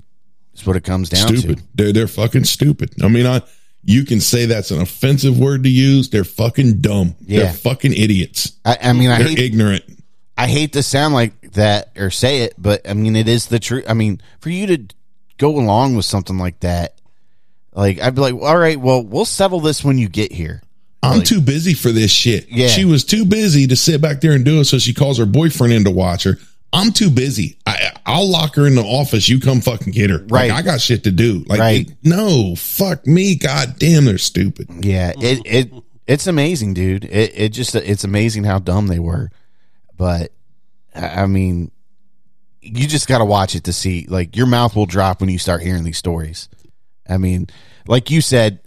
Is 0.54 0.66
what 0.66 0.76
it 0.76 0.84
comes 0.84 1.08
down 1.08 1.28
stupid. 1.28 1.58
to. 1.58 1.64
They're 1.74 1.92
they're 1.92 2.06
fucking 2.06 2.44
stupid. 2.44 3.02
I 3.02 3.08
mean, 3.08 3.26
I 3.26 3.40
you 3.84 4.04
can 4.04 4.20
say 4.20 4.46
that's 4.46 4.70
an 4.70 4.80
offensive 4.80 5.38
word 5.38 5.64
to 5.64 5.70
use. 5.70 6.10
They're 6.10 6.24
fucking 6.24 6.80
dumb. 6.80 7.16
Yeah. 7.20 7.44
They're 7.44 7.52
fucking 7.52 7.94
idiots. 7.94 8.52
I, 8.64 8.78
I 8.82 8.92
mean, 8.92 9.10
I 9.10 9.18
They're 9.18 9.28
hate 9.28 9.38
ignorant. 9.38 9.84
I 10.36 10.46
hate 10.46 10.74
to 10.74 10.82
sound 10.82 11.14
like 11.14 11.52
that 11.52 11.92
or 11.96 12.10
say 12.10 12.42
it, 12.42 12.54
but 12.58 12.88
I 12.88 12.94
mean, 12.94 13.16
it 13.16 13.28
is 13.28 13.46
the 13.46 13.58
truth. 13.58 13.84
I 13.88 13.94
mean, 13.94 14.20
for 14.40 14.50
you 14.50 14.66
to 14.68 14.94
go 15.38 15.58
along 15.58 15.96
with 15.96 16.04
something 16.04 16.38
like 16.38 16.60
that, 16.60 16.98
like 17.74 18.00
I'd 18.00 18.14
be 18.14 18.20
like, 18.20 18.34
all 18.34 18.56
right, 18.56 18.78
well, 18.78 19.02
we'll 19.02 19.24
settle 19.24 19.60
this 19.60 19.84
when 19.84 19.98
you 19.98 20.08
get 20.08 20.32
here. 20.32 20.62
I'm 21.02 21.22
too 21.22 21.40
busy 21.40 21.74
for 21.74 21.90
this 21.90 22.10
shit. 22.12 22.48
Yeah. 22.48 22.68
She 22.68 22.84
was 22.84 23.04
too 23.04 23.24
busy 23.24 23.66
to 23.66 23.76
sit 23.76 24.00
back 24.00 24.20
there 24.20 24.32
and 24.32 24.44
do 24.44 24.60
it, 24.60 24.66
so 24.66 24.78
she 24.78 24.94
calls 24.94 25.18
her 25.18 25.26
boyfriend 25.26 25.72
in 25.72 25.84
to 25.84 25.90
watch 25.90 26.22
her. 26.24 26.38
I'm 26.72 26.92
too 26.92 27.10
busy. 27.10 27.58
I, 27.66 27.90
I'll 28.06 28.28
lock 28.30 28.54
her 28.54 28.66
in 28.66 28.76
the 28.76 28.82
office. 28.82 29.28
You 29.28 29.40
come 29.40 29.60
fucking 29.60 29.92
get 29.92 30.10
her. 30.10 30.18
Like, 30.20 30.30
Right. 30.30 30.50
I 30.52 30.62
got 30.62 30.80
shit 30.80 31.04
to 31.04 31.10
do. 31.10 31.44
Like, 31.48 31.60
Right. 31.60 31.88
it- 31.88 31.96
no, 32.02 32.54
fuck 32.56 33.06
me. 33.06 33.34
God 33.34 33.74
damn, 33.78 34.04
they're 34.06 34.16
stupid. 34.16 34.68
Yeah, 34.84 35.12
it 35.20 35.42
it 35.44 35.72
it's 36.06 36.26
amazing, 36.26 36.74
dude. 36.74 37.04
It 37.04 37.32
it 37.34 37.48
just 37.50 37.74
it's 37.74 38.04
amazing 38.04 38.44
how 38.44 38.58
dumb 38.58 38.86
they 38.86 38.98
were. 39.00 39.30
But 39.98 40.32
I 40.94 41.22
I 41.22 41.26
mean, 41.26 41.70
you 42.62 42.86
just 42.86 43.06
got 43.08 43.18
to 43.18 43.24
watch 43.26 43.54
it 43.54 43.64
to 43.64 43.72
see. 43.72 44.06
Like 44.08 44.36
your 44.36 44.46
mouth 44.46 44.74
will 44.76 44.86
drop 44.86 45.20
when 45.20 45.28
you 45.30 45.38
start 45.38 45.62
hearing 45.62 45.84
these 45.84 45.98
stories. 45.98 46.48
I 47.08 47.18
mean, 47.18 47.48
like 47.86 48.10
you 48.10 48.20
said, 48.22 48.60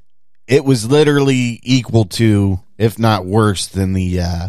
it 0.47 0.63
was 0.65 0.89
literally 0.89 1.59
equal 1.63 2.05
to, 2.05 2.59
if 2.77 2.99
not 2.99 3.25
worse, 3.25 3.67
than 3.67 3.93
the 3.93 4.19
uh, 4.21 4.47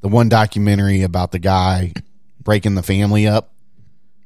the 0.00 0.08
one 0.08 0.28
documentary 0.28 1.02
about 1.02 1.32
the 1.32 1.38
guy 1.38 1.92
breaking 2.42 2.74
the 2.76 2.82
family 2.82 3.26
up, 3.26 3.52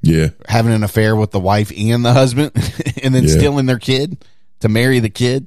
Yeah. 0.03 0.29
having 0.47 0.73
an 0.73 0.83
affair 0.85 1.17
with 1.17 1.31
the 1.31 1.41
wife 1.41 1.73
and 1.77 2.05
the 2.05 2.13
husband, 2.13 2.53
and 3.03 3.15
then 3.15 3.25
Yeah. 3.25 3.31
stealing 3.31 3.67
their 3.67 3.79
kid 3.79 4.23
to 4.61 4.69
marry 4.69 4.99
the 5.01 5.09
kid. 5.11 5.47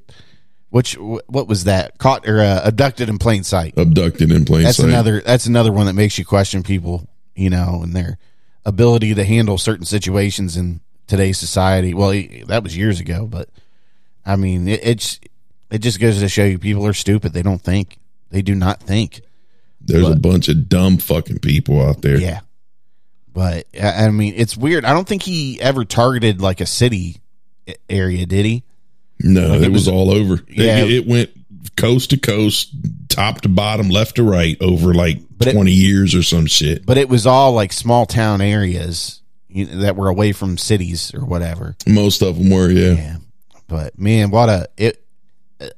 Which 0.69 0.93
what 0.97 1.47
was 1.47 1.65
that? 1.65 1.99
Caught 1.99 2.27
or 2.27 2.39
uh, 2.41 2.61
abducted 2.63 3.07
in 3.07 3.19
plain 3.19 3.43
sight. 3.43 3.75
Abducted 3.77 4.31
in 4.31 4.43
plain 4.43 4.63
That's 4.63 4.77
sight. 4.77 4.89
another. 4.89 5.21
That's 5.21 5.45
another 5.45 5.71
one 5.71 5.85
that 5.85 5.93
makes 5.93 6.17
you 6.17 6.25
question 6.25 6.63
people, 6.63 7.07
you 7.35 7.51
know, 7.51 7.81
and 7.83 7.95
their 7.95 8.17
ability 8.65 9.13
to 9.13 9.23
handle 9.23 9.59
certain 9.59 9.85
situations 9.85 10.57
in 10.57 10.79
today's 11.05 11.37
society. 11.37 11.93
Well, 11.93 12.11
that 12.47 12.63
was 12.63 12.75
years 12.75 12.99
ago, 12.99 13.27
but 13.27 13.49
I 14.25 14.35
mean, 14.35 14.67
it, 14.67 14.79
it's 14.83 15.19
it 15.73 15.79
just 15.81 15.99
goes 15.99 16.19
to 16.19 16.29
show 16.29 16.45
you 16.45 16.57
people 16.59 16.85
are 16.87 16.93
stupid. 16.93 17.33
They 17.33 17.41
don't 17.41 17.61
think. 17.61 17.97
They 18.29 18.41
do 18.41 18.55
not 18.55 18.81
think. 18.81 19.21
There's 19.81 20.07
a 20.07 20.15
bunch 20.15 20.47
of 20.47 20.69
dumb 20.69 20.97
fucking 20.97 21.39
people 21.39 21.81
out 21.85 22.01
there. 22.01 22.17
Yeah. 22.17 22.39
But 23.33 23.65
I 23.81 24.09
mean, 24.09 24.35
it's 24.37 24.55
weird. 24.55 24.85
I 24.85 24.93
don't 24.93 25.07
think 25.07 25.23
he 25.23 25.59
ever 25.59 25.83
targeted 25.85 26.39
like 26.39 26.61
a 26.61 26.65
city 26.65 27.17
area, 27.89 28.25
did 28.25 28.45
he? 28.45 28.63
No, 29.19 29.47
Like, 29.47 29.57
it, 29.61 29.63
it 29.63 29.69
was, 29.71 29.81
was- 29.81 29.87
all 29.89 30.11
over. 30.11 30.39
Yeah. 30.47 30.77
It, 30.83 30.91
it 30.91 31.07
went 31.07 31.31
coast 31.75 32.11
to 32.11 32.17
coast, 32.17 32.73
top 33.09 33.41
to 33.41 33.49
bottom, 33.49 33.89
left 33.89 34.15
to 34.17 34.23
right 34.23 34.55
over 34.61 34.93
like 34.93 35.19
But 35.37 35.49
it- 35.49 35.53
20 35.53 35.71
years 35.71 36.13
or 36.15 36.23
some 36.23 36.45
shit. 36.45 36.85
But 36.85 36.97
it 36.97 37.09
was 37.09 37.25
all 37.25 37.53
like 37.53 37.73
small 37.73 38.05
town 38.05 38.39
areas 38.41 39.21
that 39.53 39.95
were 39.95 40.07
away 40.09 40.31
from 40.31 40.57
cities 40.57 41.13
or 41.13 41.25
whatever. 41.25 41.75
Most 41.87 42.21
of 42.21 42.37
them 42.37 42.49
were, 42.51 42.69
yeah. 42.69 42.91
Yeah. 42.93 43.15
But 43.67 43.97
man, 43.99 44.29
what 44.29 44.49
a 44.49 44.67
it 44.77 45.02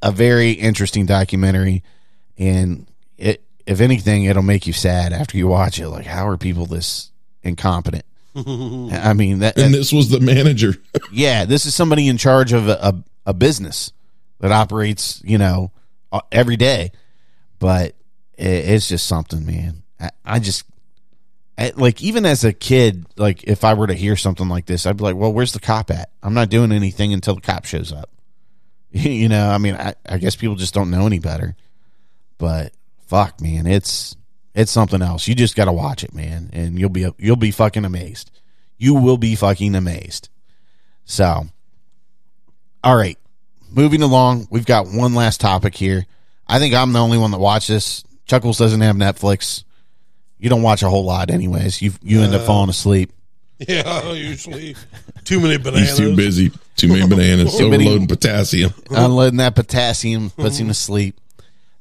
a 0.01 0.11
very 0.11 0.51
interesting 0.51 1.05
documentary, 1.05 1.83
and 2.37 2.87
if 3.17 3.81
anything, 3.81 4.25
it'll 4.25 4.43
make 4.43 4.67
you 4.67 4.73
sad 4.73 5.13
after 5.13 5.37
you 5.37 5.47
watch 5.47 5.79
it. 5.79 5.89
Like, 5.89 6.05
how 6.05 6.27
are 6.27 6.37
people 6.37 6.65
this 6.65 7.11
incompetent? 7.41 8.05
I 8.35 9.13
mean, 9.13 9.39
that 9.39 9.57
And 9.57 9.73
this 9.73 9.91
was 9.91 10.09
the 10.09 10.19
manager. 10.19 10.75
yeah, 11.11 11.45
this 11.45 11.65
is 11.65 11.73
somebody 11.73 12.07
in 12.07 12.17
charge 12.17 12.53
of 12.53 12.67
a, 12.67 12.73
a, 12.73 13.03
a 13.27 13.33
business 13.33 13.91
that 14.39 14.51
operates, 14.51 15.21
you 15.23 15.37
know, 15.37 15.71
uh, 16.11 16.21
every 16.31 16.57
day. 16.57 16.91
But 17.59 17.95
it, 18.37 18.69
it's 18.69 18.89
just 18.89 19.07
something, 19.07 19.45
man. 19.45 19.83
I, 19.99 20.09
I 20.25 20.39
just 20.39 20.65
I, 21.57 21.71
like 21.75 22.01
even 22.01 22.25
as 22.25 22.43
a 22.43 22.51
kid, 22.51 23.05
like 23.15 23.43
if 23.45 23.63
I 23.63 23.73
were 23.73 23.87
to 23.87 23.93
hear 23.93 24.17
something 24.17 24.49
like 24.49 24.65
this, 24.65 24.85
I'd 24.85 24.97
be 24.97 25.03
like, 25.03 25.15
"Well, 25.15 25.31
where's 25.31 25.53
the 25.53 25.59
cop 25.59 25.89
at? 25.89 26.09
I'm 26.21 26.33
not 26.33 26.49
doing 26.49 26.73
anything 26.73 27.13
until 27.13 27.35
the 27.35 27.41
cop 27.41 27.63
shows 27.65 27.93
up." 27.93 28.09
you 29.03 29.27
know, 29.27 29.49
I 29.49 29.57
mean, 29.57 29.75
I, 29.75 29.93
I 30.07 30.17
guess 30.17 30.35
people 30.37 30.55
just 30.55 30.73
don't 30.73 30.89
know 30.89 31.05
any 31.05 31.19
better. 31.19 31.55
But 32.37 32.71
fuck, 33.07 33.41
man, 33.41 33.67
it's 33.67 34.15
it's 34.53 34.71
something 34.71 35.01
else. 35.01 35.27
You 35.27 35.35
just 35.35 35.55
got 35.55 35.65
to 35.65 35.73
watch 35.73 36.03
it, 36.03 36.13
man, 36.13 36.49
and 36.53 36.79
you'll 36.79 36.89
be 36.89 37.05
you'll 37.17 37.35
be 37.35 37.51
fucking 37.51 37.83
amazed. 37.83 38.31
You 38.77 38.95
will 38.95 39.17
be 39.17 39.35
fucking 39.35 39.75
amazed. 39.75 40.29
So, 41.03 41.45
all 42.83 42.95
right, 42.95 43.17
moving 43.69 44.01
along. 44.01 44.47
We've 44.49 44.65
got 44.65 44.87
one 44.87 45.13
last 45.13 45.41
topic 45.41 45.75
here. 45.75 46.05
I 46.47 46.59
think 46.59 46.73
I'm 46.73 46.93
the 46.93 46.99
only 46.99 47.17
one 47.17 47.31
that 47.31 47.39
watched 47.39 47.67
this. 47.67 48.03
Chuckles 48.25 48.57
doesn't 48.57 48.81
have 48.81 48.95
Netflix. 48.95 49.63
You 50.39 50.49
don't 50.49 50.61
watch 50.61 50.83
a 50.83 50.89
whole 50.89 51.05
lot, 51.05 51.31
anyways. 51.31 51.81
You 51.81 51.91
you 52.01 52.21
end 52.21 52.33
up 52.33 52.41
Uh, 52.41 52.45
falling 52.45 52.69
asleep. 52.69 53.11
Yeah, 53.69 54.11
usually 54.11 54.75
too 55.23 55.39
many 55.39 55.57
bananas. 55.57 55.89
He's 55.97 55.97
too 55.97 56.13
busy. 56.15 56.51
Too 56.75 56.87
many 56.89 57.07
bananas. 57.07 57.57
Too 57.57 57.69
many- 57.69 57.85
overloading 57.85 58.07
potassium. 58.07 58.73
Unloading 58.89 59.37
that 59.37 59.55
potassium 59.55 60.29
puts 60.29 60.57
him 60.57 60.67
to 60.67 60.73
sleep. 60.73 61.19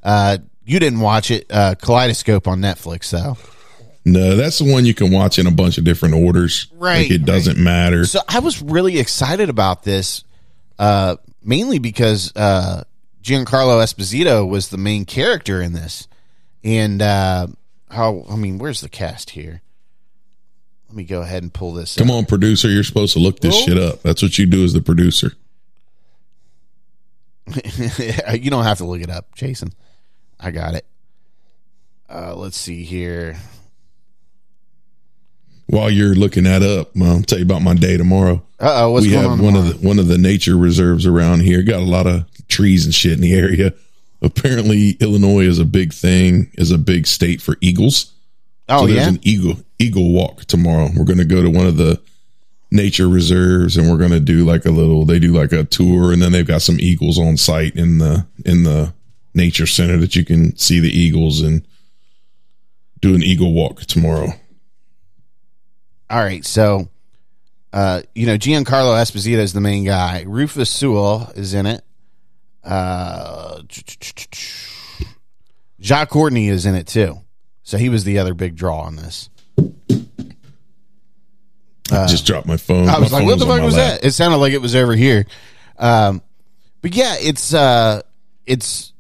Uh, 0.02 0.38
you 0.64 0.78
didn't 0.78 1.00
watch 1.00 1.30
it, 1.30 1.46
uh, 1.50 1.74
Kaleidoscope 1.74 2.46
on 2.46 2.60
Netflix, 2.60 3.10
though. 3.10 3.36
No, 4.04 4.36
that's 4.36 4.58
the 4.58 4.70
one 4.70 4.84
you 4.84 4.94
can 4.94 5.10
watch 5.10 5.38
in 5.38 5.46
a 5.46 5.50
bunch 5.50 5.78
of 5.78 5.84
different 5.84 6.14
orders. 6.14 6.66
Right, 6.74 7.02
Like 7.02 7.10
it 7.10 7.24
doesn't 7.24 7.58
matter. 7.58 8.04
So 8.04 8.20
I 8.28 8.40
was 8.40 8.60
really 8.62 8.98
excited 8.98 9.48
about 9.48 9.82
this, 9.82 10.24
uh, 10.78 11.16
mainly 11.42 11.78
because 11.78 12.30
uh, 12.36 12.84
Giancarlo 13.22 13.82
Esposito 13.82 14.46
was 14.46 14.68
the 14.68 14.76
main 14.76 15.06
character 15.06 15.62
in 15.62 15.72
this, 15.72 16.06
and 16.62 17.00
uh, 17.00 17.46
how 17.90 18.26
I 18.30 18.36
mean, 18.36 18.58
where's 18.58 18.82
the 18.82 18.90
cast 18.90 19.30
here? 19.30 19.62
Let 20.94 20.98
me 20.98 21.04
go 21.06 21.22
ahead 21.22 21.42
and 21.42 21.52
pull 21.52 21.72
this. 21.72 21.96
Come 21.96 22.08
up. 22.08 22.18
on, 22.18 22.24
producer. 22.24 22.70
You're 22.70 22.84
supposed 22.84 23.14
to 23.14 23.18
look 23.18 23.40
this 23.40 23.64
shit 23.64 23.76
up. 23.76 24.02
That's 24.02 24.22
what 24.22 24.38
you 24.38 24.46
do 24.46 24.62
as 24.62 24.74
the 24.74 24.80
producer. 24.80 25.32
you 28.32 28.48
don't 28.48 28.62
have 28.62 28.78
to 28.78 28.84
look 28.84 29.00
it 29.00 29.10
up, 29.10 29.34
Jason. 29.34 29.72
I 30.38 30.52
got 30.52 30.76
it. 30.76 30.86
Uh, 32.08 32.36
let's 32.36 32.56
see 32.56 32.84
here. 32.84 33.36
While 35.66 35.90
you're 35.90 36.14
looking 36.14 36.44
that 36.44 36.62
up, 36.62 36.92
I'll 37.02 37.22
tell 37.22 37.38
you 37.40 37.44
about 37.44 37.62
my 37.62 37.74
day 37.74 37.96
tomorrow. 37.96 38.44
Uh 38.60 38.84
oh, 38.84 38.92
what's 38.92 39.06
we 39.06 39.10
going 39.10 39.22
have 39.24 39.32
on? 39.32 39.42
one 39.42 39.54
tomorrow? 39.54 39.70
of 39.72 39.80
the 39.80 39.88
one 39.88 39.98
of 39.98 40.06
the 40.06 40.16
nature 40.16 40.56
reserves 40.56 41.06
around 41.06 41.40
here. 41.40 41.64
Got 41.64 41.80
a 41.80 41.86
lot 41.86 42.06
of 42.06 42.24
trees 42.46 42.84
and 42.84 42.94
shit 42.94 43.14
in 43.14 43.20
the 43.20 43.34
area. 43.34 43.74
Apparently, 44.22 44.90
Illinois 45.00 45.46
is 45.48 45.58
a 45.58 45.64
big 45.64 45.92
thing. 45.92 46.52
Is 46.54 46.70
a 46.70 46.78
big 46.78 47.08
state 47.08 47.42
for 47.42 47.56
eagles. 47.60 48.12
Oh, 48.68 48.80
so 48.80 48.86
there's 48.86 48.98
yeah? 48.98 49.08
an 49.08 49.20
eagle 49.22 49.56
eagle 49.78 50.12
walk 50.12 50.44
tomorrow. 50.46 50.88
We're 50.96 51.04
going 51.04 51.18
to 51.18 51.24
go 51.24 51.42
to 51.42 51.50
one 51.50 51.66
of 51.66 51.76
the 51.76 52.00
nature 52.70 53.08
reserves 53.08 53.76
and 53.76 53.90
we're 53.90 53.98
going 53.98 54.10
to 54.10 54.20
do 54.20 54.44
like 54.44 54.64
a 54.64 54.70
little. 54.70 55.04
They 55.04 55.18
do 55.18 55.32
like 55.32 55.52
a 55.52 55.64
tour, 55.64 56.12
and 56.12 56.20
then 56.20 56.32
they've 56.32 56.46
got 56.46 56.62
some 56.62 56.80
eagles 56.80 57.18
on 57.18 57.36
site 57.36 57.76
in 57.76 57.98
the 57.98 58.26
in 58.44 58.64
the 58.64 58.92
nature 59.34 59.66
center 59.66 59.96
that 59.98 60.16
you 60.16 60.24
can 60.24 60.56
see 60.56 60.80
the 60.80 60.90
eagles 60.90 61.40
and 61.40 61.66
do 63.00 63.14
an 63.14 63.22
eagle 63.22 63.52
walk 63.52 63.82
tomorrow. 63.82 64.28
All 66.08 66.20
right, 66.20 66.44
so 66.44 66.88
uh, 67.72 68.02
you 68.14 68.26
know 68.26 68.38
Giancarlo 68.38 69.00
Esposito 69.00 69.38
is 69.38 69.52
the 69.52 69.60
main 69.60 69.84
guy. 69.84 70.24
Rufus 70.26 70.70
Sewell 70.70 71.32
is 71.34 71.54
in 71.54 71.66
it. 71.66 71.84
Uh, 72.62 73.62
Jai 75.80 76.06
Courtney 76.06 76.48
is 76.48 76.66
in 76.66 76.74
it 76.74 76.86
too. 76.86 77.18
So 77.64 77.76
he 77.78 77.88
was 77.88 78.04
the 78.04 78.18
other 78.18 78.34
big 78.34 78.54
draw 78.56 78.80
on 78.82 78.96
this. 78.96 79.28
I 81.90 82.06
just 82.06 82.26
dropped 82.26 82.46
my 82.46 82.56
phone. 82.56 82.88
I 82.88 82.98
was 82.98 83.10
My 83.12 83.18
like, 83.18 83.26
what 83.26 83.38
the 83.38 83.46
fuck 83.46 83.62
was 83.62 83.74
lap. 83.76 84.00
that? 84.00 84.06
It 84.06 84.12
sounded 84.12 84.36
like 84.38 84.52
it 84.52 84.62
was 84.62 84.74
over 84.74 84.94
here. 84.94 85.26
Um, 85.78 86.22
but 86.80 86.94
yeah, 86.94 87.16
it's 87.20 87.52
uh, 87.52 88.02
it's 88.46 88.92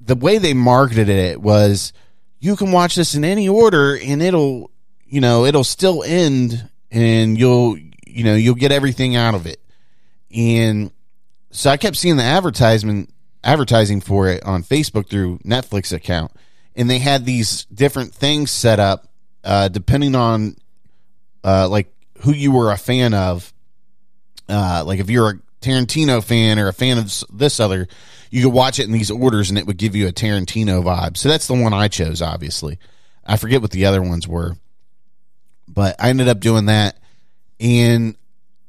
the 0.00 0.14
way 0.14 0.38
they 0.38 0.54
marketed 0.54 1.08
it 1.08 1.40
was 1.40 1.92
you 2.38 2.54
can 2.56 2.70
watch 2.70 2.94
this 2.94 3.14
in 3.14 3.24
any 3.24 3.48
order 3.48 3.96
and 3.96 4.22
it'll 4.22 4.70
you 5.06 5.20
know 5.20 5.44
it'll 5.44 5.64
still 5.64 6.02
end 6.04 6.68
and 6.92 7.36
you'll 7.38 7.76
you 8.06 8.22
know 8.24 8.34
you'll 8.34 8.54
get 8.54 8.70
everything 8.70 9.16
out 9.16 9.34
of 9.34 9.46
it 9.46 9.60
and 10.34 10.92
so 11.50 11.70
i 11.70 11.76
kept 11.76 11.96
seeing 11.96 12.16
the 12.16 12.22
advertisement 12.22 13.12
advertising 13.42 14.00
for 14.00 14.28
it 14.28 14.44
on 14.44 14.62
facebook 14.62 15.08
through 15.08 15.38
netflix 15.40 15.92
account 15.92 16.30
and 16.76 16.88
they 16.88 16.98
had 16.98 17.24
these 17.24 17.64
different 17.66 18.14
things 18.14 18.50
set 18.50 18.78
up 18.78 19.08
uh, 19.42 19.68
depending 19.68 20.14
on 20.14 20.56
uh, 21.44 21.68
like 21.68 21.92
who 22.20 22.32
you 22.32 22.52
were 22.52 22.70
a 22.72 22.76
fan 22.76 23.14
of 23.14 23.52
uh, 24.48 24.82
like 24.86 25.00
if 25.00 25.10
you're 25.10 25.30
a 25.30 25.40
Tarantino 25.60 26.22
fan 26.22 26.58
or 26.58 26.68
a 26.68 26.72
fan 26.72 26.98
of 26.98 27.12
this 27.32 27.58
other, 27.58 27.88
you 28.30 28.42
could 28.42 28.52
watch 28.52 28.78
it 28.78 28.84
in 28.84 28.92
these 28.92 29.10
orders 29.10 29.48
and 29.48 29.58
it 29.58 29.66
would 29.66 29.76
give 29.76 29.96
you 29.96 30.06
a 30.06 30.12
Tarantino 30.12 30.82
vibe. 30.82 31.16
So 31.16 31.28
that's 31.28 31.46
the 31.46 31.54
one 31.54 31.72
I 31.72 31.88
chose, 31.88 32.22
obviously. 32.22 32.78
I 33.24 33.36
forget 33.36 33.62
what 33.62 33.70
the 33.70 33.86
other 33.86 34.02
ones 34.02 34.28
were, 34.28 34.56
but 35.66 35.96
I 35.98 36.10
ended 36.10 36.28
up 36.28 36.38
doing 36.38 36.66
that, 36.66 36.96
and 37.58 38.16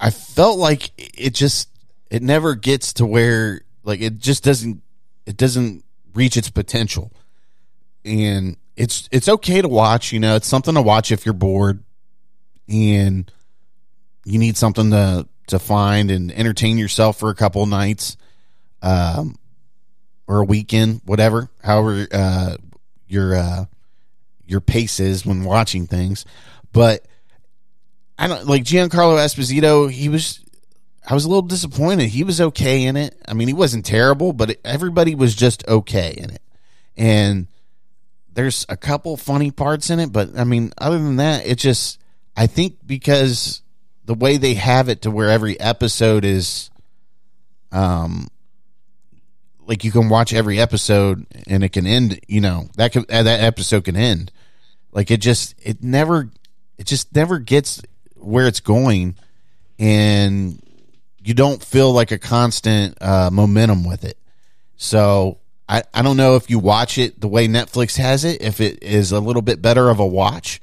I 0.00 0.10
felt 0.10 0.58
like 0.58 0.90
it 0.96 1.34
just 1.34 1.68
it 2.10 2.22
never 2.22 2.54
gets 2.54 2.94
to 2.94 3.06
where 3.06 3.60
like 3.84 4.00
it 4.00 4.18
just 4.18 4.42
doesn't 4.42 4.82
it 5.26 5.36
doesn't 5.36 5.84
reach 6.14 6.36
its 6.36 6.50
potential, 6.50 7.12
and 8.04 8.56
it's 8.76 9.08
it's 9.10 9.28
okay 9.28 9.60
to 9.60 9.68
watch. 9.68 10.12
You 10.12 10.20
know, 10.20 10.36
it's 10.36 10.46
something 10.48 10.74
to 10.74 10.82
watch 10.82 11.10
if 11.10 11.26
you're 11.26 11.32
bored, 11.32 11.82
and 12.68 13.30
you 14.24 14.38
need 14.38 14.56
something 14.56 14.90
to 14.90 15.26
to 15.48 15.58
find 15.58 16.10
and 16.10 16.30
entertain 16.30 16.78
yourself 16.78 17.18
for 17.18 17.30
a 17.30 17.34
couple 17.34 17.64
nights 17.66 18.16
um 18.82 19.34
or 20.26 20.40
a 20.40 20.44
weekend 20.44 21.00
whatever 21.04 21.48
however 21.62 22.06
uh 22.12 22.56
your 23.06 23.34
uh 23.34 23.64
your 24.46 24.60
pace 24.60 25.00
is 25.00 25.26
when 25.26 25.44
watching 25.44 25.86
things. 25.86 26.24
But 26.72 27.06
i 28.18 28.26
don't 28.26 28.46
like 28.46 28.64
giancarlo 28.64 29.16
esposito 29.16 29.90
he 29.90 30.08
was 30.08 30.40
i 31.08 31.14
was 31.14 31.24
a 31.24 31.28
little 31.28 31.42
disappointed. 31.42 32.08
He 32.08 32.24
was 32.24 32.40
okay 32.40 32.84
in 32.84 32.96
it. 32.96 33.16
I 33.26 33.32
mean 33.34 33.48
he 33.48 33.54
wasn't 33.54 33.86
terrible 33.86 34.32
but 34.32 34.58
everybody 34.64 35.14
was 35.14 35.34
just 35.34 35.66
okay 35.66 36.14
in 36.16 36.30
it. 36.30 36.42
And 36.96 37.46
there's 38.38 38.64
a 38.68 38.76
couple 38.76 39.16
funny 39.16 39.50
parts 39.50 39.90
in 39.90 39.98
it 39.98 40.12
but 40.12 40.38
i 40.38 40.44
mean 40.44 40.72
other 40.78 40.98
than 40.98 41.16
that 41.16 41.46
it 41.46 41.58
just 41.58 41.98
i 42.36 42.46
think 42.46 42.76
because 42.86 43.62
the 44.04 44.14
way 44.14 44.36
they 44.36 44.54
have 44.54 44.88
it 44.88 45.02
to 45.02 45.10
where 45.10 45.28
every 45.28 45.58
episode 45.58 46.24
is 46.24 46.70
um 47.72 48.28
like 49.68 49.84
you 49.84 49.92
can 49.92 50.08
watch 50.08 50.32
every 50.32 50.58
episode 50.58 51.26
and 51.46 51.62
it 51.62 51.68
can 51.68 51.86
end 51.86 52.18
you 52.26 52.40
know 52.40 52.68
that 52.76 52.92
could 52.92 53.08
uh, 53.10 53.22
that 53.22 53.40
episode 53.40 53.84
can 53.84 53.96
end. 53.96 54.32
Like 54.90 55.10
it 55.10 55.20
just 55.20 55.54
it 55.62 55.84
never 55.84 56.30
it 56.78 56.86
just 56.86 57.14
never 57.14 57.38
gets 57.38 57.82
where 58.16 58.46
it's 58.48 58.60
going 58.60 59.14
and 59.78 60.60
you 61.22 61.34
don't 61.34 61.62
feel 61.62 61.92
like 61.92 62.10
a 62.10 62.18
constant 62.18 62.96
uh, 63.00 63.28
momentum 63.30 63.84
with 63.84 64.04
it. 64.04 64.16
So 64.76 65.38
I, 65.68 65.82
I 65.92 66.02
don't 66.02 66.16
know 66.16 66.36
if 66.36 66.48
you 66.48 66.58
watch 66.58 66.98
it 66.98 67.20
the 67.20 67.28
way 67.28 67.46
netflix 67.46 67.96
has 67.96 68.24
it 68.24 68.40
if 68.42 68.60
it 68.60 68.82
is 68.82 69.12
a 69.12 69.20
little 69.20 69.42
bit 69.42 69.60
better 69.60 69.90
of 69.90 69.98
a 69.98 70.06
watch 70.06 70.60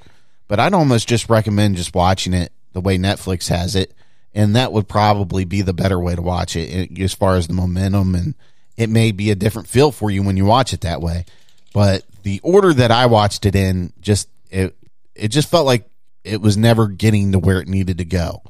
but 0.48 0.58
i'd 0.58 0.74
almost 0.74 1.08
just 1.08 1.28
recommend 1.28 1.76
just 1.76 1.94
watching 1.94 2.34
it 2.34 2.52
the 2.72 2.80
way 2.80 2.98
netflix 2.98 3.48
has 3.48 3.76
it 3.76 3.92
and 4.34 4.54
that 4.54 4.72
would 4.72 4.86
probably 4.86 5.44
be 5.44 5.62
the 5.62 5.72
better 5.72 5.98
way 5.98 6.14
to 6.14 6.22
watch 6.22 6.56
it 6.56 6.98
as 7.00 7.14
far 7.14 7.36
as 7.36 7.46
the 7.46 7.54
momentum 7.54 8.14
and 8.14 8.34
it 8.76 8.90
may 8.90 9.12
be 9.12 9.30
a 9.30 9.34
different 9.34 9.68
feel 9.68 9.90
for 9.90 10.10
you 10.10 10.22
when 10.22 10.36
you 10.36 10.44
watch 10.44 10.72
it 10.72 10.82
that 10.82 11.00
way. 11.00 11.24
But 11.72 12.04
the 12.22 12.40
order 12.42 12.72
that 12.74 12.90
i 12.90 13.06
watched 13.06 13.46
it 13.46 13.54
in 13.54 13.92
just 14.00 14.28
it 14.50 14.76
it 15.14 15.28
just 15.28 15.48
felt 15.48 15.64
like 15.64 15.88
it 16.24 16.40
was 16.40 16.56
never 16.56 16.88
getting 16.88 17.32
to 17.32 17.38
where 17.38 17.60
it 17.60 17.68
needed 17.68 17.98
to 17.98 18.04
go. 18.04 18.42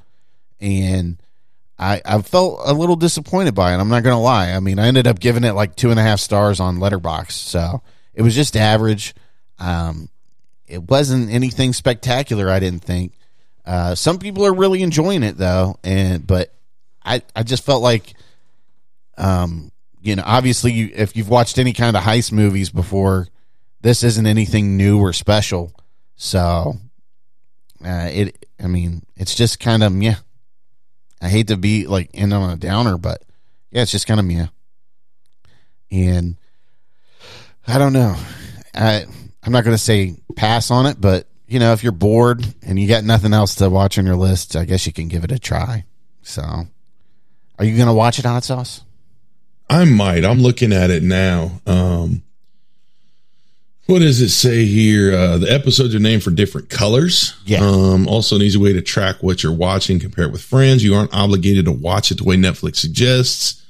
And 0.61 1.19
I, 1.79 2.01
I 2.05 2.23
felt 2.23 2.61
a 2.65 2.73
little 2.73 2.97
disappointed 2.97 3.55
by 3.55 3.75
it. 3.75 3.79
I'm 3.79 3.89
not 3.89 4.03
gonna 4.03 4.21
lie. 4.21 4.53
I 4.53 4.61
mean, 4.61 4.79
I 4.79 4.87
ended 4.87 5.07
up 5.07 5.21
giving 5.21 5.45
it 5.45 5.53
like 5.53 5.77
two 5.77 5.91
and 5.91 6.01
a 6.01 6.03
half 6.03 6.21
stars 6.21 6.61
on 6.61 6.79
Letterboxd, 6.79 7.33
so 7.33 7.83
it 8.15 8.23
was 8.23 8.35
just 8.35 8.57
average. 8.57 9.15
Um, 9.59 10.09
it 10.67 10.83
wasn't 10.83 11.31
anything 11.31 11.73
spectacular. 11.73 12.51
I 12.51 12.61
didn't 12.61 12.83
think. 12.83 13.13
Uh, 13.65 13.95
some 13.95 14.19
people 14.19 14.47
are 14.47 14.55
really 14.55 14.83
enjoying 14.83 15.23
it 15.23 15.37
though, 15.37 15.79
and 15.85 16.27
but 16.27 16.55
I 17.05 17.23
I 17.35 17.43
just 17.43 17.65
felt 17.65 17.83
like, 17.83 18.15
um, 19.19 19.71
you 20.01 20.17
know, 20.17 20.23
obviously, 20.25 20.73
you, 20.73 20.91
if 20.95 21.17
you've 21.17 21.29
watched 21.29 21.59
any 21.59 21.73
kind 21.73 21.97
of 21.97 22.03
heist 22.03 22.33
movies 22.33 22.71
before, 22.71 23.29
this 23.81 24.03
isn't 24.03 24.27
anything 24.27 24.77
new 24.77 24.99
or 24.99 25.13
special. 25.13 25.73
So 26.17 26.77
uh, 27.85 28.09
it, 28.11 28.47
I 28.63 28.67
mean, 28.67 29.05
it's 29.17 29.35
just 29.35 29.61
kind 29.61 29.83
of 29.83 29.95
yeah. 30.03 30.17
I 31.21 31.29
hate 31.29 31.49
to 31.49 31.57
be 31.57 31.87
like 31.87 32.11
end 32.15 32.33
on 32.33 32.51
a 32.51 32.57
downer, 32.57 32.99
but 32.99 33.23
yeah, 33.71 33.83
it's 33.83 33.93
just 33.93 34.07
kind 34.07 34.21
of 34.21 34.27
yeah. 34.27 34.49
And 35.91 36.37
I 37.67 37.79
don't 37.79 37.93
know. 37.93 38.17
I 38.75 39.07
I'm 39.43 39.53
not 39.53 39.65
to 39.65 39.79
say 39.79 40.17
pass 40.35 40.71
on 40.71 40.87
it, 40.87 41.01
but 41.01 41.27
you 41.47 41.59
know, 41.59 41.73
if 41.73 41.83
you're 41.83 41.93
bored 41.93 42.45
and 42.63 42.79
you 42.79 42.89
got 42.89 43.05
nothing 43.05 43.33
else 43.33 43.57
to 43.57 43.71
watch 43.71 43.99
on 43.99 44.07
your 44.07 44.17
list, 44.17 44.57
I 44.57 44.65
guess 44.65 44.87
you 44.87 44.93
can 44.93 45.09
give 45.09 45.25
it 45.25 45.33
a 45.33 45.39
try. 45.39 45.85
So, 46.23 46.43
are 46.43 47.65
you 47.65 47.77
going 47.77 47.87
to 47.89 47.95
watch 47.95 48.19
it, 48.19 48.25
hot 48.25 48.45
sauce? 48.45 48.83
I 49.71 49.85
might. 49.85 50.25
I'm 50.25 50.41
looking 50.41 50.73
at 50.73 50.91
it 50.91 51.03
now. 51.03 51.61
Um, 51.67 52.23
what 53.87 54.01
does 54.01 54.21
it 54.21 54.31
say 54.31 54.65
here? 54.65 55.15
Uh, 55.15 55.39
the 55.39 55.53
episodes 55.53 55.95
are 55.95 56.01
named 56.01 56.23
for 56.23 56.31
different 56.31 56.69
colors. 56.69 57.35
Yeah. 57.45 57.61
Um, 57.61 58.09
also, 58.09 58.37
an 58.37 58.43
easy 58.43 58.59
way 58.59 58.73
to 58.73 58.83
track 58.83 59.23
what 59.23 59.43
you're 59.43 59.53
watching, 59.53 60.01
compare 60.01 60.25
it 60.25 60.33
with 60.33 60.43
friends. 60.43 60.83
You 60.83 60.95
aren't 60.95 61.15
obligated 61.15 61.67
to 61.67 61.73
watch 61.73 62.11
it 62.11 62.19
the 62.19 62.25
way 62.25 62.37
Netflix 62.37 62.77
suggests. 62.77 63.63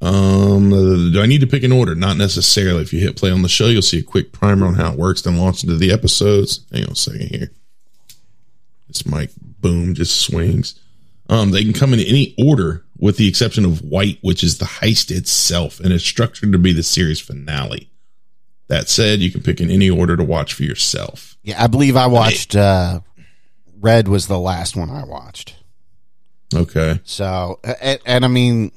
Um, 0.00 0.72
uh, 0.72 1.12
do 1.12 1.20
I 1.20 1.26
need 1.26 1.40
to 1.40 1.46
pick 1.46 1.64
an 1.64 1.72
order? 1.72 1.94
Not 1.94 2.16
necessarily. 2.16 2.82
If 2.82 2.92
you 2.92 3.00
hit 3.00 3.16
play 3.16 3.30
on 3.30 3.42
the 3.42 3.48
show, 3.48 3.66
you'll 3.66 3.82
see 3.82 3.98
a 3.98 4.02
quick 4.02 4.32
primer 4.32 4.66
on 4.66 4.74
how 4.74 4.92
it 4.92 4.98
works, 4.98 5.22
then 5.22 5.36
launch 5.36 5.64
into 5.64 5.76
the 5.76 5.92
episodes. 5.92 6.64
Hang 6.72 6.84
on 6.84 6.92
a 6.92 6.96
second 6.96 7.28
here. 7.28 7.50
This 8.86 9.04
mic 9.04 9.30
boom 9.38 9.94
just 9.94 10.20
swings. 10.20 10.80
Um, 11.28 11.50
they 11.50 11.62
can 11.62 11.74
come 11.74 11.92
in 11.92 12.00
any 12.00 12.34
order 12.38 12.84
with 12.98 13.16
the 13.16 13.28
exception 13.28 13.64
of 13.64 13.82
white, 13.82 14.18
which 14.22 14.42
is 14.42 14.58
the 14.58 14.64
heist 14.64 15.14
itself, 15.14 15.78
and 15.78 15.92
it's 15.92 16.04
structured 16.04 16.52
to 16.52 16.58
be 16.58 16.72
the 16.72 16.82
series 16.82 17.20
finale. 17.20 17.90
That 18.68 18.88
said, 18.88 19.20
you 19.20 19.30
can 19.30 19.42
pick 19.42 19.60
in 19.60 19.70
any 19.70 19.88
order 19.90 20.16
to 20.16 20.22
watch 20.24 20.52
for 20.54 20.62
yourself. 20.62 21.36
Yeah, 21.42 21.62
I 21.62 21.66
believe 21.68 21.96
I 21.96 22.06
watched. 22.06 22.54
Uh, 22.54 23.00
Red 23.80 24.08
was 24.08 24.26
the 24.26 24.38
last 24.38 24.76
one 24.76 24.90
I 24.90 25.04
watched. 25.04 25.56
Okay. 26.54 27.00
So, 27.04 27.60
and, 27.80 27.98
and 28.04 28.24
I 28.24 28.28
mean, 28.28 28.72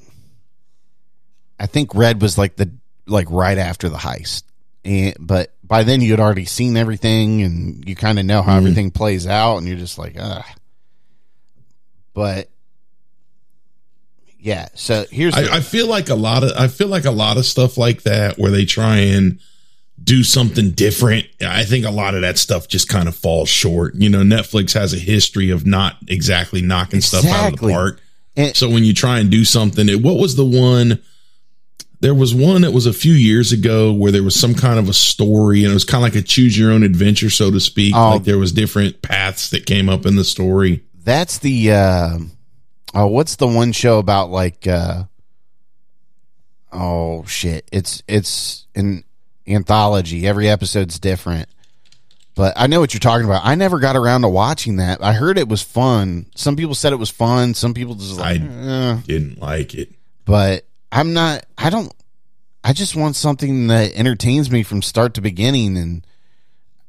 I 1.60 1.66
think 1.66 1.94
Red 1.94 2.22
was 2.22 2.38
like 2.38 2.56
the 2.56 2.70
like 3.06 3.26
right 3.30 3.58
after 3.58 3.88
the 3.88 3.96
heist, 3.98 4.44
and 4.84 5.14
but 5.20 5.52
by 5.62 5.82
then 5.82 6.00
you 6.00 6.10
had 6.10 6.20
already 6.20 6.44
seen 6.46 6.76
everything, 6.76 7.42
and 7.42 7.86
you 7.88 7.94
kind 7.94 8.18
of 8.18 8.24
know 8.24 8.40
how 8.42 8.54
Mhm. 8.54 8.58
everything 8.58 8.90
plays 8.92 9.26
out, 9.26 9.58
and 9.58 9.66
you're 9.66 9.76
just 9.76 9.98
like, 9.98 10.16
ah. 10.18 10.54
But 12.14 12.48
yeah, 14.38 14.68
so 14.74 15.04
here's 15.10 15.34
the- 15.34 15.50
I, 15.52 15.56
I 15.56 15.60
feel 15.60 15.86
like 15.86 16.08
a 16.08 16.14
lot 16.14 16.42
of 16.44 16.52
I 16.56 16.68
feel 16.68 16.88
like 16.88 17.04
a 17.04 17.10
lot 17.10 17.36
of 17.36 17.44
stuff 17.46 17.76
like 17.76 18.02
that 18.02 18.38
where 18.38 18.50
they 18.50 18.64
try 18.64 18.98
and 18.98 19.38
do 20.02 20.22
something 20.24 20.70
different. 20.72 21.26
I 21.40 21.64
think 21.64 21.84
a 21.84 21.90
lot 21.90 22.14
of 22.14 22.22
that 22.22 22.38
stuff 22.38 22.66
just 22.68 22.88
kind 22.88 23.08
of 23.08 23.14
falls 23.14 23.48
short. 23.48 23.94
You 23.94 24.08
know, 24.10 24.20
Netflix 24.22 24.72
has 24.74 24.92
a 24.94 24.98
history 24.98 25.50
of 25.50 25.66
not 25.66 25.96
exactly 26.08 26.60
knocking 26.62 27.00
stuff 27.00 27.24
out 27.26 27.52
of 27.54 27.60
the 27.60 27.66
Exactly. 27.66 27.72
park. 27.72 28.00
so 28.56 28.68
when 28.68 28.84
you 28.84 28.94
try 28.94 29.18
and 29.20 29.30
do 29.30 29.44
something, 29.44 29.88
it, 29.88 30.02
what 30.02 30.16
was 30.18 30.34
the 30.36 30.44
one? 30.44 31.00
There 32.00 32.14
was 32.14 32.34
one 32.34 32.62
that 32.62 32.72
was 32.72 32.86
a 32.86 32.92
few 32.92 33.12
years 33.12 33.52
ago 33.52 33.92
where 33.92 34.10
there 34.10 34.24
was 34.24 34.34
some 34.34 34.54
kind 34.54 34.78
of 34.80 34.88
a 34.88 34.92
story 34.92 35.62
and 35.62 35.70
it 35.70 35.74
was 35.74 35.84
kind 35.84 36.04
of 36.04 36.12
like 36.12 36.20
a 36.20 36.26
choose 36.26 36.58
your 36.58 36.72
own 36.72 36.82
adventure, 36.82 37.30
so 37.30 37.50
to 37.52 37.60
speak. 37.60 37.94
Oh. 37.94 38.14
Like 38.14 38.24
there 38.24 38.38
was 38.38 38.50
different 38.50 39.02
paths 39.02 39.50
that 39.50 39.66
came 39.66 39.88
up 39.88 40.04
in 40.04 40.16
the 40.16 40.24
story. 40.24 40.82
that's 41.04 41.38
the 41.38 41.70
uh, 41.70 42.18
oh, 42.92 43.06
what's 43.06 43.36
the 43.36 43.46
one 43.46 43.70
show 43.70 43.98
about 44.00 44.30
like 44.30 44.66
uh, 44.66 45.04
oh 46.72 47.24
shit, 47.26 47.68
it's 47.72 48.02
it's 48.08 48.66
an 48.74 49.04
anthology. 49.46 50.26
Every 50.26 50.48
episode's 50.48 50.98
different. 50.98 51.48
But 52.34 52.54
I 52.56 52.66
know 52.66 52.80
what 52.80 52.94
you're 52.94 53.00
talking 53.00 53.26
about. 53.26 53.44
I 53.44 53.54
never 53.56 53.78
got 53.78 53.94
around 53.94 54.22
to 54.22 54.28
watching 54.28 54.76
that. 54.76 55.02
I 55.04 55.12
heard 55.12 55.36
it 55.36 55.48
was 55.48 55.62
fun. 55.62 56.26
Some 56.34 56.56
people 56.56 56.74
said 56.74 56.92
it 56.94 56.96
was 56.96 57.10
fun. 57.10 57.52
Some 57.52 57.74
people 57.74 57.94
just 57.94 58.18
like, 58.18 58.40
eh. 58.40 58.96
Didn't 59.06 59.38
like 59.40 59.74
it. 59.74 59.90
but 60.24 60.64
I'm 60.90 61.12
not. 61.12 61.44
I 61.58 61.68
don't. 61.70 61.92
I 62.64 62.72
just 62.72 62.94
want 62.96 63.16
something 63.16 63.66
that 63.66 63.92
entertains 63.94 64.50
me 64.50 64.62
from 64.62 64.82
start 64.82 65.14
to 65.14 65.20
beginning, 65.20 65.76
and 65.76 66.06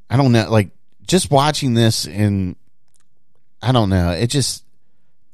I 0.10 0.16
don't 0.18 0.32
know. 0.32 0.50
Like 0.50 0.70
just 1.08 1.30
watching 1.32 1.74
this, 1.74 2.06
and 2.06 2.56
I 3.62 3.72
don't 3.74 3.90
know. 3.90 4.12
It 4.12 4.28
just 4.28 4.64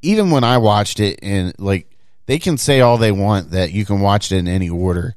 even 0.02 0.32
when 0.32 0.44
I 0.44 0.58
watched 0.58 1.00
it, 1.00 1.20
and 1.22 1.54
like 1.60 1.88
they 2.26 2.40
can 2.40 2.58
say 2.58 2.82
all 2.82 2.98
they 2.98 3.12
want 3.12 3.52
that 3.52 3.72
you 3.74 3.86
can 3.86 4.00
watch 4.02 4.32
it 4.32 4.38
in 4.38 4.48
any 4.48 4.70
order, 4.70 5.16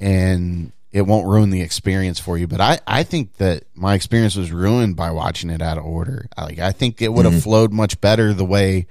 and 0.00 0.72
it 0.92 1.02
won't 1.02 1.26
ruin 1.26 1.50
the 1.50 1.62
experience 1.62 2.18
for 2.20 2.36
you. 2.36 2.46
But 2.46 2.60
I, 2.60 2.78
I 2.86 3.02
think 3.02 3.36
that 3.38 3.64
my 3.74 3.94
experience 3.94 4.36
was 4.36 4.52
ruined 4.52 4.94
by 4.96 5.10
watching 5.10 5.48
it 5.50 5.62
out 5.62 5.78
of 5.78 5.84
order. 5.86 6.26
I- 6.36 6.44
Like 6.44 6.58
I 6.58 6.72
think 6.72 7.00
it 7.00 7.12
would 7.12 7.24
have 7.24 7.34
Mhm. 7.34 7.42
flowed 7.42 7.72
much 7.72 8.00
better 8.00 8.34
the 8.34 8.44
way 8.44 8.86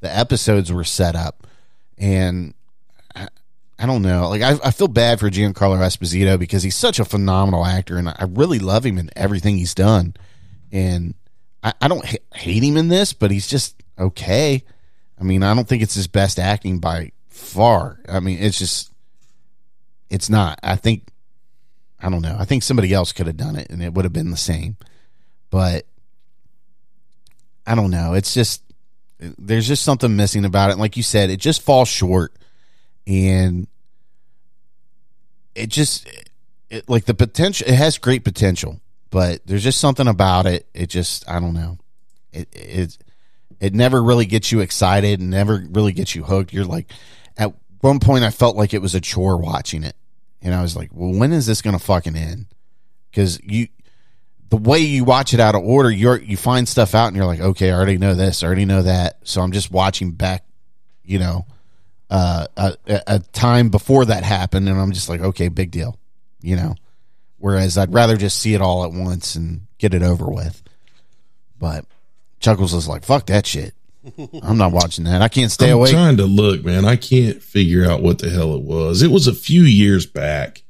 the 0.00 0.14
episodes 0.14 0.70
were 0.70 0.84
set 0.84 1.16
up, 1.16 1.46
and 1.96 2.52
I, 3.14 3.28
I 3.78 3.86
don't 3.86 4.02
know. 4.02 4.28
Like 4.28 4.42
I, 4.42 4.58
I 4.62 4.70
feel 4.70 4.88
bad 4.88 5.18
for 5.18 5.30
Giancarlo 5.30 5.78
Esposito 5.78 6.38
because 6.38 6.62
he's 6.62 6.76
such 6.76 6.98
a 6.98 7.04
phenomenal 7.04 7.64
actor, 7.64 7.96
and 7.96 8.08
I 8.10 8.26
really 8.28 8.58
love 8.58 8.84
him 8.84 8.98
in 8.98 9.08
everything 9.16 9.56
he's 9.56 9.74
done. 9.74 10.14
And 10.70 11.14
I, 11.62 11.72
I 11.80 11.88
don't 11.88 12.04
ha- 12.04 12.18
hate 12.34 12.62
him 12.62 12.76
in 12.76 12.88
this, 12.88 13.14
but 13.14 13.30
he's 13.30 13.46
just 13.46 13.82
okay. 13.98 14.62
I 15.18 15.24
mean, 15.24 15.42
I 15.42 15.54
don't 15.54 15.66
think 15.66 15.82
it's 15.82 15.94
his 15.94 16.06
best 16.08 16.38
acting 16.38 16.78
by 16.80 17.12
far. 17.30 17.98
I 18.06 18.20
mean, 18.20 18.38
it's 18.38 18.58
just 18.58 18.92
it's 20.10 20.28
not. 20.28 20.58
I 20.62 20.76
think 20.76 21.08
I 22.00 22.10
don't 22.10 22.22
know. 22.22 22.36
I 22.38 22.44
think 22.44 22.62
somebody 22.62 22.92
else 22.92 23.12
could 23.12 23.26
have 23.26 23.36
done 23.36 23.56
it 23.56 23.70
and 23.70 23.82
it 23.82 23.94
would 23.94 24.04
have 24.04 24.12
been 24.12 24.30
the 24.30 24.36
same. 24.36 24.76
But 25.50 25.86
I 27.66 27.74
don't 27.74 27.90
know. 27.90 28.14
It's 28.14 28.34
just 28.34 28.62
there's 29.18 29.66
just 29.66 29.82
something 29.82 30.14
missing 30.14 30.44
about 30.44 30.70
it. 30.70 30.78
Like 30.78 30.96
you 30.96 31.02
said, 31.02 31.30
it 31.30 31.40
just 31.40 31.62
falls 31.62 31.88
short 31.88 32.34
and 33.06 33.66
it 35.54 35.68
just 35.68 36.06
it, 36.70 36.88
like 36.88 37.06
the 37.06 37.14
potential 37.14 37.66
it 37.66 37.74
has 37.74 37.98
great 37.98 38.24
potential, 38.24 38.80
but 39.10 39.46
there's 39.46 39.64
just 39.64 39.80
something 39.80 40.06
about 40.06 40.46
it. 40.46 40.68
It 40.74 40.88
just 40.88 41.28
I 41.28 41.40
don't 41.40 41.54
know. 41.54 41.78
It 42.32 42.48
it 42.52 42.98
it 43.58 43.74
never 43.74 44.02
really 44.02 44.26
gets 44.26 44.52
you 44.52 44.60
excited 44.60 45.20
and 45.20 45.30
never 45.30 45.64
really 45.70 45.92
gets 45.92 46.14
you 46.14 46.24
hooked. 46.24 46.52
You're 46.52 46.64
like 46.64 46.90
at 47.38 47.54
one 47.80 48.00
point 48.00 48.24
I 48.24 48.30
felt 48.30 48.56
like 48.56 48.74
it 48.74 48.82
was 48.82 48.94
a 48.94 49.00
chore 49.00 49.38
watching 49.38 49.82
it. 49.82 49.96
And 50.46 50.54
I 50.54 50.62
was 50.62 50.76
like, 50.76 50.90
well, 50.92 51.12
when 51.12 51.32
is 51.32 51.44
this 51.44 51.60
going 51.60 51.76
to 51.76 51.84
fucking 51.84 52.14
end? 52.14 52.46
Because 53.10 53.40
you, 53.42 53.66
the 54.48 54.56
way 54.56 54.78
you 54.78 55.02
watch 55.02 55.34
it 55.34 55.40
out 55.40 55.56
of 55.56 55.64
order, 55.64 55.90
you're 55.90 56.22
you 56.22 56.36
find 56.36 56.68
stuff 56.68 56.94
out 56.94 57.08
and 57.08 57.16
you're 57.16 57.26
like, 57.26 57.40
okay, 57.40 57.72
I 57.72 57.74
already 57.74 57.98
know 57.98 58.14
this, 58.14 58.44
I 58.44 58.46
already 58.46 58.64
know 58.64 58.82
that, 58.82 59.18
so 59.24 59.40
I'm 59.40 59.50
just 59.50 59.72
watching 59.72 60.12
back, 60.12 60.44
you 61.04 61.18
know, 61.18 61.46
uh, 62.10 62.46
a, 62.56 62.76
a 62.86 63.18
time 63.18 63.70
before 63.70 64.04
that 64.04 64.22
happened, 64.22 64.68
and 64.68 64.80
I'm 64.80 64.92
just 64.92 65.08
like, 65.08 65.20
okay, 65.20 65.48
big 65.48 65.72
deal, 65.72 65.98
you 66.40 66.54
know. 66.54 66.76
Whereas 67.38 67.76
I'd 67.76 67.92
rather 67.92 68.16
just 68.16 68.38
see 68.38 68.54
it 68.54 68.60
all 68.60 68.84
at 68.84 68.92
once 68.92 69.34
and 69.34 69.62
get 69.78 69.94
it 69.94 70.02
over 70.04 70.26
with. 70.26 70.62
But 71.58 71.86
Chuckles 72.38 72.72
was 72.72 72.86
like, 72.86 73.04
fuck 73.04 73.26
that 73.26 73.46
shit. 73.46 73.74
I'm 74.42 74.58
not 74.58 74.72
watching 74.72 75.04
that. 75.04 75.22
I 75.22 75.28
can't 75.28 75.50
stay 75.50 75.70
I'm 75.70 75.78
awake. 75.78 75.92
trying 75.92 76.16
to 76.18 76.24
look, 76.24 76.64
man. 76.64 76.84
I 76.84 76.96
can't 76.96 77.42
figure 77.42 77.88
out 77.90 78.02
what 78.02 78.18
the 78.18 78.30
hell 78.30 78.54
it 78.54 78.62
was. 78.62 79.02
It 79.02 79.10
was 79.10 79.26
a 79.26 79.34
few 79.34 79.62
years 79.62 80.06
back. 80.06 80.62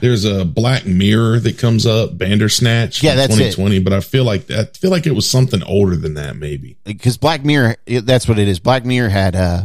There's 0.00 0.24
a 0.24 0.44
Black 0.44 0.84
Mirror 0.84 1.38
that 1.40 1.56
comes 1.56 1.86
up, 1.86 2.18
Bandersnatch, 2.18 3.02
Yeah, 3.02 3.14
that's 3.14 3.32
it. 3.34 3.54
2020. 3.54 3.78
But 3.78 3.92
I 3.92 4.00
feel 4.00 4.24
like 4.24 4.50
I 4.50 4.64
feel 4.64 4.90
like 4.90 5.06
it 5.06 5.12
was 5.14 5.28
something 5.28 5.62
older 5.62 5.96
than 5.96 6.14
that, 6.14 6.36
maybe. 6.36 6.76
because 6.84 7.16
Black 7.16 7.44
Mirror, 7.44 7.76
it- 7.86 8.04
that's 8.04 8.26
what 8.28 8.38
it 8.38 8.48
is. 8.48 8.58
Black 8.58 8.84
Mirror 8.84 9.08
had 9.10 9.36
uh, 9.36 9.64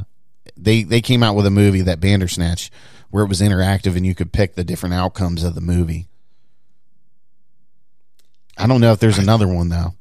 they 0.56 0.84
they 0.84 1.02
came 1.02 1.24
out 1.24 1.36
with 1.36 1.46
a 1.46 1.50
movie 1.52 1.82
that 1.82 2.00
Bandersnatch, 2.00 2.70
where 3.10 3.24
it 3.24 3.28
was 3.28 3.42
interactive 3.42 3.98
and 3.98 4.06
you 4.06 4.14
could 4.16 4.32
pick 4.32 4.54
the 4.56 4.64
different 4.64 4.94
outcomes 4.96 5.44
of 5.44 5.56
the 5.56 5.62
movie. 5.62 6.08
I 8.58 8.68
don't 8.68 8.82
know 8.82 8.92
if 8.92 9.00
there's 9.00 9.18
another 9.18 9.48
one 9.48 9.70
though. 9.70 9.94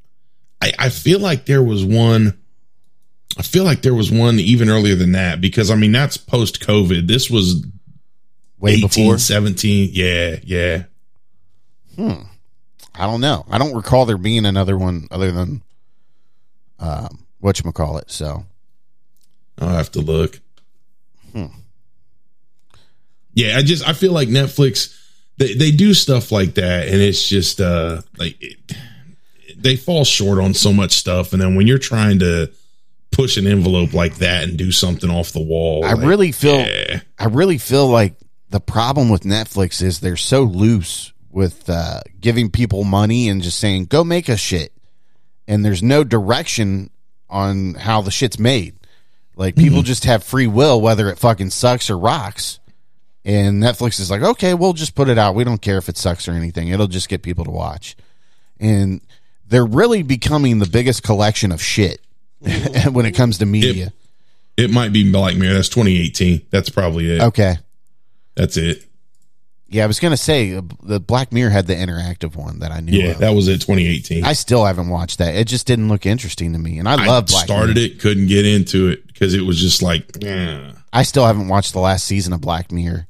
I, 0.60 0.72
I 0.78 0.88
feel 0.90 1.20
like 1.20 1.46
there 1.46 1.62
was 1.62 1.84
one. 1.84 2.38
I 3.36 3.42
feel 3.42 3.64
like 3.64 3.82
there 3.82 3.94
was 3.94 4.10
one 4.10 4.38
even 4.38 4.68
earlier 4.68 4.94
than 4.94 5.12
that 5.12 5.40
because 5.40 5.70
I 5.70 5.74
mean 5.74 5.92
that's 5.92 6.16
post 6.16 6.60
COVID. 6.60 7.06
This 7.06 7.30
was 7.30 7.64
Way 8.58 8.72
18, 8.72 8.88
before? 8.88 9.18
17. 9.18 9.90
Yeah, 9.92 10.36
yeah. 10.42 10.84
Hmm. 11.94 12.22
I 12.94 13.06
don't 13.06 13.20
know. 13.20 13.44
I 13.48 13.58
don't 13.58 13.76
recall 13.76 14.06
there 14.06 14.18
being 14.18 14.44
another 14.44 14.76
one 14.76 15.06
other 15.10 15.30
than 15.30 15.62
um, 16.80 17.24
what 17.38 17.62
you 17.62 17.70
call 17.70 17.98
it. 17.98 18.10
So 18.10 18.44
I'll 19.58 19.68
have 19.68 19.92
to 19.92 20.00
look. 20.00 20.40
Hmm. 21.32 21.46
Yeah, 23.34 23.56
I 23.56 23.62
just 23.62 23.86
I 23.86 23.92
feel 23.92 24.12
like 24.12 24.28
Netflix 24.28 24.96
they 25.36 25.54
they 25.54 25.70
do 25.70 25.94
stuff 25.94 26.32
like 26.32 26.54
that, 26.54 26.88
and 26.88 27.00
it's 27.00 27.28
just 27.28 27.60
uh 27.60 28.02
like 28.18 28.36
it, 28.40 28.56
they 29.56 29.76
fall 29.76 30.04
short 30.04 30.38
on 30.38 30.54
so 30.54 30.72
much 30.72 30.92
stuff, 30.92 31.32
and 31.32 31.40
then 31.40 31.54
when 31.54 31.68
you're 31.68 31.78
trying 31.78 32.18
to 32.18 32.50
push 33.10 33.36
an 33.36 33.46
envelope 33.46 33.94
like 33.94 34.16
that 34.16 34.44
and 34.44 34.56
do 34.56 34.70
something 34.72 35.10
off 35.10 35.32
the 35.32 35.42
wall, 35.42 35.84
I 35.84 35.94
like, 35.94 36.06
really 36.06 36.32
feel 36.32 36.58
yeah. 36.58 37.00
I 37.18 37.26
really 37.26 37.58
feel 37.58 37.86
like 37.86 38.14
the 38.50 38.60
problem 38.60 39.08
with 39.08 39.22
Netflix 39.22 39.82
is 39.82 40.00
they're 40.00 40.16
so 40.16 40.42
loose 40.42 41.12
with 41.30 41.68
uh, 41.68 42.00
giving 42.20 42.50
people 42.50 42.84
money 42.84 43.28
and 43.28 43.42
just 43.42 43.58
saying 43.58 43.86
go 43.86 44.04
make 44.04 44.28
a 44.28 44.36
shit, 44.36 44.72
and 45.46 45.64
there's 45.64 45.82
no 45.82 46.04
direction 46.04 46.90
on 47.28 47.74
how 47.74 48.00
the 48.00 48.10
shit's 48.10 48.38
made. 48.38 48.74
Like 49.36 49.54
people 49.54 49.82
just 49.82 50.04
have 50.04 50.24
free 50.24 50.48
will 50.48 50.80
whether 50.80 51.08
it 51.08 51.18
fucking 51.18 51.50
sucks 51.50 51.90
or 51.90 51.98
rocks. 51.98 52.58
And 53.24 53.62
Netflix 53.62 54.00
is 54.00 54.10
like, 54.10 54.22
okay, 54.22 54.54
we'll 54.54 54.72
just 54.72 54.94
put 54.94 55.08
it 55.08 55.18
out. 55.18 55.34
We 55.34 55.44
don't 55.44 55.60
care 55.60 55.76
if 55.76 55.88
it 55.88 55.98
sucks 55.98 56.28
or 56.28 56.32
anything. 56.32 56.68
It'll 56.68 56.86
just 56.86 57.08
get 57.08 57.22
people 57.22 57.44
to 57.44 57.50
watch. 57.50 57.94
And 58.58 59.02
they're 59.46 59.66
really 59.66 60.02
becoming 60.02 60.58
the 60.58 60.66
biggest 60.66 61.02
collection 61.02 61.52
of 61.52 61.62
shit 61.62 62.00
when 62.92 63.06
it 63.06 63.12
comes 63.12 63.38
to 63.38 63.46
media. 63.46 63.92
It 64.56 64.70
might 64.70 64.92
be 64.92 65.10
Black 65.10 65.36
Mirror. 65.36 65.54
That's 65.54 65.68
2018. 65.68 66.46
That's 66.50 66.68
probably 66.68 67.16
it. 67.16 67.22
okay. 67.22 67.56
That's 68.34 68.56
it. 68.56 68.84
Yeah, 69.70 69.84
I 69.84 69.86
was 69.86 70.00
gonna 70.00 70.16
say 70.16 70.54
uh, 70.54 70.62
the 70.82 70.98
Black 70.98 71.30
Mirror 71.30 71.50
had 71.50 71.66
the 71.66 71.74
interactive 71.74 72.34
one 72.36 72.60
that 72.60 72.72
I 72.72 72.80
knew. 72.80 72.98
Yeah, 72.98 73.10
of. 73.10 73.18
that 73.18 73.34
was 73.34 73.48
it. 73.48 73.60
2018. 73.60 74.24
I 74.24 74.32
still 74.32 74.64
haven't 74.64 74.88
watched 74.88 75.18
that. 75.18 75.34
It 75.34 75.46
just 75.46 75.66
didn't 75.66 75.88
look 75.88 76.06
interesting 76.06 76.54
to 76.54 76.58
me, 76.58 76.78
and 76.78 76.88
I 76.88 77.02
I 77.02 77.06
love 77.06 77.26
Black 77.26 77.44
started 77.44 77.76
Mirror. 77.76 77.86
it, 77.88 78.00
couldn't 78.00 78.28
get 78.28 78.46
into 78.46 78.88
it 78.88 79.06
because 79.06 79.34
it 79.34 79.42
was 79.42 79.60
just 79.60 79.82
like, 79.82 80.24
eh. 80.24 80.72
I 80.90 81.02
still 81.02 81.26
haven't 81.26 81.48
watched 81.48 81.74
the 81.74 81.80
last 81.80 82.06
season 82.06 82.32
of 82.32 82.40
Black 82.40 82.72
Mirror, 82.72 83.06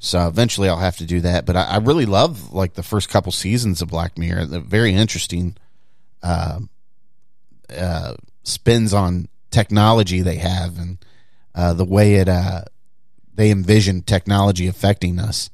so 0.00 0.28
eventually 0.28 0.68
I'll 0.68 0.76
have 0.76 0.98
to 0.98 1.06
do 1.06 1.20
that. 1.20 1.46
But 1.46 1.56
I, 1.56 1.62
I 1.62 1.76
really 1.78 2.06
love 2.06 2.52
like 2.52 2.74
the 2.74 2.82
first 2.82 3.08
couple 3.08 3.32
seasons 3.32 3.80
of 3.80 3.88
Black 3.88 4.18
Mirror. 4.18 4.44
They're 4.44 4.60
very 4.60 4.92
interesting 4.92 5.56
uh, 6.22 6.60
uh, 7.74 8.14
spins 8.44 8.92
on 8.92 9.28
technology 9.50 10.22
they 10.22 10.36
have 10.36 10.78
and 10.78 10.98
uh, 11.54 11.74
the 11.74 11.84
way 11.84 12.14
it 12.14 12.28
uh, 12.28 12.62
they 13.34 13.50
envision 13.50 14.02
technology 14.02 14.66
affecting 14.66 15.18
us. 15.18 15.50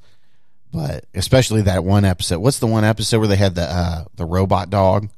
But 0.71 1.05
especially 1.15 1.63
that 1.63 1.83
one 1.83 2.05
episode. 2.05 2.39
What's 2.39 2.59
the 2.59 2.67
one 2.67 2.83
episode 2.83 3.19
where 3.19 3.27
they 3.27 3.35
had 3.35 3.55
the 3.55 3.63
uh, 3.63 4.05
the 4.15 4.25
robot 4.25 4.69
dog? 4.69 5.09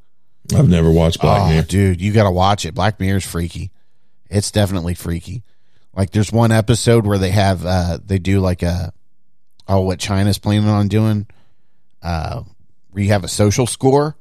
I've 0.56 0.70
never 0.70 0.90
watched 0.90 1.22
Black 1.22 1.42
oh, 1.42 1.50
Mirror. 1.50 1.64
dude, 1.64 2.02
you 2.02 2.14
got 2.14 2.24
to 2.24 2.32
watch 2.32 2.66
it. 2.66 2.74
Black 2.74 3.00
Mirror's 3.00 3.26
freaky. 3.26 3.72
It's 4.30 4.52
definitely 4.52 4.96
freaky. 4.96 5.44
Like 5.94 6.12
there's 6.12 6.32
one 6.32 6.52
episode 6.52 7.06
where 7.06 7.18
they 7.18 7.32
have 7.32 7.66
uh 7.66 8.00
they 8.04 8.18
do 8.18 8.40
like 8.40 8.64
a 8.64 8.94
oh 9.68 9.82
what 9.82 10.00
China's 10.00 10.38
planning 10.38 10.70
on 10.70 10.88
doing 10.88 11.28
uh 12.02 12.44
where 12.92 13.04
you 13.04 13.10
have 13.12 13.26
a 13.26 13.30
social 13.30 13.68
score. 13.68 14.16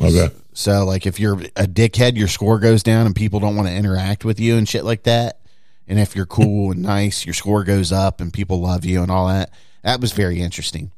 Okay. 0.00 0.32
So 0.56 0.86
like 0.86 1.06
if 1.06 1.20
you're 1.20 1.34
a 1.34 1.66
dickhead, 1.66 2.16
your 2.16 2.28
score 2.28 2.58
goes 2.58 2.82
down 2.82 3.04
and 3.04 3.14
people 3.14 3.40
don't 3.40 3.56
want 3.56 3.68
to 3.68 3.74
interact 3.74 4.24
with 4.24 4.40
you 4.40 4.56
and 4.56 4.66
shit 4.66 4.84
like 4.84 5.02
that. 5.02 5.38
And 5.86 6.00
if 6.00 6.16
you're 6.16 6.24
cool 6.24 6.72
and 6.72 6.80
nice, 6.80 7.26
your 7.26 7.34
score 7.34 7.62
goes 7.62 7.92
up 7.92 8.22
and 8.22 8.32
people 8.32 8.62
love 8.62 8.86
you 8.86 9.02
and 9.02 9.10
all 9.10 9.28
that. 9.28 9.50
That 9.82 10.00
was 10.00 10.12
very 10.12 10.40
interesting. 10.40 10.92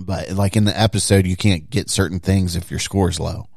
But 0.00 0.30
like 0.30 0.56
in 0.56 0.64
the 0.64 0.80
episode, 0.80 1.26
you 1.26 1.36
can't 1.36 1.68
get 1.68 1.90
certain 1.90 2.20
things 2.20 2.56
if 2.56 2.70
your 2.70 2.80
score's 2.80 3.20
low. 3.20 3.48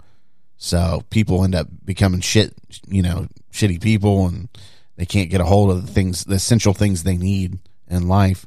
So 0.57 1.03
people 1.09 1.45
end 1.45 1.55
up 1.55 1.69
becoming 1.85 2.19
shit, 2.19 2.53
you 2.85 3.01
know, 3.01 3.29
shitty 3.53 3.81
people 3.81 4.27
and 4.27 4.49
they 4.97 5.05
can't 5.05 5.29
get 5.29 5.39
a 5.39 5.45
hold 5.45 5.71
of 5.71 5.87
the 5.87 5.91
things, 5.91 6.25
the 6.25 6.35
essential 6.35 6.73
things 6.73 7.03
they 7.03 7.15
need 7.15 7.59
in 7.87 8.09
life 8.09 8.45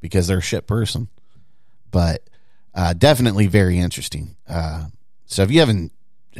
because 0.00 0.26
they're 0.26 0.38
a 0.38 0.42
shit 0.42 0.66
person. 0.66 1.06
But 1.92 2.24
uh, 2.74 2.94
definitely 2.94 3.46
very 3.46 3.78
interesting. 3.78 4.34
Uh, 4.48 4.86
so 5.26 5.44
if 5.44 5.52
you 5.52 5.60
haven't, 5.60 5.92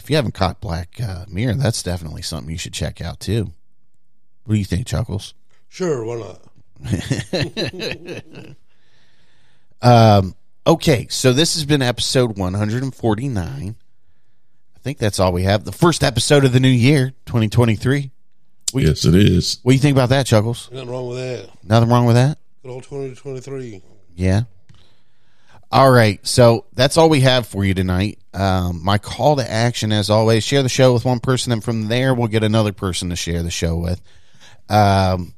if 0.02 0.10
you 0.10 0.16
haven't 0.16 0.34
caught 0.34 0.60
Black 0.60 1.00
uh, 1.00 1.24
Mirror, 1.28 1.54
that's 1.54 1.82
definitely 1.82 2.22
something 2.22 2.50
you 2.50 2.58
should 2.58 2.72
check 2.72 3.00
out 3.00 3.20
too. 3.20 3.52
What 4.44 4.54
do 4.54 4.58
you 4.58 4.64
think, 4.64 4.86
Chuckles? 4.86 5.34
Sure, 5.68 6.04
why 6.04 6.36
not? 6.82 8.54
Um, 9.82 10.34
okay, 10.66 11.06
so 11.08 11.32
this 11.32 11.54
has 11.54 11.64
been 11.64 11.80
episode 11.82 12.36
149. 12.36 13.74
I 14.76 14.78
think 14.82 14.98
that's 14.98 15.18
all 15.18 15.32
we 15.32 15.44
have. 15.44 15.64
The 15.64 15.72
first 15.72 16.04
episode 16.04 16.44
of 16.44 16.52
the 16.52 16.60
new 16.60 16.68
year, 16.68 17.12
2023. 17.26 18.10
What, 18.72 18.84
Yes, 18.84 19.04
it 19.04 19.14
is. 19.14 19.58
what 19.62 19.72
do 19.72 19.74
you 19.76 19.80
think 19.80 19.96
about 19.96 20.10
that, 20.10 20.26
Chuckles? 20.26 20.68
Nothing 20.70 20.90
wrong 20.90 21.08
with 21.08 21.16
that. 21.18 21.48
Nothing 21.64 21.88
wrong 21.88 22.04
with 22.06 22.16
that? 22.16 22.38
Good 22.62 22.70
old 22.70 22.82
2023. 22.84 23.82
Yeah. 24.16 24.42
All 25.72 25.90
right. 25.90 26.24
So 26.26 26.66
that's 26.74 26.96
all 26.96 27.08
we 27.08 27.20
have 27.22 27.46
for 27.46 27.64
you 27.64 27.72
tonight. 27.74 28.18
Um, 28.32 28.84
my 28.84 28.98
call 28.98 29.36
to 29.36 29.50
action, 29.50 29.92
as 29.92 30.08
always, 30.08 30.44
share 30.44 30.62
the 30.62 30.68
show 30.68 30.92
with 30.92 31.04
one 31.04 31.20
person, 31.20 31.52
and 31.52 31.64
from 31.64 31.88
there, 31.88 32.14
we'll 32.14 32.28
get 32.28 32.44
another 32.44 32.72
person 32.72 33.10
to 33.10 33.16
share 33.16 33.42
the 33.42 33.50
show 33.50 33.76
with. 33.76 34.00
Um, 34.68 35.34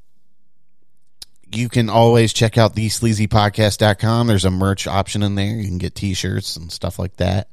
you 1.54 1.68
can 1.68 1.88
always 1.88 2.32
check 2.32 2.58
out 2.58 2.74
the 2.74 2.88
sleazypodcast.com. 2.88 4.26
There's 4.26 4.44
a 4.44 4.50
merch 4.50 4.86
option 4.86 5.22
in 5.22 5.34
there. 5.34 5.54
You 5.54 5.68
can 5.68 5.78
get 5.78 5.94
t 5.94 6.14
shirts 6.14 6.56
and 6.56 6.70
stuff 6.70 6.98
like 6.98 7.16
that. 7.16 7.48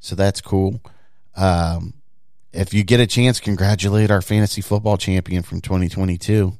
So 0.00 0.14
that's 0.14 0.40
cool. 0.40 0.80
Um, 1.34 1.94
if 2.52 2.72
you 2.72 2.84
get 2.84 3.00
a 3.00 3.06
chance, 3.06 3.40
congratulate 3.40 4.10
our 4.10 4.22
fantasy 4.22 4.62
football 4.62 4.96
champion 4.96 5.42
from 5.42 5.60
2022. 5.60 6.56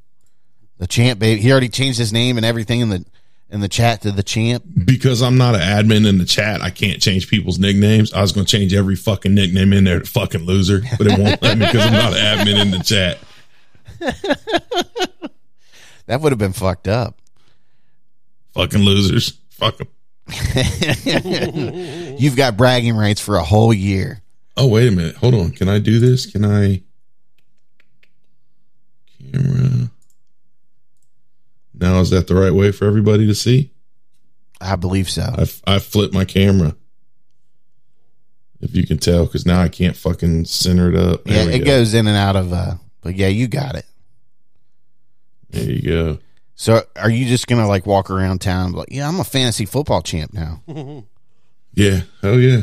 The 0.78 0.86
champ, 0.86 1.19
baby. 1.19 1.40
He 1.40 1.51
already 1.51 1.69
changed 1.69 1.98
his 1.98 2.12
name 2.12 2.36
and 2.36 2.44
everything 2.44 2.81
in 2.81 2.90
the 2.90 3.05
in 3.51 3.60
the 3.60 3.68
chat 3.68 4.02
to 4.02 4.12
the 4.12 4.23
champ. 4.23 4.64
Because 4.85 5.23
I'm 5.23 5.39
not 5.39 5.55
an 5.55 5.60
admin 5.60 6.06
in 6.09 6.18
the 6.18 6.24
chat, 6.24 6.62
I 6.62 6.70
can't 6.70 7.01
change 7.01 7.28
people's 7.28 7.59
nicknames. 7.59 8.12
I 8.12 8.20
was 8.20 8.32
going 8.32 8.47
to 8.47 8.51
change 8.51 8.74
every 8.74 8.97
fucking 8.97 9.35
nickname 9.35 9.73
in 9.73 9.85
there 9.85 10.01
to 10.01 10.06
fucking 10.06 10.43
loser, 10.43 10.82
but 10.98 11.06
it 11.06 11.18
won't 11.18 11.40
let 11.43 11.59
me 11.59 11.66
because 11.66 11.86
I'm 11.86 11.93
not 11.93 12.12
an 12.16 12.39
admin 12.39 12.60
in 12.62 12.70
the 12.73 12.81
chat. 12.81 13.18
That 16.06 16.20
would 16.20 16.32
have 16.32 16.39
been 16.39 16.52
fucked 16.52 16.89
up. 16.89 17.20
Fucking 18.55 18.81
losers. 18.81 19.39
Fuck 19.51 19.78
them. 19.78 19.89
You've 22.18 22.36
got 22.36 22.56
bragging 22.56 22.97
rights 22.97 23.20
for 23.20 23.36
a 23.36 23.43
whole 23.43 23.74
year. 23.74 24.23
Oh, 24.56 24.68
wait 24.68 24.89
a 24.89 24.90
minute. 24.90 25.16
Hold 25.16 25.35
on. 25.35 25.51
Can 25.51 25.68
I 25.68 25.78
do 25.78 25.98
this? 26.01 26.27
Can 26.27 26.44
I? 26.44 26.82
Camera. 29.32 29.90
Now, 31.97 32.02
is 32.02 32.10
that 32.10 32.27
the 32.27 32.35
right 32.35 32.52
way 32.52 32.73
for 32.73 32.85
everybody 32.86 33.27
to 33.27 33.35
see? 33.35 33.70
I 34.60 34.77
believe 34.77 35.09
so. 35.09 35.23
I, 35.23 35.47
I 35.77 35.78
flipped 35.78 36.12
my 36.12 36.27
camera. 36.27 36.77
If 38.60 38.74
you 38.74 38.86
can 38.86 38.98
tell, 38.98 39.24
because 39.24 39.47
now 39.47 39.60
I 39.62 39.68
can't 39.68 39.97
fucking 39.97 40.44
center 40.44 40.90
it 40.93 40.97
up. 40.97 41.24
There 41.24 41.48
yeah, 41.48 41.55
it 41.55 41.59
go. 41.60 41.64
goes 41.64 41.94
in 41.94 42.06
and 42.06 42.16
out 42.16 42.36
of 42.36 42.52
uh 42.52 42.74
but 43.01 43.14
yeah, 43.14 43.28
you 43.28 43.48
got 43.48 43.77
it. 43.77 43.86
There 45.51 45.70
you 45.70 45.82
go. 45.82 46.18
So 46.55 46.82
are 46.97 47.09
you 47.10 47.24
just 47.27 47.47
gonna 47.47 47.66
like 47.68 47.86
walk 47.86 48.10
around 48.10 48.40
town 48.40 48.73
like, 48.73 48.89
yeah, 48.90 49.09
I'm 49.09 49.20
a 49.20 49.24
fantasy 49.24 49.64
football 49.64 50.02
champ 50.02 50.32
now. 50.35 50.62
Yeah. 51.78 52.01
Oh, 52.23 52.39
yeah. 52.39 52.62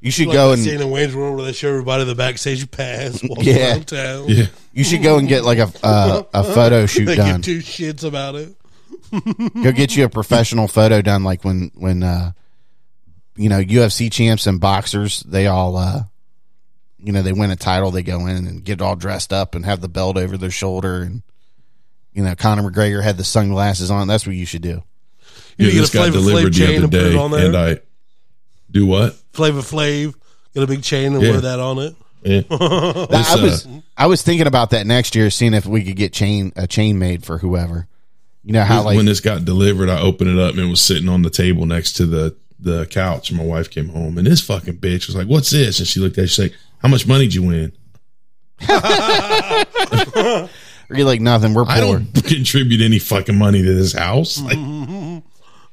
You 0.00 0.10
should 0.10 0.28
Like 0.28 0.34
go 0.36 0.52
and 0.52 0.62
scene 0.62 0.80
in 0.80 0.90
Wayne's 0.90 1.14
World 1.14 1.36
where 1.36 1.44
they 1.44 1.52
show 1.52 1.68
everybody 1.68 2.04
the 2.04 2.14
backstage 2.14 2.70
pass 2.70 3.22
walking 3.28 3.44
Yeah. 3.54 3.72
around 3.72 3.88
town. 3.88 4.24
Yeah. 4.28 4.46
you 4.72 4.84
should 4.84 5.02
go 5.02 5.18
and 5.18 5.28
get 5.28 5.44
like 5.44 5.58
a 5.58 5.70
uh, 5.82 6.22
a 6.32 6.42
photo 6.54 6.86
shoot 6.86 7.04
they 7.04 7.16
done. 7.16 7.42
give 7.42 7.44
two 7.44 7.58
shits 7.58 8.04
about 8.04 8.36
it. 8.36 8.54
Go 9.10 9.72
get 9.72 9.96
you 9.96 10.04
a 10.04 10.08
professional 10.08 10.68
photo 10.68 11.02
done 11.02 11.24
like 11.24 11.44
when 11.44 11.70
when 11.74 12.02
uh 12.02 12.32
you 13.36 13.48
know, 13.48 13.60
UFC 13.60 14.10
champs 14.12 14.46
and 14.46 14.60
boxers, 14.60 15.20
they 15.20 15.46
all 15.46 15.76
uh 15.76 16.02
you 16.98 17.12
know, 17.12 17.22
they 17.22 17.32
win 17.32 17.50
a 17.50 17.56
title, 17.56 17.90
they 17.90 18.02
go 18.02 18.26
in 18.26 18.46
and 18.46 18.64
get 18.64 18.80
all 18.80 18.96
dressed 18.96 19.32
up 19.32 19.54
and 19.54 19.64
have 19.64 19.80
the 19.80 19.88
belt 19.88 20.16
over 20.16 20.36
their 20.36 20.50
shoulder 20.50 21.02
and 21.02 21.22
you 22.12 22.22
know, 22.22 22.34
Conor 22.36 22.62
McGregor 22.70 23.02
had 23.02 23.16
the 23.16 23.24
sunglasses 23.24 23.90
on. 23.90 24.06
That's 24.06 24.24
what 24.26 24.36
you 24.36 24.46
should 24.46 24.62
do. 24.62 24.82
You 25.58 25.66
Yeah, 25.66 25.72
get 25.72 25.80
this 25.80 25.90
a 25.90 25.92
got 25.94 26.00
Flavor 26.10 26.18
delivered 26.18 26.54
the 26.54 26.58
chain 26.58 26.68
other 26.76 26.84
and 26.84 26.92
put 26.92 27.02
it 27.02 27.10
day, 27.10 27.16
on 27.18 27.30
there? 27.32 27.46
and 27.46 27.56
I 27.56 27.78
do 28.70 28.86
what? 28.86 29.14
Flavor 29.32 29.60
Flav, 29.60 30.14
get 30.54 30.62
a 30.62 30.66
big 30.66 30.82
chain 30.82 31.14
and 31.14 31.22
Yeah. 31.22 31.30
wear 31.32 31.40
that 31.42 31.58
on 31.60 31.78
it. 31.78 31.96
Yeah. 32.22 32.40
That- 32.48 33.08
This, 33.10 33.30
I 33.32 33.42
was 33.42 33.66
uh, 33.66 33.70
I 33.96 34.06
was 34.06 34.22
thinking 34.22 34.46
about 34.46 34.70
that 34.70 34.86
next 34.86 35.14
year, 35.14 35.28
seeing 35.30 35.54
if 35.54 35.66
we 35.66 35.84
could 35.84 35.96
get 35.96 36.12
chain 36.12 36.52
a 36.56 36.66
chain 36.66 36.98
made 36.98 37.24
for 37.24 37.38
whoever. 37.38 37.86
You 38.44 38.52
know 38.52 38.62
how 38.64 38.82
like 38.82 38.96
when 38.96 39.06
this 39.06 39.20
got 39.20 39.44
delivered, 39.44 39.88
I 39.88 40.00
opened 40.00 40.30
it 40.30 40.38
up 40.38 40.50
and 40.54 40.60
it 40.60 40.68
was 40.70 40.80
sitting 40.80 41.08
on 41.08 41.22
the 41.22 41.30
table 41.30 41.64
next 41.66 41.94
to 41.94 42.06
the 42.06 42.36
the 42.60 42.86
couch. 42.86 43.30
And 43.30 43.38
my 43.38 43.44
wife 43.44 43.70
came 43.70 43.88
home, 43.88 44.18
and 44.18 44.26
this 44.26 44.40
fucking 44.42 44.78
bitch 44.78 45.06
was 45.06 45.16
like, 45.16 45.26
"What's 45.26 45.50
this?" 45.50 45.78
And 45.78 45.88
she 45.88 46.00
looked 46.00 46.18
at, 46.18 46.24
it, 46.24 46.28
she's 46.28 46.50
like, 46.50 46.54
"How 46.78 46.88
much 46.88 47.06
money 47.06 47.24
did 47.24 47.34
you 47.34 47.42
win?" 47.44 47.72
are 48.68 50.48
you 50.90 51.04
like 51.04 51.20
nothing? 51.20 51.54
We're 51.54 51.64
I 51.66 51.80
poor. 51.80 51.98
don't 51.98 52.24
contribute 52.24 52.80
any 52.82 52.98
fucking 52.98 53.36
money 53.36 53.62
to 53.62 53.74
this 53.74 53.92
house. 53.92 54.40
Like, 54.40 54.58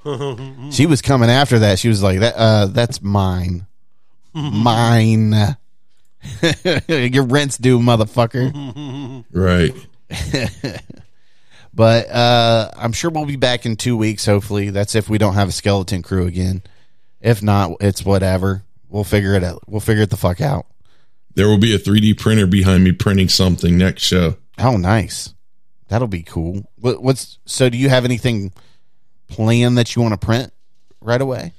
She 0.72 0.88
was 0.88 1.02
coming 1.04 1.30
after 1.30 1.60
that. 1.60 1.78
She 1.78 1.88
was 1.90 2.02
like, 2.02 2.22
"That 2.22 2.36
uh, 2.36 2.66
that's 2.68 3.04
mine, 3.04 3.68
mine. 4.34 5.32
Your 6.88 7.26
rent's 7.26 7.58
due, 7.58 7.78
motherfucker." 7.80 9.24
right? 9.32 9.76
But 11.74 12.10
uh, 12.10 12.72
I'm 12.76 12.92
sure 12.92 13.10
we'll 13.12 13.26
be 13.26 13.38
back 13.38 13.66
in 13.66 13.76
two 13.78 13.96
weeks. 13.96 14.26
Hopefully, 14.26 14.70
that's 14.70 14.96
if 14.96 15.10
we 15.10 15.18
don't 15.18 15.36
have 15.36 15.50
a 15.50 15.54
skeleton 15.54 16.04
crew 16.04 16.28
again. 16.28 16.64
If 17.22 17.42
not, 17.42 17.78
it's 17.80 18.04
whatever. 18.04 18.64
We'll 18.90 19.04
figure 19.04 19.36
it 19.36 19.44
out. 19.44 19.64
We'll 19.68 19.80
figure 19.80 20.04
it 20.04 20.10
the 20.10 20.18
fuck 20.18 20.42
out. 20.42 20.66
There 21.36 21.48
will 21.48 21.58
be 21.58 21.74
a 21.74 21.80
3D 21.80 22.20
printer 22.20 22.46
behind 22.46 22.84
me 22.84 22.92
printing 22.92 23.30
something 23.30 23.78
next 23.78 24.04
show. 24.04 24.36
Oh, 24.58 24.76
nice. 24.76 25.34
That'll 25.88 26.08
be 26.08 26.24
cool. 26.24 26.70
What, 26.78 27.02
what's 27.02 27.38
so? 27.46 27.70
Do 27.70 27.78
you 27.78 27.90
have 27.90 28.06
anything 28.06 28.52
planned 29.28 29.78
that 29.78 29.96
you 29.96 30.02
want 30.02 30.20
to 30.20 30.26
print 30.26 30.52
right 31.00 31.22
away? 31.22 31.54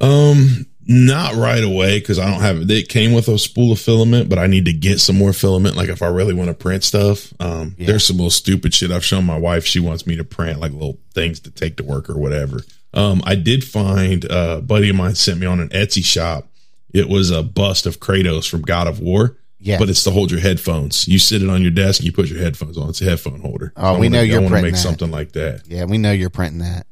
Um, 0.00 0.66
not 0.86 1.34
right 1.34 1.62
away 1.64 1.98
because 1.98 2.18
I 2.18 2.30
don't 2.30 2.40
have 2.40 2.58
it. 2.62 2.70
It 2.70 2.88
came 2.88 3.12
with 3.12 3.28
a 3.28 3.38
spool 3.38 3.72
of 3.72 3.80
filament, 3.80 4.28
but 4.28 4.38
I 4.38 4.46
need 4.46 4.66
to 4.66 4.72
get 4.72 5.00
some 5.00 5.16
more 5.16 5.32
filament. 5.32 5.76
Like 5.76 5.88
if 5.88 6.02
I 6.02 6.08
really 6.08 6.34
want 6.34 6.48
to 6.48 6.54
print 6.54 6.84
stuff, 6.84 7.32
um, 7.40 7.74
there's 7.78 8.06
some 8.06 8.16
little 8.16 8.30
stupid 8.30 8.74
shit 8.74 8.90
I've 8.90 9.04
shown 9.04 9.24
my 9.24 9.38
wife. 9.38 9.64
She 9.64 9.80
wants 9.80 10.06
me 10.06 10.16
to 10.16 10.24
print 10.24 10.60
like 10.60 10.72
little 10.72 10.98
things 11.14 11.40
to 11.40 11.50
take 11.50 11.76
to 11.78 11.84
work 11.84 12.10
or 12.10 12.18
whatever. 12.18 12.60
Um, 12.92 13.22
I 13.24 13.34
did 13.34 13.64
find 13.64 14.30
uh, 14.30 14.56
a 14.58 14.62
buddy 14.62 14.90
of 14.90 14.96
mine 14.96 15.14
sent 15.14 15.40
me 15.40 15.46
on 15.46 15.60
an 15.60 15.68
Etsy 15.70 16.04
shop. 16.04 16.46
It 16.92 17.08
was 17.08 17.30
a 17.30 17.42
bust 17.42 17.86
of 17.86 17.98
Kratos 17.98 18.48
from 18.48 18.62
God 18.62 18.86
of 18.86 19.00
War. 19.00 19.36
Yeah. 19.60 19.78
but 19.78 19.88
it's 19.88 20.04
to 20.04 20.10
hold 20.10 20.30
your 20.30 20.40
headphones. 20.40 21.08
You 21.08 21.18
sit 21.18 21.42
it 21.42 21.48
on 21.48 21.62
your 21.62 21.70
desk 21.70 22.00
and 22.00 22.04
you 22.06 22.12
put 22.12 22.28
your 22.28 22.38
headphones 22.38 22.76
on. 22.76 22.90
It's 22.90 23.00
a 23.00 23.04
headphone 23.06 23.40
holder. 23.40 23.72
Oh, 23.78 23.82
I 23.82 23.92
we 23.92 23.96
wanna- 24.08 24.10
know 24.10 24.20
you're 24.20 24.36
I 24.40 24.42
want 24.42 24.54
to 24.56 24.60
make 24.62 24.72
that. 24.74 24.78
something 24.78 25.10
like 25.10 25.32
that. 25.32 25.62
Yeah, 25.66 25.84
we 25.86 25.96
know 25.96 26.12
you're 26.12 26.28
printing 26.28 26.58
that. 26.58 26.86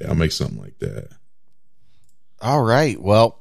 Yeah, 0.00 0.08
I'll 0.08 0.14
make 0.14 0.32
something 0.32 0.58
like 0.58 0.78
that. 0.78 1.08
All 2.40 2.62
right. 2.62 3.00
Well, 3.00 3.38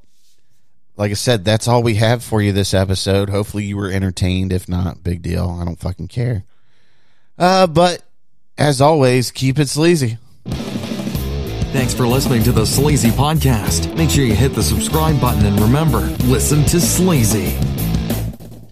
like 0.97 1.11
I 1.11 1.15
said, 1.15 1.45
that's 1.45 1.67
all 1.67 1.81
we 1.81 1.95
have 1.95 2.23
for 2.23 2.41
you 2.41 2.51
this 2.51 2.73
episode. 2.73 3.29
Hopefully 3.29 3.63
you 3.63 3.77
were 3.77 3.89
entertained. 3.89 4.51
If 4.51 4.67
not, 4.67 5.03
big 5.03 5.21
deal. 5.21 5.57
I 5.61 5.63
don't 5.63 5.79
fucking 5.79 6.09
care. 6.09 6.43
Uh, 7.37 7.67
but 7.67 8.03
as 8.57 8.81
always, 8.81 9.31
keep 9.31 9.59
it 9.59 9.69
sleazy. 9.69 10.17
Thanks 11.71 11.93
for 11.93 12.05
listening 12.07 12.43
to 12.43 12.51
the 12.51 12.65
Sleazy 12.65 13.11
Podcast. 13.11 13.95
Make 13.95 14.09
sure 14.09 14.25
you 14.25 14.33
hit 14.33 14.55
the 14.55 14.63
subscribe 14.63 15.21
button 15.21 15.45
and 15.45 15.59
remember, 15.59 15.99
listen 16.25 16.65
to 16.65 16.81
Sleazy. 16.81 17.55